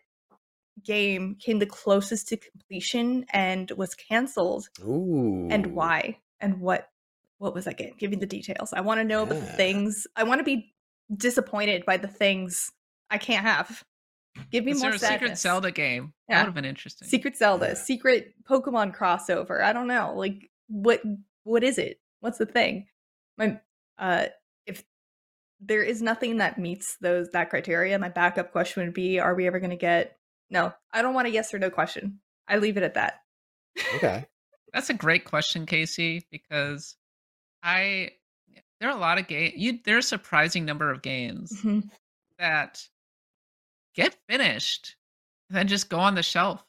game 0.84 1.38
came 1.40 1.60
the 1.60 1.66
closest 1.66 2.28
to 2.28 2.36
completion 2.38 3.26
and 3.32 3.72
was 3.78 3.96
canceled 3.96 4.68
Ooh. 4.82 5.48
and 5.50 5.68
why 5.68 6.18
and 6.42 6.60
what 6.60 6.90
what 7.38 7.54
was 7.54 7.64
that 7.66 7.78
game 7.78 7.94
give 7.98 8.10
me 8.12 8.18
the 8.18 8.26
details 8.26 8.74
i 8.74 8.82
want 8.82 9.00
to 9.00 9.04
know 9.04 9.22
about 9.24 9.40
the 9.40 9.46
things 9.46 10.08
i 10.16 10.24
want 10.24 10.40
to 10.40 10.44
be 10.44 10.74
disappointed 11.16 11.86
by 11.86 11.96
the 11.96 12.08
things 12.08 12.72
i 13.12 13.18
can't 13.20 13.46
have 13.46 13.84
give 14.52 14.66
me 14.66 14.72
Is 14.72 14.82
more 14.82 14.90
there 14.90 14.96
a 14.96 15.00
secret. 15.00 15.38
Zelda 15.38 15.72
game? 15.72 16.14
That 16.28 16.40
would 16.40 16.46
have 16.46 16.54
been 16.56 16.66
interesting. 16.66 17.08
secret 17.08 17.38
zelda 17.38 17.68
Yeah. 17.68 17.74
secret 17.76 18.34
pokemon 18.50 18.96
crossover 18.98 19.62
i 19.62 19.72
don't 19.72 19.88
know 19.88 20.14
like 20.16 20.50
what 20.68 21.02
what 21.44 21.64
is 21.64 21.78
it 21.78 22.00
what's 22.20 22.40
the 22.40 22.48
thing 22.48 22.88
my 23.38 23.60
uh 24.00 24.26
if 24.66 24.84
there 25.66 25.84
is 25.84 26.02
nothing 26.02 26.38
that 26.38 26.58
meets 26.58 26.98
those 27.02 27.30
that 27.32 27.50
criteria 27.50 27.98
my 28.00 28.10
backup 28.10 28.52
question 28.52 28.84
would 28.84 28.94
be 28.94 29.20
are 29.20 29.36
we 29.36 29.48
ever 29.48 29.60
going 29.60 29.70
to 29.70 29.76
get 29.76 30.18
no 30.50 30.74
i 30.92 31.02
don't 31.02 31.14
want 31.14 31.28
a 31.28 31.32
yes 31.32 31.54
or 31.54 31.60
no 31.60 31.70
question 31.70 32.20
i 32.48 32.58
leave 32.58 32.78
it 32.78 32.84
at 32.84 32.96
that 32.96 33.20
Okay. 33.96 34.26
That's 34.74 34.90
a 34.90 34.94
great 34.96 35.26
question, 35.26 35.66
Casey, 35.68 36.26
because 36.32 36.96
I 37.64 38.12
there 38.80 38.90
are 38.90 38.96
a 38.98 39.00
lot 39.00 39.18
of 39.20 39.28
games. 39.28 39.54
You 39.56 39.80
there's 39.86 40.06
a 40.06 40.10
surprising 40.10 40.66
number 40.66 40.92
of 40.92 41.02
games 41.04 41.52
Mhm. 41.64 41.90
that 42.40 42.88
get 43.96 44.16
finished 44.28 44.96
and 45.50 45.58
then 45.58 45.68
just 45.68 45.90
go 45.90 46.00
on 46.00 46.16
the 46.16 46.24
shelf. 46.24 46.64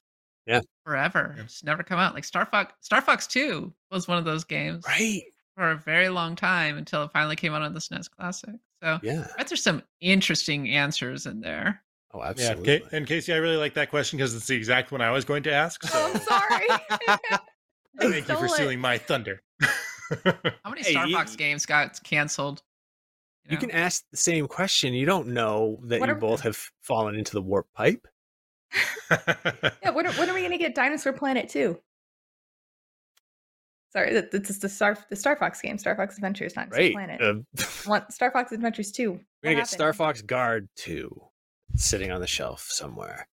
Yeah. 0.46 0.60
Forever. 0.84 1.34
Yeah. 1.36 1.42
Just 1.44 1.64
never 1.64 1.82
come 1.82 1.98
out. 1.98 2.14
Like 2.14 2.24
Star 2.24 2.44
Fox 2.46 2.72
Star 2.80 3.00
Fox 3.00 3.26
2 3.26 3.72
was 3.90 4.06
one 4.06 4.18
of 4.18 4.24
those 4.26 4.44
games 4.44 4.84
Right. 4.86 5.22
for 5.56 5.70
a 5.70 5.76
very 5.76 6.08
long 6.10 6.36
time 6.36 6.76
until 6.76 7.02
it 7.04 7.10
finally 7.12 7.36
came 7.36 7.54
out 7.54 7.62
on 7.62 7.72
the 7.74 7.80
SNES 7.80 8.08
Classic. 8.10 8.50
So 8.84 8.98
Yeah. 9.02 9.26
I 9.34 9.38
bet 9.38 9.48
there's 9.48 9.62
some 9.62 9.82
interesting 10.00 10.68
answers 10.70 11.24
in 11.26 11.40
there. 11.40 11.82
Oh, 12.12 12.18
Yeah, 12.20 12.28
absolutely. 12.28 12.80
Ca- 12.80 12.88
and 12.92 13.06
Casey, 13.06 13.32
I 13.32 13.36
really 13.38 13.56
like 13.56 13.74
that 13.74 13.90
question 13.90 14.18
because 14.18 14.34
it's 14.34 14.46
the 14.46 14.54
exact 14.54 14.92
one 14.92 15.00
I 15.00 15.10
was 15.10 15.24
going 15.24 15.42
to 15.44 15.52
ask. 15.52 15.82
So 15.86 16.12
oh 16.14 16.18
sorry 16.28 16.68
thank 17.98 18.28
you 18.28 18.34
for 18.34 18.34
Stole 18.34 18.44
it. 18.44 18.50
stealing 18.50 18.80
my 18.80 18.98
thunder. 18.98 19.40
How 19.62 20.68
many 20.70 20.82
Hey, 20.82 20.92
Star 20.92 21.06
you- 21.06 21.16
Fox 21.16 21.34
games 21.36 21.64
got 21.66 21.98
canceled? 22.04 22.62
You 23.48 23.56
know? 23.56 23.60
can 23.60 23.70
ask 23.72 24.04
the 24.10 24.16
same 24.16 24.46
question. 24.48 24.94
You 24.94 25.06
don't 25.06 25.28
know 25.28 25.78
that 25.84 26.00
What 26.00 26.08
you 26.08 26.12
are- 26.12 26.18
both 26.18 26.40
have 26.42 26.56
fallen 26.82 27.14
into 27.14 27.32
the 27.32 27.42
warp 27.42 27.66
pipe. 27.74 28.06
Yeah, 29.10 29.90
when 29.92 30.06
are, 30.06 30.12
when 30.12 30.28
are 30.30 30.34
we 30.34 30.42
gonna 30.42 30.58
get 30.58 30.74
Dinosaur 30.74 31.12
Planet 31.12 31.48
2? 31.48 31.78
Sorry, 33.94 34.12
that- 34.12 34.30
that's 34.32 34.58
the 34.58 34.68
Star 34.68 34.98
the 35.08 35.16
Star 35.16 35.36
Fox 35.36 35.60
game, 35.60 35.78
Star 35.78 35.94
Fox 35.96 36.16
Adventures, 36.16 36.56
not 36.56 36.70
Right. 36.72 36.92
Planet. 36.92 37.20
Uh, 37.20 37.64
Want 37.86 38.12
Star 38.12 38.30
Fox 38.30 38.50
Adventures 38.52 38.90
2. 38.90 39.12
We're 39.12 39.18
gonna 39.42 39.54
What 39.54 39.60
get 39.60 39.68
Star? 39.68 39.92
Fox 39.92 40.20
Guard 40.22 40.68
2 40.76 41.22
sitting 41.76 42.10
on 42.10 42.20
the 42.20 42.26
shelf 42.26 42.66
somewhere. 42.70 43.28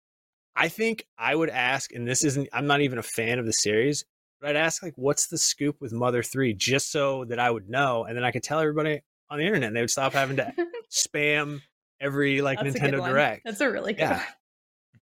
I 0.55 0.67
think 0.67 1.05
I 1.17 1.33
would 1.35 1.49
ask, 1.49 1.91
and 1.93 2.07
this 2.07 2.23
isn't 2.23 2.49
I'm 2.53 2.67
not 2.67 2.81
even 2.81 2.97
a 2.99 3.03
fan 3.03 3.39
of 3.39 3.45
the 3.45 3.53
series, 3.53 4.05
but 4.39 4.49
I'd 4.51 4.55
ask 4.55 4.83
like 4.83 4.93
what's 4.97 5.27
the 5.27 5.37
scoop 5.37 5.77
with 5.81 5.93
Mother 5.93 6.21
3 6.23 6.53
just 6.53 6.91
so 6.91 7.25
that 7.25 7.39
I 7.39 7.49
would 7.49 7.69
know 7.69 8.03
and 8.05 8.15
then 8.15 8.23
I 8.23 8.31
could 8.31 8.43
tell 8.43 8.59
everybody 8.59 9.01
on 9.29 9.39
the 9.39 9.45
internet 9.45 9.67
and 9.67 9.75
they 9.75 9.81
would 9.81 9.89
stop 9.89 10.13
having 10.13 10.35
to 10.37 10.53
spam 10.91 11.61
every 11.99 12.41
like 12.41 12.59
That's 12.61 12.75
Nintendo. 12.77 13.03
Direct. 13.07 13.43
That's 13.45 13.61
a 13.61 13.69
really 13.71 13.93
good 13.93 14.01
Yeah. 14.01 14.17
one. 14.17 14.25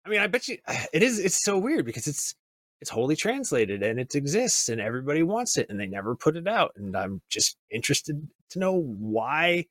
I 0.04 0.08
mean, 0.08 0.20
I 0.20 0.26
bet 0.28 0.48
you 0.48 0.58
it 0.94 1.02
is 1.02 1.18
it's 1.18 1.44
so 1.44 1.58
weird 1.58 1.84
because 1.84 2.06
it's 2.06 2.34
it's 2.82 2.90
wholly 2.90 3.14
translated 3.14 3.80
and 3.84 4.00
it 4.00 4.16
exists 4.16 4.68
and 4.68 4.80
everybody 4.80 5.22
wants 5.22 5.56
it 5.56 5.70
and 5.70 5.78
they 5.78 5.86
never 5.86 6.16
put 6.16 6.36
it 6.36 6.48
out 6.48 6.72
and 6.74 6.96
I'm 6.96 7.22
just 7.30 7.56
interested 7.70 8.28
to 8.50 8.58
know 8.58 8.76
why 8.76 9.66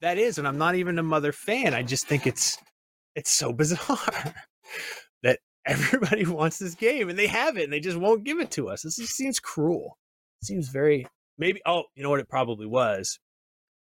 that 0.00 0.16
is 0.16 0.38
and 0.38 0.48
I'm 0.48 0.56
not 0.56 0.74
even 0.74 0.98
a 0.98 1.02
mother 1.02 1.30
fan. 1.30 1.74
I 1.74 1.82
just 1.82 2.06
think 2.06 2.26
it's 2.26 2.56
it's 3.14 3.30
so 3.30 3.52
bizarre 3.62 4.34
that 5.22 5.40
everybody 5.66 6.24
wants 6.26 6.58
this 6.58 6.74
game 6.74 7.10
and 7.10 7.18
they 7.18 7.26
have 7.26 7.58
it 7.58 7.64
and 7.64 7.72
they 7.72 7.80
just 7.80 7.98
won't 7.98 8.24
give 8.24 8.40
it 8.40 8.50
to 8.52 8.70
us. 8.70 8.80
This 8.80 8.96
just 8.96 9.14
seems 9.14 9.38
cruel. 9.38 9.98
It 10.40 10.46
seems 10.46 10.68
very 10.70 11.06
maybe 11.36 11.60
oh, 11.66 11.84
you 11.94 12.02
know 12.02 12.08
what 12.08 12.20
it 12.20 12.30
probably 12.30 12.66
was? 12.66 13.18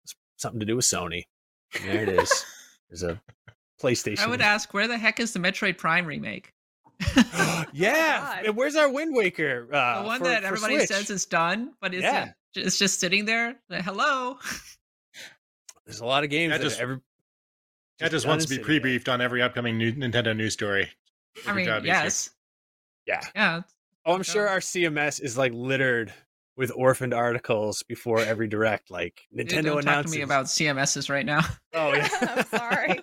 It's 0.04 0.16
something 0.36 0.60
to 0.60 0.66
do 0.66 0.76
with 0.76 0.86
Sony. 0.86 1.24
And 1.80 1.90
there 1.90 2.04
it 2.04 2.10
is. 2.10 2.46
There's 2.90 3.04
a 3.04 3.22
PlayStation. 3.82 4.20
I 4.20 4.28
would 4.28 4.42
ask, 4.42 4.74
where 4.74 4.90
the 4.90 4.98
heck 4.98 5.22
is 5.22 5.32
the 5.32 5.40
Metroid 5.40 5.78
Prime 5.78 6.06
remake? 6.06 6.53
yeah. 7.74 8.20
God. 8.36 8.46
and 8.46 8.56
where's 8.56 8.76
our 8.76 8.90
Wind 8.92 9.16
Waker? 9.16 9.68
Uh, 9.72 10.02
the 10.02 10.08
one 10.08 10.20
for- 10.20 10.26
that 10.26 10.44
everybody 10.44 10.78
Switch? 10.78 10.90
says 10.90 11.10
is 11.10 11.26
done, 11.26 11.74
but 11.82 11.94
is 11.94 12.02
Yeah. 12.04 12.30
it, 12.56 12.66
it's 12.66 12.78
just 12.78 13.00
sitting 13.00 13.26
there. 13.26 13.56
Like, 13.70 13.84
Hello. 13.84 14.38
There's 15.86 16.00
a 16.00 16.06
lot 16.06 16.24
of 16.24 16.30
games 16.30 16.52
Yeah, 16.52 16.58
that 16.58 16.64
just- 16.64 16.80
every. 16.80 17.00
That 18.00 18.10
just 18.12 18.26
wants 18.28 18.46
to 18.46 18.50
be 18.50 18.56
and 18.56 18.64
sitting 18.66 18.74
there. 18.74 18.80
pre-briefed 18.82 19.08
on 19.10 19.22
every 19.22 19.42
upcoming 19.42 19.78
new 19.78 19.94
Nintendo 19.94 20.36
news 20.36 20.54
story. 20.54 20.90
I 21.48 21.54
mean, 21.54 21.66
job, 21.66 21.86
yes. 21.86 22.32
Yeah. 23.06 23.22
Yeah. 23.36 23.62
Oh, 24.06 24.14
I'm 24.16 24.24
sure 24.24 24.48
our 24.50 24.60
CMS 24.60 25.22
is 25.22 25.38
like 25.38 25.54
littered 25.54 26.12
with 26.58 26.72
orphaned 26.76 27.14
articles 27.14 27.84
before 27.84 28.20
every 28.20 28.48
direct. 28.48 28.90
Like 28.92 29.22
Dude, 29.34 29.48
Nintendo 29.48 29.64
don't 29.66 29.76
talk 29.76 29.82
to 29.84 29.90
announces. 29.90 30.16
me 30.16 30.22
about 30.24 30.46
CMSs 30.48 31.10
right 31.10 31.26
now. 31.26 31.42
Oh 31.74 31.94
yeah. 31.94 32.10
I'm 32.22 32.46
sorry. 32.48 33.00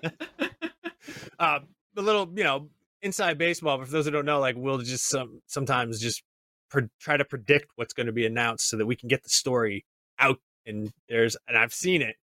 uh, 1.39 1.61
a 1.97 2.03
little, 2.03 2.31
you 2.37 2.45
know, 2.45 2.69
inside 3.03 3.39
baseball. 3.39 3.79
But 3.79 3.87
for 3.87 3.93
those 3.93 4.05
who 4.05 4.11
don't 4.11 4.25
know, 4.27 4.41
like 4.41 4.57
we'll 4.59 4.79
just 4.79 5.09
some 5.09 5.41
sometimes 5.47 6.01
just 6.01 6.23
pre- 6.71 6.89
try 7.01 7.17
to 7.17 7.25
predict 7.25 7.67
what's 7.77 7.93
going 7.93 8.07
to 8.07 8.13
be 8.13 8.27
announced 8.27 8.69
so 8.69 8.77
that 8.77 8.87
we 8.87 8.97
can 8.97 9.09
get 9.09 9.23
the 9.23 9.29
story 9.31 9.85
out. 10.19 10.39
And 10.67 10.93
there's, 11.09 11.37
and 11.49 11.57
I've 11.57 11.73
seen 11.73 12.03
it. 12.03 12.17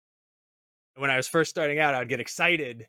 When 0.97 1.11
I 1.11 1.17
was 1.17 1.27
first 1.29 1.51
starting 1.51 1.79
out, 1.79 1.95
I'd 1.95 2.09
get 2.09 2.21
excited 2.21 2.87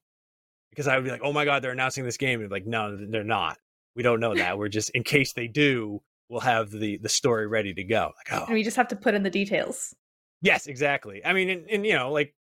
because 0.69 0.87
I 0.87 0.95
would 0.95 1.03
be 1.05 1.11
like, 1.11 1.21
"Oh 1.23 1.33
my 1.33 1.45
god, 1.45 1.63
they're 1.63 1.71
announcing 1.71 2.03
this 2.03 2.17
game!" 2.17 2.41
And 2.41 2.51
like, 2.51 2.65
"No, 2.67 2.95
they're 2.95 3.23
not. 3.23 3.57
We 3.95 4.03
don't 4.03 4.19
know 4.19 4.35
that. 4.35 4.57
We're 4.57 4.67
just 4.67 4.89
in 4.91 5.03
case 5.03 5.33
they 5.33 5.47
do, 5.47 6.01
we'll 6.29 6.41
have 6.41 6.69
the 6.69 6.97
the 6.97 7.09
story 7.09 7.47
ready 7.47 7.73
to 7.73 7.83
go." 7.83 8.11
Like, 8.17 8.27
oh, 8.41 8.45
and 8.45 8.53
we 8.53 8.63
just 8.63 8.77
have 8.77 8.87
to 8.89 8.95
put 8.95 9.15
in 9.15 9.23
the 9.23 9.29
details. 9.31 9.95
Yes, 10.41 10.67
exactly. 10.67 11.25
I 11.25 11.33
mean, 11.33 11.49
and, 11.49 11.69
and 11.69 11.85
you 11.85 11.93
know, 11.93 12.11
like 12.11 12.35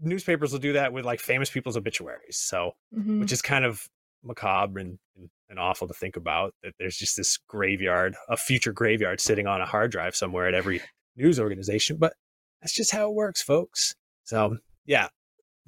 newspapers 0.00 0.52
will 0.52 0.60
do 0.60 0.74
that 0.74 0.92
with 0.92 1.04
like 1.04 1.18
famous 1.20 1.50
people's 1.50 1.76
obituaries. 1.76 2.36
So, 2.36 2.76
Mhm. 2.96 3.18
which 3.20 3.32
is 3.32 3.42
kind 3.42 3.64
of 3.64 3.88
macabre 4.28 4.78
and, 4.80 4.98
and, 5.16 5.28
and 5.48 5.58
awful 5.58 5.88
to 5.88 5.94
think 5.94 6.16
about 6.16 6.54
that 6.62 6.74
there's 6.78 6.96
just 6.96 7.16
this 7.16 7.38
graveyard, 7.48 8.14
a 8.28 8.36
future 8.36 8.72
graveyard 8.72 9.20
sitting 9.20 9.46
on 9.46 9.60
a 9.60 9.66
hard 9.66 9.90
drive 9.90 10.14
somewhere 10.14 10.46
at 10.46 10.54
every 10.54 10.80
news 11.16 11.40
organization. 11.40 11.96
But 11.96 12.14
that's 12.60 12.74
just 12.74 12.92
how 12.92 13.08
it 13.08 13.14
works, 13.14 13.42
folks. 13.42 13.94
So, 14.24 14.58
yeah, 14.86 15.08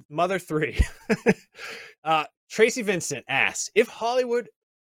Mother 0.09 0.39
Three. 0.39 0.79
uh, 2.03 2.25
Tracy 2.49 2.81
Vincent 2.81 3.25
asks 3.27 3.69
if 3.75 3.87
Hollywood 3.87 4.49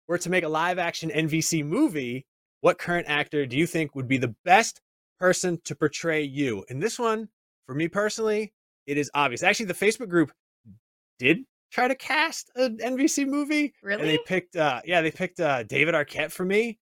were 0.07 0.17
to 0.17 0.29
make 0.29 0.43
a 0.43 0.49
live 0.49 0.77
action 0.77 1.09
NVC 1.09 1.65
movie, 1.65 2.25
what 2.61 2.77
current 2.77 3.07
actor 3.07 3.45
do 3.45 3.57
you 3.57 3.65
think 3.65 3.95
would 3.95 4.07
be 4.07 4.17
the 4.17 4.35
best 4.43 4.81
person 5.19 5.59
to 5.65 5.75
portray 5.75 6.23
you? 6.23 6.65
And 6.69 6.81
this 6.81 6.99
one, 6.99 7.29
for 7.65 7.73
me 7.73 7.87
personally, 7.87 8.53
it 8.85 8.97
is 8.97 9.09
obvious. 9.13 9.43
Actually, 9.43 9.67
the 9.67 9.73
Facebook 9.73 10.09
group 10.09 10.31
did 11.17 11.39
try 11.75 11.87
to 11.89 11.95
cast 11.95 12.49
an 12.55 12.77
NVC 12.77 13.27
movie, 13.27 13.73
Really? 13.83 14.01
and 14.01 14.09
they 14.09 14.17
picked, 14.25 14.55
uh, 14.55 14.81
yeah, 14.85 15.01
they 15.01 15.11
picked 15.11 15.39
uh, 15.41 15.63
David 15.63 15.93
Arquette 15.93 16.31
for 16.31 16.45
me. 16.45 16.79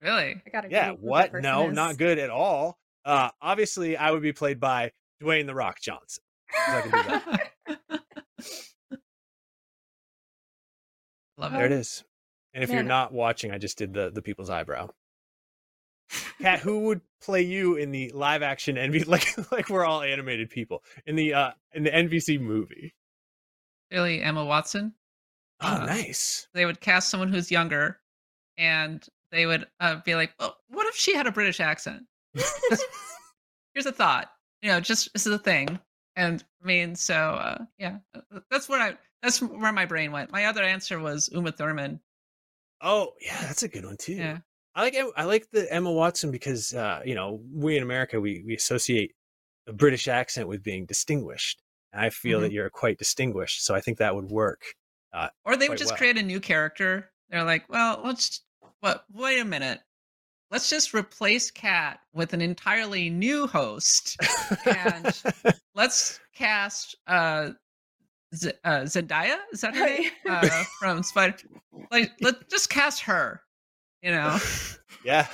Really? 0.00 0.40
I 0.46 0.50
gotta 0.50 0.68
Yeah, 0.70 0.90
Google 0.92 1.00
who 1.02 1.16
that 1.16 1.32
what? 1.32 1.42
No, 1.42 1.68
is. 1.70 1.74
not 1.74 1.96
good 1.98 2.18
at 2.18 2.30
all. 2.30 2.78
Uh, 3.04 3.30
obviously, 3.40 3.96
I 3.96 4.12
would 4.12 4.22
be 4.22 4.32
played 4.32 4.60
by 4.60 4.92
Dwayne 5.20 5.46
the 5.46 5.54
Rock 5.54 5.80
Johnson. 5.80 6.22
I 6.68 6.80
can 6.82 6.90
do 6.90 7.02
that. 7.02 7.50
Love 11.38 11.52
it. 11.52 11.56
There 11.56 11.66
it 11.66 11.72
it. 11.72 11.78
is. 11.78 12.04
And 12.54 12.62
if 12.62 12.70
you're 12.70 12.82
not 12.82 13.12
watching, 13.12 13.50
I 13.50 13.58
just 13.58 13.78
did 13.78 13.94
the 13.94 14.10
the 14.10 14.22
people's 14.22 14.50
eyebrow. 14.50 14.88
Kat, 16.40 16.60
who 16.60 16.80
would 16.86 17.00
play 17.22 17.42
you 17.42 17.76
in 17.76 17.90
the 17.90 18.10
live 18.14 18.42
action 18.42 18.76
NVC? 18.76 19.06
like 19.08 19.26
like 19.50 19.68
we're 19.70 19.84
all 19.84 20.02
animated 20.02 20.50
people 20.50 20.84
in 21.06 21.16
the 21.16 21.34
uh 21.34 21.50
in 21.72 21.82
the 21.84 21.90
NVC 21.90 22.38
movie? 22.40 22.94
Really, 23.92 24.22
Emma 24.22 24.44
Watson. 24.44 24.94
Oh, 25.60 25.74
Uh, 25.82 25.86
nice. 25.86 26.48
They 26.54 26.64
would 26.66 26.80
cast 26.80 27.10
someone 27.10 27.28
who's 27.32 27.50
younger, 27.50 28.00
and 28.58 29.06
they 29.30 29.46
would 29.46 29.66
uh, 29.80 29.96
be 30.04 30.14
like, 30.14 30.32
"Well, 30.40 30.56
what 30.68 30.86
if 30.88 30.96
she 30.96 31.14
had 31.14 31.26
a 31.26 31.32
British 31.32 31.60
accent?" 31.60 32.02
Here's 33.74 33.86
a 33.86 33.92
thought. 33.92 34.30
You 34.62 34.70
know, 34.70 34.80
just 34.80 35.12
this 35.12 35.26
is 35.26 35.32
a 35.32 35.38
thing. 35.38 35.78
And 36.16 36.44
I 36.62 36.66
mean, 36.66 36.94
so 36.94 37.14
uh, 37.14 37.58
yeah, 37.78 37.98
that's 38.50 38.68
where 38.68 38.80
I 38.80 38.96
that's 39.22 39.40
where 39.40 39.72
my 39.72 39.86
brain 39.86 40.12
went. 40.12 40.30
My 40.32 40.44
other 40.46 40.62
answer 40.62 40.98
was 40.98 41.30
Uma 41.32 41.52
Thurman. 41.52 42.00
oh, 42.80 43.12
yeah, 43.20 43.40
that's 43.42 43.62
a 43.62 43.68
good 43.68 43.84
one 43.84 43.96
too. 43.96 44.14
Yeah. 44.14 44.38
I 44.74 44.82
like 44.82 44.96
I 45.16 45.24
like 45.24 45.50
the 45.52 45.72
Emma 45.72 45.90
Watson 45.92 46.30
because 46.30 46.74
uh, 46.74 47.00
you 47.04 47.14
know, 47.14 47.40
we 47.52 47.76
in 47.76 47.82
America 47.82 48.20
we 48.20 48.42
we 48.46 48.54
associate 48.54 49.12
a 49.66 49.72
British 49.72 50.08
accent 50.08 50.48
with 50.48 50.62
being 50.62 50.86
distinguished. 50.86 51.62
I 51.92 52.10
feel 52.10 52.38
Mhm. 52.38 52.42
that 52.42 52.52
you're 52.52 52.70
quite 52.70 52.98
distinguished, 52.98 53.64
so 53.64 53.74
I 53.74 53.80
think 53.80 53.98
that 53.98 54.14
would 54.14 54.30
work. 54.30 54.62
Or 55.44 55.56
they 55.56 55.68
would 55.68 55.76
just 55.78 55.90
well. 55.92 55.98
create 55.98 56.16
a 56.16 56.22
new 56.22 56.40
character. 56.40 57.10
They're 57.28 57.44
like, 57.44 57.68
well, 57.68 58.00
let's 58.04 58.42
what 58.80 59.04
wait 59.12 59.38
a 59.40 59.44
minute. 59.44 59.80
Let's 60.50 60.68
just 60.70 60.92
replace 60.94 61.50
Kat 61.50 62.00
with 62.12 62.32
an 62.34 62.40
entirely 62.40 63.08
new 63.10 63.46
host. 63.46 64.16
And- 64.66 65.22
Let's 65.74 66.20
cast 66.34 66.96
uh, 67.06 67.50
Z- 68.34 68.52
uh 68.64 68.80
Zendaya. 68.82 69.38
Is 69.52 69.62
that 69.62 69.74
her 69.74 69.86
name? 69.86 70.10
Uh, 70.28 70.64
from 70.78 71.02
Spider. 71.02 71.36
Like, 71.90 72.12
let's 72.20 72.38
just 72.50 72.68
cast 72.68 73.00
her. 73.00 73.40
You 74.02 74.10
know, 74.10 74.38
yeah. 75.04 75.28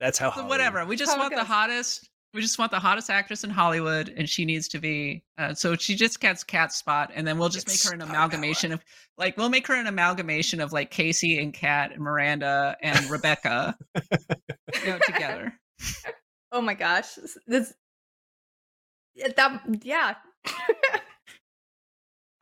That's 0.00 0.18
how 0.18 0.32
So 0.32 0.46
whatever. 0.46 0.84
We 0.84 0.96
just 0.96 1.12
How 1.12 1.18
want 1.18 1.34
the 1.34 1.44
hottest. 1.44 2.08
We 2.34 2.42
just 2.42 2.58
want 2.58 2.70
the 2.70 2.78
hottest 2.78 3.08
actress 3.08 3.42
in 3.42 3.48
Hollywood, 3.50 4.12
and 4.16 4.28
she 4.28 4.44
needs 4.44 4.68
to 4.68 4.78
be. 4.78 5.22
Uh, 5.38 5.54
so 5.54 5.74
she 5.76 5.94
just 5.94 6.20
gets 6.20 6.44
Kat 6.44 6.72
Spot, 6.72 7.10
and 7.14 7.26
then 7.26 7.38
we'll 7.38 7.48
just 7.48 7.66
It's 7.68 7.84
make 7.86 7.90
her 7.90 7.94
an 7.94 8.02
amalgamation 8.08 8.70
of, 8.70 8.84
like, 9.16 9.36
we'll 9.38 9.48
make 9.48 9.66
her 9.66 9.74
an 9.74 9.86
amalgamation 9.86 10.60
of 10.60 10.72
like 10.72 10.90
Casey 10.90 11.38
and 11.42 11.54
Kat 11.54 11.92
and 11.92 12.00
Miranda 12.02 12.76
and 12.82 13.08
Rebecca, 13.10 13.76
you 13.94 14.86
know, 14.86 14.98
together. 15.06 15.52
Oh 16.50 16.62
my 16.62 16.72
gosh. 16.72 17.14
This, 17.14 17.36
this 17.46 17.74
that 19.36 19.60
yeah. 19.82 20.14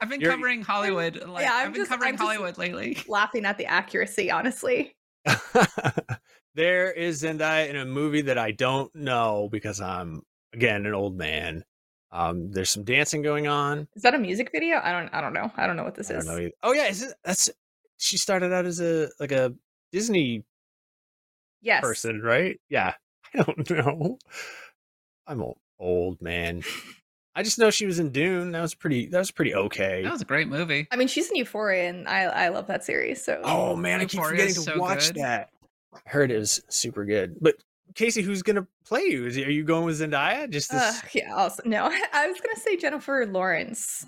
I've 0.00 0.08
been 0.08 0.20
You're- 0.20 0.32
covering 0.32 0.62
Hollywood. 0.62 1.24
Like, 1.26 1.42
Yeah, 1.44 1.54
I'm 1.54 1.66
I've 1.68 1.72
been 1.72 1.80
just- 1.82 1.90
covering 1.90 2.12
I'm 2.14 2.18
Hollywood 2.18 2.56
lately. 2.56 2.98
Laughing 3.08 3.44
at 3.44 3.58
the 3.58 3.66
accuracy, 3.66 4.30
honestly. 4.30 4.94
there 6.55 6.90
is 6.93 7.23
Zendaya 7.23 7.69
in 7.69 7.77
a 7.77 7.85
movie 7.85 8.23
that 8.23 8.39
I 8.39 8.53
don't 8.53 8.94
know 8.94 9.48
because 9.51 9.81
I'm 9.81 10.23
again 10.53 10.86
an 10.86 10.94
old 10.94 11.16
man. 11.16 11.65
Um, 12.12 12.51
there's 12.53 12.70
some 12.70 12.85
dancing 12.85 13.23
going 13.23 13.47
on. 13.47 13.89
Is 13.94 14.03
that 14.03 14.15
a 14.15 14.19
music 14.19 14.51
video? 14.53 14.81
I 14.82 14.93
don't 14.93 15.12
I 15.12 15.20
don't 15.20 15.32
know. 15.32 15.51
I 15.57 15.66
don't 15.66 15.77
know 15.77 15.85
what 15.85 15.94
this 15.94 16.11
I 16.11 16.15
is. 16.15 16.28
Oh 16.62 16.73
yeah, 16.73 16.86
is 16.86 17.03
it, 17.03 17.15
that's 17.24 17.51
she 17.98 18.16
started 18.16 18.53
out 18.53 18.65
as 18.66 18.81
a 18.81 19.09
like 19.20 19.32
a 19.32 19.55
Disney 19.93 20.44
Yes. 21.62 21.81
person, 21.82 22.20
right? 22.23 22.61
Yeah, 22.69 22.94
I 23.35 23.43
don't 23.43 23.70
know. 23.70 24.19
I'm 25.27 25.40
an 25.40 25.55
old 25.81 26.23
man. 26.23 26.62
I 27.38 27.42
just 27.42 27.58
know 27.58 27.70
she 27.70 27.84
was 27.86 27.98
in 27.98 28.10
Dune. 28.10 28.50
That 28.52 28.62
was 28.62 28.74
pretty. 28.74 29.06
That 29.06 29.18
was 29.18 29.30
pretty 29.30 29.54
okay. 29.54 30.02
That 30.02 30.10
was 30.12 30.22
a 30.22 30.26
great 30.26 30.48
movie. 30.48 30.88
I 30.90 30.96
mean, 30.96 31.06
she's 31.06 31.28
in 31.30 31.36
Euphoria, 31.36 31.88
and 31.90 32.08
I 32.08 32.22
I 32.24 32.48
love 32.48 32.66
that 32.68 32.82
series. 32.82 33.22
So 33.22 33.40
Oh 33.44 33.76
man, 33.76 34.00
I 34.00 34.06
keep 34.06 34.22
forgetting 34.22 34.46
is 34.50 34.54
to 34.56 34.60
so 34.62 34.78
watch 34.78 35.08
good. 35.12 35.22
that. 35.22 35.50
I 35.94 35.98
heard 36.08 36.30
it 36.30 36.38
was 36.38 36.62
super 36.68 37.04
good. 37.04 37.36
But 37.40 37.56
Casey, 37.94 38.22
who's 38.22 38.42
gonna 38.42 38.66
play 38.86 39.02
you? 39.02 39.26
Is 39.26 39.36
are 39.38 39.50
you 39.50 39.64
going 39.64 39.84
with 39.84 40.00
Zendaya? 40.00 40.48
Just 40.50 40.70
this? 40.72 40.80
Uh, 40.82 41.00
yeah. 41.14 41.34
Also, 41.34 41.62
no, 41.66 41.84
I 42.12 42.26
was 42.26 42.40
gonna 42.40 42.58
say 42.58 42.76
Jennifer 42.76 43.26
Lawrence. 43.26 44.06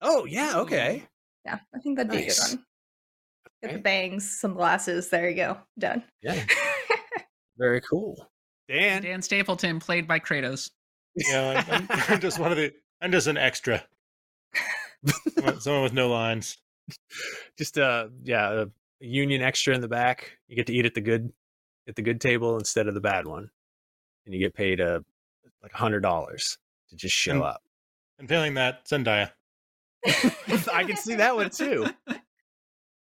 oh 0.00 0.24
yeah, 0.24 0.52
okay. 0.58 1.02
Yeah, 1.44 1.58
I 1.74 1.78
think 1.80 1.96
that'd 1.98 2.10
be 2.10 2.22
Nice. 2.22 2.38
a 2.38 2.50
good 2.50 2.58
one. 2.58 2.66
Get 3.62 3.72
the 3.72 3.78
bangs, 3.80 4.38
some 4.38 4.54
glasses. 4.54 5.10
There 5.10 5.28
you 5.28 5.36
go. 5.36 5.58
Done. 5.78 6.04
Yeah, 6.22 6.42
very 7.58 7.80
cool. 7.80 8.28
Dan, 8.68 9.02
Dan 9.02 9.22
Stapleton, 9.22 9.80
played 9.80 10.06
by 10.08 10.18
Kratos. 10.20 10.70
Yeah, 11.16 11.64
I'm, 11.68 11.88
I'm, 11.90 12.00
I'm 12.08 12.20
just 12.20 12.38
one 12.38 12.50
of 12.50 12.56
the. 12.58 12.72
I'm 13.00 13.12
just 13.12 13.26
an 13.26 13.36
extra. 13.36 13.84
Someone, 15.34 15.60
someone 15.60 15.82
with 15.82 15.92
no 15.92 16.08
lines. 16.08 16.58
just 17.58 17.78
uh, 17.78 18.08
yeah, 18.22 18.64
a 18.64 18.66
union 19.00 19.42
extra 19.42 19.74
in 19.74 19.80
the 19.80 19.88
back. 19.88 20.38
You 20.48 20.56
get 20.56 20.66
to 20.68 20.72
eat 20.74 20.86
at 20.86 20.94
the 20.94 21.00
good, 21.00 21.32
at 21.88 21.96
the 21.96 22.02
good 22.02 22.20
table 22.20 22.56
instead 22.58 22.88
of 22.88 22.94
the 22.94 23.00
bad 23.00 23.26
one, 23.26 23.50
and 24.24 24.34
you 24.34 24.40
get 24.40 24.54
paid 24.54 24.80
uh 24.80 25.00
like 25.62 25.72
a 25.72 25.78
hundred 25.78 26.00
dollars 26.00 26.58
to 26.90 26.96
just 26.96 27.14
show 27.14 27.42
up. 27.42 27.62
And 28.18 28.28
failing 28.28 28.54
that, 28.54 28.86
Zendaya. 28.86 29.30
I 30.72 30.84
can 30.84 30.96
see 30.96 31.14
that 31.16 31.34
one 31.34 31.50
too. 31.50 31.86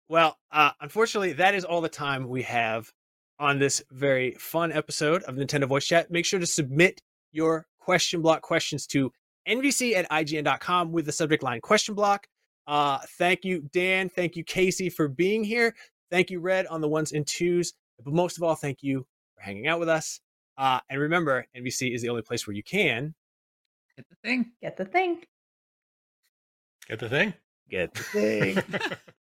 Well, 0.08 0.38
uh, 0.50 0.70
unfortunately, 0.80 1.34
that 1.34 1.54
is 1.54 1.64
all 1.64 1.80
the 1.80 1.88
time 1.88 2.28
we 2.28 2.42
have 2.42 2.92
on 3.38 3.58
this 3.58 3.82
very 3.90 4.32
fun 4.32 4.70
episode 4.70 5.22
of 5.24 5.36
Nintendo 5.36 5.66
Voice 5.66 5.86
Chat. 5.86 6.10
Make 6.10 6.24
sure 6.24 6.38
to 6.38 6.46
submit 6.46 7.00
your 7.32 7.66
question 7.84 8.22
block 8.22 8.42
questions 8.42 8.86
to 8.86 9.12
nvc 9.48 9.94
at 9.96 10.08
ign.com 10.10 10.92
with 10.92 11.04
the 11.04 11.12
subject 11.12 11.42
line 11.42 11.60
question 11.60 11.94
block. 11.94 12.26
Uh, 12.68 12.98
thank 13.18 13.44
you, 13.44 13.68
Dan. 13.72 14.08
Thank 14.08 14.36
you, 14.36 14.44
Casey, 14.44 14.88
for 14.88 15.08
being 15.08 15.42
here. 15.42 15.74
Thank 16.12 16.30
you, 16.30 16.38
Red, 16.38 16.66
on 16.66 16.80
the 16.80 16.88
ones 16.88 17.10
and 17.12 17.26
twos. 17.26 17.72
But 18.04 18.14
most 18.14 18.36
of 18.36 18.44
all, 18.44 18.54
thank 18.54 18.82
you 18.82 19.04
for 19.34 19.42
hanging 19.42 19.66
out 19.66 19.80
with 19.80 19.88
us. 19.88 20.20
Uh, 20.56 20.78
and 20.88 21.00
remember, 21.00 21.44
NVC 21.56 21.92
is 21.92 22.02
the 22.02 22.08
only 22.08 22.22
place 22.22 22.46
where 22.46 22.54
you 22.54 22.62
can 22.62 23.14
get 23.96 24.06
the 24.08 24.16
thing. 24.22 24.52
Get 24.62 24.76
the 24.76 24.84
thing. 24.84 25.22
Get 26.88 26.98
the 26.98 27.08
thing? 27.08 27.34
get 27.68 27.94
the 27.94 28.02
thing. 28.02 28.58